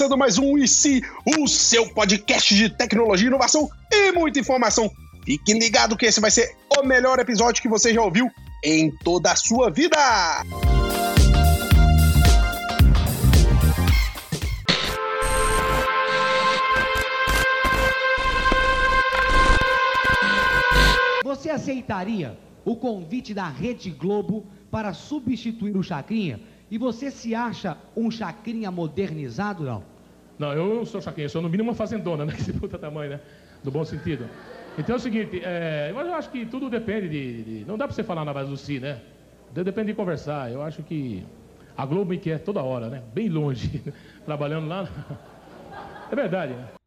começando 0.00 0.16
mais 0.16 0.38
um 0.38 0.56
IC, 0.56 1.02
o 1.26 1.46
seu 1.46 1.86
podcast 1.92 2.54
de 2.54 2.70
tecnologia, 2.70 3.26
inovação 3.26 3.68
e 3.92 4.10
muita 4.12 4.40
informação. 4.40 4.90
Fique 5.26 5.52
ligado 5.52 5.94
que 5.94 6.06
esse 6.06 6.22
vai 6.22 6.30
ser 6.30 6.56
o 6.78 6.82
melhor 6.82 7.18
episódio 7.18 7.60
que 7.60 7.68
você 7.68 7.92
já 7.92 8.00
ouviu 8.00 8.26
em 8.64 8.90
toda 9.04 9.30
a 9.30 9.36
sua 9.36 9.70
vida. 9.70 9.98
Você 21.22 21.50
aceitaria 21.50 22.38
o 22.64 22.74
convite 22.74 23.34
da 23.34 23.50
Rede 23.50 23.90
Globo 23.90 24.46
para 24.70 24.94
substituir 24.94 25.76
o 25.76 25.82
Chacrinha? 25.82 26.40
E 26.70 26.78
você 26.78 27.10
se 27.10 27.34
acha 27.34 27.76
um 27.96 28.10
Chacrinha 28.10 28.70
modernizado, 28.70 29.64
não? 29.64 29.82
Não, 30.38 30.52
eu 30.52 30.86
sou 30.86 31.00
Chacrinha, 31.00 31.26
eu 31.26 31.30
sou 31.30 31.42
no 31.42 31.48
mínimo 31.48 31.70
uma 31.70 31.74
fazendona, 31.74 32.24
né? 32.24 32.32
Que 32.36 32.42
se 32.42 32.52
puta 32.52 32.78
tamanho, 32.78 33.10
né? 33.10 33.20
Do 33.64 33.70
bom 33.70 33.84
sentido. 33.84 34.26
Então 34.78 34.94
é 34.94 34.98
o 34.98 35.00
seguinte, 35.00 35.42
é, 35.44 35.90
eu 35.90 36.14
acho 36.14 36.30
que 36.30 36.46
tudo 36.46 36.70
depende 36.70 37.08
de, 37.08 37.42
de 37.42 37.64
Não 37.66 37.76
dá 37.76 37.86
pra 37.86 37.94
você 37.94 38.04
falar 38.04 38.24
na 38.24 38.32
base 38.32 38.48
do 38.48 38.56
si, 38.56 38.78
né? 38.78 39.00
Depende 39.52 39.88
de 39.88 39.94
conversar. 39.94 40.50
Eu 40.50 40.62
acho 40.62 40.82
que 40.82 41.24
a 41.76 41.84
Globo 41.84 42.10
me 42.10 42.18
quer 42.18 42.38
toda 42.38 42.62
hora, 42.62 42.88
né? 42.88 43.02
Bem 43.12 43.28
longe, 43.28 43.82
trabalhando 44.24 44.68
lá. 44.68 44.88
É 46.12 46.16
verdade, 46.16 46.52
né? 46.54 46.79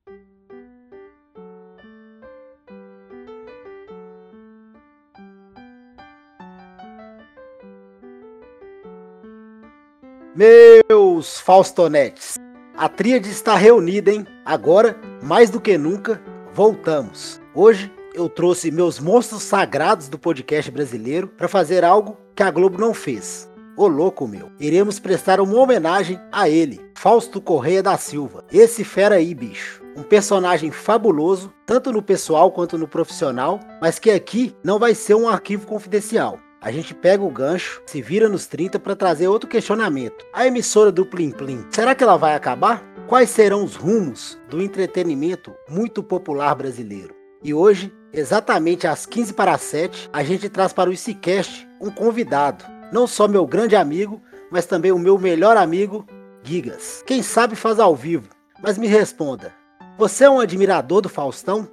Meus 10.36 11.39
Faustonetes, 11.39 12.39
a 12.76 12.89
tríade 12.89 13.30
está 13.30 13.56
reunida, 13.56 14.12
hein? 14.12 14.26
Agora, 14.44 15.00
mais 15.22 15.52
do 15.52 15.62
que 15.62 15.78
nunca, 15.78 16.20
voltamos. 16.52 17.40
Hoje 17.53 17.94
eu 18.16 18.28
trouxe 18.28 18.72
meus 18.72 19.00
monstros 19.00 19.44
sagrados 19.44 20.09
do 20.09 20.17
podcast 20.17 20.72
brasileiro 20.72 21.28
para 21.28 21.48
fazer 21.48 21.86
algo 21.86 22.17
que 22.36 22.42
a 22.42 22.50
Globo 22.50 22.80
não 22.80 22.95
fez. 22.95 23.48
Ô 23.78 23.88
louco 23.88 24.28
meu, 24.28 24.52
iremos 24.59 24.98
prestar 24.98 25.40
uma 25.40 25.56
homenagem 25.56 26.20
a 26.31 26.50
ele, 26.50 26.81
Fausto 26.97 27.40
Correia 27.40 27.84
da 27.84 27.95
Silva. 27.95 28.44
Esse 28.52 28.84
fera 28.84 29.16
aí, 29.16 29.36
bicho. 29.36 29.84
Um 29.95 30.02
personagem 30.02 30.72
fabuloso, 30.72 31.53
tanto 31.64 31.92
no 31.92 32.02
pessoal 32.02 32.52
quanto 32.52 32.75
no 32.75 32.88
profissional, 32.88 33.59
mas 33.80 34.00
que 34.00 34.09
aqui 34.09 34.56
não 34.64 34.80
vai 34.80 34.95
ser 34.95 35.14
um 35.14 35.30
arquivo 35.30 35.68
confidencial. 35.68 36.40
A 36.64 36.72
gente 36.72 36.94
pega 36.94 37.22
o 37.22 37.30
gancho, 37.30 37.81
se 37.86 38.02
vira 38.02 38.30
nos 38.30 38.47
30 38.47 38.80
para 38.80 38.95
trazer 38.95 39.28
outro 39.28 39.50
questionamento. 39.50 40.25
A 40.31 40.47
emissora 40.47 40.94
do 40.94 41.06
Plim 41.06 41.30
Plim, 41.30 41.66
será 41.69 41.94
que 41.94 42.02
ela 42.02 42.16
vai 42.16 42.36
acabar? 42.36 42.81
Quais 43.06 43.30
serão 43.31 43.66
os 43.66 43.75
rumos 43.75 44.39
do 44.50 44.61
entretenimento 44.61 45.53
muito 45.67 46.02
popular 46.02 46.56
brasileiro? 46.56 47.14
E 47.44 47.53
hoje, 47.53 47.94
exatamente 48.14 48.88
às 48.88 49.06
15 49.06 49.34
para 49.34 49.58
7, 49.58 50.09
a 50.14 50.23
gente 50.23 50.47
traz 50.47 50.72
para 50.72 50.89
o 50.89 50.94
ICCast 50.94 51.67
um 51.81 51.91
convidado. 51.91 52.64
Não 52.94 53.08
só 53.08 53.28
meu 53.28 53.45
grande 53.45 53.75
amigo, 53.75 54.22
mas 54.50 54.66
também 54.66 54.94
o 54.94 54.97
meu 54.97 55.19
melhor 55.19 55.58
amigo, 55.58 56.08
Gigas. 56.44 57.03
Quem 57.06 57.22
sabe 57.22 57.58
faz 57.58 57.78
ao 57.78 57.94
vivo. 57.94 58.30
Mas 58.64 58.78
me 58.78 58.88
responda, 58.88 59.53
você 59.97 60.23
é 60.23 60.30
um 60.30 60.39
admirador 60.39 61.02
do 61.02 61.09
Faustão? 61.09 61.67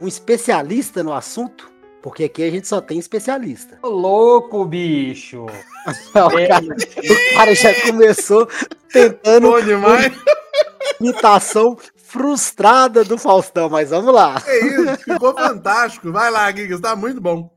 Um 0.00 0.06
especialista 0.06 1.02
no 1.02 1.12
assunto? 1.12 1.74
Porque 2.02 2.24
aqui 2.24 2.42
a 2.42 2.50
gente 2.50 2.68
só 2.68 2.80
tem 2.80 2.98
especialista. 2.98 3.78
Ô, 3.82 3.88
louco, 3.88 4.64
bicho! 4.64 5.44
o, 6.14 6.48
cara, 6.48 6.64
o 6.64 7.34
cara 7.34 7.54
já 7.54 7.82
começou 7.82 8.46
tentando 8.92 9.50
Bom 9.50 9.60
demais. 9.60 10.12
imitação 11.00 11.76
frustrada 11.94 13.04
do 13.04 13.18
Faustão, 13.18 13.68
mas 13.68 13.90
vamos 13.90 14.14
lá. 14.14 14.42
É 14.46 14.66
isso, 14.66 14.96
ficou 14.98 15.34
fantástico. 15.34 16.12
Vai 16.12 16.30
lá, 16.30 16.50
Gigas, 16.52 16.80
tá 16.80 16.94
muito 16.94 17.20
bom. 17.20 17.54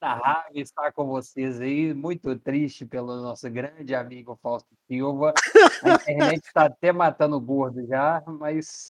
Da 0.00 0.14
raiva 0.14 0.50
estar 0.54 0.92
com 0.92 1.06
vocês 1.06 1.60
aí, 1.60 1.92
muito 1.92 2.38
triste 2.38 2.86
pelo 2.86 3.20
nosso 3.20 3.50
grande 3.50 3.94
amigo 3.96 4.38
Fausto 4.40 4.68
Silva. 4.86 5.34
A 5.82 5.94
internet 5.94 6.44
está 6.46 6.66
até 6.66 6.92
matando 6.92 7.36
o 7.36 7.40
gordo 7.40 7.84
já, 7.84 8.22
mas 8.26 8.92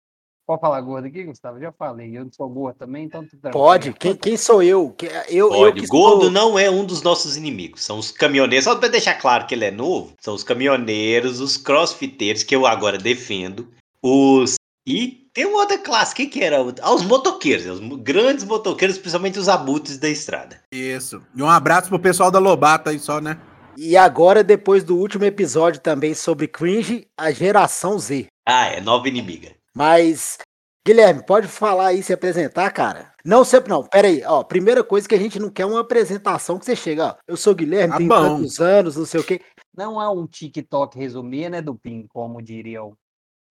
Pode 0.50 0.60
falar 0.62 0.80
gordo 0.80 1.06
aqui, 1.06 1.22
Gustavo? 1.22 1.60
Já 1.60 1.70
falei. 1.70 2.18
Eu 2.18 2.24
não 2.24 2.32
sou 2.32 2.48
gordo 2.48 2.76
também, 2.76 3.04
então 3.04 3.24
tudo 3.24 3.40
tranquilo. 3.40 3.64
Pode. 3.64 3.92
Quem, 3.92 4.16
quem 4.16 4.36
sou 4.36 4.60
eu? 4.60 4.90
Que- 4.90 5.08
eu 5.28 5.48
Pode, 5.48 5.78
eu 5.78 5.84
que 5.84 5.86
gordo 5.86 6.22
sou- 6.22 6.30
não 6.32 6.58
é 6.58 6.68
um 6.68 6.84
dos 6.84 7.02
nossos 7.02 7.36
inimigos. 7.36 7.84
São 7.84 8.00
os 8.00 8.10
caminhoneiros. 8.10 8.64
Só 8.64 8.74
pra 8.74 8.88
deixar 8.88 9.14
claro 9.14 9.46
que 9.46 9.54
ele 9.54 9.64
é 9.64 9.70
novo, 9.70 10.12
são 10.20 10.34
os 10.34 10.42
caminhoneiros, 10.42 11.38
os 11.38 11.56
crossfiteiros, 11.56 12.42
que 12.42 12.52
eu 12.56 12.66
agora 12.66 12.98
defendo. 12.98 13.68
Os. 14.02 14.56
E 14.84 15.28
tem 15.32 15.44
uma 15.46 15.58
outra 15.60 15.78
classe. 15.78 16.12
Quem 16.16 16.28
que 16.28 16.42
era? 16.42 16.56
Ah, 16.82 16.92
os 16.92 17.04
motoqueiros. 17.04 17.66
Os 17.66 17.78
grandes 18.00 18.42
motoqueiros, 18.44 18.98
principalmente 18.98 19.38
os 19.38 19.48
abutres 19.48 19.98
da 19.98 20.08
estrada. 20.08 20.60
Isso. 20.74 21.22
E 21.32 21.40
um 21.40 21.48
abraço 21.48 21.88
pro 21.90 21.98
pessoal 22.00 22.28
da 22.28 22.40
Lobata 22.40 22.90
aí 22.90 22.98
só, 22.98 23.20
né? 23.20 23.38
E 23.76 23.96
agora, 23.96 24.42
depois 24.42 24.82
do 24.82 24.96
último 24.96 25.24
episódio 25.24 25.80
também 25.80 26.12
sobre 26.12 26.48
cringe, 26.48 27.06
a 27.16 27.30
geração 27.30 27.96
Z. 28.00 28.26
Ah, 28.44 28.66
é 28.66 28.80
nova 28.80 29.06
inimiga. 29.06 29.59
Mas, 29.74 30.38
Guilherme, 30.86 31.24
pode 31.24 31.46
falar 31.48 31.88
aí, 31.88 32.02
se 32.02 32.12
apresentar, 32.12 32.70
cara? 32.72 33.12
Não, 33.24 33.44
sempre 33.44 33.70
não. 33.70 33.84
Pera 33.84 34.08
aí, 34.08 34.22
ó. 34.24 34.42
Primeira 34.42 34.82
coisa 34.82 35.08
que 35.08 35.14
a 35.14 35.18
gente 35.18 35.38
não 35.38 35.50
quer 35.50 35.62
é 35.62 35.66
uma 35.66 35.80
apresentação 35.80 36.58
que 36.58 36.64
você 36.64 36.74
chega, 36.74 37.06
ó. 37.08 37.14
Eu 37.26 37.36
sou 37.36 37.54
Guilherme, 37.54 37.92
Tá 37.92 37.96
tenho 37.98 38.08
bom. 38.08 38.36
tantos 38.36 38.60
anos, 38.60 38.96
não 38.96 39.04
sei 39.06 39.20
o 39.20 39.24
quê. 39.24 39.40
Não 39.76 40.00
é 40.02 40.08
um 40.08 40.26
TikTok 40.26 40.98
resumir, 40.98 41.48
né, 41.48 41.62
do 41.62 41.74
PIN, 41.74 42.06
como 42.08 42.42
diria 42.42 42.82
o. 42.82 42.96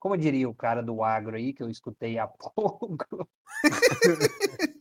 Como 0.02 0.16
diria 0.18 0.47
o 0.50 0.56
cara 0.56 0.81
do 0.81 1.03
agro 1.03 1.35
aí, 1.35 1.52
que 1.53 1.62
eu 1.62 1.69
escutei 1.69 2.18
há 2.18 2.25
pouco. 2.56 3.28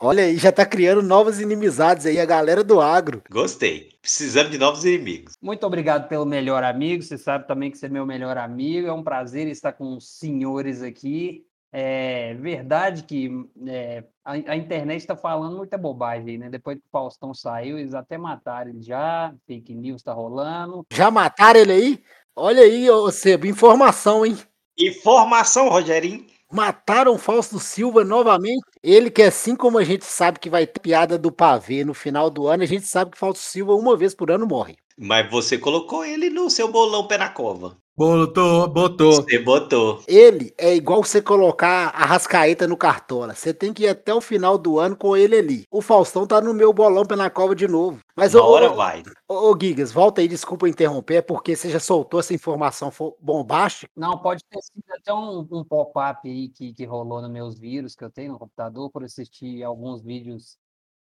Olha 0.00 0.24
aí, 0.24 0.36
já 0.36 0.52
tá 0.52 0.66
criando 0.66 1.02
novas 1.02 1.40
inimizades 1.40 2.06
aí, 2.06 2.18
a 2.18 2.24
galera 2.26 2.62
do 2.62 2.80
agro. 2.80 3.22
Gostei. 3.30 3.90
Precisamos 4.00 4.50
de 4.50 4.58
novos 4.58 4.84
inimigos. 4.84 5.34
Muito 5.40 5.66
obrigado 5.66 6.08
pelo 6.08 6.26
melhor 6.26 6.62
amigo. 6.62 7.02
Você 7.02 7.16
sabe 7.16 7.46
também 7.46 7.70
que 7.70 7.78
você 7.78 7.86
é 7.86 7.88
meu 7.88 8.04
melhor 8.04 8.36
amigo. 8.36 8.88
É 8.88 8.92
um 8.92 9.02
prazer 9.02 9.48
estar 9.48 9.72
com 9.72 9.96
os 9.96 10.18
senhores 10.18 10.82
aqui. 10.82 11.46
É 11.76 12.34
verdade 12.34 13.02
que 13.02 13.30
é, 13.66 14.04
a, 14.24 14.32
a 14.32 14.56
internet 14.56 15.00
está 15.00 15.16
falando 15.16 15.56
muita 15.56 15.76
bobagem 15.76 16.30
aí, 16.30 16.38
né? 16.38 16.48
Depois 16.48 16.78
que 16.78 16.84
o 16.86 16.90
Faustão 16.92 17.34
saiu, 17.34 17.78
eles 17.78 17.94
até 17.94 18.16
mataram 18.16 18.70
ele 18.70 18.80
já. 18.80 19.34
Fake 19.46 19.74
news 19.74 20.02
tá 20.02 20.12
rolando. 20.12 20.86
Já 20.92 21.10
mataram 21.10 21.58
ele 21.58 21.72
aí? 21.72 22.02
Olha 22.36 22.62
aí, 22.62 22.88
ô 22.88 23.10
Sebo, 23.10 23.46
informação, 23.46 24.24
hein? 24.24 24.36
Informação, 24.78 25.68
Rogerinho. 25.68 26.26
Mataram 26.54 27.18
Fausto 27.18 27.58
Silva 27.58 28.04
novamente. 28.04 28.62
Ele 28.80 29.10
que 29.10 29.22
assim 29.22 29.56
como 29.56 29.76
a 29.76 29.82
gente 29.82 30.04
sabe 30.04 30.38
que 30.38 30.48
vai 30.48 30.64
ter 30.64 30.78
piada 30.78 31.18
do 31.18 31.32
pavê 31.32 31.84
no 31.84 31.92
final 31.92 32.30
do 32.30 32.46
ano, 32.46 32.62
a 32.62 32.66
gente 32.66 32.86
sabe 32.86 33.10
que 33.10 33.18
Fausto 33.18 33.42
Silva 33.42 33.74
uma 33.74 33.96
vez 33.96 34.14
por 34.14 34.30
ano 34.30 34.46
morre. 34.46 34.76
Mas 34.96 35.28
você 35.28 35.58
colocou 35.58 36.04
ele 36.04 36.30
no 36.30 36.48
seu 36.48 36.70
bolão 36.70 37.08
pé 37.08 37.18
na 37.18 37.28
cova. 37.28 37.76
Botou, 37.96 38.66
botou. 38.68 39.12
Você 39.22 39.38
botou. 39.38 40.02
Ele 40.08 40.52
é 40.58 40.74
igual 40.74 41.04
você 41.04 41.22
colocar 41.22 41.90
a 41.90 42.04
Rascaeta 42.04 42.66
no 42.66 42.76
Cartola. 42.76 43.36
Você 43.36 43.54
tem 43.54 43.72
que 43.72 43.84
ir 43.84 43.88
até 43.88 44.12
o 44.12 44.20
final 44.20 44.58
do 44.58 44.80
ano 44.80 44.96
com 44.96 45.16
ele 45.16 45.36
ali. 45.36 45.64
O 45.70 45.80
Faustão 45.80 46.26
tá 46.26 46.40
no 46.40 46.52
meu 46.52 46.72
bolão 46.72 47.06
pé 47.06 47.14
na 47.14 47.30
cova 47.30 47.54
de 47.54 47.68
novo. 47.68 48.00
Mas, 48.16 48.34
Uma 48.34 48.42
ô, 48.44 48.50
hora 48.50 48.72
ô, 48.72 48.74
vai. 48.74 49.04
ô, 49.28 49.52
ô, 49.52 49.56
Gigas, 49.60 49.92
volta 49.92 50.20
aí, 50.20 50.26
desculpa 50.26 50.68
interromper, 50.68 51.16
é 51.16 51.22
porque 51.22 51.54
você 51.54 51.70
já 51.70 51.78
soltou 51.78 52.18
essa 52.18 52.34
informação 52.34 52.90
fo- 52.90 53.16
bombástica. 53.20 53.88
Não, 53.96 54.18
pode 54.18 54.42
ter 54.50 54.60
sido 54.60 54.82
até 54.90 55.14
um, 55.14 55.46
um 55.52 55.62
pop-up 55.62 56.28
aí 56.28 56.48
que, 56.48 56.72
que 56.72 56.84
rolou 56.84 57.22
nos 57.22 57.30
meus 57.30 57.56
vírus 57.56 57.94
que 57.94 58.02
eu 58.02 58.10
tenho 58.10 58.32
no 58.32 58.38
computador 58.40 58.90
por 58.90 59.04
assistir 59.04 59.62
alguns 59.62 60.02
vídeos 60.02 60.58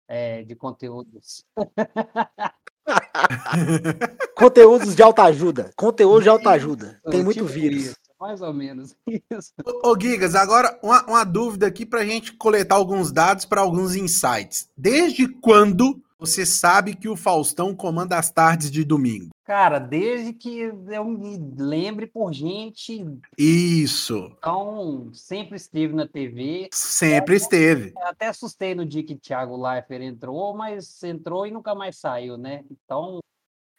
é, 0.07 0.41
de 0.41 0.55
conteúdos. 0.55 1.45
Conteúdos 4.39 4.95
de 4.95 5.03
autoajuda. 5.03 5.71
Conteúdo 5.75 6.23
de 6.23 6.29
autoajuda. 6.29 6.99
Tem 7.11 7.21
muito 7.23 7.39
Tipo 7.39 7.47
vírus. 7.49 7.83
isso, 7.87 7.95
mais 8.19 8.41
ou 8.41 8.53
menos 8.53 8.95
isso. 9.31 9.51
Ô, 9.65 9.89
ô, 9.91 9.99
Gigas, 9.99 10.33
agora 10.33 10.79
uma, 10.81 11.05
uma 11.05 11.23
dúvida 11.25 11.67
aqui 11.67 11.85
pra 11.85 12.05
gente 12.05 12.33
coletar 12.33 12.75
alguns 12.75 13.11
dados 13.11 13.43
para 13.45 13.61
alguns 13.61 13.95
insights. 13.95 14.69
Desde 14.77 15.27
quando 15.27 16.01
você 16.17 16.45
sabe 16.45 16.95
que 16.95 17.07
o 17.07 17.15
Faustão 17.15 17.73
comanda 17.75 18.17
as 18.17 18.29
tardes 18.31 18.69
de 18.71 18.83
domingo? 18.83 19.29
Cara, 19.45 19.79
desde 19.79 20.31
que 20.33 20.59
eu 20.59 21.05
me 21.05 21.37
lembre 21.57 22.05
por 22.05 22.31
gente, 22.33 23.03
Isso. 23.37 24.31
então 24.37 25.09
sempre 25.13 25.55
esteve 25.55 25.93
na 25.93 26.07
TV. 26.07 26.69
Sempre 26.71 27.35
esteve. 27.37 27.93
Até 28.03 28.27
assustei 28.27 28.75
no 28.75 28.85
dia 28.85 29.03
que 29.03 29.15
Thiago 29.15 29.57
Leifert 29.57 30.03
entrou, 30.03 30.55
mas 30.55 31.01
entrou 31.03 31.47
e 31.47 31.51
nunca 31.51 31.73
mais 31.73 31.97
saiu, 31.97 32.37
né? 32.37 32.63
Então, 32.69 33.19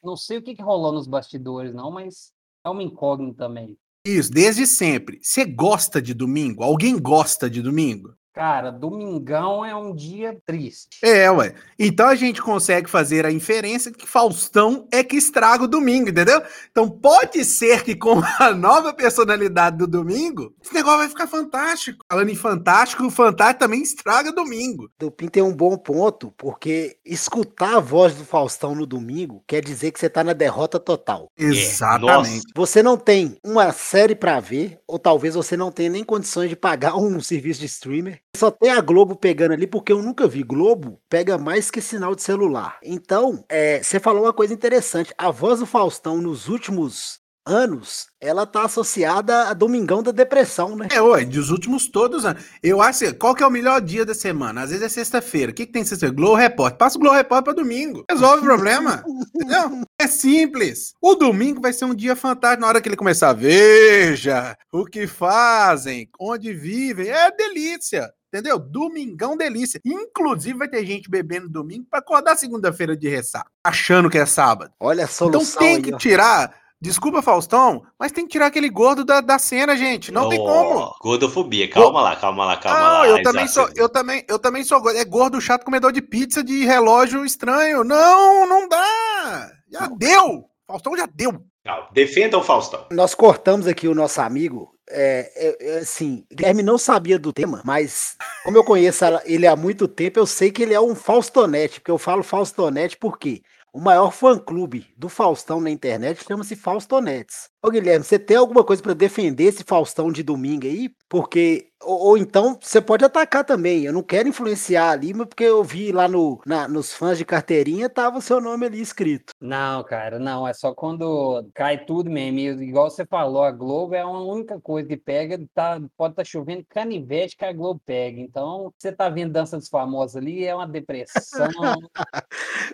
não 0.03 0.17
sei 0.17 0.39
o 0.39 0.43
que, 0.43 0.55
que 0.55 0.63
rolou 0.63 0.93
nos 0.93 1.07
bastidores, 1.07 1.75
não, 1.75 1.91
mas 1.91 2.33
é 2.65 2.71
uma 2.71 2.83
incógnita 2.83 3.45
também. 3.47 3.79
Isso, 4.07 4.31
desde 4.31 4.67
sempre. 4.67 5.19
Você 5.23 5.45
gosta 5.45 6.01
de 6.01 6.15
domingo? 6.15 6.63
Alguém 6.63 6.99
gosta 6.99 7.51
de 7.51 7.61
domingo? 7.61 8.15
Cara, 8.33 8.71
domingão 8.71 9.65
é 9.65 9.75
um 9.75 9.95
dia 9.95 10.39
triste. 10.47 10.99
É, 11.03 11.29
ué. 11.31 11.53
Então 11.79 12.07
a 12.07 12.15
gente 12.15 12.41
consegue 12.41 12.89
fazer 12.89 13.27
a 13.27 13.33
inferência 13.33 13.91
que 13.91 14.07
Faustão 14.07 14.87
é 14.93 15.03
que 15.03 15.17
estraga 15.17 15.65
o 15.65 15.69
domingo, 15.69 16.11
entendeu? 16.11 16.41
Então 16.71 16.89
pode 16.89 17.45
ser 17.45 17.83
que 17.83 17.97
com 17.97 18.23
a 18.39 18.53
nova 18.55 18.95
personalidade 18.95 19.79
do 19.79 19.87
domingo, 19.87 20.55
esse 20.63 20.73
negócio 20.73 20.99
vai 20.99 21.09
ficar 21.09 21.27
fantástico. 21.27 22.05
Falando 22.09 22.31
em 22.31 22.37
fantástico, 22.37 23.05
o 23.05 23.11
fantástico 23.11 23.61
também 23.61 23.83
estraga 23.83 24.33
domingo. 24.33 24.89
Dupin 24.99 25.29
tem 25.29 25.43
um 25.43 25.55
bom 25.55 25.77
ponto, 25.77 26.33
porque 26.39 26.97
escutar 27.05 27.77
a 27.77 27.81
voz 27.81 28.15
do 28.15 28.25
Faustão 28.25 28.75
no 28.75 28.87
domingo 28.87 29.43
quer 29.47 29.63
dizer 29.63 29.91
que 29.91 29.99
você 29.99 30.09
tá 30.09 30.23
na 30.23 30.33
derrota 30.33 30.79
total. 30.79 31.29
Exatamente. 31.37 32.47
Você 32.55 32.83
não 32.83 32.97
tem 32.97 33.37
uma 33.45 33.73
série 33.73 34.15
pra 34.15 34.39
ver, 34.39 34.79
ou 34.87 34.99
talvez 34.99 35.35
você 35.35 35.57
não 35.57 35.73
tenha 35.73 35.91
nem 35.91 36.05
condições 36.05 36.49
de 36.49 36.57
pagar 36.57 36.97
um 36.97 37.19
serviço 37.21 37.61
de 37.61 37.67
streamer. 37.67 38.20
Só 38.37 38.51
tem 38.51 38.71
a 38.71 38.81
Globo 38.81 39.17
pegando 39.17 39.53
ali, 39.53 39.67
porque 39.67 39.93
eu 39.93 40.03
nunca 40.03 40.27
vi. 40.27 40.43
Globo 40.43 41.01
pega 41.09 41.37
mais 41.37 41.71
que 41.71 41.81
sinal 41.81 42.15
de 42.15 42.23
celular. 42.23 42.79
Então, 42.83 43.45
é, 43.49 43.83
você 43.83 44.01
falou 44.01 44.25
uma 44.25 44.33
coisa 44.33 44.55
interessante. 44.55 45.13
A 45.19 45.31
voz 45.31 45.61
do 45.61 45.67
Faustão 45.67 46.19
nos 46.19 46.49
últimos 46.49 47.21
anos, 47.47 48.07
ela 48.21 48.47
tá 48.47 48.65
associada 48.65 49.49
a 49.49 49.55
Domingão 49.55 50.03
da 50.03 50.13
Depressão, 50.13 50.77
né? 50.77 50.89
É, 50.93 51.01
ué, 51.01 51.25
dos 51.25 51.51
últimos 51.51 51.89
todos 51.89 52.25
anos. 52.25 52.45
Eu 52.63 52.81
acho 52.81 53.15
qual 53.17 53.35
que 53.35 53.43
é 53.43 53.47
o 53.47 53.51
melhor 53.51 53.81
dia 53.81 54.05
da 54.05 54.15
semana? 54.15 54.63
Às 54.63 54.71
vezes 54.71 54.85
é 54.85 54.89
sexta-feira. 54.89 55.51
O 55.51 55.55
que, 55.55 55.67
que 55.67 55.73
tem 55.73 55.85
sexta 55.85 56.11
Globo 56.11 56.37
Repórter. 56.37 56.79
Passa 56.79 56.97
o 56.97 57.01
Globo 57.01 57.17
Repórter 57.17 57.55
pra 57.55 57.63
domingo. 57.63 58.05
Resolve 58.11 58.43
o 58.43 58.45
problema. 58.45 59.03
Entendeu? 59.35 59.83
É 60.01 60.07
simples. 60.07 60.95
O 61.01 61.15
domingo 61.15 61.61
vai 61.61 61.73
ser 61.73 61.85
um 61.85 61.95
dia 61.95 62.15
fantástico 62.15 62.61
na 62.63 62.69
hora 62.69 62.81
que 62.81 62.89
ele 62.89 62.97
começar. 62.97 63.33
Veja 63.33 64.57
o 64.73 64.85
que 64.85 65.07
fazem, 65.07 66.09
onde 66.21 66.53
vivem. 66.53 67.09
É 67.09 67.31
delícia. 67.31 68.13
Entendeu? 68.33 68.59
Domingão 68.59 69.37
delícia. 69.37 69.81
Inclusive 69.85 70.57
vai 70.59 70.69
ter 70.69 70.87
gente 70.87 71.11
bebendo 71.11 71.49
domingo 71.49 71.87
pra 71.91 71.99
acordar 71.99 72.37
segunda-feira 72.37 72.97
de 72.97 73.09
ressaca, 73.09 73.51
achando 73.65 74.09
que 74.09 74.19
é 74.19 74.25
sábado. 74.25 74.73
Olha 74.79 75.05
a 75.05 75.09
Então 75.09 75.45
tem 75.59 75.77
aí, 75.77 75.83
que 75.83 75.93
ó. 75.95 75.99
tirar. 75.99 76.55
Desculpa, 76.83 77.21
Faustão, 77.21 77.83
mas 77.99 78.11
tem 78.11 78.25
que 78.25 78.31
tirar 78.33 78.47
aquele 78.47 78.71
gordo 78.71 79.05
da, 79.05 79.21
da 79.21 79.39
cena, 79.39 79.77
gente. 79.77 80.11
Não 80.11 80.31
tem 80.31 80.39
como. 80.39 80.95
Gordofobia. 81.03 81.69
Calma 81.69 82.01
lá, 82.01 82.17
calma 82.17 82.47
lá, 82.47 82.57
calma 82.57 82.79
Não, 82.79 82.99
lá. 83.01 83.09
eu 83.09 83.23
também 83.23 83.47
sou, 83.49 83.69
eu 83.77 83.87
também, 83.87 84.25
eu 84.27 84.39
também 84.39 84.65
sou 84.65 84.81
gordo. 84.81 84.97
É 84.99 85.05
gordo 85.05 85.39
chato 85.43 85.65
comedor 85.65 85.93
de 85.93 86.01
pizza 86.01 86.43
de 86.43 86.65
relógio 86.65 87.23
estranho. 87.23 87.85
Não, 87.85 88.49
não 88.49 88.67
dá. 88.67 89.51
Já 89.71 89.89
deu. 89.89 90.47
Faustão 90.67 90.97
já 90.97 91.07
deu. 91.13 91.45
Calma, 91.71 91.89
Defenda 91.93 92.37
o 92.37 92.43
Faustão. 92.43 92.87
Nós 92.91 93.15
cortamos 93.15 93.67
aqui 93.67 93.87
o 93.87 93.95
nosso 93.95 94.21
amigo. 94.21 94.75
É, 94.89 95.31
é, 95.37 95.75
é, 95.75 95.79
assim, 95.79 96.25
Guilherme 96.33 96.65
não 96.65 96.77
sabia 96.77 97.17
do 97.17 97.33
tema, 97.33 97.63
mas 97.65 98.17
como 98.43 98.57
eu 98.57 98.65
conheço 98.65 99.05
ele 99.25 99.47
há 99.47 99.55
muito 99.55 99.87
tempo, 99.87 100.19
eu 100.19 100.27
sei 100.27 100.51
que 100.51 100.65
ele 100.65 100.75
é 100.75 100.81
um 100.81 100.97
Faustonete, 100.97 101.81
porque 101.81 101.93
eu 101.93 101.99
falo 101.99 102.25
Faustonete 102.25 102.97
porque 102.97 103.41
o 103.73 103.81
maior 103.81 104.11
fã-clube 104.11 104.89
do 104.97 105.09
Faustão 105.09 105.61
na 105.61 105.71
internet 105.71 106.25
chama-se 106.27 106.57
Faustonetes. 106.57 107.49
Ô 107.63 107.71
Guilherme, 107.71 108.03
você 108.05 108.19
tem 108.19 108.39
alguma 108.39 108.65
coisa 108.65 108.83
pra 108.83 108.95
defender 108.95 109.45
esse 109.45 109.63
Faustão 109.65 110.11
de 110.11 110.23
domingo 110.23 110.67
aí? 110.67 110.91
Porque 111.09 111.67
ou, 111.83 111.99
ou 112.09 112.19
então 112.19 112.59
você 112.61 112.81
pode 112.81 113.05
atacar 113.05 113.45
também. 113.45 113.85
Eu 113.85 113.93
não 113.93 114.03
quero 114.03 114.29
influenciar 114.29 114.91
ali, 114.91 115.13
mas 115.13 115.27
porque 115.27 115.45
eu 115.45 115.63
vi 115.63 115.93
lá 115.93 116.09
no, 116.09 116.41
na- 116.47 116.67
nos 116.69 116.93
fãs 116.93 117.19
de 117.19 117.25
carteirinha 117.25 117.89
tava 117.91 118.17
o 118.19 118.23
seu 118.23 118.41
nome 118.41 118.65
ali 118.65 118.81
escrito. 118.81 119.33
Não, 119.41 119.85
cara, 119.85 120.19
não. 120.19 120.49
É 120.49 120.55
só 120.55 120.73
quando 120.75 121.47
cai 121.55 121.85
tudo 121.85 122.09
mesmo. 122.11 122.39
E 122.39 122.47
igual 122.69 122.89
você 122.91 123.05
falou, 123.05 123.43
a 123.45 123.51
Globo 123.51 123.95
é 123.95 124.01
a 124.01 124.09
única 124.09 124.59
coisa 124.61 124.89
que 124.89 124.97
pega. 124.97 125.39
Tá, 125.55 125.79
pode 125.99 126.13
estar 126.13 126.25
chovendo 126.25 126.65
canivete 126.69 127.37
que 127.37 127.45
a 127.45 127.53
Globo 127.53 127.81
pega. 127.85 128.21
Então, 128.21 128.73
você 128.79 128.91
tá 128.91 129.11
vendo 129.11 129.33
Dança 129.33 129.59
dos 129.59 129.69
Famosos 129.69 130.17
ali, 130.17 130.45
é 130.47 130.55
uma 130.55 130.67
depressão. 130.67 131.49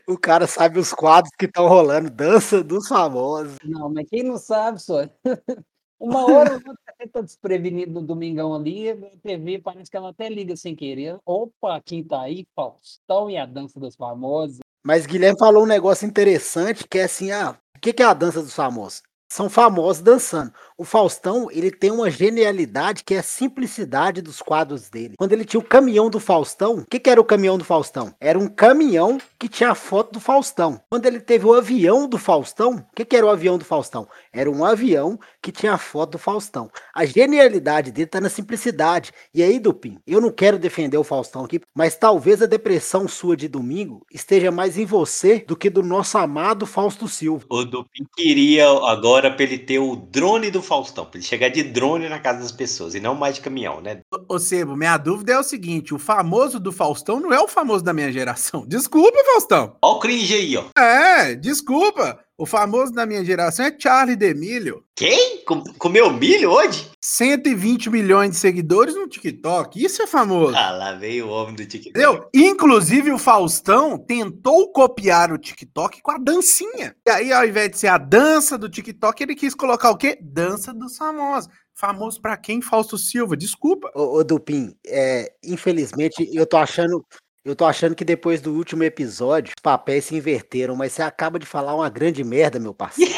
O 0.07 0.17
cara 0.17 0.47
sabe 0.47 0.79
os 0.79 0.93
quadros 0.93 1.33
que 1.37 1.47
estão 1.47 1.67
rolando, 1.67 2.09
dança 2.11 2.63
dos 2.63 2.87
famosos. 2.87 3.57
não, 3.65 3.93
mas 3.93 4.09
quem 4.09 4.23
não 4.23 4.39
sabe, 4.39 4.76
só. 4.79 5.09
Uma 5.99 6.25
hora 6.27 6.51
ou 6.51 6.57
outra 6.57 6.95
você 6.99 7.09
tá 7.09 7.21
desprevenido 7.23 7.93
no 7.93 8.07
domingão 8.07 8.55
ali, 8.55 8.91
a 8.91 8.97
TV 9.23 9.59
parece 9.59 9.91
que 9.91 9.97
ela 9.97 10.11
até 10.11 10.29
liga 10.29 10.55
sem 10.55 10.77
querer. 10.77 11.19
Opa, 11.25 11.81
quem 11.83 12.05
tá 12.05 12.21
aí? 12.21 12.47
Faustão 12.55 13.31
e 13.31 13.37
a 13.39 13.47
Dança 13.47 13.81
dos 13.81 13.97
Famosos. 13.97 14.59
Mas 14.85 15.05
Guilherme 15.05 15.39
falou 15.39 15.65
um 15.65 15.67
negócio 15.67 16.07
interessante 16.07 16.87
que 16.87 16.99
é 16.99 17.05
assim, 17.05 17.33
ah, 17.33 17.59
o 17.77 17.81
que 17.81 17.93
que 17.93 18.03
é 18.03 18.07
a 18.07 18.15
dança 18.15 18.41
dos 18.41 18.55
famosos? 18.55 19.03
São 19.37 19.51
famosos 19.51 20.03
dançando. 20.03 20.51
O 20.79 20.85
Faustão, 20.85 21.51
ele 21.51 21.71
tem 21.71 21.91
uma 21.91 22.11
genialidade 22.11 23.05
que 23.05 23.15
é 23.15 23.19
a 23.19 23.23
simplicidade 23.23 24.23
dos 24.23 24.41
quadros 24.41 24.89
dele. 24.89 25.15
Quando 25.19 25.33
ele 25.33 25.45
tinha 25.45 25.61
o 25.61 25.65
caminhão 25.65 26.09
do 26.09 26.19
Faustão, 26.19 26.77
o 26.77 26.87
que, 26.87 26.99
que 26.99 27.11
era 27.11 27.21
o 27.21 27.25
caminhão 27.25 27.59
do 27.59 27.65
Faustão? 27.65 28.15
Era 28.19 28.39
um 28.39 28.49
caminhão 28.49 29.19
que 29.39 29.47
tinha 29.47 29.73
a 29.73 29.75
foto 29.75 30.15
do 30.15 30.21
Faustão. 30.21 30.81
Quando 30.89 31.05
ele 31.05 31.21
teve 31.21 31.45
o 31.45 31.53
avião 31.53 32.09
do 32.09 32.17
Faustão, 32.17 32.77
o 32.77 32.95
que, 32.95 33.05
que 33.05 33.15
era 33.15 33.27
o 33.27 33.31
avião 33.31 33.59
do 33.59 33.65
Faustão? 33.65 34.09
Era 34.33 34.51
um 34.51 34.65
avião 34.65 35.19
que 35.43 35.53
tinha 35.53 35.75
a 35.75 35.79
foto 35.79 36.13
do 36.13 36.19
Faustão. 36.19 36.71
A 36.95 37.05
genialidade 37.05 37.91
dele 37.91 38.07
tá 38.07 38.21
na 38.21 38.31
simplicidade. 38.31 39.13
E 39.35 39.43
aí, 39.43 39.59
Dupin, 39.59 39.99
eu 40.07 40.21
não 40.21 40.31
quero 40.31 40.59
defender 40.59 40.97
o 40.97 41.05
Faustão 41.05 41.45
aqui, 41.45 41.61
mas 41.75 41.95
talvez 41.95 42.41
a 42.41 42.47
depressão 42.47 43.07
sua 43.07 43.37
de 43.37 43.49
domingo 43.49 44.05
esteja 44.13 44.51
mais 44.51 44.79
em 44.79 44.87
você 44.87 45.45
do 45.47 45.57
que 45.57 45.71
do 45.71 45.83
nosso 45.83 46.17
amado 46.19 46.67
Fausto 46.67 47.07
Silva. 47.07 47.45
O 47.49 47.65
Dupin 47.65 48.05
queria 48.15 48.67
agora 48.67 49.26
pra 49.31 49.45
ele 49.45 49.59
ter 49.59 49.79
o 49.79 49.97
drone 49.97 50.51
do 50.51 50.63
Faustão, 50.63 51.05
pra 51.05 51.19
ele 51.19 51.27
chegar 51.27 51.49
de 51.49 51.63
drone 51.63 52.09
na 52.09 52.19
casa 52.19 52.41
das 52.41 52.53
pessoas 52.53 52.95
e 52.95 53.01
não 53.01 53.15
mais 53.15 53.37
de 53.37 53.41
caminhão, 53.41 53.81
né? 53.81 54.01
Ô, 54.13 54.35
ô 54.35 54.39
Sebo, 54.39 54.77
minha 54.77 54.97
dúvida 54.97 55.33
é 55.33 55.39
o 55.39 55.43
seguinte: 55.43 55.95
o 55.95 55.99
famoso 55.99 56.59
do 56.59 56.73
Faustão 56.73 57.21
não 57.21 57.33
é 57.33 57.41
o 57.41 57.49
famoso 57.49 57.85
da 57.85 57.93
minha 57.93 58.13
geração. 58.13 58.65
Desculpa, 58.69 59.19
Faustão. 59.33 59.77
Ó 59.83 59.97
o 59.97 59.99
cringe 59.99 60.35
aí, 60.35 60.57
ó. 60.57 60.65
É, 60.79 61.35
desculpa. 61.35 62.26
O 62.39 62.45
famoso 62.45 62.93
da 62.93 63.07
minha 63.07 63.25
geração 63.25 63.65
é 63.65 63.75
Charlie 63.79 64.15
D'Emilio. 64.15 64.85
Quem? 64.95 65.43
Com- 65.47 65.65
Comeu 65.79 66.13
milho 66.13 66.51
hoje? 66.51 66.91
120 67.03 67.89
milhões 67.89 68.33
de 68.33 68.37
seguidores 68.37 68.95
no 68.95 69.09
TikTok. 69.09 69.83
Isso 69.83 70.03
é 70.03 70.07
famoso. 70.07 70.55
Ah, 70.55 70.71
lá 70.71 70.93
veio 70.93 71.29
o 71.29 71.31
homem 71.31 71.55
do 71.55 71.65
TikTok. 71.65 71.89
Entendeu? 71.99 72.29
Inclusive, 72.35 73.11
o 73.11 73.17
Faustão 73.19 73.97
tentou 73.97 74.71
copiar 74.71 75.33
o 75.33 75.39
TikTok 75.39 76.03
com 76.03 76.11
a 76.11 76.19
dancinha. 76.19 76.95
E 77.07 77.11
aí, 77.11 77.33
ao 77.33 77.47
invés 77.47 77.71
de 77.71 77.79
ser 77.79 77.87
a 77.89 77.97
dança 77.97 78.59
do 78.59 78.69
TikTok, 78.69 79.23
ele 79.23 79.35
quis 79.35 79.55
colocar 79.55 79.91
o 79.91 79.97
quê? 79.97 80.19
Dança 80.21 80.75
dos 80.75 80.95
famosos. 80.99 81.49
Famoso 81.75 82.21
pra 82.21 82.37
quem? 82.37 82.61
Fausto 82.61 82.99
Silva. 82.99 83.35
Desculpa. 83.35 83.91
Ô, 83.95 84.19
ô 84.19 84.25
Dupin, 84.25 84.75
é, 84.87 85.33
infelizmente 85.43 86.29
eu 86.35 86.45
tô 86.47 86.59
achando. 86.59 87.03
Eu 87.47 87.55
tô 87.55 87.65
achando 87.65 87.95
que 87.95 88.05
depois 88.05 88.41
do 88.41 88.53
último 88.53 88.83
episódio, 88.83 89.55
os 89.57 89.63
papéis 89.63 90.07
se 90.07 90.17
inverteram, 90.17 90.75
mas 90.75 90.93
você 90.93 91.01
acaba 91.01 91.39
de 91.39 91.47
falar 91.47 91.77
uma 91.77 91.89
grande 91.89 92.25
merda, 92.25 92.59
meu 92.59 92.75
parceiro. 92.75 93.15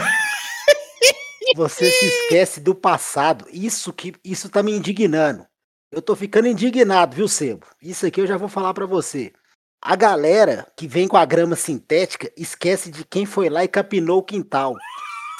Você 1.54 1.88
se 1.88 2.06
esquece 2.06 2.60
do 2.60 2.74
passado. 2.74 3.46
Isso 3.52 3.92
que 3.92 4.12
isso 4.22 4.50
tá 4.50 4.62
me 4.62 4.72
indignando. 4.72 5.46
Eu 5.90 6.02
tô 6.02 6.14
ficando 6.14 6.48
indignado, 6.48 7.16
viu, 7.16 7.26
Sebo? 7.26 7.66
Isso 7.80 8.04
aqui 8.04 8.20
eu 8.20 8.26
já 8.26 8.36
vou 8.36 8.48
falar 8.48 8.74
pra 8.74 8.84
você. 8.84 9.32
A 9.80 9.96
galera 9.96 10.66
que 10.76 10.86
vem 10.86 11.08
com 11.08 11.16
a 11.16 11.24
grama 11.24 11.56
sintética 11.56 12.30
esquece 12.36 12.90
de 12.90 13.04
quem 13.04 13.24
foi 13.24 13.48
lá 13.48 13.64
e 13.64 13.68
capinou 13.68 14.18
o 14.18 14.24
quintal. 14.24 14.76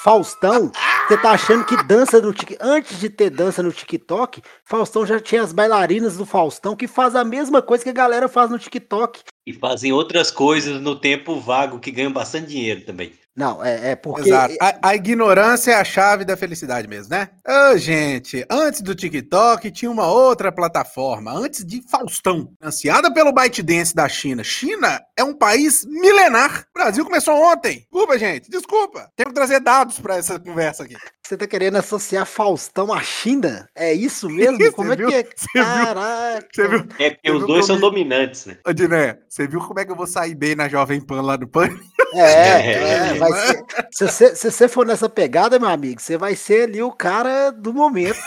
Faustão, 0.00 0.70
você 1.08 1.16
tá 1.16 1.32
achando 1.32 1.64
que 1.64 1.76
dança 1.82 2.20
no 2.20 2.32
TikTok. 2.32 2.56
Antes 2.60 3.00
de 3.00 3.10
ter 3.10 3.30
dança 3.30 3.64
no 3.64 3.72
TikTok, 3.72 4.40
Faustão 4.64 5.04
já 5.04 5.18
tinha 5.18 5.42
as 5.42 5.52
bailarinas 5.52 6.16
do 6.16 6.24
Faustão 6.24 6.76
que 6.76 6.86
faz 6.86 7.16
a 7.16 7.24
mesma 7.24 7.60
coisa 7.60 7.82
que 7.82 7.90
a 7.90 7.94
galera 7.94 8.28
faz 8.28 8.48
no 8.48 8.60
TikTok. 8.60 9.20
E 9.44 9.52
fazem 9.52 9.92
outras 9.92 10.30
coisas 10.30 10.80
no 10.80 10.94
tempo 10.94 11.40
vago 11.40 11.80
que 11.80 11.90
ganham 11.90 12.12
bastante 12.12 12.46
dinheiro 12.46 12.82
também. 12.82 13.12
Não, 13.38 13.64
é, 13.64 13.92
é 13.92 13.96
porque. 13.96 14.28
Exato. 14.28 14.56
A, 14.60 14.88
a 14.88 14.94
ignorância 14.96 15.70
é 15.70 15.74
a 15.76 15.84
chave 15.84 16.24
da 16.24 16.36
felicidade 16.36 16.88
mesmo, 16.88 17.10
né? 17.10 17.28
Ô, 17.46 17.76
gente, 17.76 18.44
antes 18.50 18.80
do 18.80 18.96
TikTok 18.96 19.70
tinha 19.70 19.88
uma 19.88 20.08
outra 20.08 20.50
plataforma, 20.50 21.32
antes 21.32 21.64
de 21.64 21.80
Faustão, 21.88 22.50
financiada 22.58 23.14
pelo 23.14 23.32
ByteDance 23.32 23.94
da 23.94 24.08
China. 24.08 24.42
China 24.42 25.00
é 25.16 25.22
um 25.22 25.32
país 25.32 25.84
milenar. 25.84 26.66
O 26.74 26.78
Brasil 26.80 27.04
começou 27.04 27.34
ontem. 27.34 27.78
Desculpa, 27.78 28.18
gente, 28.18 28.50
desculpa. 28.50 29.08
Tenho 29.14 29.28
que 29.28 29.34
trazer 29.34 29.60
dados 29.60 30.00
pra 30.00 30.16
essa 30.16 30.40
conversa 30.40 30.82
aqui. 30.82 30.96
Você 31.28 31.36
tá 31.36 31.46
querendo 31.46 31.76
associar 31.76 32.24
Faustão 32.24 32.90
à 32.90 33.02
China? 33.02 33.68
É 33.74 33.92
isso 33.92 34.30
mesmo? 34.30 34.72
Como 34.72 34.94
é 34.94 34.96
viu? 34.96 35.08
que 35.08 35.14
é? 35.14 35.22
Você 35.24 35.46
viu? 35.54 35.62
Caraca. 35.62 36.48
Você 36.50 36.68
viu? 36.68 36.86
É 36.98 37.10
porque 37.10 37.30
os 37.30 37.46
dois 37.46 37.66
são 37.66 37.78
dominantes, 37.78 38.46
né? 38.46 38.56
Ô, 38.66 38.72
Diné, 38.72 39.18
você 39.28 39.46
viu 39.46 39.60
como 39.60 39.78
é 39.78 39.84
que 39.84 39.92
eu 39.92 39.96
vou 39.96 40.06
sair 40.06 40.34
bem 40.34 40.56
na 40.56 40.70
Jovem 40.70 41.02
Pan 41.02 41.20
lá 41.20 41.36
no 41.36 41.46
Pan? 41.46 41.68
É, 42.14 42.22
É, 42.22 42.72
é, 43.10 43.14
vai 43.18 43.30
ser. 43.32 43.64
Se 43.92 44.06
você, 44.06 44.34
se 44.34 44.50
você 44.50 44.66
for 44.66 44.86
nessa 44.86 45.10
pegada, 45.10 45.58
meu 45.58 45.68
amigo, 45.68 46.00
você 46.00 46.16
vai 46.16 46.34
ser 46.34 46.62
ali 46.62 46.82
o 46.82 46.90
cara 46.90 47.50
do 47.50 47.74
momento. 47.74 48.18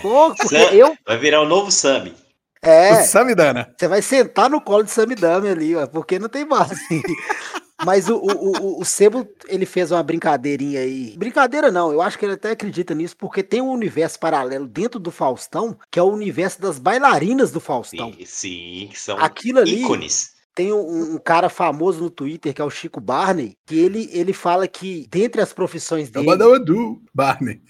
Pô, 0.00 0.28
porque 0.32 0.46
Sam- 0.56 0.70
eu. 0.72 0.96
Vai 1.04 1.18
virar 1.18 1.40
o 1.40 1.44
novo 1.48 1.72
Sammy. 1.72 2.14
É, 2.62 2.92
O 2.92 3.04
Samidana. 3.04 3.74
você 3.76 3.88
vai 3.88 4.00
sentar 4.00 4.48
no 4.48 4.60
colo 4.60 4.84
de 4.84 4.92
Samidame 4.92 5.48
ali, 5.48 5.74
ó, 5.74 5.84
porque 5.88 6.20
não 6.20 6.28
tem 6.28 6.46
base. 6.46 6.76
Mas 7.82 8.08
o, 8.08 8.16
o, 8.16 8.52
o, 8.62 8.80
o 8.80 8.84
Sebo, 8.84 9.26
ele 9.48 9.66
fez 9.66 9.90
uma 9.90 10.02
brincadeirinha 10.02 10.80
aí. 10.80 11.14
Brincadeira 11.16 11.72
não, 11.72 11.90
eu 11.90 12.00
acho 12.00 12.18
que 12.18 12.24
ele 12.24 12.34
até 12.34 12.50
acredita 12.50 12.94
nisso, 12.94 13.16
porque 13.16 13.42
tem 13.42 13.60
um 13.60 13.70
universo 13.70 14.18
paralelo 14.18 14.66
dentro 14.66 15.00
do 15.00 15.10
Faustão, 15.10 15.76
que 15.90 15.98
é 15.98 16.02
o 16.02 16.06
universo 16.06 16.60
das 16.60 16.78
bailarinas 16.78 17.50
do 17.50 17.60
Faustão. 17.60 18.12
Sim, 18.12 18.24
sim, 18.26 18.88
que 18.90 18.98
são 18.98 19.18
Aquilo 19.18 19.58
ali 19.58 19.82
ícones. 19.82 20.33
Tem 20.54 20.72
um, 20.72 21.14
um 21.14 21.18
cara 21.18 21.48
famoso 21.48 22.00
no 22.02 22.10
Twitter, 22.10 22.54
que 22.54 22.62
é 22.62 22.64
o 22.64 22.70
Chico 22.70 23.00
Barney, 23.00 23.56
que 23.66 23.78
ele, 23.78 24.08
ele 24.12 24.32
fala 24.32 24.68
que 24.68 25.06
dentre 25.10 25.40
as 25.40 25.52
profissões 25.52 26.10
dele, 26.10 26.28
Abadabadu, 26.30 27.02
Barney. 27.14 27.60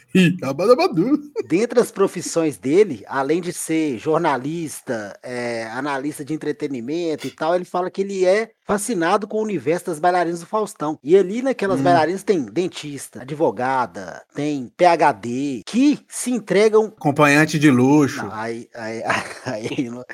Abadabadu. 0.43 1.19
dentre 1.49 1.81
as 1.81 1.91
profissões 1.91 2.57
dele, 2.57 3.03
além 3.09 3.41
de 3.41 3.53
ser 3.53 3.99
jornalista, 3.99 5.19
é, 5.23 5.67
analista 5.73 6.25
de 6.25 6.35
entretenimento 6.35 7.26
e 7.26 7.31
tal, 7.31 7.55
ele 7.55 7.64
fala 7.64 7.91
que 7.91 8.03
ele 8.03 8.25
é 8.25 8.50
fascinado 8.67 9.26
com 9.26 9.38
o 9.38 9.43
universo 9.43 9.87
das 9.87 9.99
bailarinas 9.99 10.41
do 10.41 10.47
Faustão. 10.47 10.99
E 11.03 11.17
ali 11.17 11.43
naquelas 11.43 11.81
Hum. 11.81 11.85
bailarinas 11.85 12.23
tem 12.23 12.45
dentista, 12.45 13.23
advogada, 13.23 14.23
tem 14.35 14.73
PhD, 14.76 15.62
que 15.67 15.99
se 16.09 16.31
entregam. 16.31 16.87
Acompanhante 16.87 17.59
de 17.59 17.71
luxo. 17.71 18.23
Não, 18.23 18.33
aí, 18.33 18.69
aí, 18.75 19.03
aí, 19.45 19.91
não- 19.91 20.05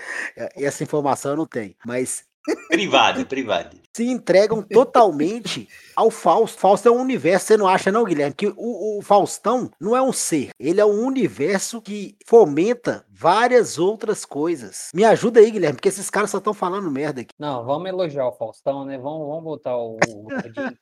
essa 0.56 0.82
informação 0.82 1.32
eu 1.32 1.36
não 1.36 1.46
tenho, 1.46 1.74
mas 1.86 2.24
Privado, 2.68 3.26
privado. 3.26 3.76
se 3.94 4.06
entregam 4.06 4.62
totalmente 4.62 5.68
ao 5.94 6.10
Fausto. 6.10 6.58
Fausto 6.58 6.88
é 6.88 6.90
um 6.90 7.00
universo, 7.00 7.46
você 7.46 7.56
não 7.56 7.66
acha 7.68 7.92
não, 7.92 8.04
Guilherme? 8.04 8.34
Que 8.34 8.46
o, 8.56 8.98
o 8.98 9.02
Faustão 9.02 9.70
não 9.80 9.96
é 9.96 10.00
um 10.02 10.12
ser, 10.12 10.50
ele 10.58 10.80
é 10.80 10.84
um 10.84 11.04
universo 11.04 11.82
que 11.82 12.16
fomenta 12.26 13.04
várias 13.10 13.78
outras 13.78 14.24
coisas. 14.24 14.88
Me 14.94 15.04
ajuda 15.04 15.40
aí, 15.40 15.50
Guilherme, 15.50 15.76
porque 15.76 15.88
esses 15.88 16.08
caras 16.08 16.30
só 16.30 16.38
estão 16.38 16.54
falando 16.54 16.90
merda 16.90 17.20
aqui. 17.20 17.34
Não, 17.38 17.64
vamos 17.64 17.88
elogiar 17.88 18.26
o 18.26 18.32
Faustão, 18.32 18.84
né? 18.84 18.96
Vamos, 18.96 19.26
vamos 19.28 19.44
botar 19.44 19.76
o, 19.76 19.96
o 19.96 20.28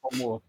como. 0.01 0.43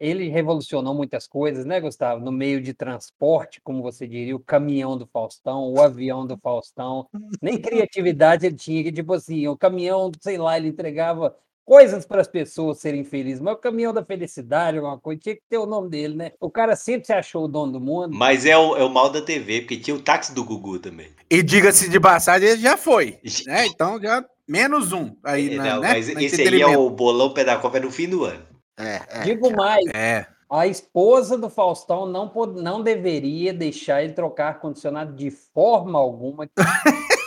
Ele 0.00 0.28
revolucionou 0.28 0.94
muitas 0.94 1.26
coisas, 1.26 1.66
né, 1.66 1.78
Gustavo? 1.78 2.24
No 2.24 2.32
meio 2.32 2.62
de 2.62 2.72
transporte, 2.72 3.60
como 3.62 3.82
você 3.82 4.08
diria, 4.08 4.34
o 4.34 4.40
caminhão 4.40 4.96
do 4.96 5.06
Faustão, 5.06 5.70
o 5.70 5.80
avião 5.80 6.26
do 6.26 6.38
Faustão. 6.38 7.06
Nem 7.42 7.60
criatividade 7.60 8.46
ele 8.46 8.56
tinha, 8.56 8.82
que 8.82 8.90
tipo 8.90 9.12
assim, 9.12 9.46
o 9.46 9.56
caminhão, 9.56 10.10
sei 10.20 10.38
lá, 10.38 10.56
ele 10.56 10.68
entregava 10.68 11.36
coisas 11.70 12.04
para 12.04 12.20
as 12.20 12.26
pessoas 12.26 12.78
serem 12.78 13.04
felizes, 13.04 13.40
mas 13.40 13.54
o 13.54 13.58
caminhão 13.58 13.92
da 13.92 14.04
felicidade, 14.04 14.78
alguma 14.78 14.98
coisa, 14.98 15.20
tinha 15.20 15.36
que 15.36 15.42
ter 15.48 15.56
o 15.56 15.66
nome 15.66 15.88
dele, 15.88 16.16
né? 16.16 16.32
O 16.40 16.50
cara 16.50 16.74
sempre 16.74 17.06
se 17.06 17.12
achou 17.12 17.44
o 17.44 17.48
dono 17.48 17.74
do 17.74 17.80
mundo. 17.80 18.12
Mas 18.12 18.44
é 18.44 18.58
o, 18.58 18.76
é 18.76 18.82
o 18.82 18.90
mal 18.90 19.08
da 19.08 19.22
TV, 19.22 19.60
porque 19.60 19.76
tinha 19.76 19.94
o 19.94 20.00
táxi 20.00 20.34
do 20.34 20.44
Gugu 20.44 20.80
também. 20.80 21.10
E 21.30 21.44
diga-se 21.44 21.88
de 21.88 22.00
passagem, 22.00 22.48
ele 22.48 22.62
já 22.62 22.76
foi. 22.76 23.18
Né? 23.46 23.66
Então 23.66 24.00
já 24.00 24.24
menos 24.48 24.92
um 24.92 25.14
aí, 25.22 25.54
É, 25.54 25.56
na, 25.56 25.64
não, 25.64 25.80
né? 25.80 25.88
mas 25.94 26.08
esse 26.08 26.42
aí 26.42 26.60
é 26.60 26.76
o 26.76 26.90
bolão 26.90 27.32
pé 27.32 27.44
da 27.44 27.56
Copa 27.56 27.78
é 27.78 27.80
no 27.80 27.90
fim 27.90 28.08
do 28.08 28.24
ano. 28.24 28.49
É, 28.80 29.02
é. 29.08 29.20
Digo 29.22 29.54
mais, 29.54 29.84
É. 29.94 30.26
A 30.52 30.66
esposa 30.66 31.38
do 31.38 31.48
Faustão 31.48 32.06
não, 32.06 32.28
pod- 32.28 32.60
não 32.60 32.82
deveria 32.82 33.54
deixar 33.54 34.02
ele 34.02 34.14
trocar 34.14 34.48
ar-condicionado 34.48 35.12
de 35.14 35.30
forma 35.30 35.96
alguma. 35.96 36.48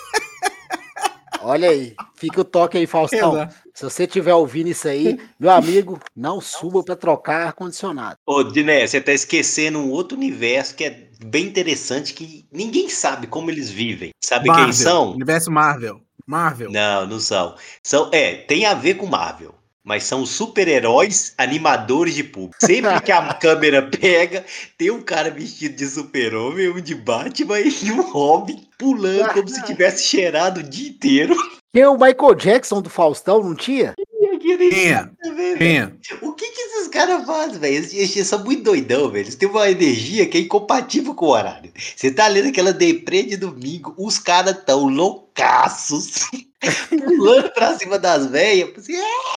Olha 1.46 1.70
aí, 1.70 1.94
fica 2.16 2.40
o 2.40 2.46
toque 2.46 2.78
aí, 2.78 2.88
Faustão. 2.88 3.34
Exato. 3.34 3.56
Se 3.74 3.84
você 3.84 4.04
estiver 4.04 4.34
ouvindo 4.34 4.68
isso 4.70 4.88
aí, 4.88 5.20
meu 5.38 5.52
amigo, 5.52 6.00
não 6.16 6.40
suba 6.40 6.82
para 6.84 6.96
trocar 6.96 7.48
ar-condicionado. 7.48 8.18
Ô, 8.26 8.44
Diné, 8.44 8.88
você 8.88 9.02
tá 9.02 9.12
esquecendo 9.12 9.78
um 9.80 9.92
outro 9.92 10.18
universo 10.18 10.74
que 10.76 10.86
é 10.86 11.08
bem 11.26 11.46
interessante, 11.48 12.14
que 12.14 12.46
ninguém 12.52 12.88
sabe 12.90 13.28
como 13.28 13.50
eles 13.50 13.70
vivem. 13.70 14.12
Sabe 14.24 14.48
Marvel, 14.48 14.66
quem 14.66 14.74
são? 14.74 15.12
Universo 15.12 15.52
Marvel. 15.52 16.02
Marvel. 16.26 16.72
Não, 16.72 17.06
não 17.08 17.20
são. 17.20 17.56
São, 17.82 18.10
é, 18.14 18.36
tem 18.36 18.66
a 18.66 18.74
ver 18.74 18.94
com 18.94 19.06
Marvel. 19.06 19.54
Mas 19.84 20.04
são 20.04 20.26
super-heróis 20.26 21.34
animadores 21.38 22.16
de 22.16 22.24
público. 22.24 22.56
Sempre 22.60 23.02
que 23.02 23.12
a 23.12 23.34
câmera 23.36 23.82
pega, 23.82 24.46
tem 24.78 24.90
um 24.90 25.02
cara 25.02 25.30
vestido 25.30 25.76
de 25.76 25.86
super-homem, 25.86 26.70
um 26.70 26.80
de 26.80 26.96
Batman 26.96 27.60
e 27.60 27.92
um 27.92 28.02
Robin 28.02 28.66
pulando 28.78 29.34
como 29.34 29.48
se 29.48 29.62
tivesse 29.64 30.04
cheirado 30.04 30.62
o 30.62 30.64
dia 30.64 30.90
inteiro. 30.90 31.36
Tem 31.74 31.86
o 31.88 31.98
Michael 31.98 32.36
Jackson 32.36 32.82
do 32.82 32.90
Faustão, 32.90 33.44
não 33.44 33.56
tinha? 33.56 33.96
Tinha, 34.40 35.12
tinha. 35.58 35.98
O 36.22 36.34
que, 36.34 36.50
que 36.52 36.62
esses 36.62 36.88
caras 36.88 37.26
fazem, 37.26 37.60
velho? 37.60 37.76
Eles, 37.76 37.94
eles 37.94 38.28
são 38.28 38.44
muito 38.44 38.64
doidão, 38.64 39.10
velho. 39.10 39.24
Eles 39.24 39.36
têm 39.36 39.50
uma 39.50 39.70
energia 39.70 40.28
que 40.28 40.38
é 40.38 40.42
incompatível 40.42 41.16
com 41.16 41.26
o 41.26 41.32
horário. 41.32 41.72
Você 41.96 42.12
tá 42.12 42.28
lendo 42.28 42.50
aquela 42.50 42.72
deprê 42.72 43.24
de 43.24 43.38
domingo, 43.38 43.94
os 43.98 44.20
caras 44.20 44.64
tão 44.64 44.88
loucaços, 44.88 46.30
pulando 46.90 47.52
pra 47.54 47.78
cima 47.78 47.98
das 47.98 48.28
velhas. 48.28 48.70
Assim, 48.78 48.96
é, 48.96 49.34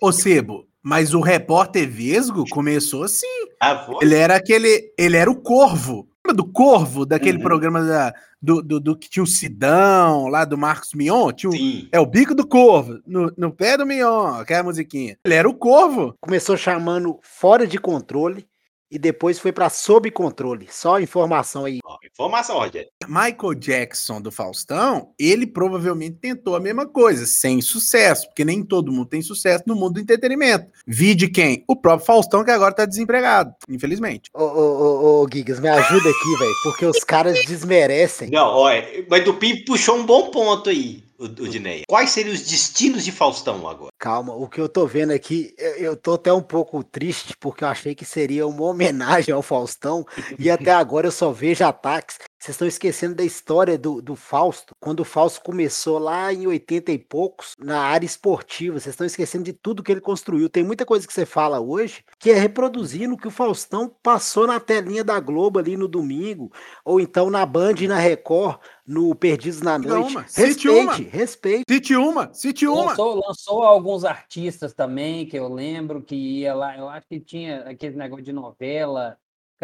Ô 0.00 0.12
Sebo, 0.12 0.66
mas 0.82 1.14
o 1.14 1.20
repórter 1.20 1.88
Vesgo 1.88 2.44
começou 2.50 3.04
assim. 3.04 3.26
ah, 3.60 3.84
foi? 3.84 3.96
Ele 4.04 4.14
era 4.14 4.36
aquele. 4.36 4.92
Ele 4.98 5.16
era 5.16 5.30
o 5.30 5.36
Corvo. 5.40 6.08
Lembra 6.24 6.36
do 6.36 6.52
Corvo, 6.52 7.04
daquele 7.04 7.38
Uhum. 7.38 7.42
programa 7.42 7.82
da, 7.82 8.14
do, 8.40 8.62
do, 8.62 8.78
do 8.78 8.96
que 8.96 9.10
tinha 9.10 9.24
o 9.24 9.26
Sidão, 9.26 10.28
lá 10.28 10.44
do 10.44 10.56
Marcos 10.56 10.94
Mion? 10.94 11.32
Tinha 11.32 11.50
o, 11.50 11.54
é 11.90 11.98
o 11.98 12.06
bico 12.06 12.32
do 12.32 12.46
Corvo, 12.46 13.00
no, 13.04 13.32
no 13.36 13.50
pé 13.50 13.76
do 13.76 13.84
Mion, 13.84 14.34
aquela 14.34 14.62
musiquinha. 14.62 15.16
Ele 15.24 15.34
era 15.34 15.48
o 15.48 15.54
Corvo. 15.54 16.14
Começou 16.20 16.56
chamando 16.56 17.18
fora 17.22 17.66
de 17.66 17.76
controle 17.76 18.46
e 18.88 19.00
depois 19.00 19.40
foi 19.40 19.50
para 19.50 19.68
sob 19.68 20.08
controle. 20.12 20.68
Só 20.70 21.00
informação 21.00 21.64
aí. 21.64 21.80
Informação, 22.12 22.58
Rogério. 22.58 22.88
Michael 23.08 23.54
Jackson 23.54 24.20
do 24.20 24.30
Faustão, 24.30 25.12
ele 25.18 25.46
provavelmente 25.46 26.18
tentou 26.20 26.54
a 26.54 26.60
mesma 26.60 26.86
coisa, 26.86 27.24
sem 27.24 27.60
sucesso, 27.62 28.26
porque 28.26 28.44
nem 28.44 28.62
todo 28.62 28.92
mundo 28.92 29.06
tem 29.06 29.22
sucesso 29.22 29.64
no 29.66 29.74
mundo 29.74 29.94
do 29.94 30.00
entretenimento. 30.00 30.66
Vi 30.86 31.14
de 31.14 31.28
quem? 31.28 31.64
O 31.66 31.74
próprio 31.74 32.06
Faustão, 32.06 32.44
que 32.44 32.50
agora 32.50 32.74
tá 32.74 32.84
desempregado, 32.84 33.54
infelizmente. 33.68 34.30
Ô, 34.34 34.42
ô, 34.42 35.20
ô, 35.20 35.22
ô, 35.22 35.28
Gigas, 35.32 35.58
me 35.58 35.68
ajuda 35.68 36.08
aqui, 36.08 36.38
velho, 36.38 36.54
porque 36.64 36.84
os 36.84 37.02
caras 37.02 37.38
desmerecem. 37.46 38.30
Não, 38.30 38.46
olha, 38.46 38.86
mas 39.08 39.26
o 39.26 39.34
Pim 39.34 39.64
puxou 39.64 39.96
um 39.96 40.04
bom 40.04 40.30
ponto 40.30 40.68
aí, 40.68 41.02
o, 41.24 41.48
Dineia. 41.48 41.84
Quais 41.88 42.10
seriam 42.10 42.34
os 42.34 42.42
destinos 42.42 43.04
de 43.04 43.12
Faustão 43.12 43.68
agora? 43.68 43.90
Calma, 43.98 44.34
o 44.34 44.48
que 44.48 44.60
eu 44.60 44.68
tô 44.68 44.86
vendo 44.86 45.12
aqui, 45.12 45.54
eu, 45.56 45.74
eu 45.76 45.96
tô 45.96 46.14
até 46.14 46.32
um 46.32 46.42
pouco 46.42 46.82
triste, 46.82 47.34
porque 47.38 47.64
eu 47.64 47.68
achei 47.68 47.94
que 47.94 48.04
seria 48.04 48.46
uma 48.46 48.64
homenagem 48.64 49.34
ao 49.34 49.42
Faustão, 49.42 50.06
e 50.38 50.50
até 50.50 50.72
agora 50.72 51.06
eu 51.06 51.12
só 51.12 51.30
vejo 51.30 51.64
ataques. 51.64 52.18
Vocês 52.42 52.56
estão 52.56 52.66
esquecendo 52.66 53.14
da 53.14 53.22
história 53.22 53.78
do, 53.78 54.02
do 54.02 54.16
Fausto, 54.16 54.74
quando 54.80 54.98
o 54.98 55.04
Fausto 55.04 55.40
começou 55.42 55.96
lá 55.96 56.32
em 56.32 56.44
80 56.44 56.90
e 56.90 56.98
poucos, 56.98 57.54
na 57.56 57.78
área 57.78 58.04
esportiva. 58.04 58.80
Vocês 58.80 58.94
estão 58.94 59.06
esquecendo 59.06 59.44
de 59.44 59.52
tudo 59.52 59.80
que 59.80 59.92
ele 59.92 60.00
construiu. 60.00 60.48
Tem 60.48 60.64
muita 60.64 60.84
coisa 60.84 61.06
que 61.06 61.12
você 61.12 61.24
fala 61.24 61.60
hoje 61.60 62.04
que 62.18 62.32
é 62.32 62.34
reproduzindo 62.34 63.14
o 63.14 63.16
que 63.16 63.28
o 63.28 63.30
Faustão 63.30 63.88
passou 64.02 64.44
na 64.44 64.58
telinha 64.58 65.04
da 65.04 65.20
Globo 65.20 65.60
ali 65.60 65.76
no 65.76 65.86
domingo, 65.86 66.50
ou 66.84 66.98
então 66.98 67.30
na 67.30 67.46
Band 67.46 67.74
e 67.80 67.86
na 67.86 68.00
Record, 68.00 68.58
no 68.84 69.14
Perdidos 69.14 69.62
na 69.62 69.78
Noite. 69.78 70.10
uma, 70.10 70.26
cite 70.26 70.68
uma. 70.68 70.94
Respeite, 70.94 71.16
respeite. 71.16 71.64
Cite 71.68 71.94
uma, 71.94 72.34
cite 72.34 72.66
uma. 72.66 72.86
Lançou, 72.86 73.22
lançou 73.24 73.62
alguns 73.62 74.04
artistas 74.04 74.74
também, 74.74 75.26
que 75.26 75.38
eu 75.38 75.46
lembro 75.46 76.02
que 76.02 76.16
ia 76.16 76.56
lá. 76.56 76.76
Eu 76.76 76.88
acho 76.88 77.06
que 77.06 77.20
tinha 77.20 77.60
aquele 77.60 77.94
negócio 77.94 78.24
de 78.24 78.32
novela. 78.32 79.16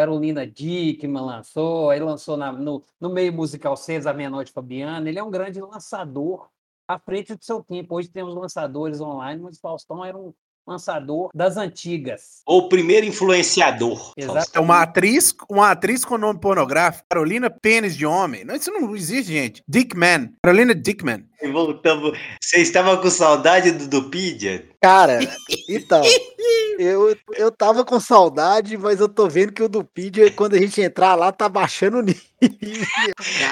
Carolina 0.02 0.47
Dickman 0.47 1.21
lançou, 1.25 1.90
aí 1.90 1.99
lançou 1.99 2.37
na- 2.37 2.52
no, 2.52 2.85
no 3.00 3.11
meio 3.11 3.33
musical 3.33 3.76
César 3.76 4.12
Menor 4.14 4.45
de 4.45 4.52
Fabiano. 4.52 5.09
Ele 5.09 5.19
é 5.19 5.23
um 5.25 5.31
grande 5.31 5.61
lançador 5.61 6.49
à 6.87 7.00
frente 7.00 7.35
do 7.35 7.45
seu 7.45 7.64
tempo. 7.64 7.97
Hoje 7.97 8.09
temos 8.09 8.33
lançadores 8.37 9.00
online, 9.00 9.43
mas 9.43 9.59
Faustão 9.59 10.05
era 10.05 10.17
um 10.17 10.33
lançador 10.64 11.31
das 11.35 11.57
antigas. 11.57 12.43
O 12.47 12.69
primeiro 12.69 13.07
influenciador. 13.07 14.12
Exato. 14.17 14.35
Faustão. 14.35 14.62
É 14.62 14.64
uma 14.64 14.83
atriz, 14.83 15.35
uma 15.50 15.71
atriz 15.73 16.05
com 16.05 16.17
nome 16.17 16.38
pornográfico, 16.38 17.07
Carolina 17.11 17.50
Pênis 17.50 17.97
de 17.97 18.07
Homem. 18.07 18.45
Não, 18.45 18.55
isso 18.55 18.71
não 18.71 18.95
existe, 18.95 19.33
gente. 19.33 19.64
Dickman. 19.67 20.33
Carolina 20.45 20.75
Dickman. 20.76 21.25
E 21.40 21.49
voltamos. 21.49 22.18
Você 22.40 22.59
estava 22.59 22.97
com 22.97 23.09
saudade 23.09 23.71
do 23.71 23.87
Dupidia? 23.87 24.68
Cara, 24.83 25.21
então, 25.68 26.02
eu, 26.78 27.16
eu 27.35 27.50
tava 27.50 27.85
com 27.85 27.99
saudade, 27.99 28.76
mas 28.76 29.00
eu 29.00 29.09
tô 29.09 29.28
vendo 29.28 29.52
que 29.52 29.62
o 29.62 29.68
do 29.68 29.85
Pedia, 29.85 30.30
quando 30.30 30.54
a 30.54 30.59
gente 30.59 30.80
entrar 30.80 31.14
lá, 31.14 31.33
tá 31.33 31.49
baixando 31.49 31.99
o 31.99 32.02
nível. 32.02 32.23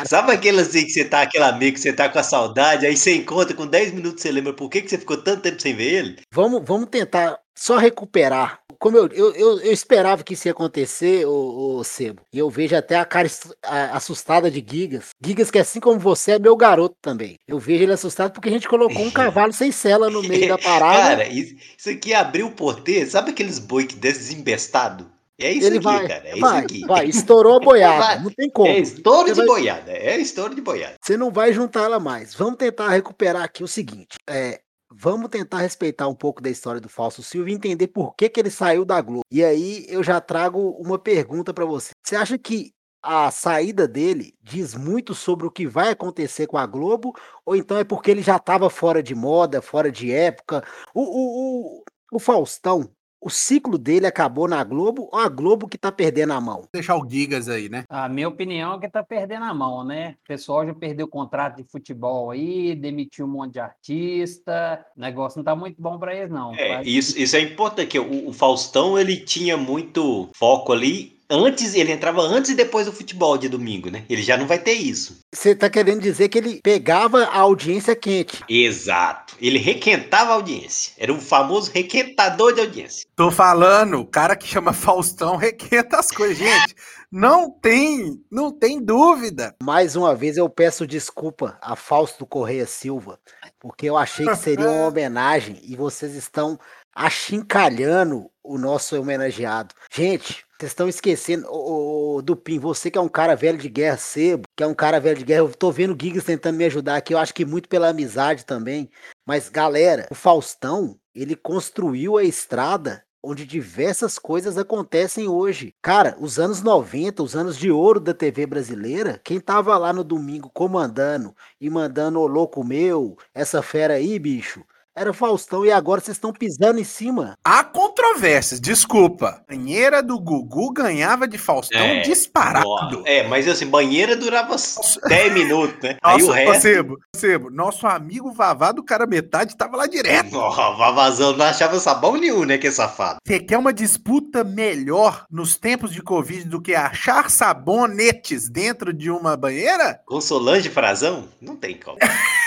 Sabe 0.07 0.33
aquele 0.33 0.61
assim 0.61 0.85
que 0.85 0.90
você 0.90 1.05
tá, 1.05 1.23
aquele 1.23 1.45
amigo 1.45 1.75
que 1.75 1.81
você 1.81 1.93
tá 1.93 2.09
com 2.09 2.19
a 2.19 2.23
saudade, 2.23 2.87
aí 2.87 2.97
você 2.97 3.14
encontra 3.14 3.55
com 3.55 3.66
10 3.66 3.93
minutos, 3.93 4.23
você 4.23 4.31
lembra 4.31 4.52
por 4.52 4.69
que, 4.69 4.83
que 4.83 4.88
você 4.88 4.99
ficou 4.99 5.16
tanto 5.16 5.43
tempo 5.43 5.61
sem 5.61 5.75
ver 5.75 5.95
ele? 5.95 6.16
vamos, 6.33 6.62
vamos 6.64 6.88
tentar 6.88 7.38
só 7.55 7.76
recuperar. 7.76 8.61
Como 8.87 8.97
eu, 8.97 9.09
eu, 9.09 9.33
eu, 9.35 9.61
eu 9.61 9.73
esperava 9.73 10.23
que 10.23 10.35
isso 10.35 10.47
ia 10.47 10.52
acontecer, 10.52 11.26
ô, 11.26 11.76
ô 11.78 11.85
Sebo, 11.85 12.23
e 12.33 12.38
eu 12.38 12.49
vejo 12.49 12.76
até 12.76 12.97
a 12.97 13.05
cara 13.05 13.28
a- 13.64 13.97
assustada 13.97 14.50
de 14.50 14.64
Gigas. 14.66 15.09
Gigas, 15.25 15.50
que 15.50 15.59
assim 15.59 15.81
como 15.81 15.99
você, 15.99 16.33
é 16.33 16.38
meu 16.38 16.57
garoto 16.57 16.95
também. 17.02 17.35
Eu 17.49 17.59
vejo 17.59 17.83
ele 17.83 17.93
assustado 17.93 18.33
porque 18.33 18.49
a 18.49 18.52
gente 18.52 18.69
colocou 18.69 19.02
um 19.02 19.11
cavalo 19.12 19.52
sem 19.52 19.73
sela 19.73 20.09
no 20.09 20.23
meio 20.23 20.49
da 20.49 20.59
parada. 20.59 21.16
Cara, 21.16 21.28
isso, 21.28 21.57
isso 21.76 21.90
aqui 21.90 22.14
abriu 22.14 22.47
o 22.47 22.52
porteiro, 22.52 23.11
sabe 23.11 23.31
aqueles 23.31 23.59
boi 23.59 23.87
que 23.87 23.97
desembestado? 23.97 25.11
É 25.38 25.52
isso 25.52 25.66
ele 25.66 25.76
aqui, 25.76 25.85
vai, 25.85 26.09
cara, 26.09 26.23
é 26.28 26.37
vai, 26.37 26.57
isso 26.59 26.64
aqui. 26.64 26.87
vai, 26.87 27.07
estourou 27.09 27.57
a 27.57 27.61
boiada, 27.64 27.99
Vai. 28.07 28.23
não 28.23 28.31
tem 28.31 28.49
como. 28.49 28.69
É 28.69 28.78
estouro 28.78 29.26
Você 29.28 29.33
de 29.35 29.37
vai- 29.37 29.47
boiada, 29.47 29.93
é 29.93 30.16
estouro 30.19 30.55
de 30.55 30.62
boiada. 30.62 30.95
Você 31.05 31.14
não 31.19 31.31
vai 31.31 31.52
juntar 31.52 31.83
ela 31.85 32.00
mais. 32.00 32.35
Vamos 32.35 32.57
tentar 32.57 32.88
recuperar 32.88 33.43
aqui 33.43 33.62
o 33.62 33.69
seguinte. 33.69 34.16
É, 34.26 34.61
vamos 34.90 35.28
tentar 35.28 35.59
respeitar 35.59 36.09
um 36.09 36.14
pouco 36.14 36.43
da 36.43 36.50
história 36.50 36.81
do 36.81 36.88
Fausto 36.88 37.23
Silva 37.23 37.50
e 37.50 37.55
entender 37.55 37.88
por 37.88 38.14
que, 38.14 38.28
que 38.28 38.40
ele 38.40 38.50
saiu 38.50 38.85
da 38.85 39.00
Globo. 39.00 39.23
E 39.31 39.45
aí 39.45 39.87
eu 39.88 40.02
já 40.02 40.21
trago 40.21 40.71
uma 40.81 40.99
pergunta 40.99 41.52
para 41.52 41.64
você. 41.64 41.90
Você 42.05 42.16
acha 42.16 42.38
que 42.38 42.73
a 43.02 43.31
saída 43.31 43.87
dele 43.87 44.35
diz 44.43 44.75
muito 44.75 45.14
sobre 45.14 45.47
o 45.47 45.50
que 45.50 45.66
vai 45.66 45.90
acontecer 45.90 46.47
com 46.47 46.59
a 46.59 46.66
Globo, 46.66 47.12
ou 47.45 47.55
então 47.55 47.78
é 47.78 47.85
porque 47.85 48.11
ele 48.11 48.23
já 48.23 48.37
estava 48.37 48.69
fora 48.69 49.02
de 49.02 49.14
moda, 49.14 49.62
fora 49.62 49.93
de 49.93 50.11
época? 50.12 50.64
O, 50.93 51.02
o, 51.02 51.78
o, 51.78 51.85
o 52.12 52.19
Faustão, 52.19 52.90
o 53.20 53.30
ciclo 53.30 53.78
dele 53.78 54.06
acabou 54.06 54.46
na 54.46 54.62
Globo 54.62 55.08
ou 55.12 55.18
a 55.18 55.28
Globo 55.28 55.68
que 55.68 55.78
tá 55.78 55.90
perdendo 55.90 56.32
a 56.32 56.40
mão? 56.40 56.64
Deixar 56.73 56.96
o 56.96 57.08
Gigas 57.08 57.49
aí, 57.49 57.68
né? 57.68 57.85
A 57.88 58.08
minha 58.08 58.28
opinião 58.28 58.75
é 58.75 58.78
que 58.78 58.88
tá 58.88 59.02
perdendo 59.02 59.44
a 59.44 59.54
mão, 59.54 59.85
né? 59.85 60.16
O 60.25 60.28
pessoal 60.28 60.66
já 60.66 60.75
perdeu 60.75 61.06
o 61.06 61.11
contrato 61.11 61.56
de 61.56 61.64
futebol 61.64 62.30
aí, 62.30 62.75
demitiu 62.75 63.26
um 63.26 63.30
monte 63.30 63.54
de 63.54 63.61
artista, 63.61 64.85
o 64.96 65.00
negócio 65.00 65.38
não 65.38 65.44
tá 65.44 65.56
muito 65.56 65.80
bom 65.80 65.99
para 65.99 66.14
eles, 66.14 66.30
não. 66.30 66.54
É, 66.54 66.76
Mas- 66.78 66.87
isso, 66.87 67.18
isso 67.18 67.37
é 67.37 67.40
importante, 67.40 67.88
que 67.88 67.99
o, 67.99 68.28
o 68.28 68.32
Faustão, 68.32 68.99
ele 68.99 69.16
tinha 69.16 69.56
muito 69.56 70.28
foco 70.35 70.73
ali. 70.73 71.15
Antes, 71.28 71.75
ele 71.75 71.92
entrava 71.92 72.23
antes 72.23 72.50
e 72.50 72.54
depois 72.54 72.87
do 72.87 72.92
futebol 72.92 73.37
de 73.37 73.49
domingo, 73.49 73.90
né? 73.90 74.04
Ele 74.09 74.23
já 74.23 74.37
não 74.37 74.47
vai 74.47 74.59
ter 74.59 74.75
isso. 74.75 75.18
Você 75.35 75.54
tá 75.54 75.68
querendo 75.68 76.00
dizer 76.00 76.28
que 76.28 76.38
ele 76.38 76.61
pegava 76.62 77.25
a 77.25 77.38
audiência 77.40 77.97
quente. 77.97 78.45
Exato. 78.49 79.35
Ele 79.40 79.59
requentava 79.59 80.30
a 80.30 80.35
audiência. 80.35 80.92
Era 80.97 81.12
o 81.12 81.21
famoso 81.21 81.71
requentador 81.73 82.54
de 82.54 82.61
audiência. 82.61 83.06
Tô 83.16 83.30
falando, 83.30 83.99
o 83.99 84.06
cara 84.06 84.37
que 84.37 84.47
chama 84.47 84.73
Faustão 84.73 85.35
requenta 85.37 85.99
as 85.99 86.11
coisas, 86.11 86.38
gente. 86.38 86.75
Não 87.11 87.50
tem, 87.50 88.21
não 88.30 88.50
tem 88.50 88.83
dúvida. 88.83 89.54
Mais 89.62 89.97
uma 89.97 90.14
vez 90.14 90.37
eu 90.37 90.49
peço 90.49 90.87
desculpa 90.87 91.59
a 91.61 91.75
Fausto 91.75 92.26
Correia 92.26 92.66
Silva, 92.66 93.18
porque 93.59 93.87
eu 93.87 93.97
achei 93.97 94.26
que 94.26 94.37
seria 94.37 94.68
uma 94.68 94.87
homenagem 94.88 95.61
e 95.62 95.76
vocês 95.76 96.14
estão 96.14 96.59
achincalhando 96.95 98.30
o 98.42 98.56
nosso 98.56 98.99
homenageado. 98.99 99.75
Gente, 99.92 100.46
vocês 100.59 100.73
estão 100.73 100.89
esquecendo, 100.89 101.47
ô, 101.51 102.17
ô, 102.17 102.23
Dupin, 102.23 102.59
você 102.59 102.91
que 102.91 102.97
é 102.97 103.01
um 103.01 103.09
cara 103.09 103.35
velho 103.37 103.59
de 103.59 103.69
guerra, 103.69 103.99
Sebo, 103.99 104.45
que 104.57 104.63
é 104.63 104.67
um 104.67 104.75
cara 104.75 104.99
velho 104.99 105.19
de 105.19 105.25
guerra, 105.25 105.41
eu 105.41 105.55
tô 105.55 105.71
vendo 105.71 105.95
o 105.95 105.99
Gigas 106.01 106.25
tentando 106.25 106.57
me 106.57 106.65
ajudar 106.65 106.97
aqui, 106.97 107.13
eu 107.13 107.19
acho 107.19 107.35
que 107.35 107.45
muito 107.45 107.69
pela 107.69 107.89
amizade 107.89 108.47
também. 108.47 108.91
Mas, 109.27 109.51
galera, 109.51 110.07
o 110.11 110.15
Faustão, 110.15 110.99
ele 111.15 111.37
construiu 111.37 112.17
a 112.17 112.25
estrada 112.25 113.05
onde 113.23 113.45
diversas 113.45 114.19
coisas 114.19 114.57
acontecem 114.57 115.29
hoje. 115.29 115.75
Cara, 115.83 116.17
os 116.21 116.39
anos 116.39 116.63
90, 116.63 117.23
os 117.23 117.35
anos 117.35 117.59
de 117.59 117.71
ouro 117.71 117.99
da 117.99 118.15
TV 118.15 118.47
brasileira, 118.47 119.21
quem 119.25 119.41
tava 119.41 119.77
lá 119.77 119.93
no 119.93 120.05
domingo 120.05 120.49
comandando 120.55 121.35
e 121.61 121.69
mandando 121.69 122.21
o 122.21 122.27
louco 122.27 122.63
meu, 122.63 123.19
essa 123.35 123.61
fera 123.63 123.95
aí, 123.95 124.19
bicho, 124.19 124.65
era 124.97 125.12
Faustão 125.12 125.65
e 125.65 125.71
agora 125.71 126.00
vocês 126.00 126.17
estão 126.17 126.33
pisando 126.33 126.81
em 126.81 126.85
cima. 126.85 127.37
Há 127.45 127.62
controvérsias, 127.62 128.59
desculpa. 128.59 129.43
Banheira 129.47 130.03
do 130.03 130.19
Gugu 130.19 130.73
ganhava 130.73 131.29
de 131.29 131.37
Faustão 131.37 131.79
É, 131.79 132.00
disparado. 132.00 133.03
É, 133.05 133.23
mas 133.29 133.47
assim, 133.47 133.67
banheira 133.67 134.17
durava 134.17 134.57
10 134.57 135.33
minutos, 135.35 135.79
né? 135.83 135.99
Aí 136.03 136.23
Nossa, 136.23 136.25
o 136.25 136.31
ô, 136.31 136.33
resto. 136.33 136.62
Sebo, 136.62 136.97
Sebo, 137.15 137.50
nosso 137.50 137.87
amigo 137.87 138.33
Vavá 138.33 138.73
do 138.73 138.83
cara 138.83 139.07
metade 139.07 139.55
tava 139.55 139.76
lá 139.76 139.87
direto. 139.87 140.35
Ó, 140.35 140.50
Vavazão 140.76 141.37
não 141.37 141.45
achava 141.45 141.79
sabão 141.79 142.17
nenhum, 142.17 142.45
né? 142.47 142.57
Que 142.57 142.71
safado. 142.73 143.19
Você 143.26 143.38
quer 143.38 143.59
uma 143.59 143.75
disputa 143.75 144.43
melhor 144.43 145.26
nos 145.31 145.59
tempos 145.59 145.93
de 145.93 146.00
Covid 146.00 146.49
do 146.49 146.62
que 146.62 146.75
achar 146.75 147.29
sabonetes 147.31 148.49
dentro 148.49 148.95
de 148.95 149.11
uma 149.11 149.37
banheira? 149.37 150.00
Com 150.07 150.23
Solange 150.23 150.71
Frazão? 150.71 151.29
Não 151.38 151.55
tem 151.55 151.76
como. 151.76 151.99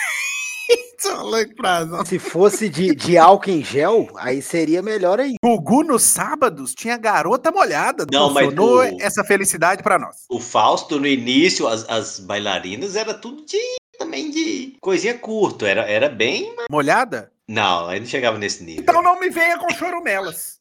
Se 2.06 2.20
fosse 2.20 2.68
de, 2.70 2.94
de 2.94 3.18
álcool 3.18 3.50
em 3.52 3.64
gel, 3.64 4.08
aí 4.18 4.42
seria 4.42 4.82
melhor 4.82 5.20
aí. 5.20 5.36
Gugu 5.44 5.84
nos 5.84 6.04
sábados 6.04 6.74
tinha 6.74 6.98
garota 6.98 7.52
molhada. 7.52 8.06
Não, 8.12 8.32
mas 8.34 8.48
o- 8.48 9.02
essa 9.02 9.24
felicidade 9.24 9.82
pra 9.84 9.98
nós. 9.98 10.18
O 10.30 10.40
Fausto, 10.40 11.00
no 11.00 11.08
início, 11.08 11.68
as, 11.68 11.88
as 11.90 12.20
bailarinas 12.20 12.96
era 12.96 13.14
tudo 13.14 13.46
de 13.46 13.58
também 13.98 14.30
de 14.32 14.78
coisinha 14.82 15.18
curto. 15.18 15.66
Era, 15.66 15.82
era 15.90 16.08
bem. 16.10 16.54
Molhada? 16.70 17.32
Não, 17.48 17.88
aí 17.88 18.00
não 18.00 18.06
chegava 18.08 18.38
nesse 18.38 18.64
nível. 18.64 18.82
Então 18.84 19.02
não 19.02 19.20
me 19.20 19.30
venha 19.30 19.58
com 19.58 19.70
chorumelas. 19.74 20.60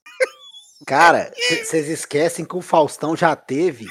Cara, 0.87 1.31
vocês 1.65 1.89
esquecem 1.89 2.45
que 2.45 2.57
o 2.57 2.61
Faustão 2.63 3.17
já 3.17 3.35
teve. 3.37 3.87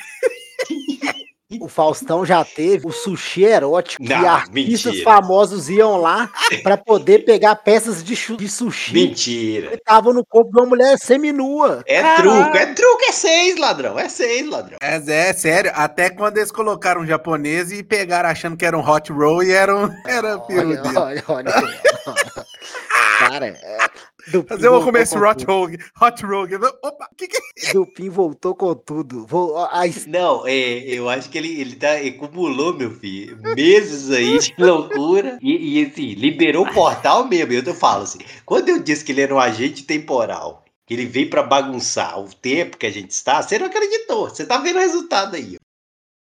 O 1.62 1.70
Faustão 1.70 2.26
já 2.26 2.44
teve 2.44 2.86
o 2.86 2.92
sushi 2.92 3.46
erótico 3.46 4.04
que 4.04 4.10
Não, 4.10 4.28
artistas 4.30 4.92
mentira. 4.92 5.04
famosos 5.06 5.70
iam 5.70 5.96
lá 5.96 6.30
pra 6.62 6.76
poder 6.76 7.24
pegar 7.24 7.56
peças 7.56 8.04
de, 8.04 8.16
de 8.36 8.50
sushi 8.50 8.92
Mentira. 8.94 9.74
estavam 9.74 10.12
no 10.12 10.26
corpo 10.26 10.52
de 10.52 10.60
uma 10.60 10.66
mulher 10.66 10.98
seminua. 11.02 11.84
É 11.88 12.02
Caralho. 12.02 12.22
truco, 12.44 12.58
é 12.58 12.66
truco, 12.74 13.02
é 13.08 13.12
seis, 13.14 13.58
ladrão. 13.58 13.98
É 13.98 14.10
seis, 14.10 14.46
ladrão. 14.50 14.78
É, 14.82 14.96
é 15.30 15.32
sério, 15.34 15.72
até 15.74 16.10
quando 16.10 16.38
eles 16.38 16.52
colocaram 16.52 17.00
um 17.00 17.08
japonês 17.08 17.72
e 17.72 17.82
pegaram 17.82 18.28
achando 18.28 18.58
que 18.58 18.66
era 18.66 18.78
um 18.78 18.86
hot 18.86 19.10
roll 19.14 19.42
e 19.42 19.50
era 19.52 19.74
um 19.74 19.90
era 20.06 20.38
Olha, 20.50 20.82
dele. 20.82 20.98
olha, 20.98 21.24
olha. 21.30 21.54
Cara, 23.20 23.48
é, 23.48 23.87
Dupin 24.32 24.48
Mas 24.50 24.64
eu 24.64 24.72
vou 24.72 24.80
voltou 24.80 24.86
comer 24.86 25.04
esse 25.04 25.18
com 25.18 25.26
hot 25.26 25.46
roll. 25.46 25.70
Hot 26.02 26.26
roll. 26.26 26.48
Opa, 26.84 27.10
que 27.18 27.28
que 27.28 27.38
é? 27.38 27.74
Dupin 27.74 28.10
voltou 28.10 28.56
com 28.56 28.76
tudo. 28.76 29.26
Vou, 29.26 29.58
a, 29.58 29.84
Não, 30.08 30.46
é, 30.46 30.80
eu 30.86 31.10
acho 31.10 31.30
que 31.30 31.38
ele, 31.38 31.60
ele 31.60 31.76
tá, 31.76 31.94
acumulou, 31.94 32.74
meu 32.74 32.92
filho, 32.92 33.38
meses 33.56 34.12
aí 34.12 34.40
de 34.40 34.54
loucura. 34.60 35.38
E, 35.42 35.80
e 35.80 35.86
assim, 35.86 36.14
liberou 36.14 36.66
o 36.66 36.74
portal 36.74 37.28
mesmo. 37.28 37.54
Eu 37.54 37.64
te 37.64 37.74
falo 37.74 38.04
assim, 38.04 38.20
quando 38.46 38.70
eu 38.70 38.82
disse 38.82 39.04
que 39.04 39.12
ele 39.12 39.22
era 39.22 39.34
um 39.34 39.40
agente 39.40 39.84
temporal, 39.84 40.64
que 40.86 40.94
ele 40.94 41.06
veio 41.06 41.30
pra 41.30 41.44
bagunçar 41.44 42.20
o 42.20 42.34
tempo 42.34 42.78
que 42.78 42.86
a 42.86 42.92
gente 42.92 43.12
está, 43.12 43.42
você 43.42 43.60
não 43.60 43.68
acreditou. 43.68 44.30
Você 44.30 44.46
tá 44.46 44.58
vendo 44.58 44.78
o 44.78 44.80
resultado 44.80 45.36
aí. 45.36 45.56
ó. 45.56 45.57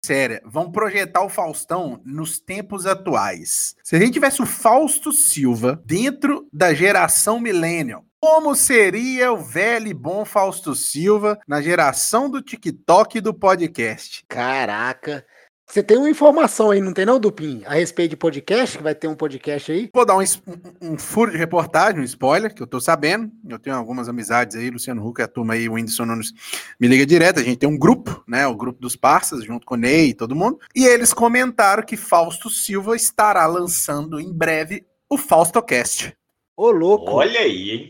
Sério, 0.07 0.39
vamos 0.45 0.71
projetar 0.71 1.21
o 1.21 1.27
Faustão 1.27 1.99
nos 2.05 2.39
tempos 2.39 2.85
atuais. 2.85 3.75
Se 3.83 3.93
a 3.93 3.99
gente 3.99 4.13
tivesse 4.13 4.41
o 4.41 4.45
Fausto 4.45 5.11
Silva 5.11 5.83
dentro 5.85 6.47
da 6.53 6.73
geração 6.73 7.41
millennial, 7.41 8.05
como 8.17 8.55
seria 8.55 9.33
o 9.33 9.37
velho 9.37 9.89
e 9.89 9.93
bom 9.93 10.23
Fausto 10.23 10.73
Silva 10.73 11.37
na 11.45 11.61
geração 11.61 12.29
do 12.29 12.41
TikTok 12.41 13.17
e 13.17 13.21
do 13.21 13.33
podcast? 13.33 14.23
caraca. 14.29 15.25
Você 15.69 15.83
tem 15.83 15.97
uma 15.97 16.09
informação 16.09 16.71
aí, 16.71 16.79
não 16.79 16.93
tem 16.93 17.05
não, 17.05 17.19
Dupin? 17.19 17.61
A 17.65 17.73
respeito 17.73 18.11
de 18.11 18.15
podcast, 18.17 18.77
que 18.77 18.83
vai 18.83 18.95
ter 18.95 19.09
um 19.09 19.15
podcast 19.15 19.69
aí? 19.69 19.89
Vou 19.93 20.05
dar 20.05 20.15
um, 20.15 20.21
um- 20.21 20.93
um 20.93 20.97
furo 20.97 21.29
de 21.31 21.37
reportagem, 21.37 21.99
um 21.99 22.03
spoiler, 22.05 22.53
que 22.55 22.63
eu 22.63 22.67
tô 22.67 22.79
sabendo. 22.79 23.29
Eu 23.47 23.59
tenho 23.59 23.75
algumas 23.75 24.07
amizades 24.07 24.55
aí, 24.55 24.69
Luciano 24.69 25.05
Huck, 25.05 25.21
a 25.21 25.27
turma 25.27 25.55
aí, 25.55 25.67
o 25.67 25.73
Whindersson 25.73 26.05
Nunes 26.05 26.31
me 26.79 26.87
liga 26.87 27.05
direto. 27.05 27.41
A 27.41 27.43
gente 27.43 27.57
tem 27.57 27.67
um 27.69 27.77
grupo, 27.77 28.23
né? 28.25 28.47
O 28.47 28.55
grupo 28.55 28.79
dos 28.79 28.95
parças, 28.95 29.43
junto 29.43 29.65
com 29.65 29.73
o 29.75 29.77
Ney 29.77 30.09
e 30.09 30.13
todo 30.13 30.33
mundo. 30.35 30.57
E 30.73 30.85
eles 30.85 31.13
comentaram 31.13 31.83
que 31.83 31.97
Fausto 31.97 32.49
Silva 32.49 32.95
estará 32.95 33.45
lançando 33.45 34.21
em 34.21 34.31
breve 34.31 34.85
o 35.09 35.17
FaustoCast. 35.17 36.15
Ô, 36.55 36.71
louco. 36.71 37.11
Olha 37.11 37.41
aí, 37.41 37.69
hein? 37.71 37.89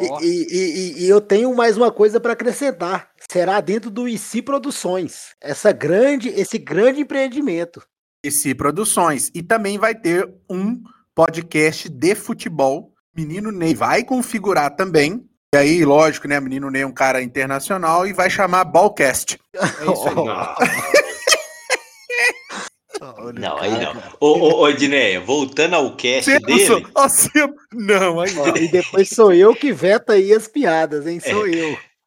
E, 0.00 0.26
e- 0.26 0.46
e- 0.50 1.04
e 1.04 1.08
eu 1.08 1.20
tenho 1.20 1.54
mais 1.54 1.76
uma 1.76 1.90
coisa 1.90 2.18
para 2.20 2.32
acrescentar. 2.32 3.08
Será 3.30 3.60
dentro 3.60 3.90
do 3.90 4.08
IC 4.08 4.42
Produções. 4.42 5.34
Essa 5.42 5.72
grande, 5.72 6.28
esse 6.28 6.58
grande 6.58 7.00
empreendimento. 7.00 7.82
esse 8.22 8.54
Produções. 8.54 9.30
E 9.34 9.42
também 9.42 9.78
vai 9.78 9.94
ter 9.94 10.28
um 10.50 10.80
podcast 11.14 11.88
de 11.88 12.14
futebol. 12.14 12.92
Menino 13.16 13.50
Ney 13.52 13.74
vai 13.74 14.04
configurar 14.04 14.74
também. 14.76 15.24
E 15.54 15.56
aí, 15.58 15.84
lógico, 15.84 16.28
né? 16.28 16.38
Menino 16.40 16.70
Ney 16.70 16.82
é 16.82 16.86
um 16.86 16.92
cara 16.92 17.22
internacional 17.22 18.06
e 18.06 18.12
vai 18.12 18.28
chamar 18.28 18.64
Ballcast. 18.64 19.38
É 19.54 19.58
isso 19.92 20.08
aí. 20.08 20.14
Não, 23.00 23.32
não, 23.32 23.58
aí 23.58 23.70
não. 23.70 24.02
Ô, 24.20 24.26
ô, 24.38 24.60
ô 24.62 24.68
Edneia, 24.68 25.20
voltando 25.20 25.74
ao 25.74 25.94
cast 25.96 26.38
dele. 26.40 26.66
sou- 26.66 26.82
ó. 26.94 27.06
Não, 27.72 28.20
aí 28.20 28.30
Ó, 28.38 28.56
e 28.56 28.68
depois 28.68 29.08
sou 29.08 29.32
eu 29.32 29.54
que 29.54 29.72
veta 29.72 30.14
aí 30.14 30.32
as 30.32 30.48
piadas, 30.48 31.06
hein? 31.06 31.20
Sou 31.20 31.46
É. 31.46 31.50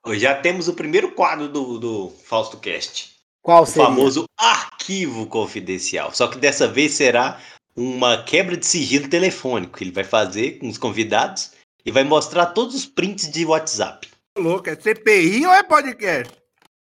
eu. 0.06 0.16
Já 0.16 0.34
temos 0.36 0.68
o 0.68 0.74
primeiro 0.74 1.12
quadro 1.12 1.48
do, 1.48 1.78
do 1.80 2.14
Fausto 2.26 2.58
Cast. 2.58 3.12
Qual 3.42 3.64
O 3.64 3.66
seria? 3.66 3.86
famoso 3.88 4.26
arquivo 4.38 5.26
confidencial. 5.28 6.14
Só 6.14 6.28
que 6.28 6.38
dessa 6.38 6.68
vez 6.68 6.94
será 6.94 7.40
uma 7.76 8.22
quebra 8.24 8.58
de 8.58 8.66
sigilo 8.66 9.08
telefônico. 9.08 9.82
Ele 9.82 9.92
vai 9.92 10.04
fazer 10.04 10.60
com 10.60 10.68
os 10.68 10.78
convidados 10.78 11.52
e 11.86 11.92
vai 11.92 12.04
mostrar 12.04 12.48
todos 12.48 12.76
os 12.76 12.86
prints 12.86 13.30
de 13.32 13.46
WhatsApp. 13.46 14.08
louco, 14.38 14.70
é 14.70 14.76
CPI 14.76 15.46
ou 15.46 15.54
é 15.54 15.64
podcast? 15.64 16.34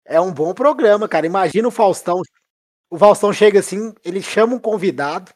É 0.05 0.19
um 0.19 0.31
bom 0.33 0.53
programa, 0.53 1.07
cara. 1.07 1.25
Imagina 1.25 1.67
o 1.67 1.71
Faustão. 1.71 2.21
O 2.93 2.97
Faustão 2.99 3.33
chega 3.33 3.59
assim, 3.59 3.91
ele 4.05 4.21
chama 4.21 4.53
um 4.53 4.59
convidado, 4.59 5.31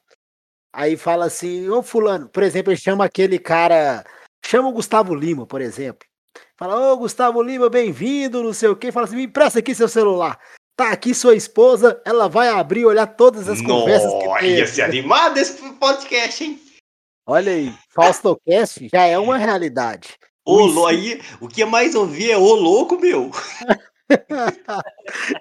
aí 0.72 0.96
fala 0.96 1.26
assim, 1.26 1.68
ô 1.70 1.82
fulano, 1.82 2.30
por 2.30 2.44
exemplo, 2.44 2.72
ele 2.72 2.80
chama 2.80 3.04
aquele 3.04 3.40
cara, 3.40 4.06
chama 4.46 4.70
o 4.70 4.72
Gustavo 4.72 5.16
Lima, 5.16 5.44
por 5.48 5.60
exemplo. 5.60 6.08
Fala, 6.56 6.92
ô 6.92 6.98
Gustavo 6.98 7.42
Lima, 7.42 7.68
bem-vindo, 7.68 8.44
não 8.44 8.54
sei 8.54 8.70
o 8.70 8.76
quê. 8.76 8.92
Fala 8.92 9.08
assim, 9.08 9.16
me 9.16 9.24
empresta 9.24 9.58
aqui 9.58 9.74
seu 9.74 9.88
celular. 9.88 10.40
Tá 10.76 10.92
aqui 10.92 11.16
sua 11.16 11.34
esposa, 11.36 12.00
ela 12.06 12.30
vai 12.30 12.48
abrir 12.50 12.82
e 12.82 12.86
olhar 12.86 13.08
todas 13.08 13.50
as 13.50 13.60
conversas 13.60 14.14
que 14.14 14.26
Nossa, 14.28 14.40
tem. 14.42 14.58
ia 14.58 14.68
ser 14.68 14.84
animado 14.84 15.38
esse 15.40 15.54
podcast, 15.80 16.44
hein? 16.44 16.62
Olha 17.26 17.54
aí, 17.54 17.74
Faustocast 17.90 18.88
já 18.94 19.02
é 19.06 19.18
uma 19.18 19.40
realidade. 19.40 20.16
Ô, 20.46 20.64
lo- 20.64 20.86
aí, 20.86 21.20
o 21.42 21.48
que 21.48 21.62
eu 21.64 21.68
mais 21.68 21.96
ouvi 21.96 22.30
é 22.30 22.38
ô 22.38 22.54
louco, 22.54 23.00
meu. 23.00 23.32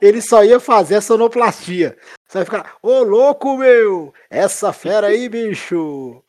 Ele 0.00 0.20
só 0.20 0.44
ia 0.44 0.58
fazer 0.58 0.96
a 0.96 1.00
sonoplastia. 1.00 1.96
Você 2.26 2.38
vai 2.38 2.44
ficar, 2.44 2.76
ô 2.82 3.02
louco, 3.02 3.56
meu! 3.56 4.12
Essa 4.28 4.72
fera 4.72 5.08
aí, 5.08 5.28
bicho! 5.28 6.22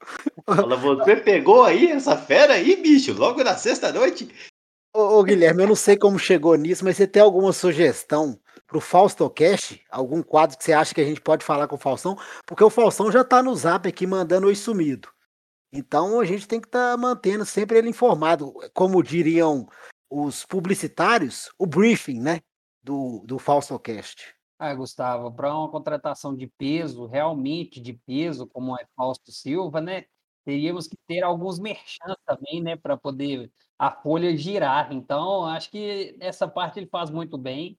Fala, 0.45 0.75
você 0.75 1.15
pegou 1.15 1.63
aí 1.63 1.91
essa 1.91 2.15
fera 2.15 2.53
aí, 2.53 2.75
bicho, 2.75 3.13
logo 3.13 3.43
na 3.43 3.55
sexta-noite? 3.55 4.29
Ô, 4.95 5.19
ô, 5.19 5.23
Guilherme, 5.23 5.63
eu 5.63 5.67
não 5.67 5.75
sei 5.75 5.97
como 5.97 6.17
chegou 6.17 6.55
nisso, 6.55 6.83
mas 6.85 6.97
você 6.97 7.07
tem 7.07 7.21
alguma 7.21 7.51
sugestão 7.51 8.39
pro 8.65 8.79
Faustocast? 8.79 9.81
Algum 9.89 10.21
quadro 10.21 10.57
que 10.57 10.63
você 10.63 10.73
acha 10.73 10.93
que 10.93 11.01
a 11.01 11.05
gente 11.05 11.21
pode 11.21 11.43
falar 11.43 11.67
com 11.67 11.75
o 11.75 11.79
Faustão? 11.79 12.17
Porque 12.45 12.63
o 12.63 12.69
Faustão 12.69 13.11
já 13.11 13.23
tá 13.23 13.41
no 13.41 13.55
zap 13.55 13.87
aqui 13.87 14.07
mandando 14.07 14.47
oi 14.47 14.55
sumido. 14.55 15.09
Então 15.71 16.19
a 16.19 16.25
gente 16.25 16.47
tem 16.47 16.59
que 16.59 16.67
estar 16.67 16.97
mantendo 16.97 17.45
sempre 17.45 17.77
ele 17.77 17.89
informado. 17.89 18.53
Como 18.73 19.03
diriam 19.03 19.67
os 20.09 20.45
publicitários, 20.45 21.49
o 21.57 21.65
briefing, 21.65 22.19
né? 22.19 22.41
Do, 22.81 23.23
do 23.25 23.37
Faustocast. 23.37 24.33
Ah, 24.59 24.73
Gustavo, 24.73 25.31
para 25.31 25.55
uma 25.55 25.69
contratação 25.69 26.35
de 26.35 26.47
peso, 26.47 27.05
realmente 27.05 27.79
de 27.79 27.93
peso, 27.93 28.47
como 28.47 28.75
é 28.75 28.85
Fausto 28.95 29.31
Silva, 29.31 29.81
né? 29.81 30.05
Teríamos 30.43 30.87
que 30.87 30.95
ter 31.05 31.21
alguns 31.21 31.59
merchants 31.59 32.17
também, 32.25 32.61
né? 32.61 32.75
Para 32.75 32.97
poder 32.97 33.51
a 33.77 33.91
folha 33.91 34.35
girar. 34.35 34.91
Então, 34.91 35.45
acho 35.45 35.69
que 35.69 36.15
essa 36.19 36.47
parte 36.47 36.79
ele 36.79 36.87
faz 36.87 37.09
muito 37.09 37.37
bem. 37.37 37.77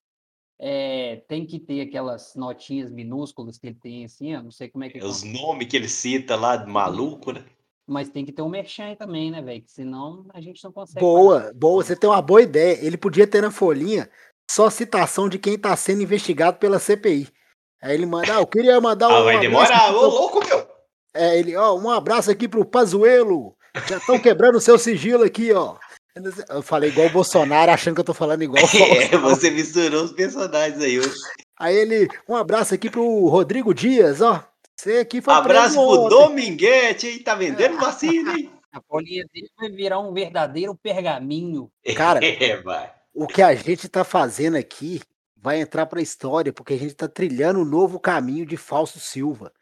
É, 0.60 1.22
tem 1.28 1.46
que 1.46 1.58
ter 1.58 1.80
aquelas 1.80 2.34
notinhas 2.34 2.90
minúsculas 2.90 3.58
que 3.58 3.68
ele 3.68 3.78
tem 3.80 4.04
assim, 4.04 4.32
eu 4.32 4.42
não 4.42 4.50
sei 4.50 4.68
como 4.68 4.82
é 4.82 4.88
que 4.88 4.98
é, 4.98 5.04
Os 5.04 5.22
nomes 5.22 5.68
que 5.68 5.76
ele 5.76 5.88
cita 5.88 6.34
lá 6.34 6.56
de 6.56 6.68
maluco, 6.68 7.30
né? 7.30 7.44
Mas 7.88 8.08
tem 8.10 8.24
que 8.24 8.32
ter 8.32 8.42
um 8.42 8.48
merchan 8.48 8.84
aí 8.84 8.96
também, 8.96 9.30
né, 9.30 9.40
velho? 9.42 9.62
Que 9.62 9.72
senão 9.72 10.26
a 10.34 10.40
gente 10.40 10.62
não 10.62 10.70
consegue. 10.72 11.00
Boa, 11.00 11.52
boa. 11.54 11.82
Você 11.82 11.96
tem 11.96 12.08
uma 12.08 12.20
boa 12.22 12.42
ideia. 12.42 12.78
Ele 12.84 12.96
podia 12.96 13.26
ter 13.26 13.40
na 13.42 13.50
folhinha 13.50 14.08
só 14.50 14.68
citação 14.70 15.28
de 15.28 15.38
quem 15.38 15.54
está 15.54 15.74
sendo 15.76 16.02
investigado 16.02 16.58
pela 16.58 16.78
CPI. 16.78 17.28
Aí 17.82 17.94
ele 17.94 18.06
manda, 18.06 18.36
ah, 18.36 18.40
eu 18.40 18.46
queria 18.46 18.80
mandar 18.80 19.08
um. 19.08 19.12
Ah, 19.12 19.22
vai 19.22 19.38
demorar, 19.40 19.90
ô 19.94 19.98
pro- 20.00 20.08
louco, 20.08 20.46
meu. 20.46 20.66
É, 21.14 21.38
ele, 21.38 21.56
ó, 21.56 21.74
um 21.76 21.88
abraço 21.90 22.30
aqui 22.30 22.46
pro 22.48 22.64
Pazuelo. 22.64 23.56
Já 23.86 23.98
estão 23.98 24.18
quebrando 24.18 24.56
o 24.56 24.60
seu 24.60 24.78
sigilo 24.78 25.24
aqui, 25.24 25.52
ó. 25.52 25.76
Eu 26.48 26.62
falei 26.62 26.90
igual 26.90 27.06
o 27.06 27.12
Bolsonaro, 27.12 27.70
achando 27.70 27.94
que 27.94 28.00
eu 28.00 28.04
tô 28.04 28.14
falando 28.14 28.42
igual 28.42 28.62
o 28.64 28.66
É, 28.76 29.06
Faustão. 29.08 29.20
você 29.20 29.50
misturou 29.50 30.02
os 30.04 30.12
personagens 30.12 30.82
aí. 30.82 30.98
ô. 30.98 31.02
Aí 31.60 31.76
ele, 31.76 32.08
um 32.28 32.34
abraço 32.34 32.74
aqui 32.74 32.90
pro 32.90 33.26
Rodrigo 33.28 33.72
Dias, 33.72 34.20
ó. 34.20 34.44
Você 34.78 34.98
aqui 34.98 35.20
foi 35.20 35.34
Abraço 35.34 35.74
pro. 35.74 36.08
Dominguete, 36.08 37.08
hein? 37.08 37.18
Tá 37.22 37.34
vendendo 37.34 37.78
vacina, 37.78 38.38
hein? 38.38 38.50
A 38.70 38.80
folhinha 38.82 39.24
dele 39.32 39.50
vai 39.58 39.70
virar 39.70 39.98
um 39.98 40.12
verdadeiro 40.12 40.74
pergaminho. 40.74 41.70
Cara, 41.96 42.20
É, 42.24 42.62
o 43.14 43.26
que 43.26 43.42
a 43.42 43.54
gente 43.54 43.88
tá 43.88 44.04
fazendo 44.04 44.56
aqui 44.56 45.00
vai 45.36 45.60
entrar 45.60 45.86
pra 45.86 46.02
história, 46.02 46.52
porque 46.52 46.74
a 46.74 46.78
gente 46.78 46.94
tá 46.94 47.08
trilhando 47.08 47.60
um 47.60 47.64
novo 47.64 47.98
caminho 47.98 48.44
de 48.46 48.56
Fausto 48.56 49.00
Silva. 49.00 49.52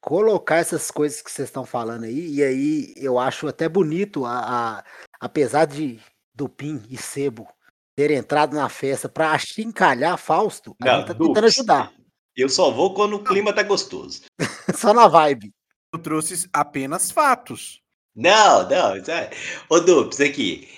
Colocar 0.00 0.56
essas 0.56 0.90
coisas 0.90 1.20
que 1.20 1.30
vocês 1.30 1.48
estão 1.48 1.64
falando 1.66 2.04
aí, 2.04 2.34
e 2.36 2.42
aí 2.42 2.94
eu 2.96 3.18
acho 3.18 3.46
até 3.46 3.68
bonito, 3.68 4.24
a, 4.24 4.38
a- 4.78 4.84
apesar 5.20 5.64
de 5.66 6.00
Dupin 6.34 6.82
e 6.88 6.96
Sebo 6.96 7.46
terem 7.94 8.16
entrado 8.16 8.54
na 8.56 8.68
festa 8.68 9.08
pra 9.08 9.32
achincalhar 9.32 10.16
Fausto, 10.16 10.74
a 10.80 10.96
gente 10.98 11.06
tá 11.08 11.14
tentando 11.14 11.46
ajudar. 11.46 11.92
Eu 12.36 12.48
só 12.48 12.70
vou 12.70 12.94
quando 12.94 13.14
o 13.16 13.24
clima 13.24 13.52
tá 13.52 13.62
gostoso. 13.62 14.22
Só 14.76 14.94
na 14.94 15.06
vibe. 15.08 15.52
Eu 15.92 15.98
trouxe 16.00 16.48
apenas 16.52 17.10
fatos. 17.10 17.80
Não, 18.14 18.68
não. 18.68 18.96
isso 18.96 19.10
é- 19.10 19.30
Ô, 19.68 19.78
Dupes, 19.80 20.20
aqui. 20.20 20.68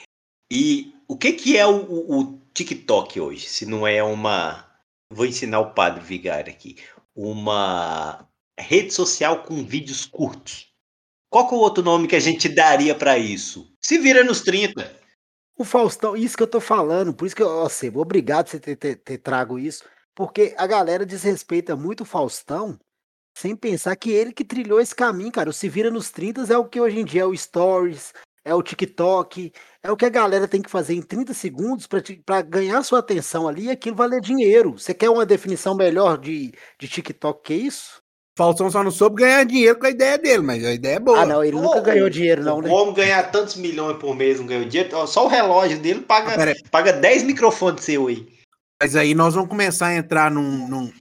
E 0.50 0.92
o 1.06 1.16
que 1.16 1.32
que 1.32 1.56
é 1.56 1.66
o, 1.66 1.76
o- 1.84 2.20
o 2.20 2.40
TikTok 2.52 3.20
hoje? 3.20 3.46
Se 3.48 3.66
não 3.66 3.86
é 3.86 4.02
uma... 4.02 4.68
Vou 5.12 5.26
ensinar 5.26 5.60
o 5.60 5.72
padre 5.74 6.02
Vigário 6.02 6.52
aqui. 6.52 6.76
Uma 7.14 8.28
rede 8.58 8.92
social 8.92 9.42
com 9.44 9.64
vídeos 9.64 10.04
curtos. 10.06 10.68
Qual 11.30 11.48
que 11.48 11.54
é 11.54 11.58
o 11.58 11.60
outro 11.60 11.82
nome 11.84 12.08
que 12.08 12.16
a 12.16 12.20
gente 12.20 12.48
daria 12.48 12.94
pra 12.94 13.16
isso? 13.18 13.72
Se 13.80 13.98
vira 13.98 14.24
nos 14.24 14.40
30. 14.40 15.00
O 15.56 15.64
Faustão, 15.64 16.16
isso 16.16 16.36
que 16.36 16.42
eu 16.42 16.48
tô 16.48 16.60
falando, 16.60 17.14
por 17.14 17.26
isso 17.26 17.36
que 17.36 17.42
eu, 17.42 17.48
ó, 17.48 17.68
Sebo, 17.68 18.00
obrigado 18.00 18.46
por 18.46 18.50
você 18.52 18.60
ter, 18.60 18.76
ter, 18.76 18.96
ter 18.96 19.18
trago 19.18 19.56
isso, 19.58 19.84
porque 20.14 20.54
a 20.56 20.66
galera 20.66 21.04
desrespeita 21.04 21.74
muito 21.76 22.02
o 22.02 22.06
Faustão, 22.06 22.78
sem 23.36 23.56
pensar 23.56 23.96
que 23.96 24.10
ele 24.10 24.32
que 24.32 24.44
trilhou 24.44 24.80
esse 24.80 24.94
caminho, 24.94 25.32
cara. 25.32 25.50
O 25.50 25.52
Se 25.52 25.68
Vira 25.68 25.90
nos 25.90 26.10
30 26.10 26.52
é 26.52 26.56
o 26.56 26.64
que 26.64 26.80
hoje 26.80 27.00
em 27.00 27.04
dia 27.04 27.22
é 27.22 27.26
o 27.26 27.36
Stories, 27.36 28.12
é 28.44 28.54
o 28.54 28.62
TikTok, 28.62 29.52
é 29.82 29.90
o 29.90 29.96
que 29.96 30.04
a 30.04 30.10
galera 30.10 30.46
tem 30.46 30.62
que 30.62 30.70
fazer 30.70 30.94
em 30.94 31.02
30 31.02 31.34
segundos 31.34 31.88
pra 32.24 32.42
ganhar 32.42 32.82
sua 32.82 33.00
atenção 33.00 33.48
ali 33.48 33.64
e 33.64 33.70
aquilo 33.70 33.96
valer 33.96 34.20
dinheiro. 34.20 34.78
Você 34.78 34.94
quer 34.94 35.10
uma 35.10 35.26
definição 35.26 35.74
melhor 35.74 36.18
de, 36.18 36.52
de 36.78 36.88
TikTok 36.88 37.42
que 37.42 37.54
isso? 37.54 38.04
Faustão 38.36 38.68
só 38.68 38.82
não 38.82 38.90
soube 38.90 39.22
ganhar 39.22 39.44
dinheiro 39.44 39.78
com 39.78 39.86
a 39.86 39.90
ideia 39.90 40.18
dele, 40.18 40.42
mas 40.42 40.64
a 40.64 40.72
ideia 40.72 40.96
é 40.96 41.00
boa. 41.00 41.20
Ah, 41.20 41.26
não, 41.26 41.42
ele 41.42 41.56
nunca 41.56 41.78
Ô, 41.78 41.82
ganhou 41.82 42.10
dinheiro, 42.10 42.42
não, 42.42 42.58
o 42.58 42.62
né? 42.62 42.68
homem 42.68 42.92
ganhar 42.92 43.30
tantos 43.30 43.54
milhões 43.54 43.96
por 43.98 44.14
mês, 44.16 44.40
não 44.40 44.46
ganhou 44.46 44.64
dinheiro. 44.64 45.06
Só 45.06 45.24
o 45.24 45.28
relógio 45.28 45.78
dele 45.78 46.00
paga, 46.00 46.50
Ah, 46.50 46.54
paga 46.70 46.92
10 46.92 47.22
microfones 47.22 47.84
seu 47.84 48.08
aí. 48.08 48.26
Mas 48.80 48.96
aí 48.96 49.14
nós 49.14 49.34
vamos 49.34 49.48
começar 49.48 49.88
a 49.88 49.96
entrar 49.96 50.30
num, 50.30 50.68
num- 50.68 50.92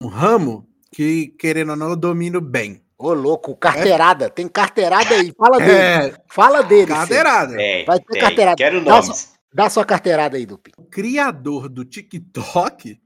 num 0.00 0.08
ramo 0.08 0.68
que, 0.92 1.28
querendo 1.38 1.70
ou 1.70 1.76
não, 1.76 1.90
eu 1.90 1.96
domino 1.96 2.40
bem. 2.40 2.82
Ô, 2.96 3.12
louco, 3.12 3.56
carteirada, 3.56 4.28
tem 4.28 4.48
carteirada 4.48 5.14
aí, 5.14 5.32
fala 5.36 5.58
dele, 5.58 5.72
É, 5.72 6.22
fala 6.28 6.62
dele. 6.62 6.86
Sebo. 6.86 6.98
cadeirada. 7.00 7.62
É, 7.62 7.84
Vai 7.84 8.00
ter 8.00 8.18
é, 8.18 8.20
carteirada. 8.20 8.56
Quero 8.56 8.84
Dá 8.84 8.90
nomes. 9.00 9.32
Dá 9.52 9.70
sua 9.70 9.84
carteirada 9.84 10.36
aí, 10.36 10.44
Dupi. 10.44 10.72
O 10.76 10.84
criador 10.84 11.68
do 11.68 11.84
TikTok, 11.84 13.00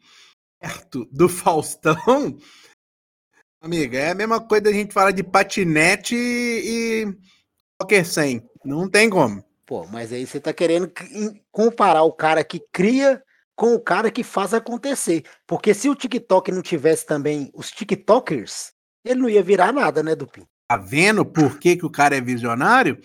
perto 0.60 1.06
do 1.12 1.28
Faustão, 1.28 2.38
amiga, 3.60 3.98
é 3.98 4.10
a 4.10 4.14
mesma 4.14 4.40
coisa 4.40 4.64
da 4.64 4.72
gente 4.72 4.94
falar 4.94 5.10
de 5.12 5.22
patinete 5.22 6.14
e 6.16 7.06
poker 7.78 8.06
100. 8.06 8.42
Não 8.64 8.88
tem 8.88 9.10
como. 9.10 9.44
Pô, 9.66 9.86
mas 9.86 10.12
aí 10.12 10.26
você 10.26 10.40
tá 10.40 10.52
querendo 10.52 10.90
comparar 11.50 12.02
o 12.02 12.12
cara 12.12 12.42
que 12.42 12.60
cria 12.72 13.22
com 13.62 13.74
o 13.74 13.80
cara 13.80 14.10
que 14.10 14.24
faz 14.24 14.52
acontecer. 14.52 15.22
Porque 15.46 15.72
se 15.72 15.88
o 15.88 15.94
TikTok 15.94 16.50
não 16.50 16.62
tivesse 16.62 17.06
também 17.06 17.48
os 17.54 17.70
TikTokers, 17.70 18.72
ele 19.04 19.20
não 19.20 19.28
ia 19.28 19.40
virar 19.40 19.72
nada, 19.72 20.02
né, 20.02 20.16
Dupi? 20.16 20.44
Tá 20.66 20.76
vendo 20.76 21.24
por 21.24 21.60
que, 21.60 21.76
que 21.76 21.86
o 21.86 21.90
cara 21.90 22.16
é 22.16 22.20
visionário? 22.20 22.98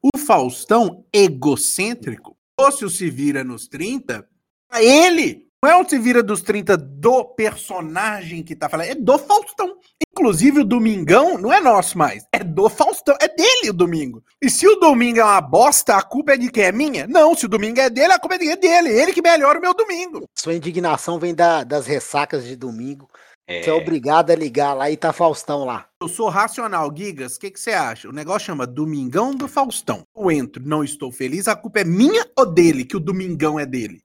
O 0.00 0.16
Faustão, 0.16 1.04
egocêntrico, 1.12 2.36
fosse 2.60 2.84
o 2.84 2.90
Se 2.90 3.10
Vira 3.10 3.42
nos 3.42 3.66
30, 3.66 4.24
pra 4.68 4.80
ele, 4.80 5.43
não 5.64 5.70
é 5.70 5.76
o 5.82 5.88
Se 5.88 5.98
Vira 5.98 6.22
dos 6.22 6.42
30 6.42 6.76
do 6.76 7.24
personagem 7.24 8.42
que 8.42 8.54
tá 8.54 8.68
falando, 8.68 8.88
é 8.90 8.94
do 8.94 9.18
Faustão. 9.18 9.78
Inclusive 10.12 10.60
o 10.60 10.64
Domingão 10.64 11.38
não 11.38 11.50
é 11.50 11.58
nosso 11.58 11.96
mais, 11.96 12.26
é 12.30 12.44
do 12.44 12.68
Faustão, 12.68 13.16
é 13.18 13.28
dele 13.28 13.70
o 13.70 13.72
domingo. 13.72 14.22
E 14.42 14.50
se 14.50 14.68
o 14.68 14.76
domingo 14.76 15.20
é 15.20 15.24
uma 15.24 15.40
bosta, 15.40 15.96
a 15.96 16.02
culpa 16.02 16.34
é 16.34 16.36
de 16.36 16.50
quem? 16.50 16.64
É 16.64 16.72
minha? 16.72 17.06
Não, 17.06 17.34
se 17.34 17.46
o 17.46 17.48
domingo 17.48 17.80
é 17.80 17.88
dele, 17.88 18.12
a 18.12 18.18
culpa 18.18 18.34
é 18.36 18.46
é 18.46 18.56
dele, 18.56 18.90
ele 18.90 19.12
que 19.14 19.22
melhora 19.22 19.58
o 19.58 19.62
meu 19.62 19.72
domingo. 19.72 20.28
Sua 20.36 20.52
indignação 20.54 21.18
vem 21.18 21.34
da- 21.34 21.64
das 21.64 21.86
ressacas 21.86 22.44
de 22.44 22.56
domingo. 22.56 23.08
É, 23.46 23.62
Você 23.62 23.70
é 23.70 23.74
obrigado 23.74 24.30
a 24.30 24.34
ligar 24.34 24.74
lá 24.74 24.90
e 24.90 24.96
tá 24.98 25.12
Faustão 25.14 25.64
lá. 25.64 25.86
Eu 26.00 26.08
sou 26.08 26.28
racional, 26.28 26.90
Gigas. 26.94 27.36
O 27.36 27.40
que, 27.40 27.50
que 27.50 27.60
você 27.60 27.72
acha? 27.72 28.08
O 28.08 28.12
negócio 28.12 28.46
chama 28.46 28.66
Domingão 28.66 29.34
do 29.34 29.48
Faustão. 29.48 30.02
Eu 30.16 30.30
entro, 30.30 30.62
não 30.64 30.84
estou 30.84 31.10
feliz, 31.10 31.48
a 31.48 31.56
culpa 31.56 31.80
é 31.80 31.84
minha 31.84 32.26
ou 32.38 32.46
dele, 32.46 32.84
que 32.84 32.96
o 32.96 33.00
Domingão 33.00 33.58
é 33.58 33.64
dele? 33.66 34.00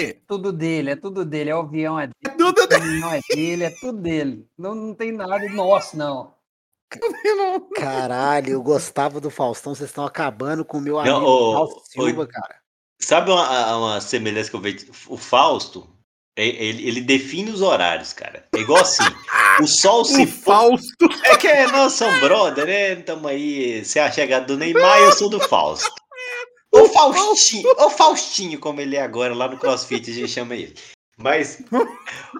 Dele! 0.00 0.22
Tudo 0.26 0.52
dele, 0.52 0.90
é 0.90 0.96
tudo 0.96 1.24
dele. 1.24 1.50
É 1.50 1.56
o 1.56 1.60
avião 1.60 1.98
é 1.98 2.06
dele, 2.06 2.16
É 2.26 2.28
tudo 2.30 2.48
o 2.62 2.66
dele. 2.66 2.80
caminhão 2.80 3.12
é 3.12 3.20
dele, 3.34 3.64
é 3.64 3.70
tudo 3.70 3.98
dele. 4.00 4.46
Não, 4.58 4.74
não 4.74 4.94
tem 4.94 5.12
nada 5.12 5.38
nosso, 5.50 5.96
não. 5.96 6.34
Caralho, 7.76 8.50
eu 8.52 8.62
gostava 8.62 9.20
do 9.20 9.30
Faustão, 9.30 9.74
vocês 9.74 9.90
estão 9.90 10.04
acabando 10.04 10.64
com 10.64 10.78
o 10.78 10.80
meu 10.80 10.94
Não, 11.02 11.16
amigo 11.16 11.30
ô, 11.30 11.80
Silva, 11.88 12.26
cara. 12.26 12.56
Sabe 13.00 13.30
uma, 13.30 13.76
uma 13.76 14.00
semelhança 14.00 14.50
que 14.50 14.56
eu 14.56 14.60
vejo? 14.60 14.86
O 15.08 15.16
Fausto, 15.16 15.88
é- 16.36 16.46
ele, 16.46 16.86
ele 16.86 17.00
define 17.00 17.50
os 17.50 17.62
horários, 17.62 18.12
cara. 18.12 18.44
É 18.54 18.58
igual 18.58 18.82
assim. 18.82 19.04
O 19.62 19.66
sol 19.66 20.04
se 20.04 20.22
O. 20.24 20.26
Fausto. 20.26 21.08
É 21.24 21.36
que 21.36 21.66
nós 21.68 21.92
somos 21.94 22.20
brother, 22.20 22.66
né? 22.66 22.96
Tamo 22.96 23.28
aí. 23.28 23.84
Você 23.84 23.98
é 23.98 24.02
a 24.04 24.10
chegada 24.10 24.44
do 24.46 24.56
Neymar 24.58 24.98
eu 24.98 25.12
sou 25.12 25.30
do 25.30 25.40
Fausto. 25.40 25.99
O 26.72 26.88
Faustinho, 26.88 27.68
o 27.78 27.90
Faustinho, 27.90 28.58
como 28.60 28.80
ele 28.80 28.96
é 28.96 29.02
agora, 29.02 29.34
lá 29.34 29.48
no 29.48 29.58
CrossFit, 29.58 30.10
a 30.10 30.14
gente 30.14 30.28
chama 30.28 30.54
ele. 30.54 30.74
Mas 31.16 31.62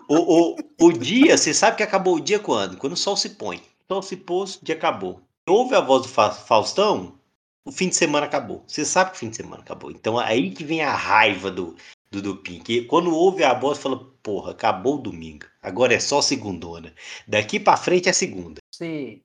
o, 0.09 0.53
o, 0.53 0.57
o 0.81 0.93
dia, 0.93 1.37
você 1.37 1.53
sabe 1.53 1.77
que 1.77 1.83
acabou 1.83 2.17
o 2.17 2.21
dia 2.21 2.39
quando? 2.39 2.77
Quando 2.77 2.95
o 2.95 2.97
sol 2.97 3.17
se 3.17 3.31
põe. 3.31 3.59
O 3.59 3.95
sol 3.95 4.03
se 4.03 4.17
pôs, 4.17 4.57
o 4.57 4.65
dia 4.65 4.75
acabou. 4.75 5.21
Ouve 5.49 5.75
a 5.75 5.81
voz 5.81 6.03
do 6.03 6.09
Fa- 6.09 6.31
Faustão, 6.31 7.19
o 7.67 7.73
fim 7.73 7.89
de 7.89 7.97
semana 7.97 8.27
acabou. 8.27 8.65
Você 8.67 8.85
sabe 8.85 9.11
que 9.11 9.17
o 9.17 9.19
fim 9.21 9.31
de 9.31 9.37
semana 9.37 9.63
acabou. 9.63 9.91
Então 9.91 10.21
é 10.21 10.27
aí 10.27 10.51
que 10.51 10.65
vem 10.65 10.81
a 10.81 10.95
raiva 10.95 11.51
do, 11.51 11.75
do 12.11 12.23
Dupin. 12.23 12.61
Que 12.61 12.85
quando 12.85 13.15
ouve 13.15 13.45
a 13.45 13.53
voz, 13.53 13.79
fala, 13.79 13.99
porra, 14.23 14.53
acabou 14.53 14.95
o 14.95 15.03
domingo. 15.03 15.45
Agora 15.61 15.93
é 15.93 16.01
só 16.01 16.23
segundona. 16.23 16.95
Daqui 17.27 17.61
pra 17.61 17.77
frente 17.77 18.09
é 18.09 18.13
segunda. 18.13 18.61
Você 18.73 19.21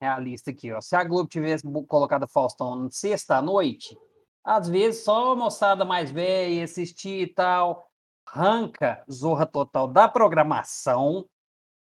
realista 0.00 0.50
aqui, 0.50 0.72
ó. 0.72 0.80
Se 0.80 0.96
a 0.96 1.04
Globo 1.04 1.28
tivesse 1.28 1.64
colocado 1.88 2.26
Faustão 2.28 2.76
na 2.76 2.90
sexta 2.90 3.36
à 3.36 3.42
noite, 3.42 3.96
às 4.44 4.68
vezes 4.68 5.02
só 5.02 5.32
a 5.32 5.36
moçada 5.36 5.84
mais 5.84 6.10
velha 6.10 6.62
assistir 6.64 7.22
e 7.22 7.26
tal, 7.26 7.88
arranca 8.26 9.02
Zorra 9.10 9.46
Total 9.46 9.88
da 9.88 10.06
programação, 10.08 11.26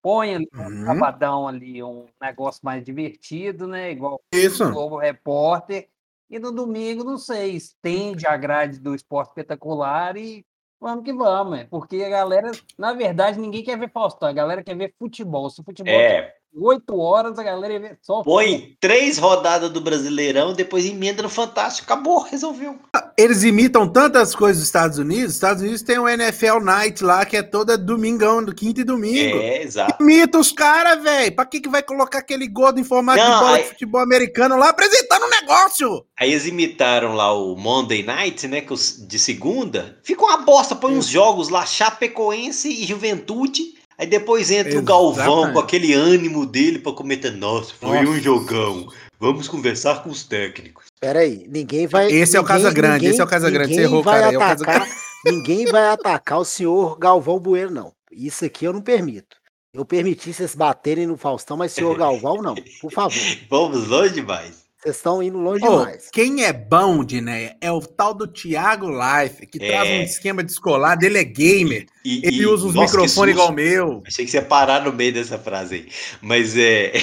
põe 0.02 0.36
ali 0.36 0.50
um 0.56 0.62
Uhum. 0.62 0.86
sabadão 0.86 1.47
ali, 1.47 1.82
um 1.84 2.08
negócio 2.21 2.62
mais 2.63 2.84
divertido, 2.84 3.67
né? 3.67 3.91
Igual 3.91 4.21
Isso. 4.34 4.63
o 4.65 4.71
Globo 4.71 4.97
Repórter. 4.97 5.89
E 6.30 6.39
no 6.39 6.52
domingo, 6.52 7.04
não 7.04 7.17
sei, 7.17 7.56
estende 7.56 8.26
a 8.26 8.38
grade 8.38 8.80
do 8.80 8.95
esporte 8.95 9.30
espetacular 9.30 10.15
e 10.15 10.45
vamos 10.80 11.04
que 11.04 11.13
vamos, 11.13 11.60
é. 11.60 11.65
porque 11.65 12.04
a 12.04 12.10
galera, 12.10 12.52
na 12.78 12.93
verdade, 12.93 13.38
ninguém 13.39 13.63
quer 13.63 13.78
ver 13.78 13.91
Faustão, 13.91 14.30
a 14.30 14.34
galera 14.34 14.63
quer 14.63 14.76
ver 14.76 14.95
futebol. 14.97 15.50
Se 15.50 15.60
o 15.60 15.63
futebol 15.63 15.93
É, 15.93 16.34
8 16.56 16.98
horas, 16.98 17.40
a 17.40 17.44
galera 17.44 17.98
só. 18.02 18.22
põe 18.24 18.76
três 18.80 19.18
rodadas 19.18 19.70
do 19.70 19.80
Brasileirão, 19.82 20.54
depois 20.54 20.86
emenda 20.86 21.24
no 21.24 21.30
Fantástico. 21.30 21.86
Acabou, 21.92 22.20
resolveu. 22.24 22.78
Eles 23.18 23.44
imitam 23.44 23.88
tantas 23.88 24.34
coisas 24.36 24.58
dos 24.58 24.66
Estados 24.68 24.98
Unidos. 24.98 25.30
Os 25.30 25.34
Estados 25.36 25.62
Unidos 25.62 25.82
tem 25.82 25.98
o 26.00 26.08
NFL 26.10 26.60
Night 26.62 27.04
lá, 27.04 27.26
que 27.26 27.38
é 27.38 27.44
toda 27.44 27.78
domingão, 27.78 28.44
do 28.44 28.54
quinta 28.54 28.82
e 28.82 28.84
domingo. 28.84 29.38
É, 29.38 29.62
exato. 29.64 30.02
Imita 30.02 30.40
os 30.40 30.52
caras, 30.52 31.02
velho. 31.04 31.36
Pra 31.36 31.46
que, 31.46 31.60
que 31.62 31.70
vai 31.70 31.84
colocar 31.84 32.20
aquele 32.20 32.48
gordo 32.48 32.80
em 32.80 32.84
formato 32.84 33.20
Não, 33.24 33.34
de 33.34 33.40
bola 33.40 33.58
aí- 33.58 33.64
de 33.64 33.70
futebol 33.70 34.02
americano 34.02 34.58
lá 34.58 34.70
apresentando 34.70 35.26
um 35.26 35.30
negócio? 35.30 36.06
Aí 36.20 36.32
eles 36.32 36.46
imitaram 36.48 37.14
lá 37.16 37.32
o 37.34 37.56
Monday 37.56 38.04
Night, 38.04 38.48
né? 38.48 38.62
que 38.62 38.74
os- 38.74 39.06
De 39.08 39.20
segunda. 39.20 39.98
Fica 40.04 40.24
uma 40.24 40.38
bosta, 40.38 40.76
põe 40.76 40.98
uns 40.98 41.08
jogos 41.08 41.50
lá, 41.50 41.66
Chapecoense 41.66 42.70
e 42.70 42.86
Juventude. 42.86 43.80
Aí 44.02 44.08
depois 44.08 44.50
entra 44.50 44.80
o 44.80 44.82
Galvão 44.82 45.14
Exatamente. 45.26 45.54
com 45.54 45.60
aquele 45.60 45.94
ânimo 45.94 46.44
dele 46.44 46.80
pra 46.80 46.92
comentar. 46.92 47.32
Nossa, 47.34 47.72
foi 47.80 48.00
Nossa. 48.02 48.10
um 48.10 48.20
jogão. 48.20 48.88
Vamos 49.20 49.48
conversar 49.48 50.02
com 50.02 50.10
os 50.10 50.24
técnicos. 50.24 50.86
Pera 51.00 51.20
aí, 51.20 51.46
ninguém 51.48 51.86
vai. 51.86 52.08
Esse 52.12 52.36
é 52.36 52.40
o 52.40 52.42
ninguém- 52.42 52.56
Casagrande, 52.58 52.94
ninguém- 52.96 53.10
esse 53.12 53.22
é 53.22 53.24
o 53.24 53.28
Casagrande, 53.28 53.68
você 53.68 53.82
ninguém 53.82 53.86
errou, 53.92 54.02
vai 54.04 54.20
cara, 54.22 54.34
é 54.34 54.38
o 54.38 54.42
atacar, 54.42 54.58
Casagrande. 54.80 55.02
Ninguém 55.24 55.66
vai 55.68 55.86
atacar 55.88 56.40
o 56.40 56.44
senhor 56.44 56.98
Galvão 56.98 57.40
Bueno, 57.40 57.70
não. 57.70 57.94
Isso 58.12 58.44
aqui 58.44 58.66
eu 58.66 58.74
não 58.74 58.82
permito. 58.82 59.38
Eu 59.72 59.86
permiti 59.86 60.34
vocês 60.34 60.56
baterem 60.56 61.06
no 61.06 61.16
Faustão, 61.16 61.56
mas 61.56 61.72
senhor 61.74 61.96
Galvão, 61.96 62.42
não. 62.42 62.56
Por 62.82 62.92
favor. 62.92 63.14
Vamos 63.48 63.88
longe 63.88 64.16
demais. 64.16 64.64
Vocês 64.82 64.96
estão 64.96 65.22
indo 65.22 65.38
longe 65.38 65.63
Ô, 65.63 65.80
demais. 65.80 66.10
quem 66.12 66.44
é 66.44 66.52
bom 66.52 67.04
de 67.04 67.22
né, 67.22 67.56
é 67.62 67.72
o 67.72 67.80
tal 67.82 68.15
do 68.15 68.26
Thiago 68.28 68.88
Life, 68.89 69.46
que 69.46 69.63
É. 69.63 69.67
traz 69.67 69.89
um 69.89 70.02
esquema 70.04 70.44
de 70.44 70.52
escolar, 70.52 70.96
dele 70.96 71.20
é 71.20 71.24
gamer. 71.24 71.86
E, 72.04 72.26
Ele 72.26 72.41
e- 72.41 72.46
usa 72.48 72.65
os 72.65 72.74
microfones 72.74 73.36
igual 73.36 73.50
o 73.50 73.54
meu. 73.54 74.02
Achei 74.08 74.26
que 74.26 74.32
você 74.32 74.38
ia 74.38 74.44
parar 74.46 74.84
no 74.84 74.91
meio 74.91 75.13
dessa 75.13 75.38
frase 75.38 75.76
aí. 75.76 75.88
Mas 76.22 76.58
é. 76.58 76.94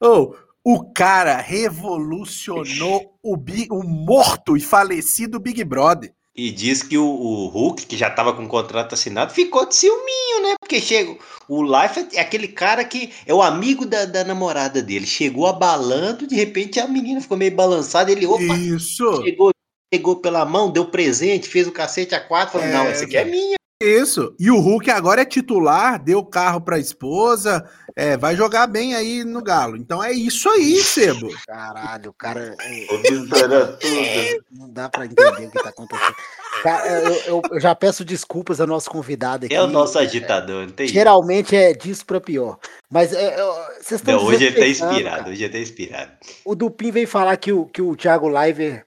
Ô, 0.00 0.34
o 0.62 0.92
cara 0.92 1.36
revolucionou 1.38 3.18
o, 3.22 3.36
Bi- 3.36 3.68
o 3.70 3.82
morto 3.82 4.56
e 4.56 4.60
falecido 4.60 5.40
Big 5.40 5.64
Brother. 5.64 6.12
E 6.36 6.50
diz 6.50 6.82
que 6.82 6.98
o, 6.98 7.06
o 7.06 7.46
Hulk, 7.46 7.86
que 7.86 7.96
já 7.96 8.10
tava 8.10 8.32
com 8.32 8.44
o 8.44 8.48
contrato 8.48 8.92
assinado, 8.94 9.32
ficou 9.32 9.66
de 9.66 9.76
ciúminho, 9.76 10.42
né? 10.42 10.54
Porque 10.58 10.80
chega. 10.80 11.16
O 11.48 11.62
Life 11.62 12.08
é 12.12 12.20
aquele 12.20 12.48
cara 12.48 12.84
que 12.84 13.12
é 13.24 13.32
o 13.32 13.40
amigo 13.40 13.86
da, 13.86 14.04
da 14.04 14.24
namorada 14.24 14.82
dele. 14.82 15.06
Chegou 15.06 15.46
abalando, 15.46 16.26
de 16.26 16.34
repente 16.34 16.80
a 16.80 16.88
menina 16.88 17.20
ficou 17.20 17.36
meio 17.36 17.54
balançada. 17.54 18.10
Ele, 18.10 18.26
opa, 18.26 18.42
Isso, 18.42 19.22
chegou, 19.22 19.52
pegou 19.88 20.16
pela 20.16 20.44
mão, 20.44 20.72
deu 20.72 20.86
presente, 20.86 21.48
fez 21.48 21.68
o 21.68 21.72
cacete 21.72 22.16
a 22.16 22.20
quatro. 22.20 22.58
Falou, 22.58 22.66
É, 22.66 22.72
não, 22.72 22.86
essa 22.86 23.04
aqui 23.04 23.16
é 23.16 23.24
minha. 23.24 23.54
Isso. 23.84 24.34
E 24.38 24.50
o 24.50 24.58
Hulk 24.58 24.90
agora 24.90 25.22
é 25.22 25.24
titular, 25.24 26.02
deu 26.02 26.24
carro 26.24 26.60
pra 26.60 26.78
esposa, 26.78 27.68
é, 27.96 28.16
vai 28.16 28.34
jogar 28.36 28.66
bem 28.66 28.94
aí 28.94 29.22
no 29.24 29.42
Galo. 29.42 29.76
Então 29.76 30.02
é 30.02 30.12
isso 30.12 30.48
aí, 30.48 30.76
Sebo. 30.82 31.28
Caralho, 31.46 32.10
o 32.10 32.14
cara. 32.14 32.54
é, 32.60 32.86
Observando 32.94 33.78
tudo. 33.78 34.44
Não 34.52 34.70
dá 34.72 34.88
pra 34.88 35.04
entender 35.06 35.46
o 35.46 35.50
que 35.50 35.62
tá 35.62 35.68
acontecendo. 35.68 36.14
Cara, 36.62 36.86
eu, 37.02 37.14
eu- 37.26 37.42
eu 37.52 37.60
já 37.60 37.74
peço 37.74 38.04
desculpas 38.04 38.60
ao 38.60 38.66
nosso 38.66 38.88
convidado 38.90 39.46
aqui. 39.46 39.54
É 39.54 39.60
o 39.62 39.66
nosso 39.66 39.98
agitador, 39.98 40.62
não 40.66 40.72
tem. 40.72 40.88
Geralmente 40.88 41.54
é 41.54 41.72
disso 41.74 42.06
pra 42.06 42.20
pior. 42.20 42.58
Mas 42.90 43.12
é, 43.12 43.38
eu- 43.40 43.52
vocês 43.80 44.00
estão 44.00 44.16
Não, 44.16 44.24
hoje 44.24 44.44
ele 44.44 44.58
tá 44.58 44.66
inspirado, 44.66 45.04
cara. 45.04 45.30
hoje 45.30 45.44
ele 45.44 45.52
tá 45.52 45.58
inspirado. 45.58 46.12
O 46.44 46.54
Dupin 46.54 46.90
veio 46.90 47.08
falar 47.08 47.36
que 47.36 47.52
o, 47.52 47.66
que 47.66 47.82
o 47.82 47.94
Thiago 47.96 48.28
Leifert, 48.28 48.84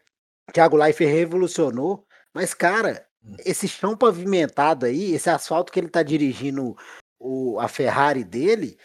Thiago 0.53 0.77
Leifert 0.77 1.11
revolucionou, 1.11 2.03
mas, 2.33 2.53
cara, 2.53 3.05
esse 3.45 3.67
chão 3.67 3.95
pavimentado 3.95 4.85
aí, 4.85 5.13
esse 5.13 5.29
asfalto 5.29 5.71
que 5.71 5.79
ele 5.79 5.89
tá 5.89 6.03
dirigindo 6.03 6.75
o, 7.19 7.59
a 7.59 7.67
Ferrari 7.67 8.23
dele, 8.23 8.77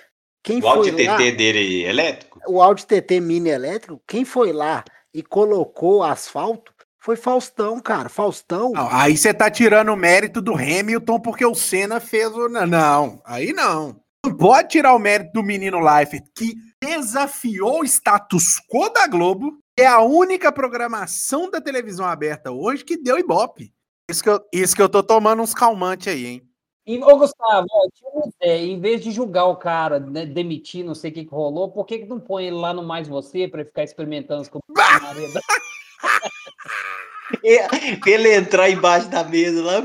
quem 0.42 0.62
O 0.62 0.66
lá, 0.66 1.16
TT 1.16 1.33
dele 1.33 1.85
elétrico? 1.85 2.40
o 2.46 2.61
Audi 2.61 2.87
TT 2.87 3.20
Mini 3.20 3.50
elétrico, 3.50 4.02
quem 4.07 4.24
foi 4.24 4.52
lá 4.52 4.85
e 5.14 5.22
colocou 5.22 6.02
asfalto 6.02 6.72
foi 6.98 7.16
Faustão, 7.16 7.81
cara. 7.81 8.09
Faustão, 8.09 8.72
Não, 8.72 8.88
aí 8.88 9.16
você 9.16 9.35
tá 9.35 9.50
tirando 9.50 9.88
o 9.88 9.96
mérito 9.96 10.40
do 10.40 10.55
Hamilton 10.55 11.18
porque 11.18 11.44
o 11.44 11.55
Senna 11.55 11.98
fez 11.98 12.28
o. 12.33 12.48
Não, 12.48 12.66
Não, 12.66 13.22
aí 13.24 13.52
não. 13.52 14.00
Não 14.24 14.37
pode 14.37 14.68
tirar 14.68 14.94
o 14.94 15.00
mérito 15.00 15.33
do 15.33 15.42
menino 15.42 15.81
Leifert, 15.81 16.24
que 16.33 16.55
desafiou 16.81 17.81
o 17.81 17.85
status 17.85 18.61
quo 18.70 18.88
da 18.88 19.09
Globo. 19.09 19.59
É 19.76 19.85
a 19.85 20.00
única 20.00 20.52
programação 20.52 21.50
da 21.50 21.61
televisão 21.61 22.07
aberta 22.07 22.52
hoje 22.52 22.85
que 22.85 22.96
deu 22.96 23.18
ibope. 23.18 23.72
Isso 24.11 24.23
que 24.23 24.29
eu, 24.29 24.41
isso 24.53 24.77
que 24.77 24.83
eu 24.83 24.88
tô 24.88 25.03
tomando 25.03 25.43
uns 25.43 25.55
calmantes 25.55 26.09
aí, 26.09 26.27
hein? 26.27 26.43
E, 26.85 26.99
ô, 26.99 27.17
Gustavo, 27.17 27.67
ó, 27.71 27.88
em 28.45 28.81
vez 28.81 29.01
de 29.03 29.12
julgar 29.12 29.45
o 29.45 29.57
cara, 29.57 30.01
né, 30.01 30.27
demitir, 30.27 30.85
não 30.85 30.97
sei 30.97 31.12
o 31.12 31.15
que, 31.15 31.25
que 31.25 31.31
rolou, 31.31 31.71
por 31.71 31.87
que, 31.87 32.01
que 32.01 32.07
não 32.07 32.19
põe 32.19 32.47
ele 32.47 32.57
lá 32.57 32.75
no 32.75 32.83
Mais 32.83 33.07
Você 33.07 33.47
pra 33.47 33.65
ficar 33.65 33.85
experimentando 33.85 34.43
as 34.43 34.49
coisas? 34.49 34.67
Pra 38.01 38.11
ele 38.12 38.35
entrar 38.35 38.69
embaixo 38.69 39.09
da 39.09 39.25
mesa 39.25 39.62
lá. 39.62 39.83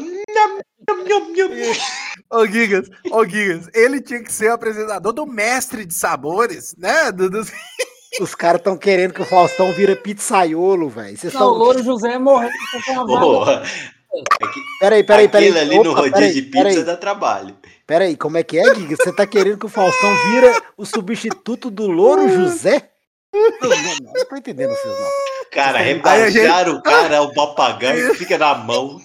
Ô, 2.30 2.46
Gigas, 2.46 2.90
ô, 3.12 3.26
Gigas, 3.26 3.70
ele 3.74 4.02
tinha 4.02 4.22
que 4.22 4.32
ser 4.32 4.50
o 4.50 4.54
apresentador 4.54 5.14
do 5.14 5.26
mestre 5.26 5.86
de 5.86 5.94
sabores, 5.94 6.76
né? 6.78 7.12
Do, 7.12 7.30
do- 7.30 7.42
os 8.22 8.36
caras 8.36 8.60
estão 8.60 8.78
querendo 8.78 9.14
que 9.14 9.22
o 9.22 9.26
Faustão 9.26 9.72
vira 9.74 9.96
pizzaiolo, 9.96 10.90
velho. 10.90 11.18
Não, 11.34 11.48
o. 11.48 11.58
Louro 11.58 11.84
José 11.84 12.18
morreu 12.20 12.50
Ô, 13.08 13.46
vaga. 13.46 13.64
Peraí, 14.80 15.04
peraí, 15.04 15.28
peraí. 15.28 15.50
Aquilo 15.50 15.60
ali 15.60 15.76
no 15.84 15.92
Opa, 15.92 16.02
rodízio 16.02 16.14
peraí, 16.14 16.34
de 16.34 16.42
pizza 16.44 16.64
peraí. 16.64 16.84
dá 16.84 16.98
trabalho. 16.98 17.58
Peraí, 17.86 18.18
como 18.18 18.38
é 18.38 18.44
que 18.44 18.58
é, 18.58 18.76
Giga? 18.76 18.96
Você 18.96 19.14
tá 19.16 19.26
querendo 19.26 19.58
que 19.58 19.66
o 19.66 19.70
Faustão 19.70 20.14
vira 20.30 20.62
o 20.76 20.86
substituto 20.86 21.70
do 21.72 21.88
Louro 21.88 22.28
José? 22.30 22.90
Não, 23.34 23.70
não, 24.14 24.26
tô 24.30 24.36
entendendo 24.36 24.70
vocês, 24.70 25.00
não. 25.00 25.08
Cara, 25.52 25.80
a 25.80 25.84
gente- 25.84 25.96
rebaixaram 25.98 26.76
o 26.76 26.82
cara, 26.84 27.22
o 27.22 27.34
papagaio 27.34 28.12
que 28.12 28.18
fica 28.18 28.38
na 28.38 28.56
mão. 28.56 29.00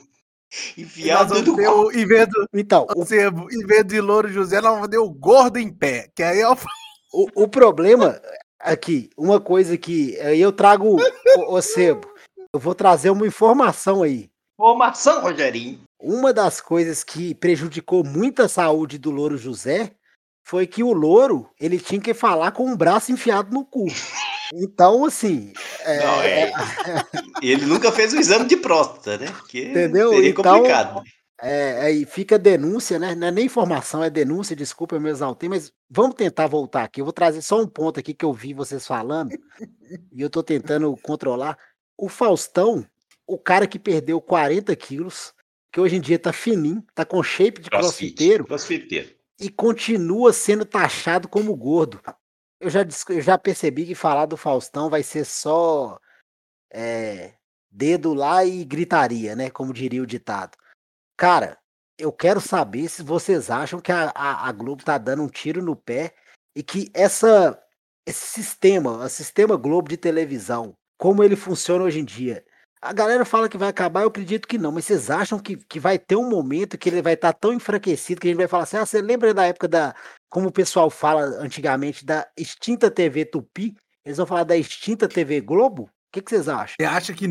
Enfiado 0.77 1.43
no 1.43 1.87
o, 1.87 1.93
em 1.93 2.07
vez 2.07 2.29
do, 2.29 2.47
Então, 2.53 2.87
o, 2.95 3.07
Sebo, 3.07 3.49
em 3.51 3.67
vez 3.67 3.87
de 3.87 4.01
Louro 4.01 4.29
José, 4.29 4.61
nós 4.61 4.75
vamos 4.75 4.89
ter 4.89 4.99
o 4.99 5.09
gordo 5.09 5.59
em 5.59 5.71
pé, 5.73 6.11
que 6.15 6.23
aí 6.23 6.41
é 6.41 6.49
o 6.49 6.57
o, 7.13 7.45
o 7.45 7.49
problema 7.49 8.21
aqui, 8.61 9.11
uma 9.17 9.41
coisa 9.41 9.77
que 9.79 10.19
aí 10.21 10.41
eu 10.41 10.53
trago, 10.53 10.97
o, 11.39 11.55
o 11.57 11.63
Sebo, 11.63 12.07
eu 12.53 12.61
vou 12.61 12.75
trazer 12.75 13.11
uma 13.11 13.27
informação 13.27 14.03
aí. 14.03 14.31
Formação, 14.63 15.23
Rogerinho. 15.23 15.81
Uma 16.01 16.33
das 16.33 16.61
coisas 16.61 17.03
que 17.03 17.35
prejudicou 17.35 18.05
muito 18.05 18.45
a 18.45 18.49
saúde 18.49 18.97
do 18.97 19.11
Louro 19.11 19.37
José 19.37 19.91
foi 20.47 20.69
que 20.69 20.85
o 20.85 20.93
Louro, 20.93 21.51
ele 21.61 21.81
tinha 21.81 22.01
que 22.01 22.15
falar 22.15 22.53
com 22.53 22.71
o 22.71 22.77
braço 22.77 23.11
enfiado 23.11 23.53
no 23.53 23.65
cu. 23.65 23.87
Então, 24.55 25.05
assim, 25.05 25.53
é, 25.81 26.07
Não, 26.07 26.23
é. 26.23 26.53
Ele 27.43 27.67
nunca 27.67 27.91
fez 27.91 28.13
o 28.13 28.21
exame 28.21 28.45
de 28.47 28.57
próstata, 28.57 29.19
né? 29.19 29.33
Porque 29.33 29.65
Entendeu? 29.65 30.11
seria 30.11 30.31
Então, 30.31 30.45
complicado. 30.45 31.03
É, 31.43 31.81
aí 31.81 32.05
fica 32.05 32.39
denúncia, 32.39 33.01
né? 33.01 33.17
Não 33.17 33.27
é 33.27 33.31
nem 33.33 33.47
informação, 33.47 34.05
é 34.05 34.09
denúncia, 34.09 34.55
desculpa, 34.55 34.95
eu 34.95 35.01
me 35.01 35.11
exaltei, 35.11 35.49
mas 35.49 35.73
vamos 35.91 36.15
tentar 36.15 36.47
voltar 36.47 36.85
aqui. 36.85 37.01
Eu 37.01 37.05
vou 37.05 37.13
trazer 37.13 37.43
só 37.43 37.61
um 37.61 37.67
ponto 37.67 37.99
aqui 37.99 38.15
que 38.15 38.25
eu 38.25 38.33
vi 38.33 38.55
vocês 38.55 38.87
falando 38.87 39.33
e 40.13 40.23
eu 40.23 40.31
tô 40.31 40.41
tentando 40.41 40.97
controlar. 41.03 41.59
O 41.99 42.09
Faustão, 42.09 42.87
o 43.27 43.39
cara 43.39 43.67
que 43.67 43.79
perdeu 43.79 44.21
40 44.21 44.75
quilos, 44.77 45.33
que 45.73 45.81
hoje 45.81 45.97
em 45.97 46.01
dia 46.01 46.19
tá 46.19 46.33
fininho, 46.33 46.85
tá 46.95 47.05
com 47.05 47.23
shape 47.23 47.61
de 47.61 47.71
Crossfit. 47.71 48.15
crossfiteiro 48.15 48.45
Crossfiteiro. 48.45 49.15
e 49.41 49.49
continua 49.49 50.33
sendo 50.33 50.65
taxado 50.65 51.29
como 51.29 51.57
gordo. 51.57 52.01
Eu 52.61 52.71
já, 52.71 52.87
eu 53.09 53.21
já 53.21 53.39
percebi 53.39 53.87
que 53.87 53.95
falar 53.95 54.27
do 54.27 54.37
Faustão 54.37 54.89
vai 54.89 55.03
ser 55.03 55.25
só 55.25 55.99
é, 56.73 57.33
dedo 57.71 58.15
lá 58.15 58.45
e 58.45 58.65
gritaria, 58.65 59.35
né? 59.35 59.51
Como 59.51 59.73
diria 59.73 60.03
o 60.03 60.07
ditado. 60.07 60.57
Cara, 61.17 61.59
eu 61.99 62.13
quero 62.13 62.41
saber 62.41 62.89
se 62.89 63.03
vocês 63.03 63.51
acham 63.51 63.81
que 63.81 63.91
a, 63.91 64.13
a, 64.15 64.49
a 64.49 64.53
Globo 64.53 64.85
tá 64.85 64.99
dando 64.99 65.23
um 65.23 65.29
tiro 65.29 65.63
no 65.63 65.75
pé 65.75 66.15
e 66.55 66.63
que 66.63 66.91
essa, 66.95 67.61
esse 68.07 68.27
sistema, 68.27 69.05
o 69.05 69.09
sistema 69.09 69.57
Globo 69.57 69.89
de 69.89 69.97
televisão, 69.97 70.77
como 70.99 71.25
ele 71.25 71.37
funciona 71.37 71.85
hoje 71.85 72.01
em 72.01 72.05
dia, 72.05 72.45
a 72.83 72.93
galera 72.93 73.25
fala 73.25 73.49
que 73.49 73.57
vai 73.57 73.69
acabar, 73.69 74.03
eu 74.03 74.09
acredito 74.09 74.49
que 74.49 74.59
não, 74.59 74.73
mas 74.73 74.87
vocês 74.87 75.09
acham 75.09 75.39
que, 75.39 75.57
que 75.57 75.79
vai 75.79 76.01
ter 76.01 76.17
um 76.17 76.29
momento 76.29 76.77
que 76.77 76.89
ele 76.89 77.01
vai 77.01 77.13
estar 77.15 77.33
tão 77.33 77.53
enfraquecido 77.53 78.21
que 78.21 78.27
a 78.27 78.31
gente 78.31 78.39
vai 78.39 78.49
falar 78.49 78.65
assim: 78.65 78.77
ah, 78.77 78.85
você 78.85 79.01
lembra 79.01 79.33
da 79.33 79.47
época 79.47 79.69
da, 79.69 79.95
como 80.29 80.49
o 80.49 80.53
pessoal 80.53 80.91
fala 80.91 81.23
antigamente 81.41 82.05
da 82.05 82.29
extinta 82.37 82.91
TV 82.91 83.25
Tupi, 83.25 83.77
eles 84.05 84.19
vão 84.19 84.27
falar 84.27 84.43
da 84.43 84.57
extinta 84.57 85.07
TV 85.07 85.41
Globo? 85.41 85.85
O 85.85 85.91
que, 86.13 86.21
que 86.21 86.31
vocês 86.31 86.49
acham? 86.49 86.75
Você 86.79 86.85
acha 86.85 87.15
que, 87.15 87.27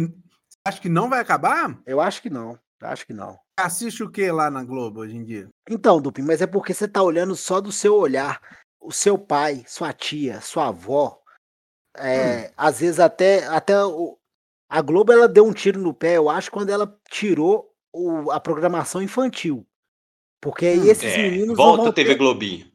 acha 0.65 0.79
que 0.79 0.89
não 0.89 1.09
vai 1.09 1.19
acabar? 1.19 1.77
Eu 1.85 1.99
acho 1.99 2.21
que 2.21 2.29
não. 2.29 2.57
Acho 2.81 3.05
que 3.05 3.13
não. 3.13 3.37
Assiste 3.59 4.03
o 4.03 4.09
que 4.09 4.31
lá 4.31 4.49
na 4.49 4.63
Globo 4.63 5.01
hoje 5.01 5.17
em 5.17 5.23
dia? 5.23 5.49
Então, 5.69 6.01
Dupin, 6.01 6.23
mas 6.23 6.41
é 6.41 6.47
porque 6.47 6.73
você 6.73 6.87
tá 6.87 7.03
olhando 7.03 7.35
só 7.35 7.59
do 7.59 7.71
seu 7.71 7.95
olhar. 7.95 8.41
O 8.79 8.91
seu 8.91 9.17
pai, 9.19 9.63
sua 9.67 9.93
tia, 9.93 10.41
sua 10.41 10.69
avó, 10.69 11.21
é, 11.95 12.51
às 12.57 12.79
vezes 12.79 12.99
até, 12.99 13.45
até 13.45 13.83
o, 13.85 14.17
a 14.71 14.81
Globo 14.81 15.11
ela 15.11 15.27
deu 15.27 15.45
um 15.45 15.51
tiro 15.53 15.79
no 15.81 15.93
pé, 15.93 16.15
eu 16.17 16.29
acho, 16.29 16.49
quando 16.51 16.69
ela 16.69 16.97
tirou 17.09 17.69
o- 17.93 18.31
a 18.31 18.39
programação 18.39 19.01
infantil. 19.01 19.67
Porque 20.41 20.65
aí 20.65 20.89
esses 20.89 21.13
É, 21.13 21.17
meninos 21.17 21.57
volta 21.57 21.83
vão 21.83 21.91
TV 21.93 22.11
ter... 22.11 22.17
Globinho. 22.17 22.71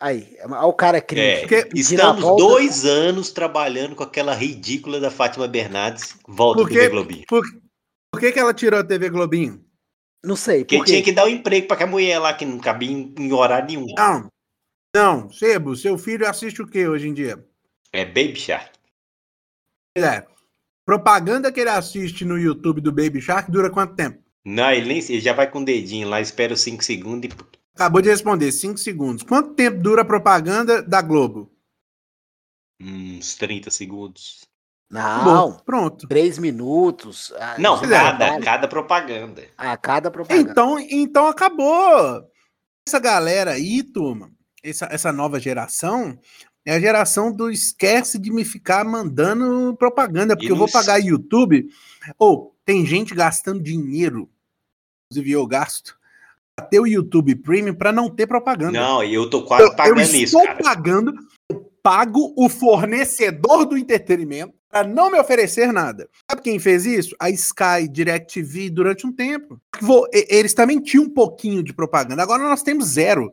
Aí, 0.00 0.36
olha 0.42 0.64
o 0.64 0.72
cara 0.72 1.00
cringe. 1.00 1.22
É, 1.26 1.40
Porque 1.40 1.62
pedindo 1.66 1.78
a 1.78 1.82
estamos 2.06 2.22
volta- 2.22 2.42
dois 2.42 2.84
anos 2.84 3.30
trabalhando 3.30 3.94
com 3.94 4.02
aquela 4.02 4.34
ridícula 4.34 4.98
da 4.98 5.10
Fátima 5.10 5.46
Bernardes. 5.46 6.16
Volta 6.26 6.62
Por 6.62 6.68
TV? 6.68 6.88
Globinho. 6.88 7.24
Por, 7.28 7.44
por 8.10 8.20
que, 8.20 8.32
que 8.32 8.38
ela 8.40 8.52
tirou 8.52 8.80
a 8.80 8.84
TV 8.84 9.08
Globinho? 9.10 9.64
Não 10.24 10.34
sei, 10.36 10.60
Porque 10.64 10.78
porque 10.78 10.90
tinha 10.92 11.04
que 11.04 11.12
dar 11.12 11.26
um 11.26 11.28
emprego 11.28 11.66
pra 11.66 11.74
aquela 11.76 11.90
mulher 11.90 12.18
lá 12.18 12.32
que 12.34 12.44
não 12.46 12.58
cabia 12.58 12.90
em, 12.90 13.14
em 13.18 13.32
horário 13.32 13.68
nenhum. 13.68 13.86
Não. 13.96 14.28
Não, 14.96 15.30
Sebo, 15.30 15.76
seu 15.76 15.98
filho 15.98 16.26
assiste 16.28 16.62
o 16.62 16.66
que 16.66 16.86
hoje 16.88 17.08
em 17.08 17.14
dia? 17.14 17.44
É 17.92 18.04
Baby 18.04 18.36
Shark. 18.36 18.70
É. 19.96 20.24
Propaganda 20.84 21.50
que 21.50 21.60
ele 21.60 21.70
assiste 21.70 22.24
no 22.24 22.38
YouTube 22.38 22.80
do 22.80 22.92
Baby 22.92 23.20
Shark 23.20 23.50
dura 23.50 23.70
quanto 23.70 23.94
tempo? 23.94 24.22
Não, 24.44 24.70
ele, 24.70 24.86
nem, 24.86 24.98
ele 24.98 25.20
já 25.20 25.32
vai 25.32 25.50
com 25.50 25.60
o 25.60 25.64
dedinho 25.64 26.08
lá, 26.08 26.20
espera 26.20 26.52
os 26.52 26.60
5 26.60 26.84
segundos 26.84 27.30
e. 27.30 27.36
Acabou 27.74 28.02
de 28.02 28.10
responder, 28.10 28.52
5 28.52 28.78
segundos. 28.78 29.22
Quanto 29.22 29.54
tempo 29.54 29.82
dura 29.82 30.02
a 30.02 30.04
propaganda 30.04 30.82
da 30.82 31.00
Globo? 31.00 31.50
Uns 32.80 33.34
30 33.36 33.70
segundos. 33.70 34.44
não, 34.90 35.24
Bom, 35.24 35.56
pronto. 35.64 36.06
três 36.06 36.38
minutos. 36.38 37.32
ah, 37.38 37.56
Não, 37.58 37.76
isso 37.76 37.88
cada, 37.88 38.40
cada 38.40 38.68
propaganda. 38.68 39.48
A 39.56 39.76
cada 39.76 40.10
propaganda. 40.10 40.50
Então, 40.50 40.78
então 40.78 41.26
acabou. 41.26 42.22
Essa 42.86 42.98
galera 42.98 43.52
aí, 43.52 43.82
turma, 43.82 44.30
essa, 44.62 44.86
essa 44.90 45.10
nova 45.10 45.40
geração, 45.40 46.18
é 46.66 46.74
a 46.74 46.80
geração 46.80 47.30
do 47.30 47.50
esquece 47.50 48.18
de 48.18 48.32
me 48.32 48.44
ficar 48.44 48.84
mandando 48.84 49.76
propaganda, 49.76 50.34
porque 50.36 50.50
eu 50.50 50.56
vou 50.56 50.70
pagar 50.70 50.98
YouTube. 50.98 51.68
Ou 52.18 52.54
tem 52.64 52.86
gente 52.86 53.14
gastando 53.14 53.62
dinheiro, 53.62 54.30
inclusive 55.06 55.32
eu 55.32 55.46
gasto, 55.46 55.96
pra 56.56 56.64
ter 56.64 56.80
o 56.80 56.86
YouTube 56.86 57.34
Premium 57.36 57.74
para 57.74 57.92
não 57.92 58.08
ter 58.08 58.26
propaganda. 58.26 58.80
Não, 58.80 59.04
e 59.04 59.12
eu 59.12 59.28
tô 59.28 59.44
quase 59.44 59.64
eu, 59.64 59.68
eu 59.68 59.76
pagando 59.76 60.00
estou 60.00 60.20
isso, 60.20 60.42
cara. 60.42 60.62
pagando, 60.62 61.14
eu 61.50 61.70
pago 61.82 62.32
o 62.36 62.48
fornecedor 62.48 63.66
do 63.66 63.76
entretenimento 63.76 64.54
para 64.70 64.88
não 64.88 65.10
me 65.10 65.20
oferecer 65.20 65.72
nada. 65.72 66.08
Sabe 66.28 66.42
quem 66.42 66.58
fez 66.58 66.84
isso? 66.84 67.14
A 67.20 67.30
Sky, 67.30 67.86
DirecTV, 67.88 68.70
durante 68.70 69.06
um 69.06 69.12
tempo. 69.12 69.60
Eles 70.12 70.52
também 70.52 70.80
tinham 70.80 71.04
um 71.04 71.10
pouquinho 71.10 71.62
de 71.62 71.72
propaganda. 71.72 72.22
Agora 72.22 72.42
nós 72.42 72.62
temos 72.62 72.86
zero. 72.86 73.32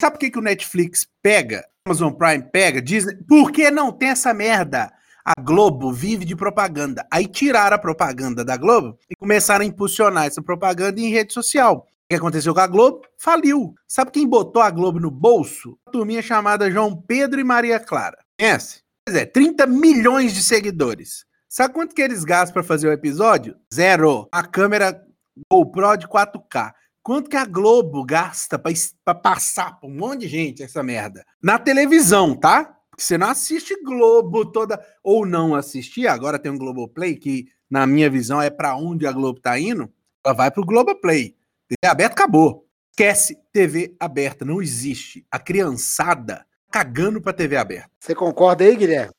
Sabe 0.00 0.14
por 0.14 0.20
que, 0.20 0.30
que 0.30 0.38
o 0.38 0.42
Netflix 0.42 1.06
pega? 1.20 1.62
Amazon 1.88 2.12
Prime 2.12 2.42
pega? 2.42 2.82
Disney? 2.82 3.16
Por 3.26 3.50
que 3.50 3.70
não 3.70 3.90
tem 3.90 4.10
essa 4.10 4.34
merda? 4.34 4.92
A 5.24 5.40
Globo 5.40 5.90
vive 5.90 6.24
de 6.24 6.36
propaganda. 6.36 7.06
Aí 7.10 7.26
tiraram 7.26 7.76
a 7.76 7.78
propaganda 7.78 8.44
da 8.44 8.58
Globo 8.58 8.98
e 9.10 9.16
começaram 9.16 9.64
a 9.64 9.66
impulsionar 9.66 10.26
essa 10.26 10.42
propaganda 10.42 11.00
em 11.00 11.10
rede 11.10 11.32
social. 11.32 11.86
O 11.86 12.08
que 12.10 12.16
aconteceu 12.16 12.54
com 12.54 12.60
a 12.60 12.66
Globo? 12.66 13.02
Faliu. 13.16 13.74
Sabe 13.86 14.10
quem 14.10 14.26
botou 14.28 14.60
a 14.60 14.70
Globo 14.70 15.00
no 15.00 15.10
bolso? 15.10 15.78
Uma 15.86 15.92
turminha 15.92 16.22
chamada 16.22 16.70
João 16.70 16.94
Pedro 16.94 17.40
e 17.40 17.44
Maria 17.44 17.80
Clara. 17.80 18.18
Conhece? 18.38 18.82
Pois 19.06 19.16
é, 19.16 19.24
30 19.24 19.66
milhões 19.66 20.34
de 20.34 20.42
seguidores. 20.42 21.24
Sabe 21.48 21.72
quanto 21.72 21.94
que 21.94 22.02
eles 22.02 22.24
gastam 22.24 22.52
para 22.52 22.62
fazer 22.62 22.88
o 22.88 22.92
episódio? 22.92 23.56
Zero. 23.72 24.28
A 24.30 24.42
câmera 24.42 25.02
GoPro 25.50 25.96
de 25.96 26.06
4K. 26.06 26.72
Quanto 27.08 27.30
que 27.30 27.38
a 27.38 27.46
Globo 27.46 28.04
gasta 28.04 28.58
para 28.58 29.14
passar 29.14 29.80
pra 29.80 29.88
um 29.88 29.94
monte 29.94 30.20
de 30.20 30.28
gente 30.28 30.62
essa 30.62 30.82
merda? 30.82 31.24
Na 31.42 31.58
televisão, 31.58 32.36
tá? 32.36 32.64
Porque 32.90 33.02
você 33.02 33.16
não 33.16 33.30
assiste 33.30 33.82
Globo 33.82 34.44
toda. 34.44 34.78
Ou 35.02 35.24
não 35.24 35.54
assistir, 35.54 36.06
agora 36.06 36.38
tem 36.38 36.52
um 36.52 36.58
Globoplay, 36.58 37.16
que 37.16 37.46
na 37.70 37.86
minha 37.86 38.10
visão 38.10 38.42
é 38.42 38.50
para 38.50 38.76
onde 38.76 39.06
a 39.06 39.12
Globo 39.12 39.40
tá 39.40 39.58
indo. 39.58 39.90
Ela 40.22 40.34
vai 40.34 40.50
pro 40.50 40.66
Globoplay. 40.66 41.34
TV 41.66 41.90
aberta 41.90 42.12
acabou. 42.12 42.66
Esquece 42.90 43.38
TV 43.54 43.96
aberta, 43.98 44.44
não 44.44 44.60
existe. 44.60 45.24
A 45.30 45.38
criançada 45.38 46.44
cagando 46.70 47.22
pra 47.22 47.32
TV 47.32 47.56
aberta. 47.56 47.90
Você 47.98 48.14
concorda 48.14 48.64
aí, 48.64 48.76
Guilherme? 48.76 49.14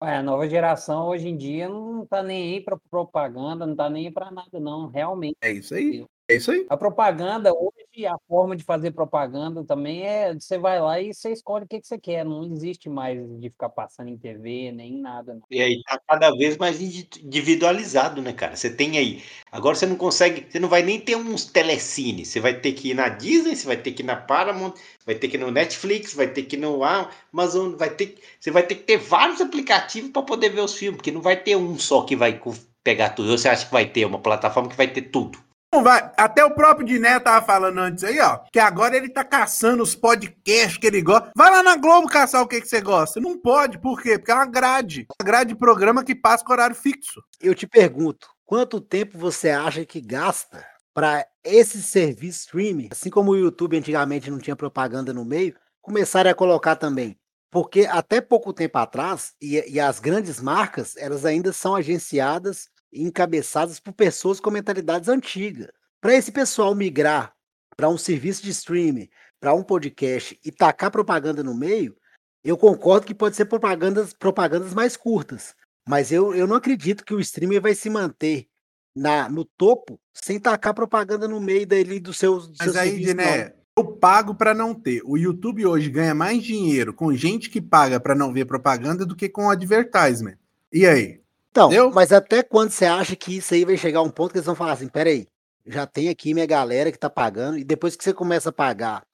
Ué, 0.00 0.16
a 0.16 0.22
nova 0.22 0.48
geração 0.48 1.08
hoje 1.08 1.26
em 1.26 1.36
dia 1.36 1.68
não 1.68 2.06
tá 2.06 2.22
nem 2.22 2.54
aí 2.54 2.60
pra 2.60 2.78
propaganda, 2.88 3.66
não 3.66 3.74
tá 3.74 3.90
nem 3.90 4.06
aí 4.06 4.12
pra 4.12 4.30
nada, 4.30 4.60
não. 4.60 4.86
Realmente. 4.86 5.34
É 5.40 5.50
isso 5.50 5.74
aí. 5.74 6.06
É 6.32 6.36
isso 6.36 6.50
aí. 6.50 6.66
A 6.70 6.76
propaganda, 6.76 7.52
hoje, 7.52 8.06
a 8.06 8.16
forma 8.26 8.56
de 8.56 8.64
fazer 8.64 8.90
propaganda 8.92 9.62
também 9.64 10.02
é. 10.02 10.32
Você 10.32 10.56
vai 10.56 10.80
lá 10.80 10.98
e 10.98 11.12
você 11.12 11.30
escolhe 11.30 11.66
o 11.66 11.68
que, 11.68 11.78
que 11.80 11.86
você 11.86 11.98
quer. 11.98 12.24
Não 12.24 12.42
existe 12.44 12.88
mais 12.88 13.18
de 13.38 13.50
ficar 13.50 13.68
passando 13.68 14.08
em 14.08 14.16
TV, 14.16 14.72
nem 14.72 14.98
nada. 14.98 15.34
Não. 15.34 15.42
E 15.50 15.60
aí 15.60 15.82
tá 15.82 16.00
cada 16.08 16.30
vez 16.34 16.56
mais 16.56 16.80
indi- 16.80 17.08
individualizado, 17.22 18.22
né, 18.22 18.32
cara? 18.32 18.56
Você 18.56 18.74
tem 18.74 18.96
aí. 18.96 19.22
Agora 19.50 19.74
você 19.74 19.84
não 19.84 19.96
consegue. 19.96 20.46
Você 20.50 20.58
não 20.58 20.70
vai 20.70 20.82
nem 20.82 20.98
ter 20.98 21.16
uns 21.16 21.44
telecine. 21.44 22.24
Você 22.24 22.40
vai 22.40 22.54
ter 22.58 22.72
que 22.72 22.90
ir 22.90 22.94
na 22.94 23.10
Disney, 23.10 23.54
você 23.54 23.66
vai 23.66 23.76
ter 23.76 23.92
que 23.92 24.02
ir 24.02 24.06
na 24.06 24.16
Paramount, 24.16 24.72
vai 25.04 25.14
ter 25.14 25.28
que 25.28 25.36
ir 25.36 25.40
no 25.40 25.50
Netflix, 25.50 26.14
vai 26.14 26.28
ter 26.28 26.44
que 26.44 26.56
ir 26.56 26.60
no 26.60 26.82
Amazon, 26.82 27.76
vai 27.76 27.90
ter. 27.90 28.06
que- 28.06 28.22
Você 28.40 28.50
vai 28.50 28.62
ter 28.62 28.76
que 28.76 28.84
ter 28.84 28.96
vários 28.96 29.42
aplicativos 29.42 30.10
para 30.10 30.22
poder 30.22 30.48
ver 30.48 30.62
os 30.62 30.74
filmes, 30.74 30.96
porque 30.96 31.12
não 31.12 31.20
vai 31.20 31.36
ter 31.36 31.56
um 31.56 31.78
só 31.78 32.02
que 32.06 32.16
vai 32.16 32.40
pegar 32.82 33.10
tudo. 33.10 33.36
Você 33.36 33.50
acha 33.50 33.66
que 33.66 33.72
vai 33.72 33.84
ter 33.86 34.06
uma 34.06 34.18
plataforma 34.18 34.70
que 34.70 34.76
vai 34.76 34.88
ter 34.88 35.02
tudo? 35.02 35.38
Não 35.72 35.82
vai. 35.82 36.12
Até 36.18 36.44
o 36.44 36.54
próprio 36.54 36.86
Diné 36.86 37.18
tava 37.18 37.44
falando 37.46 37.78
antes 37.78 38.04
aí, 38.04 38.20
ó, 38.20 38.40
que 38.52 38.58
agora 38.58 38.94
ele 38.94 39.08
tá 39.08 39.24
caçando 39.24 39.82
os 39.82 39.94
podcasts 39.94 40.76
que 40.76 40.86
ele 40.86 41.00
gosta. 41.00 41.30
Vai 41.34 41.50
lá 41.50 41.62
na 41.62 41.76
Globo 41.76 42.06
caçar 42.08 42.42
o 42.42 42.46
que, 42.46 42.60
que 42.60 42.68
você 42.68 42.82
gosta. 42.82 43.18
Não 43.18 43.38
pode, 43.38 43.78
por 43.78 44.02
quê? 44.02 44.18
Porque 44.18 44.30
é 44.30 44.34
uma 44.34 44.44
grade. 44.44 45.06
Uma 45.18 45.24
grade 45.24 45.54
de 45.54 45.58
programa 45.58 46.04
que 46.04 46.14
passa 46.14 46.44
com 46.44 46.52
horário 46.52 46.76
fixo. 46.76 47.22
Eu 47.40 47.54
te 47.54 47.66
pergunto, 47.66 48.28
quanto 48.44 48.82
tempo 48.82 49.16
você 49.16 49.48
acha 49.48 49.86
que 49.86 49.98
gasta 49.98 50.62
para 50.92 51.26
esse 51.42 51.82
serviço 51.82 52.40
streaming, 52.40 52.90
assim 52.92 53.08
como 53.08 53.30
o 53.30 53.36
YouTube 53.36 53.78
antigamente 53.78 54.30
não 54.30 54.38
tinha 54.38 54.54
propaganda 54.54 55.14
no 55.14 55.24
meio, 55.24 55.54
começarem 55.80 56.30
a 56.30 56.34
colocar 56.34 56.76
também? 56.76 57.18
Porque 57.50 57.86
até 57.86 58.20
pouco 58.20 58.52
tempo 58.52 58.76
atrás, 58.76 59.32
e, 59.40 59.62
e 59.72 59.80
as 59.80 60.00
grandes 60.00 60.38
marcas, 60.38 60.96
elas 60.98 61.24
ainda 61.24 61.50
são 61.50 61.74
agenciadas 61.74 62.68
encabeçadas 62.92 63.80
por 63.80 63.92
pessoas 63.92 64.40
com 64.40 64.50
mentalidades 64.50 65.08
antigas. 65.08 65.68
Para 66.00 66.14
esse 66.14 66.32
pessoal 66.32 66.74
migrar 66.74 67.32
para 67.76 67.88
um 67.88 67.96
serviço 67.96 68.42
de 68.42 68.50
streaming, 68.50 69.08
para 69.40 69.54
um 69.54 69.62
podcast 69.62 70.38
e 70.44 70.52
tacar 70.52 70.90
propaganda 70.90 71.42
no 71.42 71.54
meio, 71.54 71.96
eu 72.44 72.56
concordo 72.56 73.06
que 73.06 73.14
pode 73.14 73.36
ser 73.36 73.46
propagandas, 73.46 74.12
propagandas 74.12 74.74
mais 74.74 74.96
curtas. 74.96 75.54
Mas 75.88 76.12
eu, 76.12 76.34
eu 76.34 76.46
não 76.46 76.56
acredito 76.56 77.04
que 77.04 77.14
o 77.14 77.20
streamer 77.20 77.60
vai 77.60 77.74
se 77.74 77.88
manter 77.88 78.46
na, 78.94 79.28
no 79.28 79.44
topo 79.44 79.98
sem 80.12 80.38
tacar 80.38 80.74
propaganda 80.74 81.26
no 81.26 81.40
meio 81.40 81.66
dele 81.66 81.98
do 81.98 82.12
seu, 82.12 82.36
do 82.36 82.56
seu 82.56 82.66
Mas 82.66 82.76
aí, 82.76 82.90
serviço, 82.90 83.14
não. 83.14 83.24
Diné, 83.24 83.54
eu 83.76 83.84
pago 83.84 84.34
pra 84.34 84.52
não 84.52 84.74
ter. 84.74 85.00
O 85.04 85.16
YouTube 85.16 85.64
hoje 85.64 85.88
ganha 85.88 86.14
mais 86.14 86.42
dinheiro 86.42 86.92
com 86.92 87.14
gente 87.14 87.48
que 87.48 87.60
paga 87.60 87.98
pra 87.98 88.14
não 88.14 88.32
ver 88.32 88.44
propaganda 88.44 89.06
do 89.06 89.16
que 89.16 89.28
com 89.28 89.50
advertisement. 89.50 90.36
E 90.72 90.86
aí? 90.86 91.21
Então, 91.52 91.66
Entendeu? 91.66 91.90
mas 91.92 92.12
até 92.12 92.42
quando 92.42 92.70
você 92.70 92.86
acha 92.86 93.14
que 93.14 93.36
isso 93.36 93.52
aí 93.52 93.62
vai 93.62 93.76
chegar 93.76 93.98
a 93.98 94.02
um 94.02 94.10
ponto 94.10 94.32
que 94.32 94.38
eles 94.38 94.46
vão 94.46 94.54
falar 94.54 94.72
assim, 94.72 94.88
peraí, 94.88 95.28
já 95.66 95.86
tem 95.86 96.08
aqui 96.08 96.32
minha 96.32 96.46
galera 96.46 96.90
que 96.90 96.98
tá 96.98 97.10
pagando, 97.10 97.58
e 97.58 97.64
depois 97.64 97.94
que 97.94 98.02
você 98.02 98.14
começa 98.14 98.48
a 98.48 98.52
pagar 98.52 99.04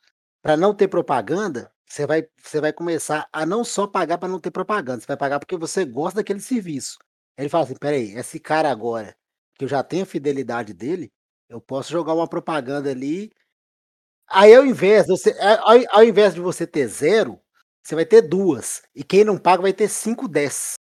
para 0.41 0.57
não 0.57 0.73
ter 0.73 0.87
propaganda, 0.87 1.69
você 1.85 2.07
vai, 2.07 2.29
você 2.41 2.61
vai 2.61 2.73
começar 2.73 3.29
a 3.33 3.45
não 3.45 3.65
só 3.65 3.89
pagar 3.89 4.19
para 4.19 4.29
não 4.29 4.39
ter 4.39 4.53
propaganda, 4.53 5.01
você 5.01 5.07
vai 5.07 5.17
pagar 5.17 5.41
porque 5.41 5.57
você 5.57 5.85
gosta 5.85 6.21
daquele 6.21 6.39
serviço. 6.39 6.97
Ele 7.37 7.49
fala 7.49 7.65
assim, 7.65 7.75
peraí, 7.75 8.13
esse 8.17 8.39
cara 8.39 8.71
agora, 8.71 9.17
que 9.57 9.65
eu 9.65 9.69
já 9.69 9.83
tenho 9.83 10.05
a 10.05 10.07
fidelidade 10.07 10.73
dele, 10.73 11.11
eu 11.49 11.61
posso 11.61 11.91
jogar 11.91 12.15
uma 12.15 12.29
propaganda 12.29 12.89
ali. 12.89 13.33
Aí 14.29 14.55
ao 14.55 14.65
invés, 14.65 15.07
de 15.07 15.09
você, 15.13 15.37
ao, 15.41 15.99
ao 15.99 16.05
invés 16.05 16.35
de 16.35 16.41
você 16.41 16.67
ter 16.69 16.87
zero, 16.87 17.41
você 17.83 17.97
vai 17.97 18.07
ter 18.07 18.23
duas. 18.23 18.83
E 18.95 19.03
quem 19.03 19.25
não 19.25 19.37
paga 19.37 19.63
vai 19.63 19.73
ter 19.73 19.89
cinco, 19.89 20.29
dez. 20.29 20.78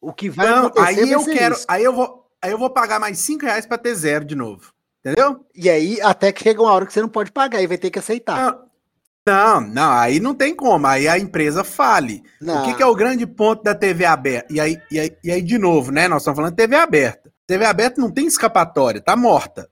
O 0.00 0.12
que 0.12 0.28
vai 0.28 0.48
Não, 0.48 0.66
acontecer 0.66 1.00
aí 1.00 1.10
eu 1.10 1.24
quero. 1.24 1.54
isso. 1.54 1.64
Aí 1.68 1.82
eu 1.84 1.92
vou. 1.92 2.26
Aí 2.42 2.50
eu 2.50 2.58
vou 2.58 2.70
pagar 2.70 3.00
mais 3.00 3.18
5 3.18 3.44
reais 3.44 3.66
pra 3.66 3.78
ter 3.78 3.94
zero 3.94 4.24
de 4.24 4.34
novo. 4.36 4.72
Entendeu? 5.04 5.44
E 5.54 5.70
aí, 5.70 6.00
até 6.02 6.32
que 6.32 6.42
chega 6.42 6.60
uma 6.62 6.72
hora 6.72 6.84
que 6.84 6.92
você 6.92 7.00
não 7.00 7.08
pode 7.08 7.30
pagar 7.32 7.62
e 7.62 7.66
vai 7.66 7.78
ter 7.78 7.90
que 7.90 7.98
aceitar. 7.98 8.36
Não, 8.36 8.66
não, 9.26 9.60
não, 9.60 9.92
aí 9.92 10.20
não 10.20 10.34
tem 10.34 10.54
como. 10.54 10.86
Aí 10.86 11.08
a 11.08 11.18
empresa 11.18 11.64
fale. 11.64 12.22
Não. 12.40 12.62
O 12.62 12.64
que, 12.64 12.74
que 12.74 12.82
é 12.82 12.86
o 12.86 12.94
grande 12.94 13.26
ponto 13.26 13.62
da 13.62 13.74
TV 13.74 14.04
aberta? 14.04 14.52
E 14.52 14.60
aí, 14.60 14.80
e, 14.90 14.98
aí, 15.00 15.16
e 15.24 15.30
aí, 15.32 15.42
de 15.42 15.58
novo, 15.58 15.90
né? 15.90 16.06
Nós 16.08 16.22
estamos 16.22 16.36
falando 16.36 16.52
de 16.52 16.56
TV 16.56 16.76
aberta. 16.76 17.32
TV 17.46 17.64
aberta 17.64 18.00
não 18.00 18.10
tem 18.10 18.26
escapatória, 18.26 19.00
tá 19.00 19.16
morta. 19.16 19.68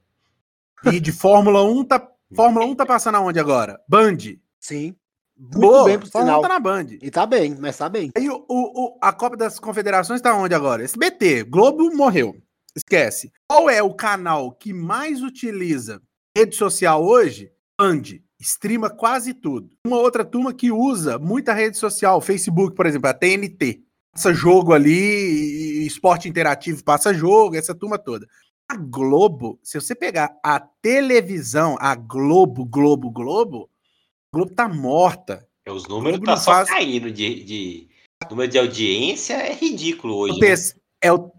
E 0.84 0.98
de 1.00 1.10
Fórmula 1.12 1.62
1 1.64 1.84
tá. 1.84 2.08
Fórmula 2.34 2.66
1 2.66 2.74
tá 2.74 2.86
passando 2.86 3.16
aonde 3.16 3.38
agora? 3.38 3.80
Band. 3.88 4.18
Sim. 4.60 4.96
Muito 5.36 5.58
Boa, 5.58 5.84
bem, 5.84 5.96
não 5.98 6.06
sinal. 6.06 6.40
tá 6.42 6.48
na 6.48 6.60
Band. 6.60 6.86
E 7.02 7.10
tá 7.10 7.26
bem, 7.26 7.56
mas 7.58 7.76
tá 7.76 7.88
bem. 7.88 8.10
Aí 8.16 8.28
o, 8.30 8.44
o- 8.48 8.98
a 9.02 9.12
Copa 9.12 9.36
das 9.36 9.58
Confederações 9.58 10.20
tá 10.20 10.34
onde 10.36 10.54
agora? 10.54 10.84
SBT. 10.84 11.44
Globo 11.44 11.94
morreu. 11.94 12.36
Esquece. 12.76 13.32
Qual 13.50 13.68
é 13.68 13.82
o 13.82 13.94
canal 13.94 14.52
que 14.52 14.72
mais 14.72 15.22
utiliza 15.22 16.00
rede 16.36 16.54
social 16.56 17.04
hoje? 17.04 17.50
Band. 17.80 18.02
Streama 18.40 18.90
quase 18.90 19.32
tudo. 19.34 19.70
Uma 19.86 19.98
outra 19.98 20.24
turma 20.24 20.52
que 20.52 20.70
usa 20.70 21.18
muita 21.18 21.52
rede 21.52 21.76
social, 21.78 22.20
Facebook, 22.20 22.74
por 22.76 22.86
exemplo, 22.86 23.08
a 23.08 23.14
TNT. 23.14 23.80
Passa 24.12 24.32
jogo 24.32 24.72
ali, 24.72 25.84
esporte 25.86 26.28
interativo 26.28 26.84
passa 26.84 27.12
jogo, 27.12 27.56
essa 27.56 27.74
turma 27.74 27.98
toda. 27.98 28.26
A 28.68 28.76
Globo, 28.76 29.58
se 29.62 29.80
você 29.80 29.94
pegar 29.94 30.36
a 30.42 30.60
televisão, 30.60 31.76
a 31.80 31.94
Globo, 31.94 32.64
Globo, 32.64 33.10
Globo, 33.10 33.68
Globo 34.34 34.52
tá 34.54 34.68
morta. 34.68 35.46
É, 35.64 35.70
Os 35.72 35.86
números 35.88 36.20
tá 36.20 36.36
só 36.36 36.50
faz- 36.52 36.68
caindo 36.68 37.10
de, 37.10 37.42
de. 37.44 37.88
Número 38.30 38.50
de 38.50 38.58
audiência 38.58 39.34
é 39.34 39.52
ridículo 39.54 40.16
hoje. 40.16 40.34
O 40.34 40.40
né? 40.40 40.80
É 41.00 41.12
o, 41.12 41.30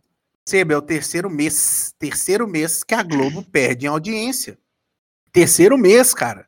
Seba, 0.47 0.73
é 0.73 0.77
o 0.77 0.81
terceiro 0.81 1.29
mês. 1.29 1.93
Terceiro 1.99 2.47
mês 2.47 2.83
que 2.83 2.93
a 2.93 3.03
Globo 3.03 3.43
perde 3.43 3.85
em 3.85 3.89
audiência. 3.89 4.57
Terceiro 5.31 5.77
mês, 5.77 6.13
cara. 6.13 6.47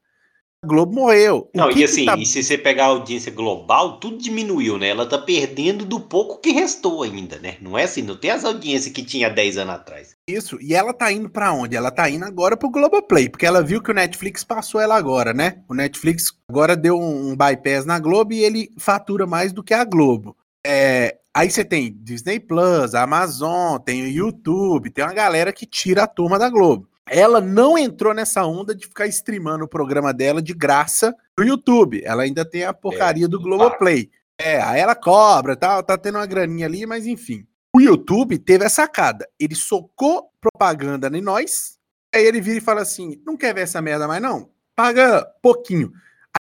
A 0.67 0.69
Globo 0.69 0.93
morreu. 0.93 1.49
O 1.53 1.57
Não, 1.57 1.71
e 1.71 1.81
assim, 1.81 2.03
tá- 2.03 2.17
e 2.17 2.25
se 2.25 2.43
você 2.43 2.57
pegar 2.57 2.83
a 2.83 2.87
audiência 2.87 3.31
global, 3.31 3.99
tudo 3.99 4.17
diminuiu, 4.17 4.77
né? 4.77 4.89
Ela 4.89 5.05
tá 5.05 5.17
perdendo 5.17 5.85
do 5.85 5.97
pouco 5.97 6.41
que 6.41 6.51
restou 6.51 7.03
ainda, 7.03 7.39
né? 7.39 7.55
Não 7.61 7.77
é 7.77 7.83
assim, 7.83 8.01
não 8.01 8.17
tem 8.17 8.31
as 8.31 8.43
audiências 8.43 8.93
que 8.93 9.01
tinha 9.01 9.29
10 9.29 9.57
anos 9.57 9.75
atrás. 9.75 10.15
Isso. 10.27 10.57
E 10.61 10.75
ela 10.75 10.93
tá 10.93 11.09
indo 11.09 11.29
pra 11.29 11.53
onde? 11.53 11.77
Ela 11.77 11.89
tá 11.89 12.09
indo 12.09 12.25
agora 12.25 12.57
pro 12.57 12.69
Globoplay, 12.69 13.29
porque 13.29 13.45
ela 13.45 13.63
viu 13.63 13.81
que 13.81 13.91
o 13.91 13.93
Netflix 13.93 14.43
passou 14.43 14.81
ela 14.81 14.97
agora, 14.97 15.33
né? 15.33 15.59
O 15.69 15.73
Netflix 15.73 16.33
agora 16.49 16.75
deu 16.75 16.99
um, 16.99 17.29
um 17.31 17.35
bypass 17.37 17.85
na 17.85 17.97
Globo 17.97 18.33
e 18.33 18.43
ele 18.43 18.69
fatura 18.77 19.25
mais 19.25 19.53
do 19.53 19.63
que 19.63 19.73
a 19.73 19.85
Globo. 19.85 20.35
É, 20.65 21.15
aí 21.33 21.49
você 21.49 21.63
tem 21.63 21.95
Disney 22.01 22.41
Plus, 22.41 22.93
Amazon, 22.93 23.77
tem 23.79 24.03
o 24.03 24.07
YouTube, 24.07 24.89
tem 24.89 25.05
uma 25.05 25.13
galera 25.13 25.53
que 25.53 25.65
tira 25.65 26.03
a 26.03 26.07
turma 26.07 26.37
da 26.37 26.49
Globo. 26.49 26.89
Ela 27.09 27.39
não 27.39 27.77
entrou 27.77 28.13
nessa 28.13 28.45
onda 28.45 28.75
de 28.75 28.85
ficar 28.85 29.07
streamando 29.07 29.65
o 29.65 29.69
programa 29.69 30.13
dela 30.13 30.41
de 30.41 30.53
graça 30.53 31.15
no 31.37 31.45
YouTube. 31.45 32.01
Ela 32.03 32.23
ainda 32.23 32.43
tem 32.43 32.63
a 32.63 32.73
porcaria 32.73 33.27
do 33.27 33.37
tudo 33.37 33.49
Globoplay. 33.49 34.09
É, 34.39 34.61
aí 34.61 34.79
ela 34.79 34.95
cobra, 34.95 35.55
tá, 35.55 35.81
tá 35.81 35.97
tendo 35.97 36.17
uma 36.17 36.25
graninha 36.25 36.67
ali, 36.67 36.85
mas 36.85 37.07
enfim. 37.07 37.45
O 37.75 37.81
YouTube 37.81 38.37
teve 38.37 38.65
a 38.65 38.69
sacada. 38.69 39.27
Ele 39.39 39.55
socou 39.55 40.31
propaganda 40.39 41.07
em 41.15 41.21
nós. 41.21 41.77
Aí 42.13 42.25
ele 42.25 42.41
vira 42.41 42.57
e 42.57 42.61
fala 42.61 42.81
assim: 42.81 43.21
não 43.25 43.37
quer 43.37 43.53
ver 43.53 43.61
essa 43.61 43.81
merda 43.81 44.07
mais, 44.07 44.21
não? 44.21 44.49
Paga 44.75 45.25
pouquinho. 45.41 45.91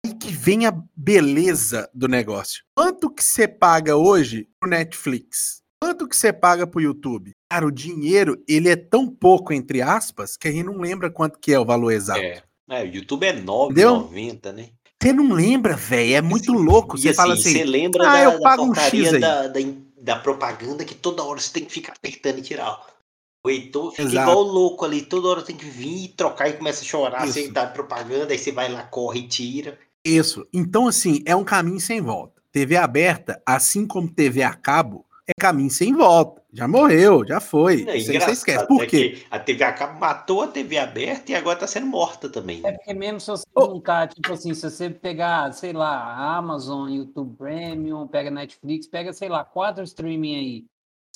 Aí 0.04 0.14
que 0.14 0.30
vem 0.30 0.66
a 0.66 0.72
beleza 0.94 1.88
do 1.94 2.06
negócio. 2.06 2.64
Quanto 2.74 3.10
que 3.10 3.24
você 3.24 3.48
paga 3.48 3.96
hoje 3.96 4.48
pro 4.60 4.68
Netflix? 4.68 5.62
Quanto 5.82 6.08
que 6.08 6.16
você 6.16 6.32
paga 6.32 6.66
pro 6.66 6.80
YouTube? 6.80 7.32
Cara, 7.50 7.66
o 7.66 7.70
dinheiro, 7.70 8.42
ele 8.48 8.68
é 8.68 8.76
tão 8.76 9.08
pouco, 9.08 9.52
entre 9.52 9.80
aspas, 9.80 10.36
que 10.36 10.48
a 10.48 10.50
gente 10.52 10.64
não 10.64 10.78
lembra 10.78 11.10
quanto 11.10 11.38
que 11.38 11.52
é 11.52 11.58
o 11.60 11.64
valor 11.64 11.92
exato. 11.92 12.20
É. 12.20 12.42
É, 12.68 12.82
o 12.82 12.86
YouTube 12.86 13.24
é 13.24 13.32
9,90, 13.32 13.70
Entendeu? 13.70 14.52
né? 14.52 14.68
Você 15.00 15.12
não 15.12 15.32
lembra, 15.32 15.76
velho? 15.76 16.14
É 16.16 16.20
muito 16.22 16.52
louco. 16.52 16.96
E 16.96 17.02
Você 17.02 17.14
fala 17.14 17.34
assim, 17.34 17.52
Você 17.52 17.64
lembra 17.64 18.08
ah, 18.08 18.12
da, 18.12 18.22
eu 18.24 18.30
da 18.32 18.40
pago 18.40 18.64
um 18.64 18.74
X 18.74 19.14
aí. 19.14 19.20
da, 19.20 19.46
da, 19.46 19.60
da 19.98 20.16
propaganda 20.16 20.84
que 20.84 20.94
toda 20.94 21.22
hora 21.22 21.38
você 21.38 21.52
tem 21.52 21.64
que 21.64 21.72
ficar 21.72 21.92
apertando 21.92 22.38
e 22.38 22.42
tirar. 22.42 22.80
O 23.44 23.50
Heitor 23.50 23.92
fica 23.92 24.02
Exato. 24.02 24.30
igual 24.30 24.42
louco 24.42 24.84
ali, 24.84 25.02
toda 25.02 25.28
hora 25.28 25.42
tem 25.42 25.56
que 25.56 25.66
vir 25.66 26.06
e 26.06 26.08
trocar 26.08 26.48
e 26.48 26.54
começa 26.54 26.82
a 26.82 26.84
chorar, 26.84 27.24
Isso. 27.24 27.34
sem 27.34 27.52
dar 27.52 27.72
propaganda, 27.72 28.32
aí 28.32 28.38
você 28.38 28.50
vai 28.50 28.68
lá, 28.72 28.82
corre 28.82 29.20
e 29.20 29.28
tira. 29.28 29.78
Isso. 30.04 30.44
Então, 30.52 30.88
assim, 30.88 31.22
é 31.24 31.36
um 31.36 31.44
caminho 31.44 31.78
sem 31.78 32.00
volta. 32.00 32.42
TV 32.50 32.76
aberta, 32.76 33.40
assim 33.46 33.86
como 33.86 34.08
TV 34.12 34.42
a 34.42 34.52
cabo, 34.52 35.06
é 35.28 35.32
caminho 35.38 35.70
sem 35.70 35.92
volta. 35.92 36.42
Já 36.56 36.66
morreu, 36.66 37.22
já 37.26 37.38
foi. 37.38 37.84
Não, 37.84 37.92
é 37.92 37.98
Isso 37.98 38.10
aí 38.10 38.18
você 38.18 38.30
esquece. 38.30 38.66
Por 38.66 38.78
né, 38.78 38.86
quê? 38.86 39.10
que 39.10 39.26
A 39.30 39.38
TV 39.38 39.62
a 39.62 39.72
cabo 39.74 40.00
matou 40.00 40.42
a 40.42 40.48
TV 40.48 40.78
aberta 40.78 41.30
e 41.30 41.34
agora 41.34 41.58
tá 41.58 41.66
sendo 41.66 41.86
morta 41.86 42.30
também. 42.30 42.60
É 42.60 42.70
né? 42.70 42.72
porque 42.72 42.94
mesmo 42.94 43.20
se 43.20 43.26
você 43.26 43.44
Ô. 43.54 43.66
juntar, 43.66 44.08
tipo 44.08 44.32
assim, 44.32 44.54
se 44.54 44.70
você 44.70 44.88
pegar, 44.88 45.52
sei 45.52 45.74
lá, 45.74 46.36
Amazon, 46.36 46.88
YouTube 46.88 47.36
Premium, 47.36 48.08
pega 48.08 48.30
Netflix, 48.30 48.86
pega, 48.86 49.12
sei 49.12 49.28
lá, 49.28 49.44
quatro 49.44 49.84
streaming 49.84 50.34
aí. 50.34 50.64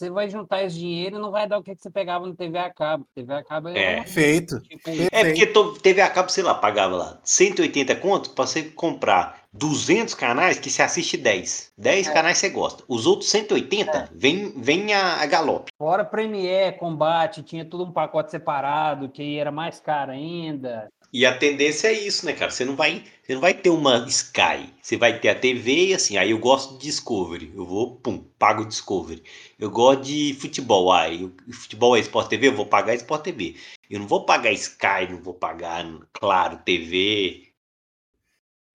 Você 0.00 0.08
vai 0.08 0.30
juntar 0.30 0.62
esse 0.64 0.78
dinheiro 0.78 1.16
e 1.16 1.20
não 1.20 1.30
vai 1.30 1.46
dar 1.46 1.58
o 1.58 1.62
que 1.62 1.76
que 1.76 1.82
você 1.82 1.90
pegava 1.90 2.26
no 2.26 2.34
TV 2.34 2.56
a 2.56 2.72
cabo. 2.72 3.06
TV 3.14 3.34
a 3.34 3.44
cabo 3.44 3.68
é, 3.68 3.78
É. 3.78 3.96
Perfeito. 3.96 4.58
tipo, 4.60 4.80
É 5.12 5.24
porque 5.26 5.46
to- 5.48 5.74
TV 5.74 6.00
a 6.00 6.08
cabo, 6.08 6.30
sei 6.30 6.42
lá, 6.42 6.54
pagava 6.54 6.96
lá 6.96 7.20
180 7.22 7.94
conto 7.96 8.30
pra 8.30 8.46
você 8.46 8.62
comprar 8.62 9.42
200 9.52 10.14
canais 10.14 10.58
que 10.58 10.70
você 10.70 10.80
assiste 10.80 11.18
10. 11.18 11.70
10 11.76 12.08
É. 12.08 12.12
canais 12.14 12.38
você 12.38 12.48
gosta. 12.48 12.82
Os 12.88 13.04
outros 13.06 13.28
180 13.28 14.08
vem, 14.14 14.54
vem 14.56 14.94
a, 14.94 15.16
a 15.20 15.26
galope. 15.26 15.70
Fora 15.76 16.02
Premiere, 16.02 16.78
Combate, 16.78 17.42
tinha 17.42 17.66
tudo 17.66 17.84
um 17.84 17.92
pacote 17.92 18.30
separado, 18.30 19.10
que 19.10 19.20
aí 19.20 19.36
era 19.36 19.52
mais 19.52 19.80
caro 19.80 20.12
ainda. 20.12 20.88
E 21.12 21.26
a 21.26 21.36
tendência 21.36 21.88
é 21.88 21.92
isso, 21.92 22.24
né, 22.24 22.32
cara? 22.32 22.52
Você 22.52 22.64
não 22.64 22.76
vai, 22.76 23.04
você 23.22 23.34
não 23.34 23.40
vai 23.40 23.52
ter 23.52 23.70
uma 23.70 24.06
Sky. 24.06 24.72
Você 24.80 24.96
vai 24.96 25.18
ter 25.18 25.28
a 25.28 25.34
TV 25.34 25.86
e 25.86 25.94
assim, 25.94 26.16
aí 26.16 26.30
eu 26.30 26.38
gosto 26.38 26.78
de 26.78 26.84
Discovery. 26.84 27.52
Eu 27.54 27.66
vou, 27.66 27.96
pum, 27.96 28.18
pago 28.38 28.62
o 28.62 28.66
Discovery. 28.66 29.22
Eu 29.58 29.70
gosto 29.70 30.02
de 30.02 30.36
futebol. 30.40 30.92
Aí, 30.92 31.24
o 31.24 31.52
futebol 31.52 31.96
é 31.96 32.00
Sport 32.00 32.28
TV, 32.28 32.48
eu 32.48 32.56
vou 32.56 32.66
pagar 32.66 32.94
Sport 32.94 33.24
TV. 33.24 33.56
Eu 33.90 33.98
não 33.98 34.06
vou 34.06 34.24
pagar 34.24 34.52
Sky, 34.52 35.10
não 35.10 35.20
vou 35.20 35.34
pagar, 35.34 35.84
claro, 36.12 36.58
TV. 36.64 37.50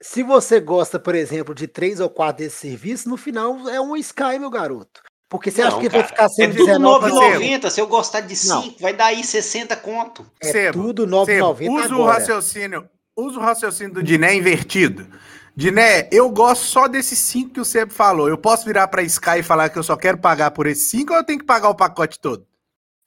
Se 0.02 0.22
você 0.22 0.60
gosta, 0.60 1.00
por 1.00 1.16
exemplo, 1.16 1.56
de 1.56 1.68
três 1.68 2.02
ou 2.02 2.10
quatro 2.10 2.44
desses 2.44 2.60
serviços, 2.60 3.06
no 3.06 3.16
final 3.16 3.70
é 3.70 3.80
um 3.80 3.96
Sky, 3.96 4.38
meu 4.38 4.50
garoto. 4.50 5.02
Porque 5.30 5.50
você 5.50 5.62
acha 5.64 5.72
Não, 5.72 5.80
que 5.82 5.90
vai 5.90 6.02
cara, 6.02 6.08
ficar 6.08 6.26
É 6.26 6.30
sendo 6.30 6.56
tudo 6.56 6.66
19 6.68 7.12
9,90. 7.12 7.70
Se 7.72 7.82
eu 7.82 7.88
gostar 7.88 8.22
de 8.22 8.48
Não. 8.48 8.62
5, 8.62 8.80
vai 8.82 8.94
dar 8.94 9.06
aí 9.08 9.24
60 9.24 9.76
conto. 9.76 10.26
É 10.40 10.52
Sebo, 10.52 10.84
tudo 10.94 11.26
Sebo, 11.26 11.48
9,90 11.56 11.70
usa 11.86 11.96
o 11.96 12.06
raciocínio. 12.06 12.90
Usa 13.18 13.40
o 13.40 13.42
raciocínio 13.42 13.94
do 13.96 14.04
Diné 14.04 14.36
invertido. 14.36 15.08
Diné, 15.56 16.10
eu 16.12 16.30
gosto 16.30 16.66
só 16.66 16.88
desses 16.88 17.18
cinco 17.18 17.54
que 17.54 17.60
o 17.62 17.66
Sebo 17.66 17.94
falou. 17.94 18.28
Eu 18.30 18.38
posso 18.38 18.66
virar 18.66 18.88
pra 18.90 19.02
Sky 19.04 19.40
e 19.40 19.44
falar 19.44 19.70
que 19.70 19.80
eu 19.80 19.84
só 19.84 19.96
quero 19.96 20.18
pagar 20.18 20.52
por 20.52 20.68
esses 20.68 20.90
cinco 20.90 21.14
ou 21.14 21.20
eu 21.20 21.26
tenho 21.26 21.40
que 21.40 21.46
pagar 21.46 21.70
o 21.70 21.76
pacote 21.76 22.20
todo? 22.20 22.46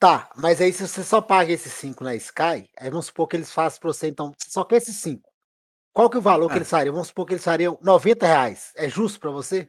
Tá, 0.01 0.31
mas 0.37 0.61
aí 0.61 0.73
se 0.73 0.87
você 0.87 1.03
só 1.03 1.21
paga 1.21 1.53
esses 1.53 1.73
5 1.73 2.05
na 2.05 2.15
Sky, 2.15 2.71
aí 2.79 2.89
vamos 2.89 3.07
supor 3.07 3.27
que 3.27 3.37
eles 3.37 3.51
façam 3.51 3.81
pra 3.81 3.93
você, 3.93 4.07
então, 4.07 4.33
só 4.47 4.63
quer 4.65 4.77
esses 4.77 4.95
5. 4.97 5.29
Qual 5.93 6.09
que 6.09 6.17
é 6.17 6.21
o 6.21 6.23
valor 6.23 6.47
que 6.47 6.55
Ah. 6.55 6.59
eles 6.59 6.71
fariam? 6.71 6.93
Vamos 6.93 7.09
supor 7.09 7.27
que 7.27 7.33
eles 7.35 7.43
fariam 7.43 7.77
90 7.83 8.25
reais. 8.25 8.71
É 8.77 8.89
justo 8.89 9.19
pra 9.19 9.31
você? 9.33 9.69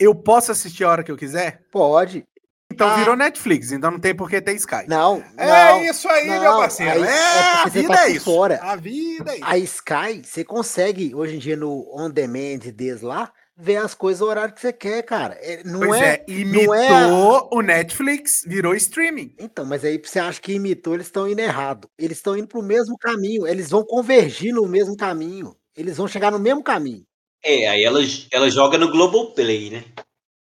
Eu 0.00 0.14
posso 0.14 0.50
assistir 0.50 0.82
a 0.84 0.88
hora 0.90 1.04
que 1.04 1.12
eu 1.12 1.16
quiser? 1.16 1.60
Pode. 1.70 2.26
Então 2.72 2.88
Ah. 2.88 2.96
virou 2.96 3.14
Netflix, 3.16 3.72
então 3.72 3.90
não 3.90 3.98
tem 3.98 4.14
por 4.14 4.30
que 4.30 4.40
ter 4.40 4.54
Sky. 4.54 4.86
Não, 4.88 5.22
É 5.36 5.46
não. 5.72 5.82
isso 5.84 6.08
aí, 6.08 6.26
não, 6.26 6.40
meu 6.40 6.56
parceiro. 6.56 7.02
aí- 7.02 7.08
é, 7.08 7.10
é 7.12 7.52
a 7.64 7.66
vida 7.66 7.88
tá 7.94 8.06
é 8.06 8.10
isso. 8.12 8.24
fora. 8.24 8.58
A 8.62 8.76
vida 8.76 9.32
é 9.32 9.36
isso. 9.36 9.44
A 9.44 9.58
Sky, 9.58 10.22
você 10.24 10.44
consegue, 10.44 11.14
hoje 11.14 11.36
em 11.36 11.38
dia, 11.38 11.56
no 11.56 11.86
on 11.94 12.08
demand 12.08 12.58
deles 12.72 13.02
lá, 13.02 13.30
ver 13.56 13.76
as 13.76 13.92
coisas 13.92 14.20
no 14.20 14.28
horário 14.28 14.54
que 14.54 14.60
você 14.60 14.72
quer, 14.72 15.02
cara. 15.02 15.36
É, 15.42 15.62
não 15.64 15.80
pois 15.80 16.00
é, 16.00 16.14
é, 16.14 16.24
imitou 16.32 16.74
não 16.74 17.36
é- 17.36 17.48
o 17.52 17.60
Netflix, 17.60 18.42
virou 18.46 18.74
streaming. 18.74 19.34
Então, 19.38 19.66
mas 19.66 19.84
aí 19.84 20.00
você 20.02 20.18
acha 20.20 20.40
que 20.40 20.54
imitou, 20.54 20.94
eles 20.94 21.08
estão 21.08 21.28
indo 21.28 21.40
errado. 21.40 21.88
Eles 21.98 22.16
estão 22.18 22.36
indo 22.36 22.46
pro 22.46 22.62
mesmo 22.62 22.96
caminho. 22.96 23.46
Eles 23.46 23.68
vão 23.68 23.84
convergir 23.84 24.54
no 24.54 24.66
mesmo 24.66 24.96
caminho. 24.96 25.54
Eles 25.76 25.96
vão 25.98 26.08
chegar 26.08 26.30
no 26.30 26.38
mesmo 26.38 26.62
caminho. 26.62 27.02
É, 27.42 27.68
aí 27.68 27.84
ela, 27.84 28.00
ela 28.30 28.50
joga 28.50 28.76
no 28.76 28.90
Globoplay, 28.90 29.70
né? 29.70 29.84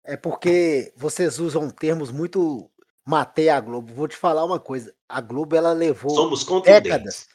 É 0.03 0.15
porque 0.15 0.93
vocês 0.95 1.39
usam 1.39 1.69
termos 1.69 2.11
muito 2.11 2.69
matei 3.05 3.49
a 3.49 3.59
Globo. 3.59 3.93
Vou 3.93 4.07
te 4.07 4.15
falar 4.15 4.45
uma 4.45 4.59
coisa. 4.59 4.93
A 5.09 5.19
Globo 5.19 5.55
ela 5.55 5.73
levou 5.73 6.11
Somos 6.11 6.43
contundentes. 6.43 6.83
décadas, 6.83 7.27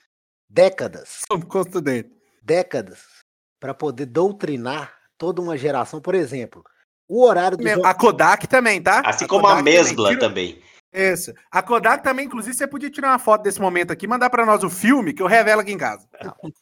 décadas, 0.48 1.20
Custo 1.48 1.80
dele. 1.80 2.10
décadas 2.42 3.00
para 3.58 3.74
poder 3.74 4.06
doutrinar 4.06 4.94
toda 5.18 5.42
uma 5.42 5.56
geração. 5.58 6.00
Por 6.00 6.14
exemplo, 6.14 6.64
o 7.08 7.24
horário 7.24 7.56
do 7.58 7.86
A 7.86 7.92
Kodak 7.94 8.46
também, 8.46 8.80
tá? 8.80 9.02
Assim 9.04 9.26
como 9.26 9.46
a 9.46 9.50
Kodak 9.50 9.64
Mesbla 9.64 10.08
Tira- 10.10 10.20
também. 10.20 10.62
Isso. 10.92 11.32
A 11.52 11.62
Kodak 11.62 12.02
também, 12.02 12.26
inclusive, 12.26 12.54
você 12.56 12.66
podia 12.66 12.90
tirar 12.90 13.10
uma 13.10 13.18
foto 13.18 13.42
desse 13.42 13.60
momento 13.60 13.92
aqui, 13.92 14.08
mandar 14.08 14.28
pra 14.28 14.44
nós 14.44 14.64
o 14.64 14.68
filme 14.70 15.12
que 15.12 15.22
eu 15.22 15.26
revelo 15.28 15.60
aqui 15.60 15.70
em 15.72 15.78
casa. 15.78 16.08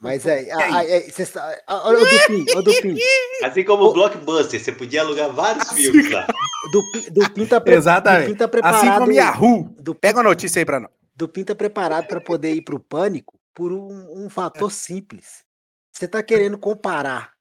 Mas 0.01 0.27
é, 0.27 0.41
aí? 0.41 0.51
a- 0.51 0.77
a- 0.79 0.85
é, 0.85 1.01
cês 1.09 1.31
tá- 1.31 1.59
a- 1.67 1.89
Olha 1.89 1.99
o 1.99 2.05
Dupin, 2.05 2.45
olha 2.51 2.59
o 2.59 2.63
Dupin. 2.63 2.97
Assim 3.43 3.65
como 3.65 3.85
o 3.85 3.93
Blockbuster, 3.95 4.61
você 4.63 4.71
podia 4.73 5.01
alugar 5.01 5.33
vários 5.33 5.71
filmes 5.73 6.11
lá. 6.11 6.27
Dupin, 6.73 7.11
Dupin 7.11 7.47
tá, 7.47 7.61
pre- 7.61 7.75
Exatamente. 7.77 8.27
Dupin 8.27 8.39
tá 8.39 8.49
preparado. 8.49 8.77
Assim 8.89 8.99
como 8.99 9.13
Yahoo. 9.13 9.75
Dupin, 9.79 10.01
Pega 10.01 10.21
a 10.21 10.23
notícia 10.23 10.61
aí 10.61 10.65
pra 10.67 10.81
nós. 10.81 10.91
Dupin 11.17 11.45
tá 11.45 11.55
preparado 11.55 12.07
para 12.07 12.21
poder 12.21 12.53
ir 12.55 12.63
pro 12.63 12.79
pânico 12.79 13.39
por 13.55 13.73
um, 13.73 14.25
um 14.25 14.29
fator 14.29 14.71
simples. 14.71 15.43
Você 15.91 16.07
tá 16.07 16.23
querendo 16.23 16.59
comparar 16.59 17.33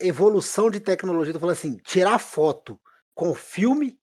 evolução 0.00 0.70
de 0.70 0.80
tecnologia, 0.80 1.32
tô 1.32 1.40
falando 1.40 1.54
assim, 1.56 1.78
tirar 1.84 2.18
foto 2.18 2.78
com 3.14 3.34
filme 3.34 3.96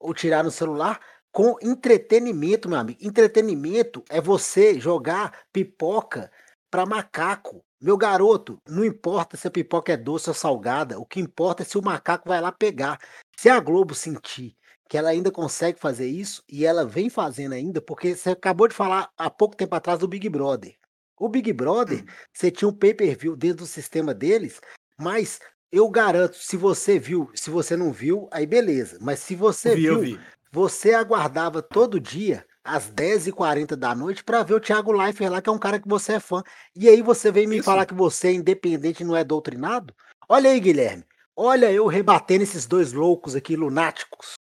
ou 0.00 0.12
tirar 0.12 0.42
no 0.42 0.50
celular 0.50 0.98
com 1.36 1.54
entretenimento, 1.60 2.66
meu 2.66 2.78
amigo. 2.78 2.98
Entretenimento 3.02 4.02
é 4.08 4.22
você 4.22 4.80
jogar 4.80 5.42
pipoca 5.52 6.32
para 6.70 6.86
macaco. 6.86 7.62
Meu 7.78 7.94
garoto, 7.94 8.56
não 8.66 8.82
importa 8.82 9.36
se 9.36 9.46
a 9.46 9.50
pipoca 9.50 9.92
é 9.92 9.98
doce 9.98 10.30
ou 10.30 10.34
salgada, 10.34 10.98
o 10.98 11.04
que 11.04 11.20
importa 11.20 11.62
é 11.62 11.66
se 11.66 11.76
o 11.76 11.82
macaco 11.82 12.26
vai 12.26 12.40
lá 12.40 12.50
pegar. 12.50 12.98
Se 13.36 13.50
a 13.50 13.60
Globo 13.60 13.94
sentir 13.94 14.56
que 14.88 14.96
ela 14.96 15.10
ainda 15.10 15.30
consegue 15.30 15.78
fazer 15.78 16.06
isso, 16.06 16.42
e 16.50 16.64
ela 16.64 16.86
vem 16.86 17.10
fazendo 17.10 17.52
ainda, 17.52 17.82
porque 17.82 18.16
você 18.16 18.30
acabou 18.30 18.66
de 18.66 18.74
falar 18.74 19.10
há 19.18 19.28
pouco 19.28 19.54
tempo 19.54 19.74
atrás 19.74 19.98
do 19.98 20.08
Big 20.08 20.26
Brother. 20.30 20.74
O 21.20 21.28
Big 21.28 21.52
Brother, 21.52 22.02
Hum. 22.02 22.06
você 22.32 22.50
tinha 22.50 22.66
um 22.66 22.72
pay-per-view 22.72 23.36
dentro 23.36 23.58
do 23.58 23.66
sistema 23.66 24.14
deles, 24.14 24.58
mas 24.98 25.38
eu 25.70 25.86
garanto, 25.90 26.36
se 26.36 26.56
você 26.56 26.98
viu, 26.98 27.30
se 27.34 27.50
você 27.50 27.76
não 27.76 27.92
viu, 27.92 28.26
aí 28.30 28.46
beleza. 28.46 28.96
Mas 29.02 29.18
se 29.18 29.34
você 29.34 29.74
vi, 29.74 29.84
eu 29.84 30.00
viu, 30.00 30.16
vi. 30.16 30.26
Você 30.52 30.94
aguardava 30.94 31.62
todo 31.62 32.00
dia, 32.00 32.46
às 32.64 32.90
10h40 32.90 33.76
da 33.76 33.94
noite, 33.94 34.24
para 34.24 34.42
ver 34.42 34.54
o 34.54 34.60
Thiago 34.60 34.92
Leifert 34.92 35.30
lá, 35.30 35.40
que 35.40 35.48
é 35.48 35.52
um 35.52 35.58
cara 35.58 35.78
que 35.78 35.88
você 35.88 36.14
é 36.14 36.20
fã. 36.20 36.42
E 36.74 36.88
aí 36.88 37.02
você 37.02 37.30
vem 37.30 37.46
me 37.46 37.56
Isso. 37.56 37.64
falar 37.64 37.86
que 37.86 37.94
você 37.94 38.28
é 38.28 38.32
independente 38.34 39.02
e 39.02 39.06
não 39.06 39.16
é 39.16 39.22
doutrinado? 39.22 39.94
Olha 40.28 40.50
aí, 40.50 40.60
Guilherme. 40.60 41.04
Olha 41.34 41.70
eu 41.70 41.86
rebatendo 41.86 42.42
esses 42.42 42.66
dois 42.66 42.92
loucos 42.92 43.34
aqui, 43.34 43.54
lunáticos. 43.54 44.34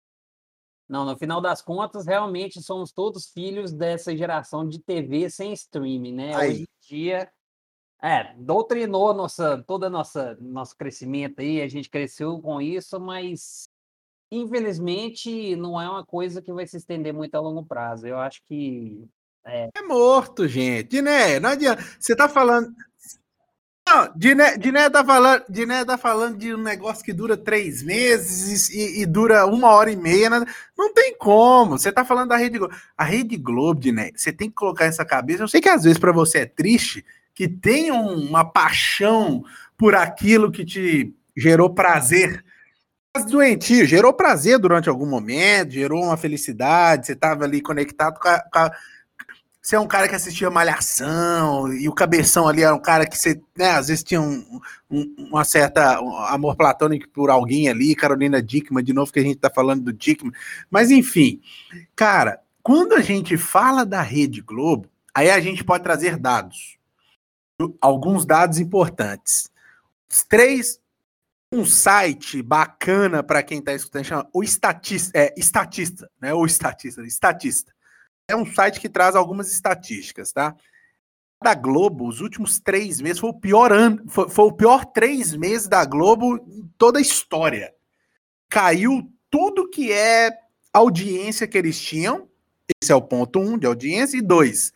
Não, 0.88 1.04
no 1.04 1.16
final 1.16 1.40
das 1.40 1.60
contas, 1.60 2.06
realmente 2.06 2.62
somos 2.62 2.92
todos 2.92 3.30
filhos 3.30 3.72
dessa 3.72 4.16
geração 4.16 4.68
de 4.68 4.78
TV 4.78 5.28
sem 5.30 5.52
streaming, 5.52 6.12
né? 6.12 6.36
Aí. 6.36 6.50
Hoje 6.50 6.62
em 6.62 6.66
dia, 6.86 7.32
é, 8.02 8.34
doutrinou 8.36 9.14
nossa, 9.14 9.62
todo 9.66 9.88
nossa 9.88 10.36
nosso 10.40 10.76
crescimento 10.76 11.40
aí, 11.40 11.62
a 11.62 11.68
gente 11.68 11.88
cresceu 11.88 12.38
com 12.40 12.60
isso, 12.60 13.00
mas 13.00 13.64
infelizmente 14.36 15.56
não 15.56 15.80
é 15.80 15.88
uma 15.88 16.04
coisa 16.04 16.40
que 16.42 16.52
vai 16.52 16.66
se 16.66 16.76
estender 16.76 17.12
muito 17.12 17.34
a 17.34 17.40
longo 17.40 17.64
prazo. 17.64 18.06
Eu 18.06 18.18
acho 18.18 18.40
que 18.48 19.04
É 19.44 19.82
morto, 19.82 20.46
gente. 20.48 20.88
Diné, 20.88 21.38
não 21.40 21.50
adianta. 21.50 21.82
Você 21.98 22.14
tá 22.16 22.28
falando. 22.28 22.72
Não, 23.86 24.10
Diné, 24.16 24.56
Diné, 24.56 24.88
tá 24.88 25.04
falando, 25.04 25.44
Diné 25.48 25.84
tá 25.84 25.98
falando 25.98 26.38
de 26.38 26.54
um 26.54 26.62
negócio 26.62 27.04
que 27.04 27.12
dura 27.12 27.36
três 27.36 27.82
meses 27.82 28.70
e, 28.70 29.02
e 29.02 29.06
dura 29.06 29.44
uma 29.44 29.68
hora 29.72 29.92
e 29.92 29.96
meia. 29.96 30.30
né? 30.30 30.46
Não 30.76 30.92
tem 30.94 31.14
como. 31.18 31.76
Você 31.78 31.92
tá 31.92 32.02
falando 32.02 32.30
da 32.30 32.36
Rede 32.36 32.58
Globo. 32.58 32.74
A 32.96 33.04
Rede 33.04 33.36
Globo, 33.36 33.78
Diné, 33.80 34.10
você 34.16 34.32
tem 34.32 34.48
que 34.48 34.54
colocar 34.56 34.86
essa 34.86 35.04
cabeça. 35.04 35.42
Eu 35.42 35.48
sei 35.48 35.60
que 35.60 35.68
às 35.68 35.84
vezes 35.84 35.98
para 35.98 36.12
você 36.12 36.38
é 36.38 36.46
triste 36.46 37.04
que 37.34 37.46
tem 37.46 37.92
um- 37.92 38.26
uma 38.28 38.44
paixão 38.44 39.44
por 39.76 39.94
aquilo 39.94 40.50
que 40.50 40.64
te 40.64 41.14
gerou 41.36 41.68
prazer. 41.68 42.42
Doentio, 43.22 43.86
gerou 43.86 44.12
prazer 44.12 44.58
durante 44.58 44.88
algum 44.88 45.06
momento, 45.06 45.70
gerou 45.70 46.02
uma 46.02 46.16
felicidade, 46.16 47.06
você 47.06 47.12
estava 47.12 47.44
ali 47.44 47.60
conectado 47.62 48.18
com 48.18 48.26
a, 48.28 48.40
com 48.40 48.58
a- 48.58 48.72
Você 49.62 49.76
é 49.76 49.80
um 49.80 49.86
cara 49.86 50.08
que 50.08 50.14
assistia 50.16 50.50
Malhação, 50.50 51.72
e 51.72 51.88
o 51.88 51.94
Cabeção 51.94 52.48
ali 52.48 52.62
era 52.62 52.74
um 52.74 52.82
cara 52.82 53.06
que 53.06 53.16
você, 53.16 53.40
né, 53.56 53.70
às 53.70 53.86
vezes 53.86 54.02
tinha 54.02 54.20
um, 54.20 54.60
um- 54.90 55.14
uma 55.30 55.44
certa 55.44 55.96
amor 56.28 56.56
platônico 56.56 57.08
por 57.10 57.30
alguém 57.30 57.68
ali, 57.68 57.94
Carolina 57.94 58.42
Dickman, 58.42 58.84
de 58.84 58.92
novo 58.92 59.12
que 59.12 59.20
a 59.20 59.22
gente 59.22 59.36
tá 59.38 59.48
falando 59.48 59.84
do 59.84 59.92
Dickman. 59.92 60.32
Mas 60.68 60.90
enfim, 60.90 61.40
cara, 61.96 62.40
quando 62.62 62.94
a 62.94 63.00
gente 63.00 63.36
fala 63.38 63.86
da 63.86 64.02
Rede 64.02 64.42
Globo, 64.42 64.88
aí 65.14 65.30
a 65.30 65.40
gente 65.40 65.62
pode 65.64 65.84
trazer 65.84 66.18
dados. 66.18 66.76
Alguns 67.80 68.26
dados 68.26 68.58
importantes. 68.58 69.50
Os 70.10 70.24
três 70.24 70.80
um 71.54 71.64
site 71.64 72.42
bacana 72.42 73.22
para 73.22 73.42
quem 73.42 73.60
está 73.60 73.72
escutando, 73.72 74.04
chama 74.04 74.28
o 74.32 74.42
Estatista, 74.42 75.16
é, 75.16 75.32
Estatista, 75.36 76.10
né? 76.20 76.34
O 76.34 76.44
Estatista, 76.44 77.02
Estatista. 77.02 77.72
É 78.28 78.34
um 78.34 78.44
site 78.44 78.80
que 78.80 78.88
traz 78.88 79.14
algumas 79.14 79.52
estatísticas, 79.52 80.32
tá? 80.32 80.56
Da 81.42 81.54
Globo, 81.54 82.08
os 82.08 82.20
últimos 82.20 82.58
três 82.58 83.00
meses 83.00 83.18
foi 83.18 83.30
o 83.30 83.38
pior 83.38 83.72
ano, 83.72 84.02
foi, 84.08 84.28
foi 84.28 84.44
o 84.46 84.52
pior 84.52 84.84
três 84.86 85.34
meses 85.36 85.68
da 85.68 85.84
Globo 85.84 86.36
em 86.48 86.66
toda 86.76 86.98
a 86.98 87.02
história. 87.02 87.72
Caiu 88.48 89.12
tudo 89.30 89.68
que 89.68 89.92
é 89.92 90.30
audiência 90.72 91.46
que 91.46 91.58
eles 91.58 91.78
tinham. 91.80 92.28
Esse 92.82 92.90
é 92.92 92.94
o 92.94 93.02
ponto 93.02 93.38
um 93.38 93.58
de 93.58 93.66
audiência. 93.66 94.16
E 94.16 94.22
dois, 94.22 94.72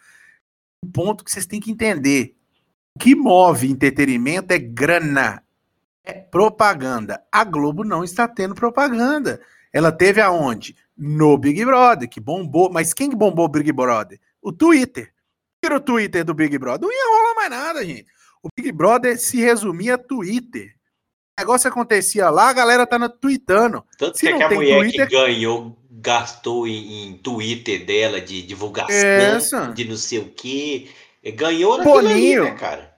um 0.85 0.91
ponto 0.91 1.25
que 1.25 1.31
vocês 1.31 1.47
têm 1.47 1.61
que 1.61 1.71
entender. 1.71 2.37
O 2.95 2.99
que 2.99 3.15
move 3.15 3.71
entretenimento 3.71 4.53
é 4.53 4.59
grana 4.59 5.43
é 5.43 5.48
propaganda. 6.31 7.23
A 7.31 7.45
Globo 7.45 7.85
não 7.85 8.03
está 8.05 8.27
tendo 8.29 8.55
propaganda. 8.55 9.41
Ela 9.73 9.93
teve 9.93 10.21
aonde? 10.21 10.75
No 10.97 11.37
Big 11.39 11.65
Brother, 11.65 12.09
que 12.09 12.21
bombou. 12.21 12.71
Mas 12.73 12.93
quem 12.95 13.11
que 13.11 13.17
bombou 13.17 13.45
o 13.47 13.49
Big 13.49 13.71
Brother? 13.73 14.19
O 14.43 14.53
Twitter. 14.53 15.13
Tira 15.63 15.77
o 15.77 15.81
Twitter 15.81 16.25
do 16.25 16.35
Big 16.35 16.57
Brother. 16.59 16.81
Não 16.89 16.93
ia 16.93 17.17
rolar 17.17 17.35
mais 17.35 17.51
nada, 17.51 17.85
gente. 17.85 18.07
O 18.43 18.49
Big 18.57 18.71
Brother 18.73 19.19
se 19.19 19.39
resumia 19.41 19.95
a 19.95 19.99
Twitter. 19.99 20.75
O 21.39 21.41
negócio 21.43 21.69
acontecia 21.69 22.31
lá, 22.31 22.49
a 22.49 22.53
galera 22.53 22.87
tá 22.87 22.99
no 22.99 23.09
tweetando. 23.09 23.85
Tanto 23.97 24.17
Se 24.19 24.27
que 24.27 24.31
não 24.33 24.37
aquela 24.39 24.49
tem 24.51 24.59
mulher 24.59 24.79
Twitter- 24.81 25.09
que 25.09 25.15
ganhou, 25.15 25.79
gastou 25.91 26.67
em, 26.67 27.09
em 27.09 27.17
Twitter 27.19 27.85
dela 27.85 28.21
de 28.21 28.43
divulgação, 28.43 28.95
Essa. 28.97 29.67
de 29.73 29.85
não 29.85 29.97
sei 29.97 30.19
o 30.21 30.31
quê. 30.31 30.89
Ganhou 31.35 31.77
naquilo 31.79 31.95
Boninho. 32.03 32.45
né, 32.45 32.51
cara? 32.53 32.93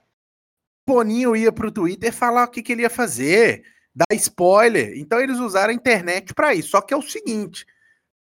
Boninho 0.85 1.35
ia 1.35 1.51
pro 1.51 1.71
Twitter 1.71 2.11
falar 2.11 2.45
o 2.45 2.47
que, 2.47 2.61
que 2.61 2.71
ele 2.71 2.81
ia 2.81 2.89
fazer, 2.89 3.63
dar 3.93 4.15
spoiler. 4.15 4.97
Então 4.97 5.19
eles 5.19 5.37
usaram 5.37 5.71
a 5.71 5.75
internet 5.75 6.33
para 6.33 6.53
isso. 6.53 6.69
Só 6.69 6.81
que 6.81 6.93
é 6.93 6.97
o 6.97 7.01
seguinte: 7.01 7.65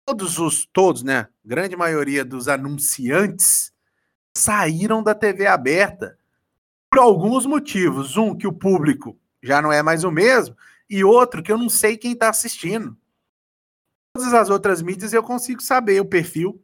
todos 0.04 0.38
os, 0.38 0.66
todos, 0.66 1.02
né? 1.02 1.28
Grande 1.44 1.76
maioria 1.76 2.24
dos 2.24 2.48
anunciantes 2.48 3.72
saíram 4.36 5.02
da 5.02 5.14
TV 5.14 5.46
aberta 5.46 6.18
por 6.90 7.00
alguns 7.00 7.46
motivos. 7.46 8.16
Um, 8.16 8.36
que 8.36 8.46
o 8.46 8.52
público 8.52 9.18
já 9.42 9.62
não 9.62 9.72
é 9.72 9.82
mais 9.82 10.04
o 10.04 10.10
mesmo, 10.10 10.56
e 10.90 11.04
outro, 11.04 11.42
que 11.42 11.52
eu 11.52 11.58
não 11.58 11.68
sei 11.68 11.96
quem 11.96 12.12
está 12.12 12.28
assistindo. 12.28 12.96
Todas 14.12 14.34
as 14.34 14.50
outras 14.50 14.82
mídias 14.82 15.12
eu 15.12 15.22
consigo 15.22 15.62
saber 15.62 16.00
o 16.00 16.04
perfil, 16.04 16.60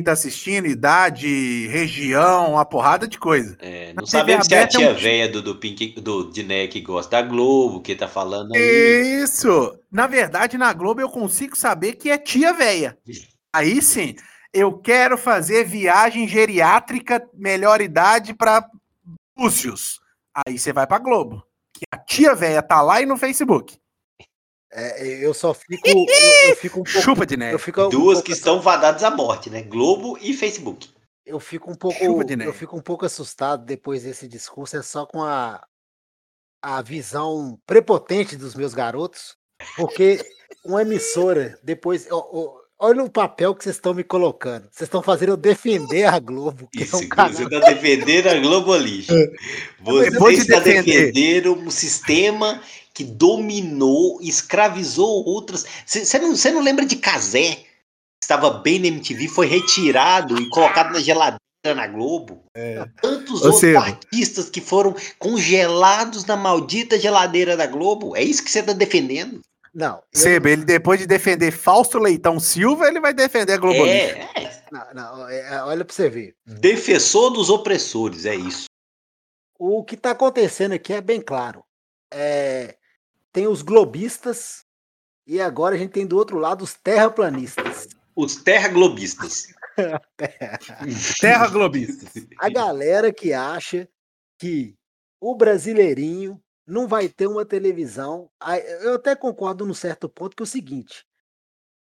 está 0.00 0.12
assistindo, 0.12 0.66
idade, 0.66 1.66
região, 1.68 2.52
uma 2.52 2.64
porrada 2.64 3.06
de 3.06 3.18
coisa. 3.18 3.56
É, 3.60 3.92
não 3.94 4.06
sabemos 4.06 4.46
se 4.46 4.54
é 4.54 4.58
a 4.58 4.60
aberta 4.62 4.76
é 4.76 4.80
tia 4.80 4.90
um- 4.90 4.94
velha 4.98 5.28
do, 5.28 5.42
do, 5.42 5.56
Pink, 5.56 6.00
do 6.00 6.30
Diné 6.30 6.66
que 6.66 6.80
gosta 6.80 7.22
da 7.22 7.28
Globo, 7.28 7.80
que 7.80 7.94
tá 7.94 8.08
falando 8.08 8.54
aí. 8.54 9.22
Isso! 9.22 9.78
Na 9.90 10.06
verdade, 10.06 10.58
na 10.58 10.72
Globo 10.72 11.00
eu 11.00 11.08
consigo 11.08 11.56
saber 11.56 11.94
que 11.94 12.10
é 12.10 12.18
tia 12.18 12.52
véia. 12.52 12.98
Aí 13.54 13.80
sim, 13.82 14.14
eu 14.52 14.72
quero 14.78 15.16
fazer 15.16 15.64
viagem 15.64 16.26
geriátrica, 16.26 17.22
melhor 17.34 17.80
idade 17.80 18.34
para 18.34 18.66
Lúcius. 19.38 20.00
Aí 20.46 20.58
você 20.58 20.72
vai 20.72 20.86
pra 20.86 20.98
Globo. 20.98 21.42
Que 21.74 21.84
a 21.92 21.98
tia 21.98 22.34
véia 22.34 22.62
tá 22.62 22.80
lá 22.80 23.00
e 23.00 23.06
no 23.06 23.16
Facebook. 23.16 23.76
É, 24.74 25.06
eu 25.24 25.34
só 25.34 25.52
fico. 25.52 25.86
Eu, 25.86 26.06
eu 26.48 26.56
fico 26.56 26.80
um 26.80 26.84
pouco. 26.84 27.00
Chupa 27.02 27.26
de 27.26 27.36
neve. 27.36 27.54
Eu 27.54 27.58
fico 27.58 27.82
um 27.82 27.88
Duas 27.90 28.14
pouco 28.14 28.22
que 28.26 28.32
estão 28.32 28.60
vadadas 28.60 29.04
à 29.04 29.10
morte, 29.10 29.50
né? 29.50 29.62
Globo 29.62 30.18
e 30.20 30.32
Facebook. 30.32 30.88
Eu 31.24 31.38
fico 31.38 31.70
um 31.70 31.74
pouco, 31.74 32.02
eu 32.02 32.52
fico 32.52 32.76
um 32.76 32.80
pouco 32.80 33.06
assustado 33.06 33.64
depois 33.64 34.02
desse 34.02 34.26
discurso, 34.26 34.76
é 34.76 34.82
só 34.82 35.06
com 35.06 35.22
a, 35.22 35.64
a 36.60 36.82
visão 36.82 37.60
prepotente 37.64 38.36
dos 38.36 38.56
meus 38.56 38.74
garotos, 38.74 39.36
porque 39.76 40.20
uma 40.64 40.82
emissora, 40.82 41.56
depois, 41.62 42.08
ó, 42.10 42.28
ó, 42.32 42.60
olha 42.76 43.04
o 43.04 43.10
papel 43.10 43.54
que 43.54 43.62
vocês 43.62 43.76
estão 43.76 43.94
me 43.94 44.02
colocando. 44.02 44.64
Vocês 44.64 44.88
estão 44.88 45.00
fazendo 45.00 45.30
eu 45.30 45.36
defender 45.36 46.04
a 46.06 46.18
Globo, 46.18 46.68
que 46.72 46.82
Isso, 46.82 46.96
é 46.96 46.98
um 46.98 47.08
canal. 47.08 47.32
você 47.32 47.44
está 47.44 47.60
defendendo 47.60 48.26
a 48.26 48.40
Globo 48.40 48.76
lixo. 48.76 49.12
Você 49.80 50.40
está 50.40 50.58
defender. 50.58 51.12
defendendo 51.12 51.54
um 51.54 51.70
sistema 51.70 52.60
que 52.94 53.04
dominou, 53.04 54.18
escravizou 54.20 55.24
outras. 55.26 55.64
Você 55.86 56.18
não, 56.18 56.36
cê 56.36 56.50
não 56.50 56.62
lembra 56.62 56.84
de 56.84 56.96
Casé? 56.96 57.54
que 57.54 57.66
Estava 58.24 58.50
bem 58.50 58.78
na 58.78 58.86
MTV, 58.86 59.28
foi 59.28 59.46
retirado 59.46 60.40
e 60.40 60.48
colocado 60.48 60.92
na 60.92 61.00
geladeira 61.00 61.40
na 61.74 61.86
Globo. 61.86 62.44
Tantos 63.00 63.42
Ô, 63.42 63.46
outros 63.46 63.60
Seba. 63.60 63.80
artistas 63.80 64.48
que 64.50 64.60
foram 64.60 64.94
congelados 65.18 66.24
na 66.24 66.36
maldita 66.36 66.98
geladeira 66.98 67.56
da 67.56 67.66
Globo. 67.66 68.16
É 68.16 68.22
isso 68.22 68.42
que 68.44 68.50
você 68.50 68.60
está 68.60 68.72
defendendo? 68.72 69.40
Não, 69.74 69.96
eu- 69.96 70.02
Seba, 70.20 70.50
ele 70.50 70.64
depois 70.64 71.00
de 71.00 71.06
defender 71.06 71.50
Fausto 71.50 71.98
Leitão 71.98 72.38
Silva, 72.38 72.86
ele 72.88 73.00
vai 73.00 73.14
defender 73.14 73.54
a 73.54 73.56
Globo 73.56 73.84
Lixo. 73.84 73.88
É, 73.88 74.28
é. 74.36 74.62
não, 74.70 74.94
não, 74.94 75.28
é, 75.28 75.62
olha 75.64 75.84
para 75.84 75.94
você 75.94 76.10
ver. 76.10 76.34
Defensor 76.46 77.30
dos 77.30 77.48
opressores, 77.48 78.26
é 78.26 78.34
isso. 78.34 78.66
O 79.58 79.82
que 79.82 79.94
está 79.94 80.10
acontecendo 80.10 80.72
aqui 80.72 80.92
é 80.92 81.00
bem 81.00 81.20
claro. 81.20 81.64
É, 82.12 82.76
tem 83.32 83.46
os 83.46 83.62
globistas 83.62 84.64
e 85.26 85.40
agora 85.40 85.74
a 85.74 85.78
gente 85.78 85.92
tem 85.92 86.06
do 86.06 86.16
outro 86.16 86.38
lado 86.38 86.62
os 86.62 86.74
terraplanistas. 86.74 87.88
Os 88.14 88.36
terraglobistas. 88.36 89.46
Terra 91.20 91.48
Globista. 91.48 92.06
A 92.38 92.50
galera 92.50 93.12
que 93.12 93.32
acha 93.32 93.88
que 94.38 94.76
o 95.20 95.34
brasileirinho 95.34 96.42
não 96.66 96.86
vai 96.86 97.08
ter 97.08 97.26
uma 97.26 97.44
televisão. 97.44 98.30
Eu 98.80 98.94
até 98.94 99.16
concordo 99.16 99.64
num 99.64 99.74
certo 99.74 100.08
ponto 100.08 100.36
que 100.36 100.42
é 100.42 100.44
o 100.44 100.46
seguinte: 100.46 101.06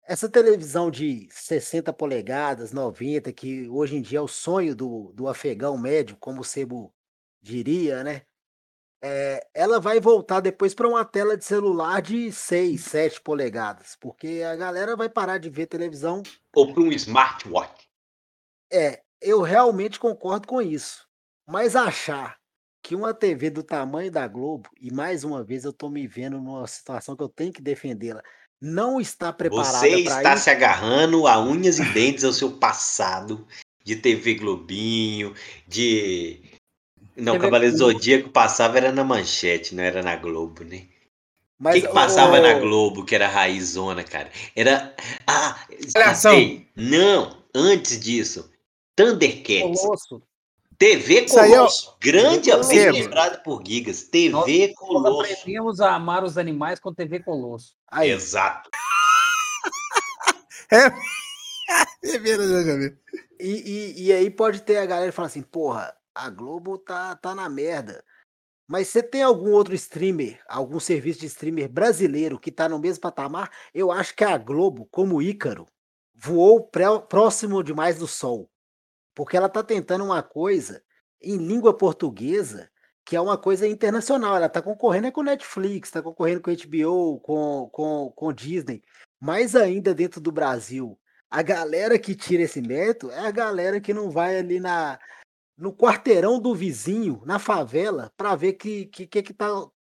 essa 0.04 0.30
televisão 0.30 0.89
de 0.89 1.28
60 1.32 1.91
polegadas, 1.94 2.72
90, 2.72 3.32
que 3.34 3.68
hoje 3.70 3.98
em 3.98 4.02
dia 4.02 4.20
é 4.20 4.22
o 4.22 4.28
sonho 4.28 4.76
do, 4.76 5.12
do 5.14 5.28
afegão 5.28 5.78
médio, 5.78 6.18
como 6.18 6.41
o 6.41 6.46
Sebo 6.46 6.94
diria, 7.41 8.04
né? 8.04 8.24
É, 9.06 9.45
ela 9.54 9.82
vai 9.82 9.99
voltar 9.99 10.39
depois 10.39 10.74
para 10.74 10.88
uma 10.88 11.04
tela 11.04 11.36
de 11.36 11.43
celular 11.43 12.01
de 12.01 12.32
6, 12.32 12.82
7 12.82 13.22
polegadas, 13.22 13.97
porque 13.99 14.41
a 14.49 14.56
galera 14.56 14.95
vai 14.95 15.10
parar 15.10 15.39
de 15.39 15.49
ver 15.49 15.68
televisão. 15.68 16.24
Ou 16.56 16.74
para 16.74 16.84
um 16.84 16.91
smartwatch. 16.91 17.89
É, 18.72 19.01
eu 19.22 19.41
realmente 19.41 19.99
concordo 19.99 20.47
com 20.47 20.62
isso. 20.62 21.06
Mas 21.45 21.76
achar 21.76 22.38
que 22.82 22.95
uma 22.95 23.14
TV 23.14 23.49
do 23.49 23.62
tamanho 23.62 24.10
da 24.10 24.26
Globo, 24.26 24.70
e 24.80 24.89
mais 24.91 25.26
uma 25.26 25.43
vez 25.43 25.66
eu 25.66 25.74
tô 25.74 25.89
me 25.89 26.08
vendo 26.08 26.39
numa 26.39 26.66
situação 26.66 27.16
que 27.16 27.24
eu 27.24 27.30
tenho 27.30 27.51
que 27.51 27.62
defendê-la, 27.62 28.24
não 28.62 29.01
está 29.01 29.34
preparada 29.34 29.80
Você 29.80 29.89
para 30.04 30.18
está 30.18 30.34
isso. 30.36 30.43
se 30.45 30.49
agarrando 30.49 31.28
a 31.28 31.38
unhas 31.38 31.78
e 31.80 31.86
dentes 31.93 32.24
ao 32.24 32.32
seu 32.32 32.58
passado 32.58 33.45
de 33.84 33.97
TV 33.97 34.36
Globinho, 34.36 35.34
de. 35.68 36.41
Não, 37.16 37.34
TV 37.34 37.45
Cavaleiro. 37.45 37.78
Zodíaco 37.78 38.30
passava 38.30 38.78
era 38.78 38.91
na 38.91 39.03
manchete, 39.03 39.76
não 39.76 39.84
era 39.84 40.01
na 40.01 40.16
Globo, 40.16 40.64
né? 40.64 40.78
O 41.59 41.64
Mas, 41.64 41.76
que, 41.82 41.88
que 41.88 41.93
passava 41.93 42.39
ô, 42.39 42.41
na 42.41 42.53
Globo 42.55 43.05
que 43.05 43.14
era 43.16 43.28
raizona, 43.28 44.03
cara? 44.03 44.30
Era. 44.55 44.95
Ah, 45.28 45.55
sei. 46.16 46.68
Não, 46.76 47.38
antes 47.53 47.99
disso. 47.99 48.51
Thundercats. 48.95 49.80
Colosso. 49.82 50.22
TV 50.78 51.20
é 51.20 51.22
o- 51.22 51.30
Colosso. 51.30 51.95
Grande, 52.01 52.49
bem 52.68 52.91
lembrado 52.91 53.41
por 53.43 53.64
Gigas. 53.66 54.03
TV 54.03 54.30
Nós 54.30 54.74
Colosso. 54.76 55.22
aprendemos 55.32 55.80
a 55.80 55.93
amar 55.95 56.24
os 56.24 56.38
animais 56.38 56.80
com 56.80 56.93
TV 56.93 57.20
Colosso. 57.20 57.76
aí, 57.88 58.09
Exato. 58.11 58.70
É 62.03 62.18
verdade, 62.20 62.64
Gabi. 62.66 62.97
E, 63.39 63.49
e, 63.49 64.03
e 64.05 64.14
aí 64.14 64.30
pode 64.30 64.61
ter 64.61 64.78
a 64.78 64.86
galera 64.86 65.11
falando 65.11 65.30
assim, 65.30 65.41
porra, 65.41 65.93
a 66.16 66.30
Globo 66.30 66.78
tá, 66.78 67.16
tá 67.16 67.34
na 67.34 67.49
merda. 67.49 68.03
Mas 68.68 68.88
você 68.88 69.03
tem 69.03 69.22
algum 69.22 69.51
outro 69.51 69.76
streamer, 69.76 70.41
algum 70.47 70.80
serviço 70.80 71.20
de 71.20 71.26
streamer 71.26 71.70
brasileiro 71.70 72.39
que 72.39 72.51
tá 72.51 72.70
no 72.70 72.80
mesmo 72.80 73.01
patamar? 73.01 73.51
Eu 73.74 73.91
acho 73.91 74.16
que 74.16 74.24
a 74.24 74.38
Globo, 74.38 74.88
como 74.89 75.22
Ícaro, 75.22 75.66
voou 76.14 76.64
pré- 76.64 76.99
próximo 77.09 77.61
demais 77.64 77.97
do 77.97 78.07
sol. 78.07 78.49
Porque 79.14 79.38
ela 79.38 79.49
tá 79.49 79.61
tentando 79.61 80.03
uma 80.03 80.24
coisa 80.24 80.84
em 81.22 81.38
língua 81.38 81.76
portuguesa 81.76 82.70
que 83.05 83.16
é 83.16 83.22
uma 83.22 83.38
coisa 83.38 83.68
internacional. 83.68 84.36
Ela 84.36 84.49
tá 84.49 84.61
concorrendo 84.61 85.07
é 85.07 85.11
com 85.11 85.24
Netflix, 85.24 85.91
tá 85.91 86.01
concorrendo 86.01 86.41
com 86.41 86.51
HBO, 86.51 87.20
com, 87.20 87.70
com, 87.72 88.11
com 88.16 88.34
Disney. 88.34 88.82
Mais 89.20 89.55
ainda 89.55 89.93
dentro 89.93 90.22
do 90.22 90.32
Brasil, 90.32 90.97
a 91.30 91.41
galera 91.41 91.99
que 91.99 92.16
tira 92.16 92.43
esse 92.43 92.61
mérito 92.61 93.11
é 93.11 93.20
a 93.20 93.32
galera 93.32 93.82
que 93.82 93.93
não 93.93 94.09
vai 94.09 94.38
ali 94.38 94.59
na 94.59 94.99
no 95.64 95.74
quarteirão 95.74 96.39
do 96.39 96.53
vizinho, 96.53 97.22
na 97.26 97.39
favela, 97.39 98.11
para 98.18 98.36
ver 98.36 98.53
que 98.53 98.86
que, 98.88 99.07
que 99.07 99.24
que 99.24 99.34
tá 99.34 99.47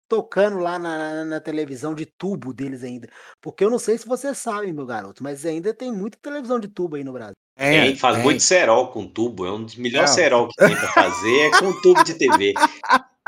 tocando 0.08 0.58
lá 0.58 0.78
na, 0.78 0.96
na- 0.98 1.24
na 1.26 1.40
televisão 1.40 1.94
de 1.94 2.06
tubo 2.06 2.52
deles 2.54 2.82
ainda. 2.82 3.08
Porque 3.42 3.62
eu 3.62 3.70
não 3.70 3.78
sei 3.78 3.98
se 3.98 4.08
você 4.08 4.34
sabe, 4.34 4.72
meu 4.72 4.86
garoto, 4.86 5.22
mas 5.22 5.44
ainda 5.44 5.74
tem 5.74 5.92
muita 5.92 6.18
televisão 6.22 6.58
de 6.58 6.66
tubo 6.68 6.96
aí 6.96 7.04
no 7.04 7.12
Brasil. 7.12 7.34
Tem, 7.56 7.94
faz 7.96 8.14
tem. 8.16 8.24
muito 8.24 8.42
cerol 8.42 8.88
com 8.88 9.06
tubo. 9.06 9.44
É 9.44 9.52
um 9.52 9.62
dos 9.64 9.76
melhores 9.76 10.10
cerol 10.10 10.48
que 10.48 10.54
tem 10.56 10.74
pra 10.76 10.88
fazer 10.92 11.38
é 11.40 11.50
com 11.58 11.72
tubo 11.82 12.02
de 12.04 12.14
TV. 12.14 12.54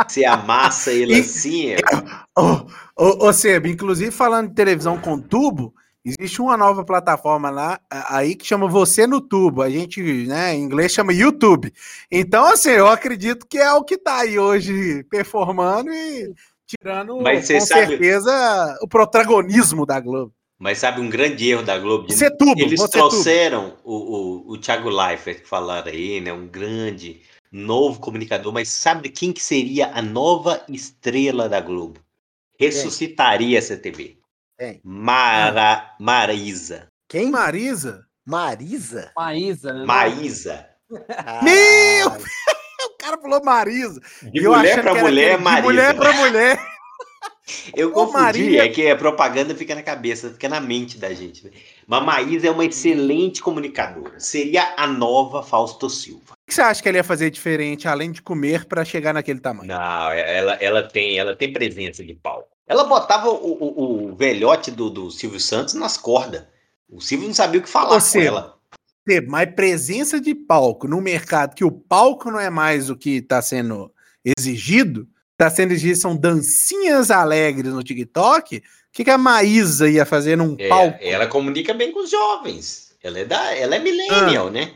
Você 0.09 0.24
amassa 0.24 0.91
ele 0.93 1.14
E- 1.16 1.20
assim, 1.20 1.66
é- 1.72 1.76
Ô, 2.38 2.64
ô, 2.97 3.26
ô 3.28 3.32
Seba, 3.34 3.68
inclusive 3.68 4.11
falando 4.11 4.49
de 4.49 4.55
televisão 4.55 4.99
com 4.99 5.20
tubo, 5.20 5.74
existe 6.05 6.41
uma 6.41 6.57
nova 6.57 6.85
plataforma 6.85 7.51
lá 7.51 7.81
aí 7.91 8.35
que 8.35 8.47
chama 8.47 8.67
Você 8.69 9.07
no 9.07 9.21
Tubo. 9.21 9.63
A 9.63 9.71
gente, 9.71 10.03
né, 10.27 10.55
em 10.55 10.63
inglês 10.63 10.93
chama 10.93 11.13
YouTube. 11.13 11.73
Então, 12.11 12.45
assim, 12.47 12.71
eu 12.71 12.87
acredito 12.89 13.47
que 13.47 13.59
é 13.59 13.73
o 13.73 13.85
que 13.85 13.99
tá 13.99 14.21
aí 14.21 14.39
hoje 14.39 15.05
performando 15.05 15.91
e 15.93 16.33
tirando 16.67 17.21
Mas 17.21 17.49
com 17.49 17.61
sabe- 17.61 17.87
certeza 17.89 18.79
o 18.83 18.89
protagonismo 18.89 19.85
da 19.85 19.99
Globo. 20.01 20.33
mas 20.59 20.79
sabe 20.79 21.01
um 21.01 21.09
grande 21.11 21.49
erro 21.51 21.63
da 21.63 21.79
Globo? 21.79 22.07
de- 22.07 22.15
Você 22.15 22.31
tubo, 22.31 22.61
Eles 22.61 22.81
você 22.81 22.93
tubo. 22.99 23.09
trouxeram 23.09 23.77
o, 23.85 23.95
o, 23.95 24.53
o 24.53 24.59
Thiago 24.59 24.89
Leifert 24.89 25.41
que 25.43 25.49
falaram 25.49 25.91
aí, 25.91 26.21
né? 26.21 26.33
Um 26.33 26.47
grande 26.47 27.21
novo 27.51 27.99
comunicador, 27.99 28.53
mas 28.53 28.69
sabe 28.69 29.09
quem 29.09 29.33
que 29.33 29.43
seria 29.43 29.91
a 29.93 30.01
nova 30.01 30.63
estrela 30.69 31.49
da 31.49 31.61
Globo? 31.61 31.99
Ressuscitaria 32.59 33.59
essa 33.59 33.77
TV. 33.77 34.20
Tem. 34.61 34.79
Mara, 34.85 35.95
Marisa. 35.99 36.89
Quem? 37.09 37.31
Marisa? 37.31 38.05
Marisa? 38.27 39.11
Maísa, 39.17 39.73
né? 39.73 39.87
Maísa. 39.87 40.67
Meu! 41.43 42.11
Caralho. 42.11 42.25
O 42.83 43.03
cara 43.03 43.19
falou 43.21 43.43
Marisa. 43.43 44.01
De 44.23 44.43
eu 44.45 44.53
mulher 44.55 44.83
pra 44.83 44.95
mulher, 44.95 45.25
aquele 45.33 45.37
de 45.39 45.43
Marisa. 45.45 45.63
mulher 45.63 45.95
pra 45.97 46.13
mulher. 46.13 46.59
Eu 47.75 47.89
Ô, 47.89 47.93
confundi, 47.93 48.19
Maria- 48.23 48.65
é 48.65 48.69
que 48.69 48.89
a 48.91 48.97
propaganda 48.97 49.55
fica 49.55 49.75
na 49.75 49.83
cabeça, 49.83 50.31
fica 50.31 50.49
na 50.51 50.61
mente 50.61 50.99
da 50.99 51.13
gente. 51.15 51.45
né? 51.47 51.51
Mas 51.87 52.05
Maísa 52.05 52.47
é 52.49 52.51
uma 52.51 52.65
excelente 52.65 53.41
comunicadora. 53.43 54.21
Seria 54.21 54.75
a 54.77 54.87
nova 54.87 55.43
Fausto 55.43 55.89
Silva. 55.91 56.33
O 56.33 56.37
que 56.47 56.55
você 56.55 56.61
acha 56.63 56.83
que 56.83 56.89
ele 56.89 56.99
ia 56.99 57.05
fazer 57.05 57.31
diferente, 57.31 57.89
além 57.89 58.13
de 58.13 58.21
comer, 58.23 58.67
pra 58.67 58.85
chegar 58.85 59.15
naquele 59.15 59.41
tamanho? 59.41 59.69
Não, 59.69 60.11
é, 60.11 60.39
ela, 60.39 60.53
ela, 60.61 60.83
tem, 60.83 61.19
ela 61.19 61.35
tem 61.35 61.53
presença 61.53 62.05
de 62.05 62.15
palco. 62.15 62.49
Ela 62.71 62.85
botava 62.85 63.29
o, 63.29 63.35
o, 63.35 64.11
o 64.12 64.14
velhote 64.14 64.71
do, 64.71 64.89
do 64.89 65.11
Silvio 65.11 65.41
Santos 65.41 65.75
nas 65.75 65.97
cordas. 65.97 66.45
O 66.89 67.01
Silvio 67.01 67.27
não 67.27 67.35
sabia 67.35 67.59
o 67.59 67.62
que 67.64 67.68
falar 67.68 67.91
Ô, 67.91 67.95
com 67.95 68.01
Seba, 68.01 68.27
ela. 68.27 68.59
ter 69.05 69.27
mais 69.27 69.53
presença 69.53 70.21
de 70.21 70.35
palco 70.37 70.87
no 70.87 71.01
mercado, 71.01 71.57
que 71.57 71.64
o 71.64 71.73
palco 71.73 72.31
não 72.31 72.39
é 72.39 72.49
mais 72.49 72.89
o 72.89 72.95
que 72.97 73.16
está 73.16 73.43
sendo 73.43 73.91
exigido, 74.25 75.09
está 75.33 75.51
sendo 75.51 75.73
exigido 75.73 75.99
são 75.99 76.16
dancinhas 76.16 77.11
alegres 77.11 77.73
no 77.73 77.83
TikTok. 77.83 78.59
O 78.59 78.62
que, 78.93 79.03
que 79.05 79.11
a 79.11 79.18
Maísa 79.18 79.89
ia 79.91 80.07
fazer 80.07 80.37
num 80.37 80.55
É, 80.59 80.68
palco? 80.68 80.99
ela 81.01 81.27
comunica 81.27 81.75
bem 81.75 81.91
com 81.93 82.05
os 82.05 82.11
jovens. 82.11 82.95
Ela 83.03 83.18
é, 83.21 83.25
da, 83.25 83.53
ela 83.57 83.75
é 83.77 83.79
millennial, 83.81 84.47
Ah. 84.47 84.51
né? 84.51 84.75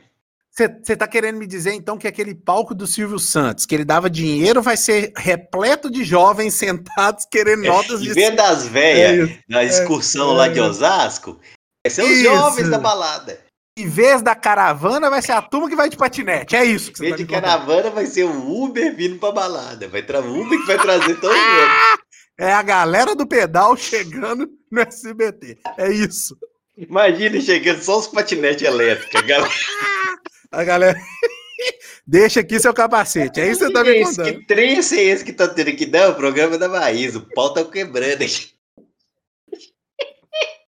Você 0.57 0.96
tá 0.96 1.09
querendo 1.09 1.36
me 1.36 1.48
dizer 1.48 1.72
então 1.72 1.98
que 1.98 2.07
aquele 2.07 2.32
palco 2.32 2.76
do 2.76 2.86
Silvio 2.86 3.18
Santos, 3.18 3.66
que 3.66 3.74
ele 3.74 3.84
dava 3.84 4.09
dinheiro, 4.09 4.62
vai 4.62 4.76
ser 4.76 5.12
repleto 5.16 5.90
de 5.90 6.05
jovens 6.05 6.55
sentados 6.55 7.24
querendo 7.28 7.64
notas 7.64 8.00
Em 8.00 8.05
de 8.05 8.12
vez 8.14 8.36
das 8.36 8.66
É 8.66 8.68
velhas 8.68 9.30
isso. 9.30 9.38
na 9.48 9.64
excursão 9.64 10.30
é 10.30 10.34
lá 10.36 10.48
de 10.48 10.61
isso. 10.61 10.68
Osasco, 10.68 11.40
vai 11.84 11.90
ser 11.90 12.02
os 12.05 12.18
jovens 12.22 12.68
da 12.70 12.78
balada. 12.78 13.40
Em 13.76 13.88
vez 13.88 14.22
da 14.22 14.36
caravana, 14.36 15.11
vai 15.11 15.20
ser 15.20 15.32
a 15.32 15.42
turma 15.42 15.68
que 15.68 15.74
vai 15.74 15.90
de 15.90 15.96
patinete. 15.96 16.55
É 16.55 16.64
isso 16.64 16.92
que 16.92 16.98
Em 16.98 16.98
você 16.98 17.02
vez 17.02 17.11
tá 17.12 17.16
de 17.16 17.26
contando. 17.26 17.42
caravana, 17.42 17.90
vai 17.90 18.07
ser 18.07 18.22
o 18.22 18.62
Uber 18.62 18.94
vindo 18.94 19.18
pra 19.18 19.32
balada. 19.32 19.88
Vai 19.88 20.02
tra... 20.05 20.20
o 20.20 20.40
Uber 20.40 20.57
que 20.61 20.66
vai 20.68 20.78
trazer 20.78 21.18
todo 21.20 21.32
mundo. 21.34 21.34
É 22.36 22.52
a 22.52 22.62
galera 22.62 23.14
do 23.14 23.24
pedal 23.28 23.76
chegando 23.76 24.48
no 24.68 24.80
SBT. 24.80 25.57
É 25.78 25.88
isso. 25.92 26.36
Imagina 26.76 27.40
chegando 27.40 27.80
só 27.80 27.96
os 28.00 28.09
patinetes 28.09 28.66
elétricos. 28.66 29.20
galera- 29.20 29.48
A 30.55 30.64
galera. 30.64 30.98
Deixa 32.07 32.40
aqui 32.40 32.61
seu 32.61 32.74
capacete. 32.74 33.40
É 33.40 33.50
isso 33.50 33.61
que 33.61 33.66
você 33.66 33.72
tá 33.72 33.82
me 33.82 34.05
contando. 34.05 34.24
Que 34.40 34.46
trem 34.46 34.76
é 34.76 34.78
esse 34.78 35.24
que 35.24 35.32
tá 35.32 35.48
tendo 35.48 35.74
que 35.74 35.86
dar? 35.86 36.11
O 36.11 36.14
programa 36.14 36.59
da 36.59 36.68
Maísa. 36.68 37.18
O 37.18 37.34
pau 37.34 37.52
tá 37.52 37.64
quebrando 37.64 38.22
aqui. 38.22 38.52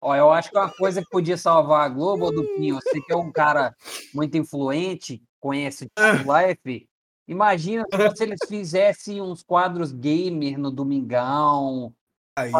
Ó, 0.00 0.14
eu 0.16 0.30
acho 0.32 0.50
que 0.50 0.58
uma 0.58 0.70
coisa 0.70 1.00
que 1.00 1.08
podia 1.08 1.36
salvar 1.36 1.86
a 1.86 1.88
Globo, 1.88 2.26
ô 2.26 2.32
Dupinho, 2.32 2.74
você 2.74 3.00
que 3.00 3.12
é 3.12 3.16
um 3.16 3.30
cara 3.30 3.74
muito 4.12 4.36
influente, 4.36 5.22
conhece 5.38 5.84
o 5.84 5.88
Thiago 5.94 6.28
Life, 6.36 6.88
imagina 7.28 7.84
se 8.16 8.24
eles 8.24 8.40
fizessem 8.48 9.22
uns 9.22 9.44
quadros 9.44 9.92
gamer 9.92 10.58
no 10.58 10.72
Domingão, 10.72 11.94
Aí, 12.34 12.50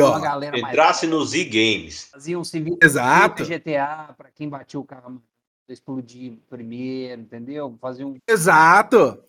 ó. 0.00 0.20
galera 0.20 0.56
mais 0.58 0.72
Entrasse 0.72 1.06
nos 1.06 1.30
Z-Games. 1.30 2.08
faziam 2.12 2.42
um 2.42 2.44
civil 2.44 2.78
Exato. 2.80 3.44
GTA 3.44 4.14
para 4.16 4.30
quem 4.30 4.48
batia 4.48 4.78
o 4.78 4.84
carro 4.84 5.22
explodir 5.68 6.38
primeiro, 6.48 7.22
entendeu? 7.22 7.76
Fazia 7.80 8.06
um 8.06 8.16
Exato. 8.28 9.22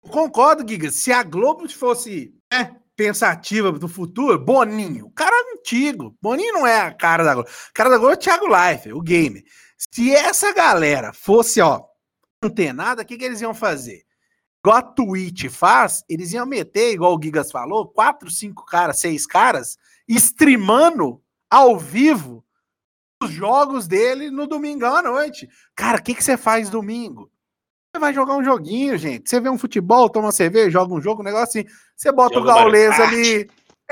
Concordo, 0.00 0.66
Giga. 0.68 0.90
Se 0.90 1.12
a 1.12 1.22
Globo 1.22 1.68
fosse 1.68 2.34
né, 2.52 2.76
pensativa 2.96 3.70
do 3.72 3.88
futuro, 3.88 4.38
Boninho, 4.38 5.06
o 5.06 5.10
cara 5.10 5.34
é 5.34 5.58
antigo. 5.58 6.16
Boninho 6.20 6.54
não 6.54 6.66
é 6.66 6.80
a 6.80 6.92
cara 6.92 7.24
da 7.24 7.34
Globo. 7.34 7.48
O 7.48 7.72
cara 7.72 7.90
da 7.90 7.98
Globo 7.98 8.12
é 8.12 8.16
o 8.16 8.18
Thiago 8.18 8.46
Life, 8.46 8.92
o 8.92 9.00
game. 9.00 9.44
Se 9.76 10.14
essa 10.14 10.52
galera 10.52 11.12
fosse, 11.12 11.60
ó, 11.60 11.82
antenada, 12.42 13.02
o 13.02 13.04
que, 13.04 13.16
que 13.16 13.24
eles 13.24 13.40
iam 13.40 13.54
fazer? 13.54 14.04
Igual 14.62 14.76
a 14.76 14.82
Twitch 14.82 15.48
faz, 15.48 16.04
eles 16.08 16.32
iam 16.32 16.44
meter, 16.44 16.92
igual 16.92 17.16
o 17.16 17.22
Gigas 17.22 17.50
falou, 17.50 17.88
quatro, 17.88 18.30
cinco 18.30 18.64
caras, 18.66 19.00
seis 19.00 19.26
caras, 19.26 19.78
streamando 20.06 21.22
ao 21.48 21.78
vivo 21.78 22.44
os 23.22 23.30
jogos 23.30 23.86
dele 23.86 24.30
no 24.30 24.46
domingão 24.46 24.96
à 24.96 25.02
noite. 25.02 25.48
Cara, 25.74 25.98
o 25.98 26.02
que, 26.02 26.14
que 26.14 26.24
você 26.24 26.36
faz 26.36 26.70
domingo? 26.70 27.30
Você 27.92 28.00
vai 28.00 28.14
jogar 28.14 28.36
um 28.36 28.44
joguinho, 28.44 28.96
gente. 28.96 29.28
Você 29.28 29.40
vê 29.40 29.50
um 29.50 29.58
futebol, 29.58 30.08
toma 30.08 30.26
uma 30.26 30.32
cerveja, 30.32 30.70
joga 30.70 30.94
um 30.94 31.02
jogo, 31.02 31.22
um 31.22 31.24
negócio 31.24 31.60
assim. 31.60 31.64
Você 31.96 32.10
bota 32.12 32.34
Joga 32.34 32.50
o 32.50 32.54
Gaules 32.54 32.98
Mario 32.98 33.04
ali. 33.04 33.50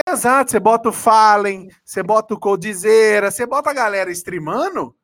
Exato, 0.09 0.53
você 0.53 0.61
bota 0.61 0.91
o 0.91 0.93
Fallen, 0.93 1.68
você 1.85 2.03
bota 2.03 2.33
o 2.33 2.39
Codizeira, 2.39 3.33
você 3.33 3.45
bota 3.45 3.70
a 3.70 3.74
galera 3.74 4.12
streamando, 4.12 4.95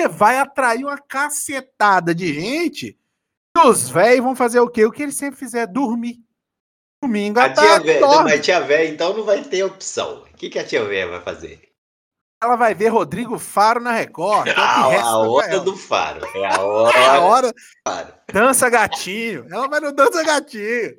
você 0.00 0.06
vai 0.06 0.38
atrair 0.38 0.84
uma 0.84 0.98
cacetada 0.98 2.14
de 2.14 2.32
gente. 2.32 2.96
E 3.56 3.66
os 3.66 3.90
velhos 3.90 4.22
vão 4.24 4.36
fazer 4.36 4.60
o 4.60 4.70
quê? 4.70 4.84
O 4.84 4.92
que 4.92 5.02
eles 5.02 5.16
sempre 5.16 5.38
fizeram, 5.38 5.72
dormir. 5.72 6.18
Domingo 7.02 7.40
A 7.40 7.46
à 7.46 7.52
tia 7.52 7.62
tarde, 7.62 7.86
véia, 7.86 8.00
não, 8.00 8.08
dorme. 8.08 8.30
mas 8.30 8.44
tia 8.44 8.60
véia, 8.60 8.88
então 8.88 9.16
não 9.16 9.24
vai 9.24 9.42
ter 9.42 9.64
opção. 9.64 10.22
O 10.22 10.36
que, 10.36 10.48
que 10.48 10.58
a 10.58 10.64
tia 10.64 10.84
véia 10.84 11.08
vai 11.08 11.20
fazer? 11.20 11.60
Ela 12.42 12.56
vai 12.56 12.74
ver 12.74 12.88
Rodrigo 12.88 13.38
Faro 13.38 13.80
na 13.80 13.92
Record. 13.92 14.46
é 14.48 14.52
o 14.52 14.54
que 14.54 14.60
A, 14.60 15.18
hora 15.18 15.60
do 15.60 15.76
faro. 15.76 16.26
É 16.34 16.44
a 16.46 16.50
É 16.50 16.54
a 16.56 16.60
hora. 16.62 17.20
hora. 17.22 17.52
Faro. 17.86 18.12
Dança 18.32 18.68
gatinho. 18.68 19.46
Ela 19.50 19.68
vai 19.68 19.80
no 19.80 19.92
Dança 19.92 20.22
Gatinho. 20.22 20.96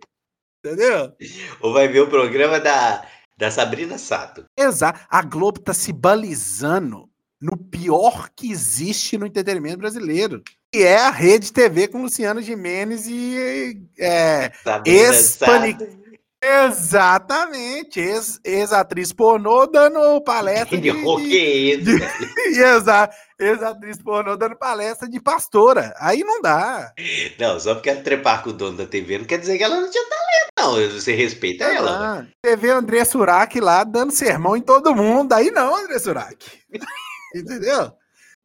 Entendeu? 0.65 1.13
Ou 1.61 1.71
vai 1.73 1.87
ver 1.87 2.01
o 2.01 2.09
programa 2.09 2.59
da, 2.59 3.05
da 3.37 3.51
Sabrina 3.51 3.97
Sato. 3.97 4.43
Exato. 4.57 4.99
A 5.09 5.21
Globo 5.21 5.59
tá 5.59 5.73
se 5.73 5.93
balizando 5.93 7.07
no 7.39 7.55
pior 7.55 8.29
que 8.35 8.51
existe 8.51 9.17
no 9.17 9.27
entretenimento 9.27 9.77
brasileiro. 9.77 10.41
Que 10.71 10.83
é 10.83 10.97
a 10.97 11.11
Rede 11.11 11.53
TV 11.53 11.87
com 11.87 12.01
Luciano 12.01 12.41
Gimenez 12.41 13.05
e. 13.07 13.79
É, 13.99 14.51
Sabrina 14.63 15.13
Sato. 15.13 15.51
Exatamente. 16.43 17.99
ex- 17.99 18.39
Ex-atriz 18.43 19.11
pornô 19.13 19.65
dando 19.67 20.21
palestra 20.21 20.77
de. 20.77 20.91
Que 20.91 20.97
é 20.97 21.03
Ex-atriz 23.39 24.01
pornô 24.01 24.35
dando 24.35 24.55
palestra 24.55 25.07
de 25.09 25.19
pastora. 25.21 25.93
Aí 25.99 26.23
não 26.23 26.41
dá. 26.41 26.91
Não, 27.39 27.59
só 27.59 27.75
porque 27.75 27.89
ela 27.89 28.01
trepar 28.01 28.43
com 28.43 28.49
o 28.49 28.53
dono 28.53 28.77
da 28.77 28.85
TV 28.85 29.19
não 29.19 29.25
quer 29.25 29.37
dizer 29.39 29.57
que 29.57 29.63
ela 29.63 29.79
não 29.79 29.89
tinha 29.89 30.03
talento, 30.09 30.51
não. 30.59 30.91
Você 30.99 31.13
respeita 31.13 31.65
ela. 31.65 32.19
Ah, 32.21 32.25
TV 32.41 32.69
André 32.69 33.03
Surak 33.05 33.59
lá 33.59 33.83
dando 33.83 34.11
sermão 34.11 34.55
em 34.57 34.61
todo 34.61 34.95
mundo. 34.95 35.33
Aí 35.33 35.51
não, 35.51 35.75
André 35.75 35.99
Surak. 35.99 36.37
Entendeu? 37.35 37.91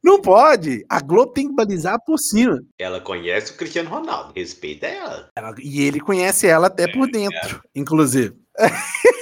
Não 0.03 0.21
pode. 0.21 0.85
A 0.89 1.01
Globo 1.01 1.33
tem 1.33 1.49
que 1.49 1.55
balizar 1.55 1.99
por 2.05 2.19
cima. 2.19 2.61
Ela 2.79 3.01
conhece 3.01 3.53
o 3.53 3.57
Cristiano 3.57 3.89
Ronaldo. 3.89 4.33
Respeita 4.35 4.87
ela. 4.87 5.31
Ela- 5.37 5.55
e 5.61 5.83
ele 5.83 6.01
conhece 6.01 6.47
ela 6.47 6.67
até 6.67 6.89
por 6.89 7.09
dentro, 7.11 7.63
inclusive. 7.75 8.35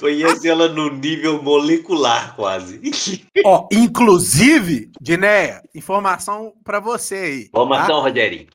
Conhece 0.00 0.48
ela 0.48 0.68
no 0.68 0.90
nível 0.90 1.42
molecular, 1.42 2.34
quase. 2.34 2.80
Ó, 3.44 3.68
inclusive, 3.70 4.90
Dinéia, 5.00 5.62
informação 5.74 6.54
pra 6.64 6.80
você 6.80 7.14
aí. 7.14 7.50
Vamos 7.52 7.76
tá? 7.76 7.86
Rogerinho. 7.86 8.46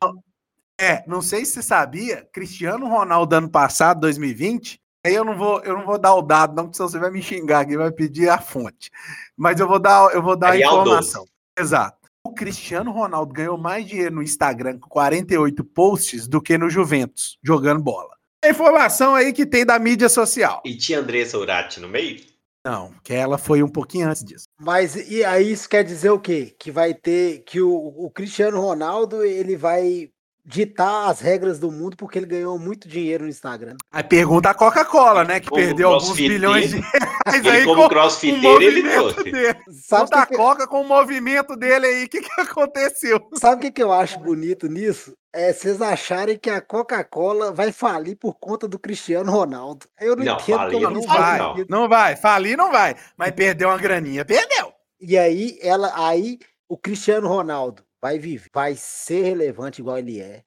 É, 0.80 1.04
não 1.08 1.22
sei 1.22 1.46
se 1.46 1.54
você 1.54 1.62
sabia, 1.62 2.28
Cristiano 2.34 2.88
Ronaldo 2.90 3.36
ano 3.36 3.50
passado, 3.50 4.02
2020, 4.02 4.81
aí 5.06 5.14
eu 5.14 5.26
não 5.26 5.38
vou, 5.38 5.62
eu 5.62 5.78
não 5.78 5.86
vou 5.86 5.98
dar 5.98 6.16
o 6.16 6.22
dado, 6.22 6.56
não, 6.56 6.66
porque 6.66 6.78
senão 6.78 6.90
você 6.90 7.00
vai 7.00 7.12
me 7.12 7.22
xingar 7.22 7.62
aqui, 7.62 7.78
vai 7.78 7.92
pedir 7.92 8.30
a 8.30 8.40
fonte. 8.40 8.92
Mas 9.36 9.60
eu 9.60 9.68
vou 9.68 9.80
dar, 9.80 10.14
eu 10.14 10.22
vou 10.22 10.36
dar 10.36 10.50
a 10.50 10.52
Real 10.52 10.82
informação. 10.82 11.26
Exato. 11.58 11.98
O 12.24 12.34
Cristiano 12.34 12.92
Ronaldo 12.92 13.34
ganhou 13.34 13.58
mais 13.58 13.86
dinheiro 13.86 14.16
no 14.16 14.24
Instagram 14.24 14.78
com 14.80 14.88
48 14.88 15.64
posts 15.64 16.28
do 16.28 16.42
que 16.42 16.58
no 16.58 16.70
Juventus, 16.70 17.38
jogando 17.44 17.82
bola. 17.82 18.16
É 18.44 18.52
informação 18.52 19.16
aí 19.16 19.34
que 19.34 19.46
tem 19.46 19.66
da 19.66 19.78
mídia 19.78 20.10
social. 20.10 20.62
E 20.66 20.76
tinha 20.76 21.00
Andressa 21.00 21.38
Urati 21.38 21.80
no 21.80 21.88
meio? 21.88 22.20
Não, 22.66 22.94
que 23.04 23.14
ela 23.14 23.40
foi 23.40 23.64
um 23.64 23.68
pouquinho 23.68 24.08
antes 24.08 24.24
disso. 24.24 24.46
Mas 24.60 24.96
e 24.96 25.24
aí 25.24 25.52
isso 25.52 25.68
quer 25.68 25.84
dizer 25.84 26.12
o 26.12 26.20
quê? 26.20 26.56
Que 26.60 26.72
vai 26.72 26.94
ter 26.94 27.40
que 27.40 27.60
o, 27.60 27.72
o 27.72 28.10
Cristiano 28.12 28.62
Ronaldo 28.62 29.24
ele 29.24 29.56
vai 29.56 30.12
ditar 30.44 31.10
as 31.10 31.20
regras 31.22 31.60
do 31.60 31.72
mundo 31.72 31.96
porque 31.96 32.18
ele 32.18 32.26
ganhou 32.26 32.58
muito 32.58 32.88
dinheiro 32.88 33.24
no 33.26 33.30
Instagram. 33.30 33.76
Aí 33.92 34.04
pergunta 34.04 34.50
a 34.50 34.54
Coca-Cola, 34.54 35.24
né? 35.24 35.40
Que 35.40 35.50
Como 35.50 35.62
perdeu 35.62 35.90
alguns 35.90 36.16
bilhões 36.16 36.70
de 36.72 36.80
reais 36.80 37.36
Ele, 37.36 37.50
aí 37.50 37.64
como 37.66 37.84
com 37.84 37.90
crossfiteiro, 37.90 38.62
ele 38.62 38.82
movimento 38.82 39.14
trouxe. 39.14 39.32
dele. 39.32 39.58
Sabe 39.72 40.04
Conta 40.04 40.16
a 40.20 40.24
o 40.24 40.26
que, 40.26 40.32
que- 40.32 40.38
Coca 40.38 40.68
com 40.68 40.82
o 40.82 40.88
movimento 40.88 41.56
dele 41.56 41.86
aí. 41.86 42.06
O 42.06 42.10
que, 42.10 42.22
que 42.22 42.42
aconteceu? 42.42 43.20
sabe 43.36 43.56
o 43.56 43.60
que, 43.60 43.72
que 43.72 43.84
eu 43.84 43.92
acho 43.94 44.20
bonito 44.20 44.68
nisso? 44.68 45.14
É 45.34 45.54
vocês 45.54 45.82
acharem 45.82 46.38
que 46.38 46.50
a 46.50 46.60
Coca-Cola 46.60 47.54
vai 47.54 47.72
falir 47.72 48.18
por 48.18 48.34
conta 48.40 48.68
do 48.68 48.78
Cristiano 48.78 49.32
Ronaldo. 49.32 49.86
Eu 50.00 50.16
não, 50.16 50.26
Não, 50.26 50.34
entendo 50.34 50.58
falir 50.58 50.74
como 50.74 50.84
não 50.86 50.92
Não 50.92 51.00
isso 51.00 51.08
faz, 51.08 51.20
vai, 51.20 51.40
não. 51.40 51.66
não 51.70 51.88
vai. 51.90 52.16
Falir 52.18 52.58
não 52.58 52.72
vai. 52.72 52.96
Mas 53.16 53.32
perdeu 53.32 53.70
uma 53.70 53.78
graninha. 53.78 54.26
Perdeu. 54.26 54.74
E 55.00 55.18
aí, 55.18 55.58
ela, 55.62 55.92
aí 55.96 56.38
o 56.68 56.78
Cristiano 56.78 57.28
Ronaldo 57.30 57.82
vai 58.02 58.18
viver, 58.18 58.50
vai 58.54 58.76
ser 58.76 59.22
relevante 59.24 59.82
igual 59.82 59.98
ele 59.98 60.20
é, 60.20 60.44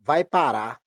vai 0.00 0.22
parar, 0.24 0.78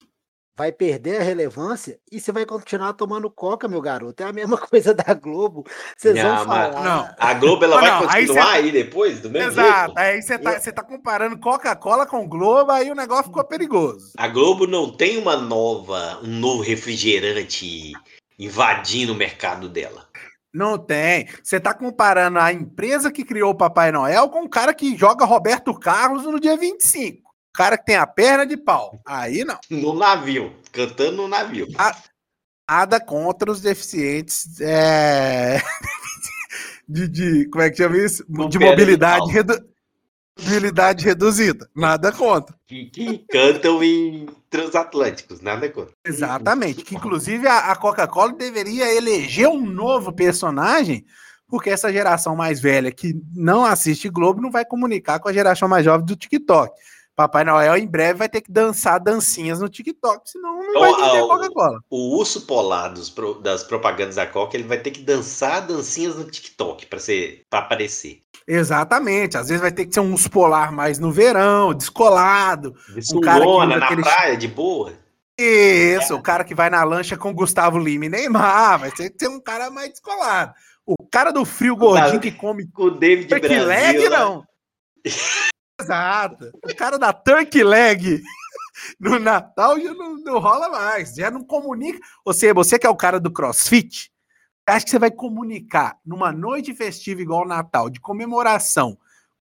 vai 0.55 0.71
perder 0.71 1.19
a 1.19 1.23
relevância 1.23 1.99
e 2.11 2.19
você 2.19 2.31
vai 2.31 2.45
continuar 2.45 2.93
tomando 2.93 3.29
coca, 3.31 3.67
meu 3.67 3.81
garoto. 3.81 4.21
É 4.21 4.27
a 4.27 4.31
mesma 4.33 4.55
coisa 4.69 4.93
da 4.93 5.13
Globo. 5.15 5.65
Vocês 5.97 6.15
Não, 6.15 6.23
vão 6.37 6.45
mas- 6.45 6.73
falar. 6.75 6.83
Não. 6.83 7.15
A 7.17 7.33
Globo 7.33 7.65
ela 7.65 7.75
Não, 7.75 7.81
vai 7.81 7.89
não, 7.91 8.09
aí 8.11 8.21
continuar 8.27 8.45
cê- 8.51 8.57
aí 8.57 8.71
depois, 8.71 9.19
do 9.21 9.29
mesmo 9.31 9.51
Exato. 9.51 9.85
jeito? 9.85 9.97
Aí 9.97 10.21
você 10.21 10.37
tá, 10.37 10.59
você 10.59 10.71
tá 10.71 10.83
comparando 10.83 11.39
Coca-Cola 11.39 12.05
com 12.05 12.27
Globo, 12.27 12.71
aí 12.71 12.91
o 12.91 12.95
negócio 12.95 13.25
ficou 13.25 13.43
perigoso. 13.43 14.11
A 14.17 14.27
Globo 14.27 14.67
não 14.67 14.91
tem 14.95 15.17
uma 15.17 15.35
nova, 15.35 16.19
um 16.23 16.27
novo 16.39 16.61
refrigerante 16.61 17.93
invadindo 18.37 19.13
o 19.13 19.15
mercado 19.15 19.67
dela. 19.69 20.07
Não 20.53 20.77
tem. 20.77 21.27
Você 21.43 21.59
tá 21.59 21.73
comparando 21.73 22.37
a 22.39 22.53
empresa 22.53 23.11
que 23.11 23.23
criou 23.25 23.51
o 23.51 23.57
Papai 23.57 23.91
Noel 23.91 24.29
com 24.29 24.43
o 24.43 24.49
cara 24.49 24.73
que 24.73 24.95
joga 24.95 25.25
Roberto 25.25 25.73
Carlos 25.73 26.23
no 26.25 26.39
dia 26.39 26.55
25. 26.55 27.27
O 27.29 27.33
cara 27.57 27.77
que 27.77 27.85
tem 27.85 27.95
a 27.95 28.05
perna 28.05 28.45
de 28.45 28.55
pau. 28.57 28.99
Aí 29.05 29.43
não. 29.43 29.57
No 29.69 29.93
navio, 29.95 30.55
cantando 30.71 31.13
no 31.23 31.27
navio. 31.27 31.67
Nada 32.69 32.99
contra 32.99 33.51
os 33.51 33.61
deficientes 33.61 34.59
é, 34.61 35.61
de, 36.87 37.07
de- 37.07 37.49
Como 37.49 37.63
é 37.63 37.69
que 37.69 37.77
chama 37.77 37.97
isso? 37.97 38.25
Com 38.27 38.47
De 38.47 38.57
mobilidade, 38.59 39.19
pau. 39.19 39.27
redu- 39.27 39.72
mobilidade 40.39 41.05
reduzida. 41.05 41.69
Nada 41.75 42.11
contra. 42.11 42.55
Que, 42.67 42.85
que 42.85 43.19
cantam 43.29 43.83
em 43.83 44.27
transatlânticos, 44.49 45.41
nada 45.41 45.69
contra. 45.69 45.93
Exatamente. 46.05 46.83
Que 46.83 46.95
inclusive 46.95 47.47
a, 47.47 47.71
a 47.71 47.75
Coca-Cola 47.75 48.33
deveria 48.33 48.93
eleger 48.93 49.47
um 49.47 49.65
novo 49.65 50.11
personagem, 50.11 51.05
porque 51.47 51.69
essa 51.69 51.91
geração 51.91 52.35
mais 52.35 52.59
velha 52.59 52.91
que 52.91 53.15
não 53.33 53.65
assiste 53.65 54.09
Globo 54.09 54.41
não 54.41 54.51
vai 54.51 54.65
comunicar 54.65 55.19
com 55.19 55.29
a 55.29 55.33
geração 55.33 55.67
mais 55.67 55.85
jovem 55.85 56.05
do 56.05 56.15
TikTok. 56.15 56.73
Papai 57.15 57.43
Noel 57.43 57.77
em 57.77 57.85
breve 57.87 58.17
vai 58.19 58.27
ter 58.29 58.41
que 58.41 58.51
dançar 58.51 58.99
dancinhas 58.99 59.59
no 59.59 59.69
TikTok, 59.69 60.27
senão 60.29 60.57
não 60.73 60.79
vai 60.79 61.21
ó, 61.21 61.27
Coca-Cola. 61.27 61.79
O 61.89 62.17
urso 62.17 62.41
polar 62.47 62.89
dos 62.89 63.13
das 63.41 63.63
propagandas 63.63 64.15
da 64.15 64.25
Coca, 64.25 64.57
ele 64.57 64.67
vai 64.67 64.79
ter 64.79 64.89
que 64.91 65.01
dançar 65.01 65.61
dancinhas 65.65 66.15
no 66.15 66.23
TikTok 66.25 66.87
pra 66.87 66.97
ser 66.99 67.43
para 67.49 67.59
aparecer. 67.59 68.21
Exatamente. 68.47 69.37
Às 69.37 69.47
vezes 69.49 69.61
vai 69.61 69.71
ter 69.71 69.85
que 69.85 69.93
ser 69.93 69.99
um 69.99 70.11
urso 70.11 70.29
polar 70.29 70.71
mais 70.71 70.97
no 70.97 71.11
verão, 71.11 71.73
descolado. 71.73 72.73
De 72.89 73.15
Um 73.15 73.21
cara 73.21 73.45
que 73.45 73.65
na 73.67 73.85
aquele- 73.85 74.01
praia, 74.01 74.35
de 74.37 74.47
boa. 74.47 74.93
Isso, 75.39 76.15
o 76.15 76.21
cara 76.21 76.43
que 76.43 76.53
vai 76.55 76.69
na 76.69 76.83
lancha 76.83 77.15
com 77.17 77.33
Gustavo 77.33 77.77
Lima 77.79 78.05
e 78.05 78.09
Neymar, 78.09 78.79
vai 78.79 78.91
ter 78.91 79.09
que 79.11 79.17
ser 79.23 79.29
um 79.29 79.39
cara 79.39 79.69
mais 79.71 79.89
descolado. 79.89 80.53
O 80.85 80.95
cara 81.11 81.31
do 81.31 81.45
frio 81.45 81.75
gordinho 81.75 82.19
que 82.19 82.31
come 82.31 82.67
Com 82.67 82.83
o 82.83 82.91
David 82.91 83.27
Brasil. 83.27 83.65
leg, 83.65 84.09
não. 84.09 84.43
Exato. 85.83 86.51
O 86.63 86.75
cara 86.75 86.97
da 86.97 87.11
turkey 87.13 87.63
leg 87.63 88.21
no 88.99 89.19
Natal 89.19 89.79
já 89.79 89.93
não, 89.93 90.15
não 90.17 90.39
rola 90.39 90.69
mais. 90.69 91.13
Já 91.15 91.29
não 91.31 91.43
comunica. 91.43 91.99
Você, 92.25 92.53
você 92.53 92.77
que 92.79 92.87
é 92.87 92.89
o 92.89 92.95
cara 92.95 93.19
do 93.19 93.31
crossfit, 93.31 94.11
acha 94.67 94.85
que 94.85 94.91
você 94.91 94.99
vai 94.99 95.11
comunicar 95.11 95.97
numa 96.05 96.31
noite 96.31 96.73
festiva 96.73 97.21
igual 97.21 97.43
o 97.43 97.47
Natal, 97.47 97.89
de 97.89 97.99
comemoração, 97.99 98.97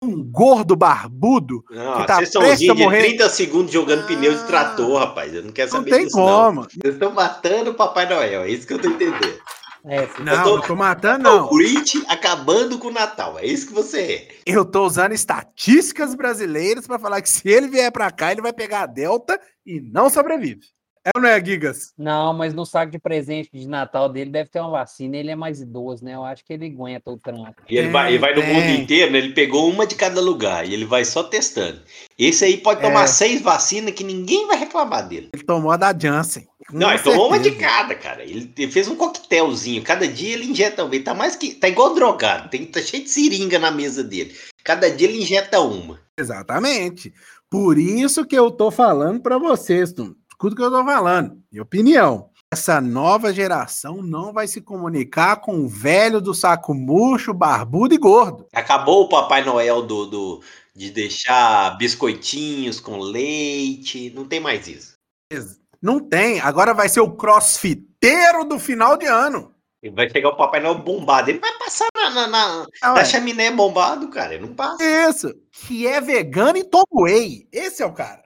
um 0.02 0.22
gordo 0.24 0.74
barbudo? 0.74 1.62
Não, 1.70 2.00
que 2.00 2.06
tá 2.06 2.16
prestes 2.16 2.68
a 2.68 2.74
de 2.74 2.82
morrer. 2.82 3.02
30 3.02 3.28
segundos 3.28 3.72
jogando 3.72 4.02
Ah. 4.02 4.06
pneu 4.06 4.34
de 4.36 4.44
trator, 4.46 4.98
rapaz. 4.98 5.32
Eu 5.32 5.44
não 5.44 5.52
quero 5.52 5.70
Não 5.70 5.78
saber 5.78 5.90
tem 5.90 6.04
disso, 6.06 6.16
não. 6.16 6.26
como. 6.26 6.62
Vocês 6.64 6.94
estão 6.94 7.12
matando 7.12 7.70
o 7.70 7.74
Papai 7.74 8.08
Noel, 8.08 8.42
é 8.42 8.50
isso 8.50 8.66
que 8.66 8.72
eu 8.74 8.80
tô 8.80 8.88
entendendo. 8.88 9.38
É, 9.84 10.06
Não, 10.20 10.42
tô- 10.44 10.56
não 10.56 10.62
tô 10.62 10.76
matando, 10.76 11.24
Não. 11.24 11.48
Grinch 11.48 12.04
acabando 12.08 12.78
com 12.78 12.88
o 12.88 12.92
Natal, 12.92 13.38
é 13.38 13.44
isso 13.46 13.66
que 13.66 13.72
você 13.72 14.00
é. 14.00 14.28
Eu 14.46 14.64
tô 14.64 14.86
usando 14.86 15.12
estatísticas 15.12 16.14
brasileiras 16.14 16.86
pra 16.86 16.98
falar 16.98 17.20
que 17.20 17.28
se 17.28 17.48
ele 17.48 17.66
vier 17.68 17.90
pra 17.90 18.10
cá, 18.10 18.30
ele 18.30 18.40
vai 18.42 18.52
pegar 18.52 18.82
a 18.82 18.86
Delta 18.86 19.40
e 19.66 19.80
não 19.80 20.08
sobrevive. 20.08 20.60
É 21.04 21.10
ou 21.16 21.20
não 21.20 21.28
é, 21.28 21.44
Gigas? 21.44 21.92
Não, 21.98 22.32
mas 22.32 22.54
no 22.54 22.64
saco 22.64 22.92
de 22.92 22.98
presente 23.00 23.50
de 23.52 23.66
Natal 23.66 24.08
dele 24.08 24.30
deve 24.30 24.48
ter 24.48 24.60
uma 24.60 24.70
vacina. 24.70 25.16
Ele 25.16 25.32
é 25.32 25.34
mais 25.34 25.60
idoso, 25.60 26.04
né? 26.04 26.14
Eu 26.14 26.24
acho 26.24 26.44
que 26.44 26.52
ele 26.52 26.66
aguenta 26.66 27.10
o 27.10 27.18
tranco. 27.18 27.56
E 27.68 27.74
ele 27.76 27.86
Tem, 27.86 27.90
vai, 27.92 28.10
ele 28.10 28.18
vai 28.20 28.32
no 28.36 28.40
tem. 28.40 28.54
mundo 28.54 28.80
inteiro, 28.80 29.10
né? 29.10 29.18
ele 29.18 29.32
pegou 29.34 29.68
uma 29.68 29.84
de 29.84 29.96
cada 29.96 30.20
lugar 30.20 30.64
e 30.64 30.72
ele 30.72 30.84
vai 30.84 31.04
só 31.04 31.24
testando. 31.24 31.82
Esse 32.16 32.44
aí 32.44 32.56
pode 32.56 32.80
tomar 32.82 33.02
É. 33.02 33.06
seis 33.08 33.42
vacinas 33.42 33.92
que 33.94 34.04
ninguém 34.04 34.46
vai 34.46 34.56
reclamar 34.56 35.08
dele. 35.08 35.30
Ele 35.34 35.42
tomou 35.42 35.72
a 35.72 35.76
da 35.76 35.92
Janssen. 35.92 36.46
Não, 36.72 36.90
ele 36.90 37.02
tomou 37.02 37.28
uma 37.28 37.38
de 37.38 37.52
cada, 37.52 37.94
cara. 37.94 38.22
Ele, 38.22 38.52
fez 38.70 38.88
um 38.88 38.96
coquetelzinho. 38.96 39.82
Cada 39.82 40.08
dia 40.08 40.32
ele 40.32 40.46
injeta 40.46 40.84
uma. 40.84 40.94
Ele 40.94 41.04
tá 41.04 41.14
mais 41.14 41.36
que. 41.36 41.54
Tá 41.54 41.68
igual 41.68 41.94
drogado. 41.94 42.48
Tem, 42.48 42.64
tá 42.64 42.80
cheio 42.80 43.04
de 43.04 43.10
seringa 43.10 43.58
na 43.58 43.70
mesa 43.70 44.02
dele. 44.02 44.34
Cada 44.64 44.90
dia 44.90 45.08
ele 45.08 45.22
injeta 45.22 45.60
uma. 45.60 46.00
Exatamente. 46.18 47.12
Por 47.50 47.78
isso 47.78 48.24
que 48.24 48.34
eu 48.36 48.50
tô 48.50 48.70
falando 48.70 49.20
pra 49.20 49.38
vocês, 49.38 49.92
Tum. 49.92 50.14
Escuta 50.30 50.54
o 50.54 50.56
que 50.56 50.62
eu 50.62 50.70
tô 50.70 50.84
falando. 50.84 51.38
Minha 51.50 51.62
opinião. 51.62 52.30
Essa 52.52 52.82
nova 52.82 53.32
geração 53.32 54.02
não 54.02 54.30
vai 54.30 54.46
se 54.46 54.60
comunicar 54.60 55.36
com 55.36 55.60
o 55.60 55.68
velho 55.68 56.20
do 56.20 56.34
saco 56.34 56.74
murcho, 56.74 57.32
barbudo 57.32 57.94
e 57.94 57.98
gordo. 57.98 58.46
Acabou 58.52 59.04
o 59.04 59.08
Papai 59.08 59.42
Noel 59.42 59.80
do, 59.80 60.04
do 60.04 60.42
de 60.76 60.90
deixar 60.90 61.78
biscoitinhos 61.78 62.78
com 62.78 62.98
leite. 62.98 64.12
Não 64.14 64.26
tem 64.26 64.38
mais 64.38 64.68
isso. 64.68 64.96
Ex- 65.30 65.61
Não 65.82 65.98
tem. 65.98 66.40
Agora 66.40 66.72
vai 66.72 66.88
ser 66.88 67.00
o 67.00 67.10
crossfiteiro 67.10 68.44
do 68.44 68.58
final 68.58 68.96
de 68.96 69.06
ano. 69.06 69.52
E 69.82 69.90
vai 69.90 70.08
chegar 70.08 70.28
o 70.28 70.36
Papai 70.36 70.60
Noel 70.60 70.76
bombado. 70.76 71.28
Ele 71.28 71.40
vai 71.40 71.52
passar 71.58 71.88
na, 71.96 72.10
na, 72.10 72.26
na, 72.28 72.66
Ah, 72.80 72.94
na 72.94 73.04
chaminé 73.04 73.50
bombado, 73.50 74.08
cara. 74.08 74.34
Ele 74.34 74.46
não 74.46 74.54
passa. 74.54 74.82
Isso. 74.84 75.34
Que 75.50 75.88
é 75.88 76.00
vegano 76.00 76.56
e 76.56 76.62
toma 76.62 76.84
whey. 76.92 77.48
Esse 77.50 77.82
é 77.82 77.86
o 77.86 77.92
cara. 77.92 78.22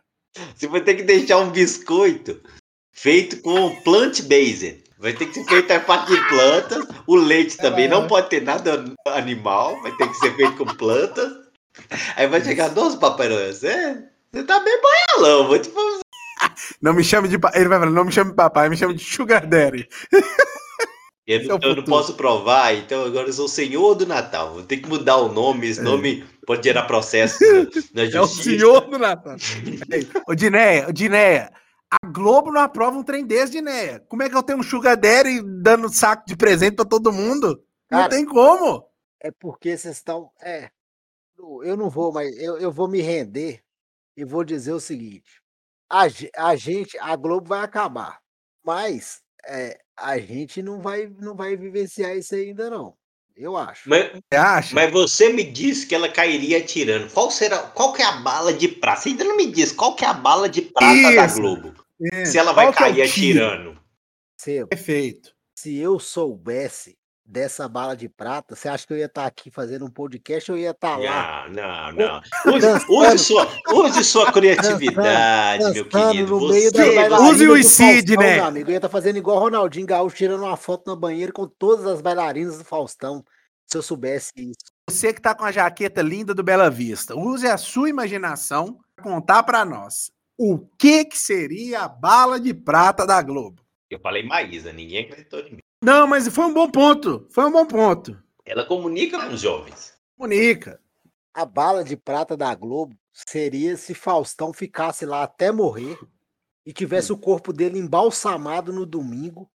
Você 0.54 0.66
vai 0.66 0.82
ter 0.82 0.96
que 0.96 1.02
deixar 1.02 1.38
um 1.38 1.50
biscoito 1.50 2.42
feito 2.92 3.40
com 3.40 3.74
plant-based. 3.76 4.84
Vai 4.98 5.14
ter 5.14 5.26
que 5.26 5.34
ser 5.34 5.44
feito 5.44 5.70
a 5.70 5.80
parte 5.80 6.14
de 6.14 6.28
plantas. 6.28 6.86
O 7.06 7.16
leite 7.16 7.56
também 7.56 7.88
não 7.88 8.06
pode 8.06 8.28
ter 8.28 8.42
nada 8.42 8.84
animal. 9.06 9.80
Vai 9.80 9.92
ter 9.92 10.08
que 10.08 10.14
ser 10.18 10.36
feito 10.36 10.56
com 10.56 10.66
plantas. 10.76 11.32
Aí 12.16 12.26
vai 12.26 12.44
chegar, 12.44 12.70
nossa, 12.72 12.98
Papai 12.98 13.28
Noel, 13.28 13.52
você, 13.52 14.04
você 14.30 14.44
tá 14.44 14.60
bem 14.60 14.78
boialão. 14.80 15.46
Vou 15.48 15.58
te. 15.58 15.70
Não 16.82 16.92
me 16.94 17.02
chame 17.04 17.28
de. 17.28 17.36
Ele 17.54 17.68
vai 17.68 17.78
falar, 17.78 17.90
não 17.90 18.04
me 18.04 18.12
chame 18.12 18.30
de 18.30 18.36
papai, 18.36 18.68
me 18.68 18.76
chame 18.76 18.94
de 18.94 19.04
Sugar 19.04 19.46
Daddy. 19.46 19.88
Eu, 21.26 21.40
é 21.40 21.44
eu 21.64 21.76
não 21.76 21.84
posso 21.84 22.14
provar, 22.14 22.72
então 22.74 23.04
agora 23.04 23.26
eu 23.28 23.32
sou 23.32 23.46
o 23.46 23.48
Senhor 23.48 23.94
do 23.96 24.06
Natal. 24.06 24.52
Vou 24.54 24.62
ter 24.62 24.76
que 24.76 24.88
mudar 24.88 25.16
o 25.16 25.32
nome. 25.32 25.66
Esse 25.68 25.82
nome 25.82 26.24
pode 26.46 26.62
gerar 26.62 26.84
processo 26.84 27.38
na, 27.92 28.04
na 28.04 28.08
É 28.10 28.20
o 28.20 28.26
justiça. 28.26 28.42
senhor 28.50 28.80
do 28.88 28.98
Natal. 28.98 29.36
Ei, 29.90 30.06
Ô, 30.28 30.34
Dinéia, 30.36 30.88
ô, 30.88 30.92
Dinéia, 30.92 31.50
a 31.90 32.06
Globo 32.06 32.52
não 32.52 32.60
aprova 32.60 32.96
um 32.96 33.02
trem 33.02 33.26
desse, 33.26 33.52
Dinéia. 33.52 34.00
Como 34.08 34.22
é 34.22 34.28
que 34.30 34.36
eu 34.36 34.42
tenho 34.42 34.60
um 34.60 34.62
Sugar 34.62 34.96
Daddy 34.96 35.42
dando 35.62 35.88
saco 35.92 36.24
de 36.26 36.36
presente 36.36 36.76
pra 36.76 36.84
todo 36.84 37.12
mundo? 37.12 37.60
não 37.90 37.98
Cara, 38.02 38.10
tem 38.10 38.24
como. 38.24 38.84
É 39.20 39.32
porque 39.32 39.76
vocês 39.76 39.96
estão. 39.96 40.30
É. 40.40 40.70
Eu 41.64 41.76
não 41.76 41.90
vou, 41.90 42.12
mas 42.12 42.36
eu, 42.38 42.56
eu 42.58 42.70
vou 42.70 42.86
me 42.88 43.00
render 43.00 43.60
e 44.16 44.24
vou 44.24 44.44
dizer 44.44 44.72
o 44.72 44.80
seguinte: 44.80 45.42
a, 45.90 46.06
a 46.36 46.56
gente, 46.56 46.98
a 46.98 47.14
Globo 47.16 47.48
vai 47.48 47.60
acabar, 47.60 48.18
mas 48.64 49.20
é, 49.46 49.78
a 49.96 50.18
gente 50.18 50.62
não 50.62 50.80
vai, 50.80 51.06
não 51.20 51.34
vai 51.34 51.56
vivenciar 51.56 52.16
isso 52.16 52.34
ainda, 52.34 52.68
não. 52.70 52.94
Eu 53.36 53.54
acho. 53.54 53.88
Mas, 53.90 54.12
Você 54.12 54.36
acha? 54.38 54.74
mas 54.74 54.90
você 54.90 55.30
me 55.30 55.44
disse 55.44 55.86
que 55.86 55.94
ela 55.94 56.08
cairia 56.08 56.56
atirando. 56.56 57.12
Qual 57.12 57.30
será? 57.30 57.58
Qual 57.58 57.92
que 57.92 58.00
é 58.00 58.06
a 58.06 58.12
bala 58.12 58.50
de 58.52 58.66
prata? 58.66 59.02
Você 59.02 59.10
ainda 59.10 59.24
não 59.24 59.36
me 59.36 59.46
disse 59.52 59.74
qual 59.74 59.94
que 59.94 60.06
é 60.06 60.08
a 60.08 60.14
bala 60.14 60.48
de 60.48 60.62
prata 60.62 61.12
da 61.14 61.26
Isso. 61.26 61.40
Globo. 61.40 61.74
É, 62.12 62.24
Se 62.24 62.38
ela 62.38 62.54
qual 62.54 62.72
vai 62.72 62.92
que 62.94 63.00
é 63.00 63.04
cair 63.04 63.12
tiro? 63.12 63.44
atirando. 63.44 63.80
Perfeito. 64.70 65.34
se 65.58 65.76
eu 65.76 65.98
soubesse 65.98 66.96
dessa 67.26 67.68
bala 67.68 67.96
de 67.96 68.08
prata, 68.08 68.54
você 68.54 68.68
acha 68.68 68.86
que 68.86 68.92
eu 68.92 68.96
ia 68.96 69.06
estar 69.06 69.26
aqui 69.26 69.50
fazendo 69.50 69.84
um 69.84 69.90
podcast 69.90 70.50
ou 70.52 70.56
eu 70.56 70.62
ia 70.62 70.70
estar 70.70 70.96
lá? 70.96 71.46
Não, 71.48 71.92
não, 71.92 72.22
não. 72.46 72.54
Use, 72.54 72.66
use 72.88 73.18
sua, 73.24 73.48
use 73.72 74.04
sua 74.04 74.32
criatividade, 74.32 75.64
meu 75.72 75.84
Dançando 75.88 76.12
querido. 76.12 76.40
no 76.40 76.48
meio 76.48 76.72
das 76.72 76.86
Você, 76.86 76.94
bailarinas 76.94 77.34
use 77.34 77.48
o 77.48 77.56
Icid, 77.56 78.16
né? 78.16 78.34
meu 78.36 78.44
amigo. 78.44 78.70
Eu 78.70 78.72
ia 78.72 78.78
estar 78.78 78.88
fazendo 78.88 79.16
igual 79.16 79.36
o 79.36 79.40
Ronaldinho 79.40 79.86
Gaúcho, 79.86 80.16
tirando 80.16 80.42
uma 80.44 80.56
foto 80.56 80.88
na 80.88 80.96
banheira 80.96 81.32
com 81.32 81.46
todas 81.46 81.86
as 81.86 82.00
bailarinas 82.00 82.58
do 82.58 82.64
Faustão. 82.64 83.24
Se 83.66 83.76
eu 83.76 83.82
soubesse 83.82 84.30
isso. 84.36 84.72
Você 84.88 85.12
que 85.12 85.20
tá 85.20 85.34
com 85.34 85.44
a 85.44 85.50
jaqueta 85.50 86.00
linda 86.00 86.32
do 86.32 86.44
Bela 86.44 86.70
Vista, 86.70 87.16
use 87.16 87.46
a 87.48 87.56
sua 87.56 87.90
imaginação 87.90 88.78
para 88.94 89.04
contar 89.04 89.42
pra 89.42 89.64
nós 89.64 90.12
o 90.38 90.58
que 90.78 91.04
que 91.04 91.18
seria 91.18 91.80
a 91.80 91.88
bala 91.88 92.38
de 92.38 92.54
prata 92.54 93.04
da 93.04 93.20
Globo. 93.20 93.62
eu 93.90 93.98
falei 93.98 94.22
Maísa, 94.22 94.72
ninguém 94.72 95.04
acreditou 95.06 95.40
em 95.40 95.52
mim. 95.54 95.58
Não, 95.86 96.04
mas 96.04 96.26
foi 96.26 96.46
um 96.46 96.52
bom 96.52 96.68
ponto. 96.68 97.24
Foi 97.30 97.44
um 97.44 97.52
bom 97.52 97.64
ponto. 97.64 98.20
Ela 98.44 98.64
comunica 98.64 99.24
com 99.24 99.32
os 99.32 99.40
jovens. 99.40 99.94
Comunica. 100.18 100.80
A 101.32 101.44
bala 101.44 101.84
de 101.84 101.96
prata 101.96 102.36
da 102.36 102.52
Globo 102.56 102.98
seria 103.12 103.76
se 103.76 103.94
Faustão 103.94 104.52
ficasse 104.52 105.06
lá 105.06 105.22
até 105.22 105.52
morrer 105.52 105.96
e 106.66 106.72
tivesse 106.72 107.12
o 107.12 107.16
corpo 107.16 107.52
dele 107.52 107.78
embalsamado 107.78 108.72
no 108.72 108.84
domingo. 108.84 109.48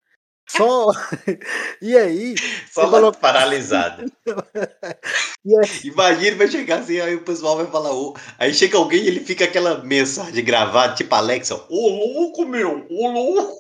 Só. 0.57 0.87
e 1.81 1.97
aí. 1.97 2.35
Só 2.73 2.89
coloca- 2.91 3.19
paralisada. 3.21 4.05
Aí, 4.27 5.81
Imagina, 5.85 6.37
vai 6.37 6.49
chegar 6.49 6.81
assim, 6.81 7.01
aí 7.01 7.15
o 7.15 7.23
pessoal 7.23 7.57
vai 7.57 7.67
falar. 7.67 7.93
"Ô", 7.93 8.15
Aí 8.39 8.53
chega 8.53 8.77
alguém 8.77 9.03
e 9.03 9.07
ele 9.09 9.21
fica 9.21 9.45
aquela 9.45 9.83
mensagem 9.83 10.45
gravada, 10.45 10.95
tipo 10.95 11.15
Alexa, 11.15 11.55
ô 11.69 11.89
louco, 11.89 12.45
meu, 12.47 12.87
ô 12.91 13.11
louco. 13.11 13.59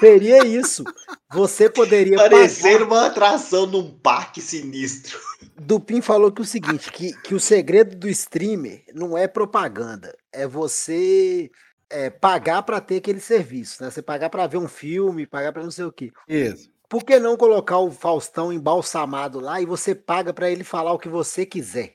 seria 0.00 0.44
isso. 0.44 0.84
Você 1.32 1.68
poderia. 1.70 2.16
Parecendo 2.16 2.84
uma 2.84 3.06
atração 3.06 3.66
num 3.66 3.90
parque 3.98 4.40
sinistro. 4.40 5.18
Dupin 5.56 6.00
falou 6.00 6.32
que 6.32 6.42
o 6.42 6.44
seguinte, 6.44 6.90
que, 6.90 7.12
que 7.22 7.34
o 7.34 7.40
segredo 7.40 7.96
do 7.96 8.08
streamer 8.08 8.82
não 8.94 9.16
é 9.16 9.26
propaganda, 9.28 10.14
é 10.32 10.46
você 10.46 11.50
é, 11.94 12.10
pagar 12.10 12.62
para 12.64 12.80
ter 12.80 12.96
aquele 12.96 13.20
serviço, 13.20 13.82
né? 13.82 13.88
Você 13.90 14.02
pagar 14.02 14.28
para 14.28 14.48
ver 14.48 14.58
um 14.58 14.66
filme, 14.66 15.26
pagar 15.26 15.52
para 15.52 15.62
não 15.62 15.70
sei 15.70 15.84
o 15.84 15.92
quê. 15.92 16.12
Isso. 16.28 16.68
Por 16.88 17.04
que 17.04 17.20
não 17.20 17.36
colocar 17.36 17.78
o 17.78 17.90
Faustão 17.90 18.52
embalsamado 18.52 19.38
lá 19.38 19.60
e 19.60 19.64
você 19.64 19.94
paga 19.94 20.34
para 20.34 20.50
ele 20.50 20.64
falar 20.64 20.92
o 20.92 20.98
que 20.98 21.08
você 21.08 21.46
quiser? 21.46 21.94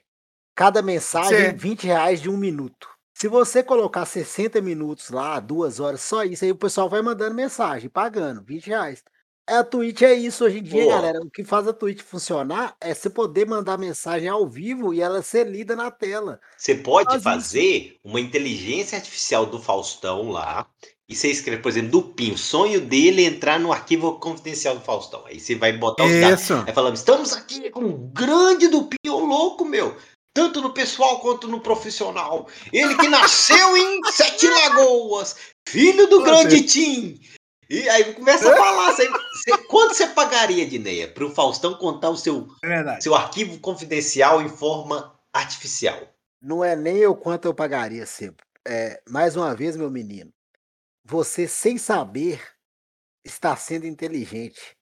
Cada 0.55 0.81
mensagem, 0.81 1.37
Certo. 1.37 1.59
20 1.59 1.83
reais 1.83 2.21
de 2.21 2.29
um 2.29 2.37
minuto. 2.37 2.87
Se 3.13 3.27
você 3.27 3.61
colocar 3.61 4.05
60 4.05 4.61
minutos 4.61 5.09
lá, 5.09 5.39
duas 5.41 5.81
horas, 5.81 6.01
só 6.01 6.23
isso, 6.23 6.45
aí 6.45 6.51
o 6.51 6.55
pessoal 6.55 6.89
vai 6.89 7.01
mandando 7.01 7.35
mensagem, 7.35 7.89
pagando, 7.89 8.41
20 8.41 8.67
reais. 8.67 9.03
É, 9.49 9.55
A 9.57 9.63
Twitch 9.63 10.01
é 10.03 10.13
isso 10.13 10.45
hoje 10.45 10.59
em 10.59 10.63
dia, 10.63 10.83
Boa. 10.83 10.95
galera. 10.95 11.19
O 11.21 11.29
que 11.29 11.43
faz 11.43 11.67
a 11.67 11.73
Twitch 11.73 12.01
funcionar 12.01 12.75
é 12.79 12.93
você 12.93 13.09
poder 13.09 13.47
mandar 13.47 13.77
mensagem 13.77 14.29
ao 14.29 14.47
vivo 14.47 14.93
e 14.93 15.01
ela 15.01 15.21
ser 15.23 15.47
lida 15.47 15.75
na 15.75 15.89
tela. 15.89 16.39
Você 16.57 16.75
pode 16.75 17.05
Faz 17.07 17.17
isso. 17.17 17.23
fazer 17.23 17.97
uma 18.03 18.19
inteligência 18.19 18.97
artificial 18.97 19.45
do 19.45 19.59
Faustão 19.59 20.29
lá. 20.29 20.67
E 21.09 21.15
você 21.15 21.29
escreve, 21.29 21.63
por 21.63 21.69
exemplo, 21.69 21.89
Dupin, 21.89 22.33
o 22.33 22.37
sonho 22.37 22.79
dele 22.79 23.23
é 23.23 23.27
entrar 23.27 23.59
no 23.59 23.71
arquivo 23.73 24.19
confidencial 24.19 24.75
do 24.75 24.81
Faustão. 24.85 25.23
Aí 25.25 25.39
você 25.39 25.55
vai 25.55 25.73
botar 25.73 26.05
os 26.05 26.21
dados. 26.21 26.41
Isso. 26.43 26.63
Aí 26.67 26.73
falamos, 26.73 26.99
estamos 26.99 27.33
aqui 27.33 27.71
com 27.71 27.79
um 27.79 28.11
grande 28.13 28.67
Dupin, 28.67 28.95
ô 29.09 29.17
louco, 29.17 29.65
meu. 29.65 29.97
Tanto 30.35 30.61
no 30.61 30.71
pessoal 30.71 31.19
quanto 31.19 31.47
no 31.47 31.59
profissional. 31.61 32.47
Ele 32.71 32.95
que 32.95 33.07
nasceu 33.07 33.75
em 33.75 33.99
Sete 34.13 34.47
Lagoas, 34.47 35.35
filho 35.67 36.05
do 36.07 36.21
grande 36.21 36.61
Tim. 36.61 37.19
E 37.67 37.89
aí 37.89 38.13
começa 38.13 38.51
a 38.51 38.55
falar, 38.55 38.93
você, 38.93 39.09
você- 39.33 39.57
quanto 39.65 39.93
você 39.93 40.07
pagaria, 40.07 40.65
Dineia, 40.67 41.07
para 41.07 41.25
o 41.25 41.31
Faustão 41.33 41.75
contar 41.75 42.09
o 42.09 42.17
seu, 42.17 42.47
É 42.63 42.99
seu 42.99 43.15
arquivo 43.15 43.59
confidencial 43.59 44.41
em 44.41 44.49
forma 44.49 45.19
artificial? 45.33 45.97
Não 46.41 46.63
é 46.63 46.75
nem 46.75 46.97
eu 46.97 47.15
quanto 47.15 47.45
eu 47.45 47.53
pagaria, 47.53 48.05
Sebo. 48.05 48.37
É, 48.67 49.01
mais 49.09 49.35
uma 49.35 49.55
vez, 49.55 49.75
meu 49.75 49.89
menino, 49.89 50.31
você 51.03 51.47
sem 51.47 51.77
saber 51.77 52.41
está 53.25 53.55
sendo 53.55 53.85
inteligente. 53.85 54.75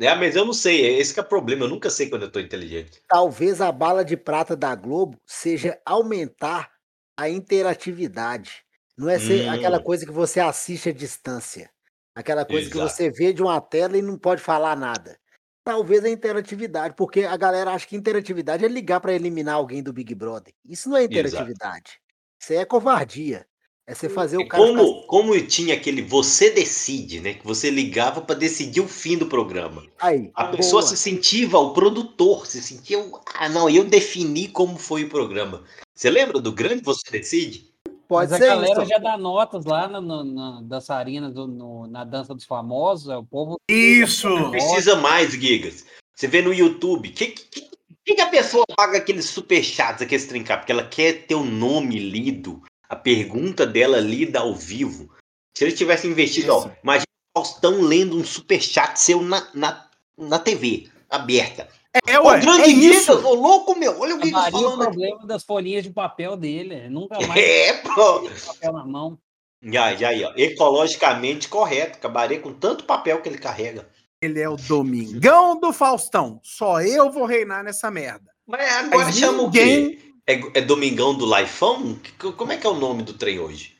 É, 0.00 0.14
mas 0.14 0.36
eu 0.36 0.44
não 0.44 0.52
sei, 0.52 0.86
é 0.86 0.92
esse 0.98 1.12
que 1.12 1.18
é 1.18 1.22
o 1.22 1.26
problema, 1.28 1.64
eu 1.64 1.68
nunca 1.68 1.90
sei 1.90 2.08
quando 2.08 2.22
eu 2.22 2.30
tô 2.30 2.38
inteligente. 2.38 3.02
Talvez 3.08 3.60
a 3.60 3.72
bala 3.72 4.04
de 4.04 4.16
prata 4.16 4.54
da 4.56 4.74
Globo 4.74 5.18
seja 5.26 5.80
aumentar 5.84 6.70
a 7.16 7.28
interatividade. 7.28 8.62
Não 8.96 9.08
é 9.08 9.18
ser 9.18 9.48
Hum. 9.48 9.50
aquela 9.54 9.80
coisa 9.80 10.06
que 10.06 10.12
você 10.12 10.38
assiste 10.40 10.88
à 10.88 10.92
distância. 10.92 11.70
Aquela 12.18 12.44
coisa 12.44 12.68
que 12.68 12.76
Exato. 12.76 12.92
você 12.96 13.10
vê 13.10 13.32
de 13.32 13.40
uma 13.40 13.60
tela 13.60 13.96
e 13.96 14.02
não 14.02 14.18
pode 14.18 14.42
falar 14.42 14.74
nada. 14.76 15.16
Talvez 15.64 16.04
a 16.04 16.08
interatividade, 16.08 16.94
porque 16.96 17.22
a 17.22 17.36
galera 17.36 17.70
acha 17.70 17.86
que 17.86 17.94
interatividade 17.94 18.64
é 18.64 18.68
ligar 18.68 18.98
para 19.00 19.12
eliminar 19.14 19.54
alguém 19.54 19.80
do 19.84 19.92
Big 19.92 20.12
Brother. 20.16 20.52
Isso 20.68 20.88
não 20.88 20.96
é 20.96 21.04
interatividade. 21.04 22.00
Isso 22.42 22.52
aí 22.52 22.58
é 22.58 22.64
covardia. 22.64 23.46
É 23.86 23.94
você 23.94 24.08
fazer 24.08 24.36
o 24.36 24.48
cara. 24.48 24.66
ficar- 24.66 24.76
como, 24.76 25.06
como 25.06 25.40
tinha 25.46 25.74
aquele 25.74 26.02
você 26.02 26.50
decide, 26.50 27.20
né? 27.20 27.34
Que 27.34 27.46
você 27.46 27.70
ligava 27.70 28.20
para 28.20 28.34
decidir 28.34 28.80
o 28.80 28.88
fim 28.88 29.16
do 29.16 29.26
programa. 29.28 29.86
Aí, 30.00 30.30
A 30.34 30.46
pessoa 30.48 30.82
boa. 30.82 30.90
se 30.90 30.96
sentia 30.96 31.48
o 31.56 31.72
produtor, 31.72 32.46
se 32.48 32.60
sentia. 32.60 32.98
o- 32.98 33.20
Ah, 33.34 33.48
não, 33.48 33.70
eu 33.70 33.84
defini 33.84 34.48
como 34.48 34.76
foi 34.76 35.04
o 35.04 35.08
programa. 35.08 35.62
Você 35.94 36.10
lembra 36.10 36.40
do 36.40 36.50
grande 36.52 36.82
Você 36.82 37.08
Decide? 37.10 37.67
Pode 38.08 38.30
Mas 38.30 38.40
ser 38.40 38.48
a 38.48 38.54
galera 38.56 38.82
isso. 38.82 38.90
já 38.90 38.98
dá 38.98 39.18
notas 39.18 39.64
lá 39.66 39.86
na, 39.86 40.00
na, 40.00 40.24
na 40.24 40.60
dançarina, 40.62 41.30
do- 41.30 41.46
no- 41.46 41.86
na 41.86 42.04
dança 42.04 42.34
dos 42.34 42.44
famosos, 42.46 43.10
é, 43.10 43.16
o 43.16 43.22
povo 43.22 43.56
Isso. 43.70 44.28
Não 44.30 44.50
precisa 44.50 44.96
mais, 44.96 45.32
Gigas. 45.32 45.84
Você 46.16 46.26
vê 46.26 46.40
no 46.40 46.52
YouTube, 46.54 47.10
que, 47.10 47.26
que, 47.26 47.68
que, 48.06 48.20
a 48.20 48.28
pessoa 48.28 48.64
paga 48.74 48.96
aqueles 48.96 49.26
superchats, 49.26 50.00
aqueles 50.00 50.26
trincar? 50.26 50.58
Porque 50.58 50.72
ela 50.72 50.84
quer 50.88 51.26
ter 51.26 51.34
o 51.34 51.44
nome 51.44 51.98
lido, 51.98 52.62
a 52.88 52.96
pergunta 52.96 53.66
dela 53.66 54.00
lida 54.00 54.40
ao 54.40 54.54
vivo. 54.54 55.10
Se 55.54 55.64
ele 55.64 55.72
tivesse 55.72 56.08
investido, 56.08 56.52
ó, 56.54 56.58
Isso. 56.60 56.70
imagina 56.82 57.04
o 57.36 57.40
Faustão 57.40 57.82
lendo 57.82 58.16
um 58.16 58.24
superchat 58.24 58.98
seu 58.98 59.20
na, 59.22 59.46
na, 59.52 59.86
na 60.16 60.38
TV, 60.38 60.88
aberta. 61.10 61.68
É, 62.06 62.18
ué, 62.20 62.40
grande 62.40 62.62
é 62.62 62.66
isso. 62.68 63.00
Gigas, 63.12 63.24
ô 63.24 63.34
louco, 63.34 63.78
meu, 63.78 63.98
olha 64.00 64.14
o 64.14 64.18
acabaria 64.18 64.48
o 64.48 64.50
falando 64.62 64.82
aqui. 64.82 64.90
problema 64.92 65.26
das 65.26 65.42
folhinhas 65.44 65.82
de 65.84 65.90
papel 65.90 66.36
dele. 66.36 66.74
é, 66.74 66.88
Nunca 66.88 67.18
mais 67.26 67.40
É, 67.42 67.72
pô. 67.74 68.28
papel 68.46 68.72
na 68.72 68.84
mão. 68.84 69.18
Já, 69.62 69.94
já, 69.96 70.14
já. 70.14 70.32
Ecologicamente 70.36 71.48
correto. 71.48 71.98
Acabaria 71.98 72.38
com 72.40 72.52
tanto 72.52 72.84
papel 72.84 73.20
que 73.20 73.28
ele 73.28 73.38
carrega. 73.38 73.88
Ele 74.22 74.40
é 74.40 74.48
o 74.48 74.56
Domingão 74.56 75.58
do 75.58 75.72
Faustão. 75.72 76.40
Só 76.42 76.80
eu 76.80 77.10
vou 77.10 77.24
reinar 77.24 77.62
nessa 77.64 77.90
merda. 77.90 78.30
Mas 78.46 78.72
agora 78.74 79.04
Mas 79.06 79.16
chama 79.18 79.42
o 79.42 79.50
quê? 79.50 79.64
ninguém- 79.64 79.98
É, 80.26 80.58
é 80.58 80.60
Domingão 80.60 81.14
do 81.16 81.24
Laifão? 81.24 81.94
Que- 81.96 82.32
Como 82.32 82.52
é 82.52 82.56
que 82.56 82.66
é 82.66 82.70
o 82.70 82.74
nome 82.74 83.02
do 83.02 83.14
trem 83.14 83.38
hoje? 83.38 83.76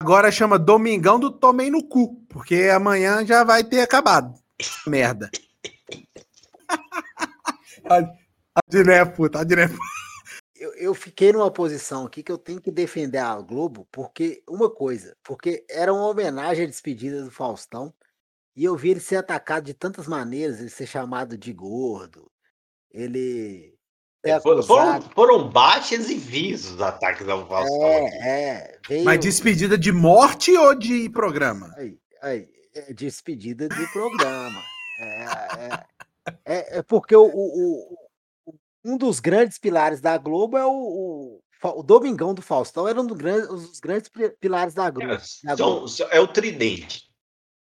Agora 0.00 0.30
chama 0.30 0.58
Domingão 0.58 1.18
do 1.18 1.30
Tomei 1.30 1.70
no 1.70 1.82
Cu, 1.86 2.16
porque 2.28 2.70
amanhã 2.74 3.24
já 3.24 3.42
vai 3.44 3.64
ter 3.64 3.80
acabado. 3.80 4.34
Merda. 4.86 5.30
A 7.90 8.60
Diné, 8.68 9.04
puta, 9.04 9.40
a 9.40 9.44
Diné. 9.44 9.68
Eu, 10.56 10.72
eu 10.74 10.94
fiquei 10.94 11.32
numa 11.32 11.50
posição 11.50 12.06
aqui 12.06 12.22
que 12.22 12.30
eu 12.32 12.38
tenho 12.38 12.60
que 12.60 12.70
defender 12.70 13.18
a 13.18 13.34
Globo, 13.40 13.86
porque 13.90 14.42
uma 14.48 14.70
coisa, 14.70 15.16
porque 15.22 15.64
era 15.68 15.92
uma 15.92 16.06
homenagem 16.08 16.64
à 16.64 16.68
despedida 16.68 17.22
do 17.22 17.30
Faustão, 17.30 17.92
e 18.56 18.64
eu 18.64 18.76
vi 18.76 18.90
ele 18.90 19.00
ser 19.00 19.16
atacado 19.16 19.64
de 19.64 19.74
tantas 19.74 20.06
maneiras, 20.06 20.60
ele 20.60 20.70
ser 20.70 20.86
chamado 20.86 21.36
de 21.36 21.52
gordo, 21.52 22.30
ele 22.90 23.76
É, 24.22 24.40
for- 24.40 24.62
foram, 24.62 25.02
foram 25.02 25.50
baixas 25.50 26.08
e 26.08 26.14
vis 26.14 26.64
os 26.70 26.80
ataques 26.80 27.28
ao 27.28 27.46
Faustão. 27.48 28.06
aqui. 28.06 28.16
É, 28.16 28.48
é, 28.48 28.78
veio, 28.88 29.04
Mas 29.04 29.20
despedida 29.20 29.76
de 29.76 29.90
morte 29.92 30.56
ou 30.56 30.74
de 30.74 31.10
programa? 31.10 31.74
aí, 31.76 31.98
aí, 32.22 32.48
é 32.74 32.92
despedida 32.92 33.68
do 33.68 33.92
programa. 33.92 34.62
É, 35.00 35.24
é, 35.24 35.84
é, 36.44 36.78
é 36.78 36.82
porque 36.82 37.14
o, 37.16 37.24
o- 37.26 37.94
o- 38.46 38.54
um 38.84 38.96
dos 38.96 39.18
grandes 39.20 39.58
pilares 39.58 40.00
da 40.00 40.16
Globo 40.18 40.56
é 40.58 40.64
o, 40.66 41.40
o, 41.62 41.82
Domingão 41.82 42.34
do 42.34 42.42
Faustão, 42.42 42.86
era 42.86 43.00
um 43.00 43.06
dos 43.06 43.16
grandes, 43.16 43.48
dos 43.48 43.80
grandes 43.80 44.08
pi- 44.08 44.30
pilares 44.40 44.74
da 44.74 44.90
Globo. 44.90 45.12
É, 45.12 45.18
são- 45.56 45.86
é 46.10 46.20
o 46.20 46.28
tridente. 46.28 47.04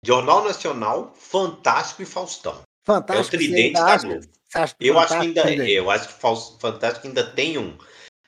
Jornal 0.04 0.42
Nacional, 0.44 1.12
Fantástico 1.14 2.02
e 2.02 2.06
Faustão. 2.06 2.54
É 2.54 2.56
o 2.56 2.84
Fantástico. 2.86 3.36
tridente 3.36 3.74
da 3.74 3.98
Globo. 3.98 4.26
Eu 4.54 4.62
acho 4.62 4.74
que 4.76 4.92
Fantástico 4.92 5.22
ainda, 5.22 5.42
tem? 5.64 5.70
eu 5.70 5.90
acho 5.90 6.08
que 6.08 6.14
Fantástico 6.60 7.06
ainda 7.06 7.30
tem 7.32 7.58
um. 7.58 7.76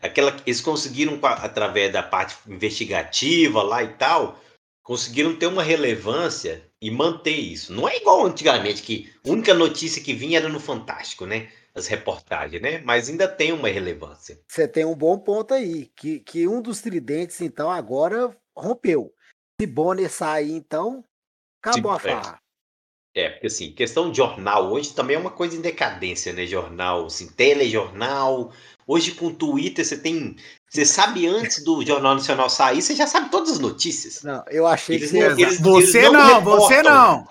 Aquela, 0.03 0.37
eles 0.45 0.61
conseguiram, 0.61 1.19
através 1.23 1.93
da 1.93 2.03
parte 2.03 2.37
investigativa 2.47 3.63
lá 3.63 3.83
e 3.83 3.89
tal, 3.95 4.39
conseguiram 4.83 5.37
ter 5.37 5.47
uma 5.47 5.63
relevância 5.63 6.69
e 6.81 6.91
manter 6.91 7.37
isso. 7.37 7.73
Não 7.73 7.89
é 7.89 7.97
igual 7.97 8.27
antigamente, 8.27 8.83
que 8.83 9.13
a 9.25 9.31
única 9.31 9.55
notícia 9.55 10.03
que 10.03 10.13
vinha 10.13 10.39
era 10.39 10.49
no 10.49 10.61
Fantástico, 10.61 11.25
né? 11.25 11.51
As 11.75 11.87
reportagens, 11.87 12.61
né? 12.61 12.79
Mas 12.85 13.09
ainda 13.09 13.27
tem 13.27 13.53
uma 13.53 13.69
relevância. 13.69 14.39
Você 14.49 14.69
tem 14.69 14.85
um 14.85 14.95
bom 14.95 15.19
ponto 15.19 15.55
aí, 15.55 15.87
que, 15.97 16.21
que 16.21 16.47
um 16.47 16.61
dos 16.61 16.81
tridentes, 16.83 17.41
então, 17.41 17.71
agora 17.71 18.37
rompeu. 18.57 19.15
Se 19.61 19.67
Bonner 19.67 20.11
sair, 20.11 20.53
então, 20.53 21.05
acabou 21.63 21.93
a 21.93 21.97
é. 21.97 21.99
farra. 21.99 22.43
É, 23.15 23.29
porque 23.29 23.47
assim, 23.47 23.73
questão 23.73 24.11
de 24.11 24.17
jornal 24.17 24.73
hoje 24.73 24.95
também 24.95 25.17
é 25.17 25.19
uma 25.19 25.31
coisa 25.31 25.55
em 25.55 25.61
decadência, 25.61 26.33
né? 26.33 26.47
Jornal, 26.47 27.07
assim, 27.07 27.29
telejornal. 27.29 28.53
Hoje 28.87 29.13
com 29.13 29.27
o 29.27 29.35
Twitter 29.35 29.85
você 29.85 29.97
tem. 29.97 30.37
Você 30.69 30.85
sabe 30.85 31.27
antes 31.27 31.63
do 31.65 31.85
Jornal 31.85 32.15
Nacional 32.15 32.49
sair, 32.51 32.83
você 32.83 32.95
já 32.95 33.07
sabe 33.07 33.31
todas 33.31 33.51
as 33.53 33.59
notícias. 33.59 34.23
Não, 34.23 34.43
eu 34.49 34.67
achei 34.67 34.97
Eles 34.97 35.11
que 35.11 35.17
você 35.19 35.29
não- 35.29 35.39
ia- 35.39 35.47
eles- 35.47 35.61
Você 35.61 35.99
eles 35.99 36.13
não, 36.13 36.29
não 36.41 36.43
você 36.43 36.83
não. 36.83 37.29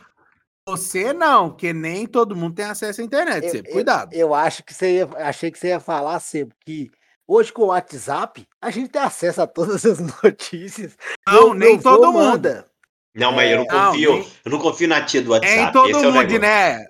Você 0.68 1.12
não, 1.14 1.49
porque 1.49 1.74
nem 1.74 2.06
todo 2.06 2.36
mundo 2.36 2.56
tem 2.56 2.66
acesso 2.66 3.02
à 3.02 3.04
internet. 3.04 3.45
Eu- 3.47 3.56
eu- 3.66 3.72
cuidado. 3.72 4.14
Eu 4.14 4.34
acho 4.34 4.64
que 4.64 4.74
você 4.74 4.97
ia, 4.97 5.10
achei 5.18 5.49
que 5.52 5.58
você 5.58 5.70
ia 5.70 5.80
falar 5.80 6.20
sempre 6.20 6.56
que 6.64 6.89
hoje 7.28 7.52
com 7.52 7.64
o 7.64 7.68
WhatsApp 7.68 8.45
a 8.62 8.70
gente 8.70 8.89
tem 8.89 9.02
acesso 9.02 9.41
a 9.41 9.47
todas 9.47 9.84
as 9.86 9.97
notícias. 10.24 10.95
Não, 11.28 11.47
Meu- 11.49 11.54
nem 11.56 11.80
todo 11.80 12.12
mundo. 12.14 12.24
manda. 12.24 12.68
Não, 13.14 13.32
mas 13.34 13.52
eu 13.52 13.58
não 13.58 13.66
Não, 13.66 13.88
confio. 13.91 14.14
nem- 14.14 14.28
Eu 14.45 14.52
não 14.52 14.60
confio 14.60 14.88
na 14.88 15.02
tia 15.04 15.22
do 15.22 15.32
WhatsApp. 15.32 15.56
Nem 15.56 15.72
todo 15.74 15.89
esse 15.89 15.95
é 16.06 16.08
o 16.08 16.12
mundo, 16.14 16.18
negócio. 16.28 16.39
né? 16.39 16.86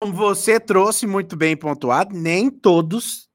Como 0.00 0.14
você 0.14 0.58
trouxe 0.58 1.06
muito 1.06 1.36
bem 1.36 1.54
pontuado, 1.56 2.16
nem 2.16 2.48
todos 2.48 3.28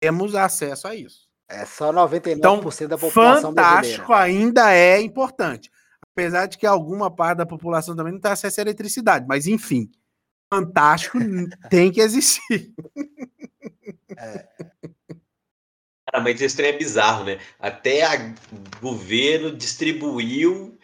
temos 0.00 0.34
acesso 0.34 0.88
a 0.88 0.94
isso. 0.94 1.26
É 1.48 1.64
só 1.64 1.92
99% 1.92 2.36
Então, 2.36 2.88
da 2.88 2.98
população 2.98 3.50
fantástico 3.50 4.06
brasileira. 4.08 4.40
ainda 4.42 4.72
é 4.74 5.00
importante. 5.00 5.70
Apesar 6.12 6.46
de 6.46 6.58
que 6.58 6.66
alguma 6.66 7.10
parte 7.10 7.38
da 7.38 7.46
população 7.46 7.94
também 7.94 8.12
não 8.12 8.20
tem 8.20 8.32
acesso 8.32 8.60
à 8.60 8.62
eletricidade. 8.62 9.26
Mas, 9.28 9.46
enfim, 9.46 9.90
fantástico 10.52 11.18
tem 11.70 11.92
que 11.92 12.00
existir. 12.00 12.74
Cara, 16.06 16.22
mas 16.22 16.40
esse 16.40 16.56
trem 16.56 16.70
é 16.70 16.78
bizarro, 16.78 17.24
né? 17.24 17.38
Até 17.58 18.02
o 18.52 18.80
governo 18.80 19.54
distribuiu 19.54 20.76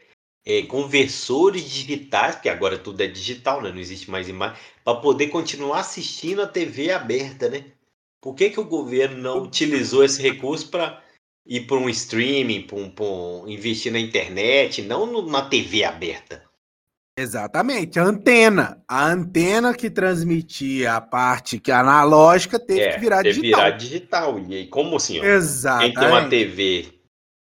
é, 0.44 0.62
conversores 0.62 1.62
digitais, 1.62 2.34
porque 2.34 2.48
agora 2.48 2.76
tudo 2.76 3.00
é 3.02 3.06
digital, 3.06 3.62
né? 3.62 3.70
Não 3.70 3.78
existe 3.78 4.10
mais 4.10 4.28
imagem, 4.28 4.60
para 4.84 5.00
poder 5.00 5.28
continuar 5.28 5.80
assistindo 5.80 6.42
a 6.42 6.46
TV 6.46 6.90
aberta, 6.90 7.48
né? 7.48 7.64
Por 8.22 8.34
que, 8.34 8.50
que 8.50 8.60
o 8.60 8.64
governo 8.64 9.18
não 9.18 9.42
utilizou 9.42 10.04
esse 10.04 10.22
recurso 10.22 10.70
para 10.70 11.02
ir 11.44 11.66
para 11.66 11.76
um 11.76 11.88
streaming, 11.88 12.62
para 12.62 12.76
um, 12.76 12.92
um- 13.00 13.48
investir 13.48 13.90
na 13.92 13.98
internet, 13.98 14.80
não 14.80 15.04
no- 15.06 15.28
na 15.28 15.42
TV 15.48 15.82
aberta? 15.84 16.44
Exatamente, 17.18 17.98
a 17.98 18.04
antena. 18.04 18.82
A 18.88 19.06
antena 19.06 19.74
que 19.74 19.90
transmitia 19.90 20.94
a 20.94 21.00
parte 21.00 21.58
que 21.58 21.70
é 21.70 21.74
analógica 21.74 22.58
teve 22.58 22.80
é, 22.80 22.92
que 22.94 23.00
virar 23.00 23.22
teve 23.22 23.40
digital. 23.40 23.60
virar 23.64 23.76
digital. 23.76 24.38
E 24.38 24.54
aí, 24.54 24.66
como 24.68 24.96
assim? 24.96 25.20
ó, 25.20 25.24
Exatamente. 25.24 25.94
Quem 25.94 26.00
tem 26.02 26.08
uma 26.10 26.28
TV 26.28 26.94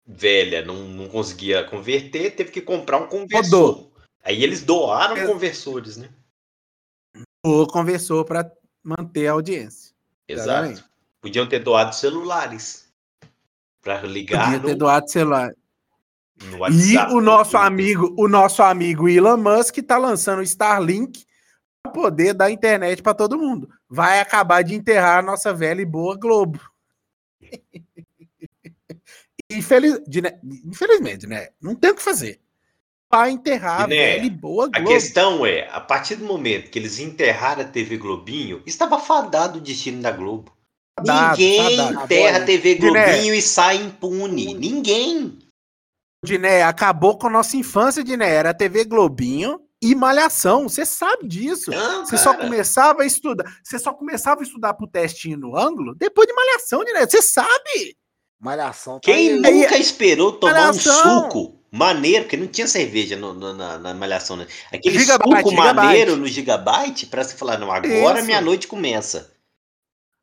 velha 0.05 0.63
não, 0.63 0.75
não 0.89 1.07
conseguia 1.07 1.63
converter, 1.63 2.35
teve 2.35 2.51
que 2.51 2.61
comprar 2.61 2.97
um 2.97 3.07
conversor. 3.07 3.71
Rodou. 3.71 3.93
Aí 4.21 4.43
eles 4.43 4.61
doaram 4.63 5.17
Ex- 5.17 5.25
conversores, 5.27 5.97
né? 5.97 6.09
Ou 7.43 7.65
conversou 7.65 8.23
para 8.25 8.51
manter 8.83 9.27
a 9.27 9.31
audiência. 9.31 9.84
Exato. 10.27 10.49
Exatamente. 10.49 10.83
Podiam 11.21 11.47
ter 11.47 11.59
doado 11.59 11.95
celulares 11.95 12.91
para 13.81 14.01
ligar 14.01 14.45
Podia 14.45 14.59
no, 14.59 14.65
ter 14.65 14.75
doado 14.75 15.09
celular. 15.09 15.51
E 16.71 16.97
o 16.97 17.15
no 17.15 17.21
nosso 17.21 17.55
amigo, 17.55 18.13
o 18.17 18.27
nosso 18.27 18.61
amigo 18.61 19.07
Elon 19.07 19.37
Musk 19.37 19.77
está 19.77 19.97
lançando 19.97 20.39
o 20.39 20.43
Starlink 20.43 21.25
para 21.81 21.91
poder 21.91 22.33
dar 22.33 22.51
internet 22.51 23.01
para 23.01 23.13
todo 23.13 23.37
mundo. 23.37 23.69
Vai 23.87 24.19
acabar 24.19 24.61
de 24.63 24.75
enterrar 24.75 25.19
a 25.19 25.21
nossa 25.21 25.53
velha 25.53 25.81
e 25.81 25.85
boa 25.85 26.17
Globo. 26.17 26.59
Infeliz, 29.49 30.01
infelizmente, 30.65 31.27
né? 31.27 31.49
Não 31.61 31.75
tem 31.75 31.91
o 31.91 31.95
que 31.95 32.01
fazer. 32.01 32.41
Vai 33.11 33.31
enterrar 33.31 33.81
a 33.81 33.85
E, 33.85 33.87
né, 33.89 33.95
velha 33.95 34.25
e 34.25 34.29
boa 34.29 34.65
A 34.65 34.79
Globo. 34.79 34.87
questão 34.89 35.45
é, 35.45 35.69
a 35.71 35.79
partir 35.79 36.15
do 36.15 36.25
momento 36.25 36.69
que 36.69 36.79
eles 36.79 36.99
enterraram 36.99 37.61
a 37.61 37.65
TV 37.65 37.97
Globinho, 37.97 38.61
estava 38.65 38.99
fadado 38.99 39.59
o 39.59 39.61
destino 39.61 40.01
da 40.01 40.11
Globo. 40.11 40.51
Fadado, 40.99 41.31
Ninguém 41.37 41.77
fadado. 41.77 42.03
enterra 42.03 42.37
a 42.39 42.45
TV 42.45 42.75
Diné. 42.75 43.05
Globinho 43.13 43.33
e 43.35 43.41
sai 43.41 43.77
impune. 43.77 44.53
Ninguém. 44.55 45.37
Diné, 46.25 46.63
acabou 46.63 47.17
com 47.17 47.27
a 47.27 47.29
nossa 47.29 47.55
infância, 47.55 48.03
Diné. 48.03 48.29
Era 48.33 48.53
TV 48.53 48.83
Globinho 48.85 49.61
e 49.81 49.93
Malhação. 49.93 50.67
Você 50.67 50.85
sabe 50.85 51.27
disso. 51.27 51.69
Não, 51.69 52.05
Você 52.05 52.17
só 52.17 52.33
começava 52.33 53.03
a 53.03 53.05
estudar. 53.05 53.45
Você 53.63 53.77
só 53.77 53.93
começava 53.93 54.41
a 54.41 54.43
estudar 54.43 54.73
pro 54.73 54.87
testinho 54.87 55.37
no 55.37 55.55
ângulo 55.55 55.93
depois 55.93 56.27
de 56.27 56.33
Malhação, 56.33 56.83
Diné. 56.83 57.05
Você 57.05 57.21
sabe. 57.21 57.95
Malhação 58.39 58.95
tá 58.95 59.01
Quem 59.01 59.43
aí. 59.45 59.61
nunca 59.61 59.77
esperou 59.77 60.33
tomar 60.33 60.53
Malhação. 60.53 61.19
um 61.19 61.21
suco 61.23 61.59
maneiro, 61.75 62.23
porque 62.23 62.37
não 62.37 62.47
tinha 62.47 62.67
cerveja 62.67 63.15
no- 63.17 63.33
no- 63.33 63.53
na, 63.53 63.77
na 63.77 63.93
malhação, 63.93 64.35
né? 64.37 64.47
Aquele 64.71 64.97
Gigabyte, 64.99 65.37
suco 65.37 65.49
Gigabyte. 65.49 65.75
maneiro 65.75 66.15
no 66.15 66.27
Gigabyte 66.27 67.05
pra 67.07 67.23
você 67.23 67.35
falar, 67.35 67.57
não, 67.59 67.71
agora 67.71 68.17
Isso. 68.19 68.25
minha 68.25 68.39
noite 68.41 68.67
começa. 68.67 69.31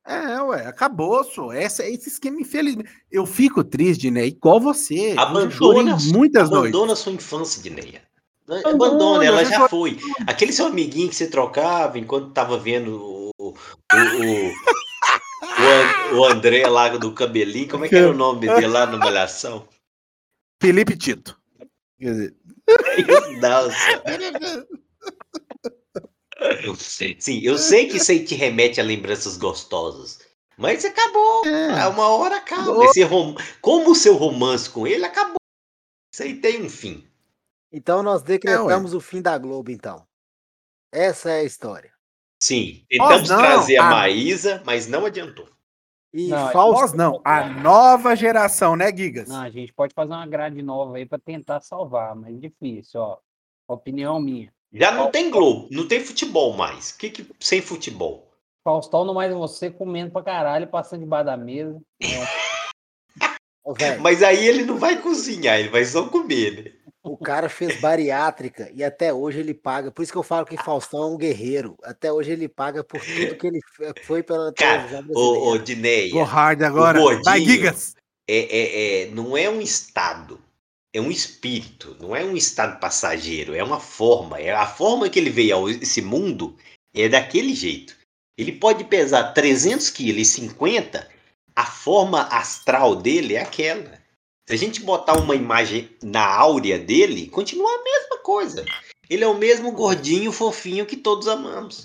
É, 0.05 0.41
ué, 0.43 0.67
acabou, 0.67 1.23
só. 1.23 1.53
Essa, 1.53 1.87
esse 1.87 2.09
esquema, 2.09 2.41
infelizmente. 2.41 2.91
Eu 3.11 3.25
fico 3.25 3.63
triste, 3.63 4.11
né? 4.11 4.27
Igual 4.27 4.59
você. 4.61 5.15
Abandona, 5.17 5.97
muitas 6.13 6.51
noites. 6.51 6.75
abandona 6.75 6.93
a 6.95 6.97
sua 6.97 7.13
infância, 7.13 7.63
Dineia. 7.63 8.03
Abandona, 8.49 8.75
Abandona, 8.75 9.25
ela 9.25 9.45
já 9.45 9.51
já 9.61 9.69
foi. 9.69 9.99
Aquele 10.27 10.53
seu 10.53 10.67
amiguinho 10.67 11.09
que 11.09 11.15
você 11.15 11.29
trocava 11.29 11.99
enquanto 11.99 12.33
tava 12.33 12.59
vendo 12.59 12.97
o, 13.01 13.31
o, 13.39 13.55
o, 16.13 16.17
o 16.19 16.25
André 16.25 16.67
lá 16.67 16.89
do 16.89 17.13
cabelinho, 17.13 17.69
como 17.69 17.85
é 17.85 17.89
que 17.89 17.95
era 17.95 18.11
o 18.11 18.15
nome 18.15 18.41
dele 18.41 18.67
lá 18.67 18.87
na 18.87 18.97
malhação? 18.97 19.69
Felipe 20.61 20.97
Tito. 20.97 21.39
Quer 22.03 22.11
dizer, 22.11 22.37
Nossa. 23.41 24.03
Eu 26.65 26.75
sei- 26.75 27.17
Sim, 27.21 27.41
eu 27.45 27.57
sei 27.57 27.87
que 27.89 27.99
isso 27.99 28.11
aí 28.11 28.25
te 28.25 28.35
remete 28.35 28.81
a 28.81 28.85
lembranças 28.85 29.37
gostosas. 29.37 30.19
Mas 30.59 30.85
acabou. 30.85 31.47
É. 31.47 31.87
Uma 31.87 32.09
hora 32.09 32.37
acaba. 32.39 32.85
Esse 32.87 33.03
rom... 33.05 33.37
Como 33.61 33.93
o 33.93 33.95
seu 33.95 34.17
romance 34.17 34.69
com 34.69 34.85
ele 34.87 35.05
acabou. 35.05 35.37
Isso 36.13 36.25
aí 36.25 36.41
tem 36.41 36.63
um 36.63 36.69
fim. 36.69 37.07
Então 37.73 38.03
nós 38.03 38.23
decretamos 38.23 38.93
o 38.95 39.01
fim 39.01 39.23
da 39.23 39.39
Globo, 39.39 39.71
então. 39.71 40.05
Essa 40.93 41.31
é 41.31 41.41
a 41.41 41.45
história. 41.45 41.93
Sim, 42.43 42.85
tentamos 42.89 43.29
não, 43.31 43.39
trazer 43.39 43.77
a 43.77 43.87
a- 43.87 43.91
Maísa, 43.91 44.61
mas 44.67 44.89
não 44.89 45.07
adiantou. 45.07 45.49
E 46.13 46.29
Não, 46.29 46.51
Fausto, 46.51 46.81
Nós 46.81 46.93
não, 46.93 47.21
a 47.25 47.49
nova 47.49 48.15
geração, 48.15 48.77
né, 48.77 48.95
Gigas? 48.95 49.29
Não, 49.29 49.41
a 49.41 49.49
gente 49.49 49.73
pode 49.73 49.95
fazer 49.95 50.13
uma 50.13 50.27
grade 50.27 50.63
nova 50.63 50.97
aí 50.97 51.07
para 51.07 51.19
tentar 51.19 51.61
salvar, 51.61 52.15
mas 52.15 52.39
difícil, 52.39 53.01
ó. 53.01 53.19
Opinião 53.67 54.21
minha. 54.21 54.53
Já 54.73 54.93
não 54.93 55.11
tem 55.11 55.31
Globo, 55.31 55.69
não 55.71 55.89
tem 55.89 56.01
futebol 56.01 56.55
mais. 56.55 56.91
O 56.91 56.99
que, 56.99 57.11
que 57.11 57.27
sem 57.41 57.63
futebol? 57.63 58.31
Faustão 58.65 59.05
não 59.05 59.15
mais 59.15 59.33
você 59.33 59.71
comendo 59.71 60.13
pra 60.13 60.23
caralho, 60.23 60.69
passando 60.69 61.01
debaixo 61.01 61.27
da 61.27 61.37
mesa. 61.37 61.81
É 63.65 63.73
velho, 63.73 64.03
Mas 64.03 64.25
aí 64.25 64.45
ele 64.45 64.65
não 64.65 64.77
vai 64.77 65.01
cozinhar, 65.01 65.61
ele 65.61 65.69
vai 65.69 65.85
só 65.85 66.09
comer, 66.09 66.65
né? 66.65 66.73
O 67.03 67.17
cara 67.17 67.49
fez 67.49 67.81
bariátrica 67.81 68.71
e 68.73 68.83
até 68.85 69.13
hoje 69.13 69.41
ele 69.41 69.53
paga. 69.55 69.91
Por 69.91 70.03
isso 70.03 70.13
que 70.13 70.19
eu 70.19 70.23
falo 70.23 70.47
que 70.47 70.57
Faustão 70.57 71.03
é 71.03 71.07
um 71.07 71.17
guerreiro. 71.17 71.77
Até 71.83 72.13
hoje 72.13 72.31
ele 72.31 72.49
paga 72.49 72.85
por 72.85 73.01
tudo 73.01 73.37
que 73.37 73.47
ele 73.47 73.59
f- 73.59 73.93
foi 74.05 74.23
pela 74.23 74.53
televisão 74.53 75.03
brasileira. 75.03 75.59
Dineia, 75.65 76.13
Go 76.13 76.23
hard 76.23 76.63
agora. 76.63 76.99
gordinho. 77.01 77.25
Vai, 77.25 77.41
Gigas. 77.41 77.97
é, 78.29 78.37
é, 78.37 79.03
é, 79.03 79.07
não 79.11 79.37
é 79.37 79.51
um 79.51 79.61
estado, 79.61 80.41
é 80.95 81.01
um 81.01 81.11
espírito, 81.11 81.97
não 82.01 82.15
é 82.15 82.25
um 82.25 82.37
estado 82.37 82.79
passageiro, 82.79 83.55
é 83.55 83.65
uma 83.65 83.81
forma. 83.81 84.39
É 84.39 84.53
a 84.53 84.67
forma 84.67 85.09
que 85.09 85.19
ele 85.19 85.31
veio 85.31 85.67
a 85.67 85.71
esse 85.73 86.01
mundo 86.01 86.57
é 86.95 87.09
daquele 87.09 87.53
jeito. 87.55 87.97
Ele 88.39 88.53
pode 88.53 88.85
pesar 88.85 89.33
300 89.33 89.91
quilos 89.91 90.21
e 90.23 90.25
50, 90.25 91.09
a 91.55 91.67
forma 91.67 92.23
astral 92.29 92.95
dele 92.95 93.35
é 93.35 93.43
aquela. 93.43 94.01
Se 94.47 94.55
a 94.55 94.59
gente 94.59 94.83
botar 94.83 95.19
uma 95.19 95.35
imagem 95.37 95.97
na 96.03 96.25
áurea 96.27 96.79
dele, 96.79 97.29
continua 97.29 97.71
a 97.73 97.83
mesma 97.83 98.19
coisa. 98.19 98.65
Ele 99.09 99.23
é 99.25 99.27
o 99.29 99.37
mesmo 99.39 99.73
gordinho 99.73 100.33
fofinho 100.33 100.87
que 100.87 100.97
todos 100.97 101.29
amamos. 101.29 101.85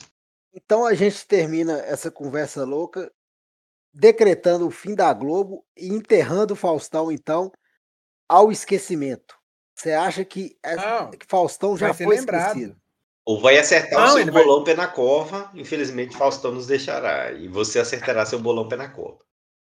Então 0.53 0.85
a 0.85 0.93
gente 0.93 1.25
termina 1.27 1.79
essa 1.79 2.09
conversa 2.09 2.63
louca 2.63 3.11
decretando 3.93 4.65
o 4.67 4.71
fim 4.71 4.95
da 4.95 5.11
Globo 5.13 5.65
e 5.75 5.87
enterrando 5.87 6.53
o 6.53 6.57
Faustão, 6.57 7.11
então, 7.11 7.51
ao 8.27 8.51
esquecimento. 8.51 9.35
Você 9.75 9.91
acha 9.91 10.25
que, 10.25 10.57
é- 10.63 10.75
Não, 10.75 11.11
que 11.11 11.25
Faustão 11.27 11.77
já 11.77 11.87
vai 11.87 11.95
ser 11.97 12.03
foi 12.05 12.15
lembrado. 12.17 12.47
esquecido? 12.47 12.75
Ou 13.25 13.39
vai 13.41 13.57
acertar 13.59 13.99
Não, 13.99 14.07
o 14.07 14.11
seu 14.11 14.19
ele 14.21 14.31
vai- 14.31 14.43
bolão 14.43 14.63
pé 14.63 14.73
na 14.73 14.87
cova, 14.87 15.51
infelizmente 15.53 16.15
Faustão 16.17 16.51
nos 16.53 16.65
deixará. 16.65 17.31
E 17.33 17.47
você 17.47 17.77
acertará 17.79 18.25
seu 18.25 18.39
bolão 18.39 18.67
pé 18.67 18.75
na 18.77 18.89
cova. 18.89 19.19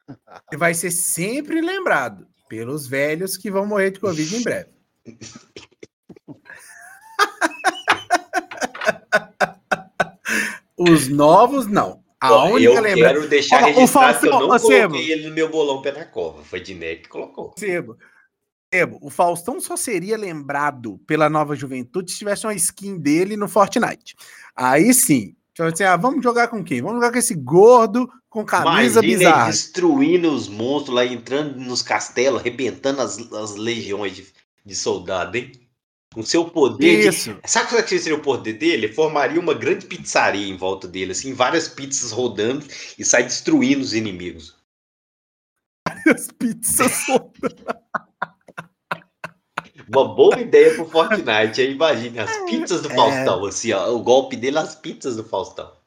Ele 0.09 0.59
vai 0.59 0.75
ser 0.75 0.91
sempre 0.91 1.61
lembrado 1.63 2.27
pelos 2.55 2.87
velhos 2.87 3.37
que 3.37 3.51
vão 3.51 3.67
morrer 3.67 3.91
de 3.91 3.99
Covid 3.99 4.37
em 4.37 4.43
breve. 4.43 4.69
Os 10.79 11.09
novos, 11.09 11.67
não. 11.67 12.03
A 12.21 12.33
Ó, 12.33 12.51
única 12.51 12.73
eu 12.73 12.81
lembrança. 12.81 13.15
quero 13.15 13.29
deixar 13.29 13.57
Ó, 13.57 13.63
o 13.63 13.65
registrado 13.73 14.21
que 14.21 14.27
eu 14.27 14.31
Faustão, 14.31 14.49
não 14.49 14.55
ô, 14.55 14.59
Sebo. 14.59 14.93
coloquei 14.95 15.13
ele 15.13 15.29
no 15.29 15.35
meu 15.35 15.51
bolão 15.51 15.83
pé 15.83 15.91
na 15.93 16.05
cova. 16.05 16.43
Foi 16.45 16.61
Diné 16.61 16.95
que 16.97 17.09
colocou. 17.09 17.53
Sebo. 17.59 17.97
Sebo, 18.73 18.99
o 19.03 19.11
Faustão 19.11 19.61
só 19.61 19.77
seria 19.77 20.17
lembrado 20.17 20.99
pela 21.07 21.29
nova 21.29 21.55
juventude 21.55 22.11
se 22.13 22.19
tivesse 22.19 22.47
uma 22.47 22.55
skin 22.55 22.99
dele 22.99 23.37
no 23.37 23.49
Fortnite. 23.49 24.17
Aí 24.55 24.95
sim. 24.95 25.35
Então, 25.53 25.67
assim, 25.67 25.85
ah, 25.85 25.97
vamos 25.97 26.23
jogar 26.25 26.49
com 26.49 26.65
quem? 26.65 26.81
Vamos 26.83 26.97
jogar 26.97 27.13
com 27.13 27.19
esse 27.19 27.35
gordo 27.35 28.11
com 28.35 28.45
camisa 28.45 28.99
Imagina 28.99 29.01
bizarra. 29.01 29.47
destruindo 29.47 30.33
os 30.33 30.49
monstros 30.49 30.97
lá, 30.97 31.07
entrando 31.07 31.57
nos 31.57 31.83
castelos, 31.83 32.41
arrebentando 32.41 33.01
as, 33.01 33.17
as 33.33 33.55
legiões 33.55 34.17
de, 34.17 34.27
de 34.67 34.75
soldado, 34.75 35.37
hein? 35.37 35.53
Com 36.13 36.21
seu 36.25 36.45
poder 36.45 37.03
de 37.03 37.09
Isso. 37.11 37.39
Sabe 37.45 37.71
qual 37.71 37.81
que 37.85 37.97
seria 37.97 38.19
o 38.19 38.23
poder 38.23 38.55
dele? 38.55 38.93
Formaria 38.93 39.39
uma 39.39 39.55
grande 39.55 39.87
pizzaria 39.87 40.49
em 40.49 40.57
volta 40.57 40.89
dele, 40.89 41.13
assim, 41.13 41.33
várias 41.33 41.69
pizzas 41.69 42.11
rodando 42.11 42.67
e 42.99 43.05
sai 43.05 43.23
destruindo 43.23 43.83
os 43.83 43.95
inimigos. 43.95 44.57
As 46.05 46.27
pizzas. 46.37 47.07
Uma 49.89 50.13
boa 50.13 50.41
ideia 50.41 50.75
pro 50.75 50.87
Fortnite, 50.89 51.61
aí 51.61 51.71
imagine 51.71 52.19
as 52.19 52.37
pizzas 52.51 52.83
do 52.83 52.91
É. 52.91 52.95
Faustão, 52.97 53.45
assim, 53.45 53.73
ó, 53.73 53.93
o 53.95 54.03
golpe 54.03 54.35
dele, 54.35 54.59
as 54.59 54.75
pizzas 54.75 55.15
do 55.15 55.23
Faustão. 55.23 55.84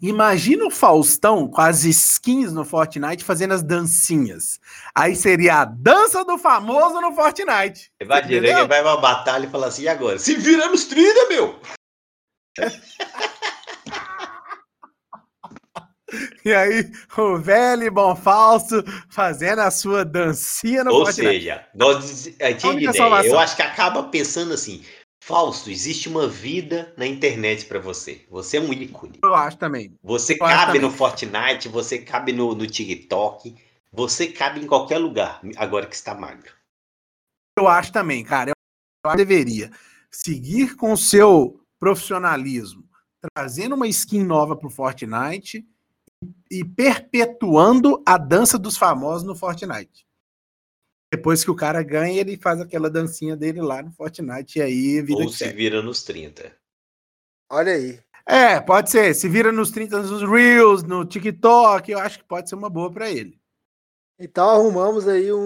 Imagina 0.00 0.66
o 0.66 0.70
Faustão 0.70 1.48
com 1.48 1.60
as 1.60 1.84
skins 1.84 2.52
no 2.52 2.64
Fortnite 2.64 3.24
fazendo 3.24 3.54
as 3.54 3.62
dancinhas. 3.62 4.58
Aí 4.94 5.14
seria 5.16 5.60
a 5.60 5.64
dança 5.64 6.24
do 6.24 6.38
famoso 6.38 7.00
no 7.00 7.12
Fortnite. 7.12 7.90
Imagina, 8.00 8.46
ele 8.46 8.66
vai 8.66 8.82
uma 8.82 8.96
batalha 8.96 9.46
e 9.46 9.50
fala 9.50 9.66
assim, 9.66 9.82
e 9.82 9.88
agora? 9.88 10.18
Se 10.18 10.34
vira 10.34 10.68
nos 10.68 10.84
30, 10.84 11.28
meu! 11.28 11.58
E 16.44 16.52
aí, 16.52 16.92
o 17.16 17.38
velho 17.38 17.84
e 17.84 17.90
bom 17.90 18.14
falso 18.14 18.84
fazendo 19.08 19.60
a 19.60 19.70
sua 19.70 20.04
dancinha 20.04 20.84
no 20.84 20.92
Ou 20.92 21.04
Fortnite. 21.04 21.28
seja, 21.28 21.66
nós 21.74 22.26
ideia. 22.26 22.92
salvação. 22.92 23.32
Eu 23.32 23.38
acho 23.38 23.56
que 23.56 23.62
acaba 23.62 24.02
pensando 24.04 24.52
assim, 24.52 24.84
Fausto, 25.26 25.70
existe 25.70 26.06
uma 26.06 26.28
vida 26.28 26.92
na 26.98 27.06
internet 27.06 27.64
pra 27.64 27.78
você. 27.78 28.26
Você 28.28 28.58
é 28.58 28.60
um 28.60 28.70
ícone. 28.74 29.20
Eu 29.22 29.34
acho 29.34 29.56
também. 29.56 29.98
Você 30.02 30.34
Eu 30.34 30.38
cabe 30.40 30.66
também. 30.66 30.80
no 30.82 30.90
Fortnite, 30.90 31.66
você 31.66 31.98
cabe 31.98 32.30
no, 32.30 32.54
no 32.54 32.66
TikTok, 32.66 33.56
você 33.90 34.26
cabe 34.30 34.60
em 34.60 34.66
qualquer 34.66 34.98
lugar, 34.98 35.40
agora 35.56 35.86
que 35.86 35.94
está 35.94 36.14
magro. 36.14 36.52
Eu 37.58 37.66
acho 37.66 37.90
também, 37.90 38.22
cara. 38.22 38.52
Eu, 39.06 39.16
deveria 39.16 39.70
seguir 40.10 40.76
com 40.76 40.92
o 40.92 40.96
seu 40.98 41.58
profissionalismo, 41.80 42.84
trazendo 43.34 43.76
uma 43.76 43.88
skin 43.88 44.22
nova 44.22 44.54
pro 44.54 44.68
Fortnite 44.68 45.66
e 46.50 46.62
perpetuando 46.62 48.02
a 48.04 48.18
dança 48.18 48.58
dos 48.58 48.76
famosos 48.76 49.26
no 49.26 49.34
Fortnite. 49.34 50.06
Depois 51.16 51.44
que 51.44 51.50
o 51.50 51.54
cara 51.54 51.80
ganha, 51.80 52.20
ele 52.20 52.36
faz 52.36 52.60
aquela 52.60 52.90
dancinha 52.90 53.36
dele 53.36 53.60
lá 53.60 53.80
no 53.80 53.92
Fortnite 53.92 54.58
e 54.58 54.62
aí 54.62 55.00
vida 55.00 55.20
Ou 55.20 55.26
que 55.26 55.32
se 55.32 55.44
segue. 55.44 55.56
vira 55.56 55.80
nos 55.80 56.02
30. 56.02 56.52
Olha 57.48 57.72
aí. 57.72 58.00
É, 58.26 58.60
pode 58.60 58.90
ser. 58.90 59.14
Se 59.14 59.28
vira 59.28 59.52
nos 59.52 59.70
30 59.70 60.02
nos 60.02 60.28
Reels, 60.28 60.82
no 60.82 61.04
TikTok, 61.04 61.92
eu 61.92 62.00
acho 62.00 62.18
que 62.18 62.24
pode 62.24 62.48
ser 62.48 62.56
uma 62.56 62.68
boa 62.68 62.90
pra 62.90 63.08
ele. 63.08 63.40
Então 64.18 64.50
arrumamos 64.50 65.06
aí 65.06 65.32
um, 65.32 65.38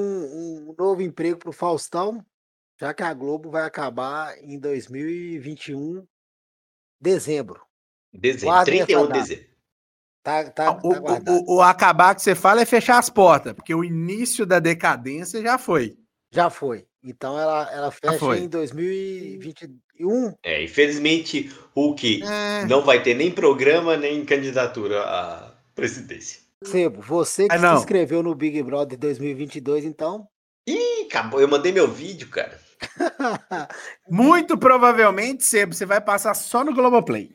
um 0.71 0.75
novo 0.79 1.03
emprego 1.03 1.39
pro 1.39 1.53
Faustão, 1.53 2.25
já 2.81 2.95
que 2.95 3.03
a 3.03 3.13
Globo 3.13 3.51
vai 3.51 3.65
acabar 3.65 4.39
em 4.43 4.59
2021, 4.59 6.07
dezembro. 6.99 7.61
Dezembro, 8.11 8.47
Guardem 8.47 8.87
31 8.87 9.07
de 9.07 9.13
dezembro. 9.13 9.58
Tá, 10.23 10.45
tá, 10.51 10.73
O, 10.83 10.91
tá 10.91 10.99
guardado. 10.99 11.37
o- 11.47 11.57
o 11.57 11.63
acabar 11.63 12.15
que 12.15 12.23
você 12.23 12.35
fala 12.35 12.61
é 12.61 12.67
fechar 12.67 12.99
as 12.99 13.09
portas, 13.09 13.53
porque 13.55 13.75
o 13.75 13.85
início 13.85 14.45
da 14.45 14.59
decadência 14.59 15.41
já 15.41 15.57
foi. 15.57 15.97
Já 16.31 16.51
foi. 16.51 16.85
Então 17.03 17.39
ela, 17.39 17.71
ela 17.73 17.91
fecha 17.91 18.19
foi. 18.19 18.41
em 18.41 18.49
2021. 18.49 20.35
É, 20.43 20.63
infelizmente, 20.63 21.51
Hulk 21.75 22.23
É. 22.23 22.65
não 22.67 22.83
vai 22.83 23.03
ter 23.03 23.15
nem 23.15 23.31
programa, 23.31 23.97
nem 23.97 24.25
candidatura 24.25 25.03
à 25.03 25.53
presidência. 25.75 26.41
Sebo, 26.65 27.01
você 27.01 27.47
que 27.49 27.55
Ah, 27.55 27.75
se 27.77 27.81
inscreveu 27.83 28.23
no 28.23 28.35
Big 28.35 28.61
Brother 28.63 28.99
2022, 28.99 29.85
então. 29.85 30.27
Ih, 30.67 31.07
acabou. 31.07 31.41
Eu 31.41 31.49
mandei 31.49 31.73
meu 31.73 31.89
vídeo, 31.89 32.29
cara. 32.29 32.59
Muito 34.09 34.59
provavelmente, 34.59 35.45
Sebo, 35.45 35.75
você 35.75 35.87
vai 35.87 36.01
passar 36.01 36.35
só 36.35 36.65
no 36.65 36.75
Globoplay. 36.75 37.31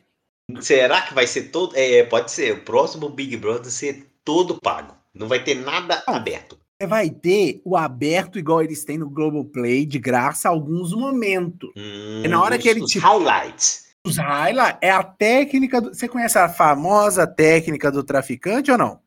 Será 0.62 1.02
que 1.02 1.14
vai 1.14 1.26
ser 1.28 1.44
todo. 1.50 1.76
É, 1.76 2.04
pode 2.04 2.32
ser. 2.32 2.54
O 2.54 2.64
próximo 2.64 3.10
Big 3.10 3.36
Brother 3.38 3.72
ser 3.72 4.08
todo 4.24 4.60
pago. 4.60 4.96
Não 5.14 5.28
vai 5.28 5.44
ter 5.44 5.56
nada 5.56 6.04
aberto. 6.08 6.58
Você 6.82 6.88
vai 6.88 7.10
ter 7.10 7.62
o 7.64 7.78
aberto 7.78 8.38
igual 8.38 8.62
eles 8.62 8.84
têm 8.84 8.98
no 8.98 9.10
Globoplay, 9.10 9.86
de 9.86 10.00
graça, 10.00 10.50
alguns 10.50 10.92
momentos. 10.94 11.70
Hum, 11.78 12.24
É 12.26 12.28
na 12.28 12.42
hora 12.42 12.58
que 12.58 12.68
ele 12.68 12.82
os 12.82 12.92
te- 12.92 13.00
Highlights. 13.00 13.84
Os 14.06 14.18
highlights 14.18 14.80
é 14.82 14.90
a 14.92 15.02
técnica. 15.04 15.80
Do... 15.80 15.94
Você 15.94 16.10
conhece 16.10 16.38
a 16.38 16.50
famosa 16.50 17.26
técnica 17.26 17.90
do 17.90 18.04
traficante 18.04 18.70
ou 18.70 18.78
não? 18.78 19.00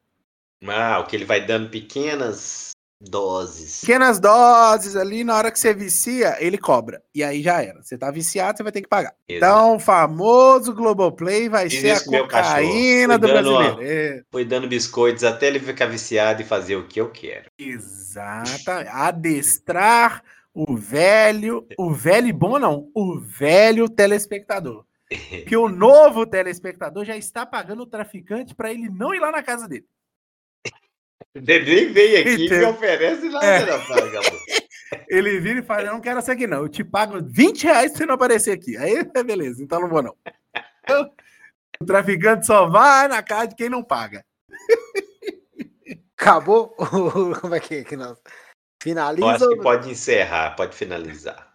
Ah, 0.66 1.00
o 1.00 1.06
que 1.06 1.14
ele 1.14 1.26
vai 1.26 1.44
dando 1.44 1.68
pequenas 1.68 2.70
doses. 3.00 3.80
Pequenas 3.80 4.18
doses 4.18 4.96
ali, 4.96 5.22
na 5.22 5.36
hora 5.36 5.50
que 5.50 5.58
você 5.58 5.74
vicia, 5.74 6.36
ele 6.40 6.58
cobra. 6.58 7.02
E 7.14 7.22
aí 7.22 7.42
já 7.42 7.62
era. 7.62 7.82
Você 7.82 7.96
tá 7.96 8.10
viciado, 8.10 8.56
você 8.56 8.62
vai 8.62 8.72
ter 8.72 8.82
que 8.82 8.88
pagar. 8.88 9.14
Então, 9.28 9.76
o 9.76 9.78
famoso 9.78 10.74
Globoplay 10.74 11.48
vai 11.48 11.68
Fiz 11.68 11.80
ser 11.80 11.90
a 11.90 12.04
cocaína 12.04 13.18
do 13.18 13.26
dando, 13.26 13.32
brasileiro. 13.32 13.78
É, 13.82 14.22
Foi 14.30 14.44
dando 14.44 14.68
biscoitos 14.68 15.24
até 15.24 15.46
ele 15.48 15.60
ficar 15.60 15.86
viciado 15.86 16.42
e 16.42 16.44
fazer 16.44 16.76
o 16.76 16.86
que 16.86 17.00
eu 17.00 17.10
quero. 17.10 17.50
exato. 17.58 18.70
Adestrar 18.90 20.22
o 20.54 20.74
velho, 20.74 21.66
o 21.78 21.92
velho 21.92 22.32
bom 22.34 22.58
não, 22.58 22.88
o 22.94 23.18
velho 23.18 23.88
telespectador. 23.88 24.84
Que 25.46 25.56
o 25.56 25.68
novo 25.68 26.26
telespectador 26.26 27.04
já 27.04 27.16
está 27.16 27.46
pagando 27.46 27.82
o 27.82 27.86
traficante 27.86 28.54
para 28.56 28.72
ele 28.72 28.88
não 28.88 29.14
ir 29.14 29.20
lá 29.20 29.30
na 29.30 29.40
casa 29.40 29.68
dele. 29.68 29.86
Ele 31.34 31.74
nem 31.74 31.92
vem 31.92 32.16
aqui 32.16 32.46
e 32.46 32.50
me 32.50 32.64
oferece 32.64 33.28
nada, 33.28 33.46
É. 33.46 33.66
não, 33.66 33.78
vagabundo. 33.86 34.40
Ele 35.08 35.40
vira 35.40 35.58
e 35.60 35.62
fala: 35.62 35.82
Eu 35.82 35.92
não 35.94 36.00
quero 36.00 36.18
essa 36.18 36.32
aqui, 36.32 36.46
não. 36.46 36.58
Eu 36.58 36.68
te 36.68 36.82
pago 36.84 37.18
20 37.22 37.64
reais 37.64 37.92
se 37.92 37.98
você 37.98 38.06
não 38.06 38.14
aparecer 38.14 38.52
aqui. 38.52 38.76
Aí, 38.76 39.02
beleza, 39.24 39.62
então 39.62 39.80
não 39.80 39.88
vou, 39.88 40.02
não. 40.02 40.14
Eu- 40.88 41.10
o 41.80 41.84
traficante 41.84 42.46
só 42.46 42.66
vai 42.68 43.06
na 43.08 43.22
casa 43.22 43.48
de 43.48 43.54
quem 43.56 43.68
não 43.68 43.82
paga. 43.82 44.24
Acabou? 46.18 46.74
Como 47.40 47.54
é 47.54 47.60
que, 47.60 47.84
que 47.84 47.96
nós? 47.96 48.16
Eu 48.16 48.32
Finaliza. 48.82 49.26
acho 49.34 49.48
que 49.50 49.56
pode 49.62 49.90
encerrar, 49.90 50.54
pode 50.56 50.74
finalizar. 50.76 51.45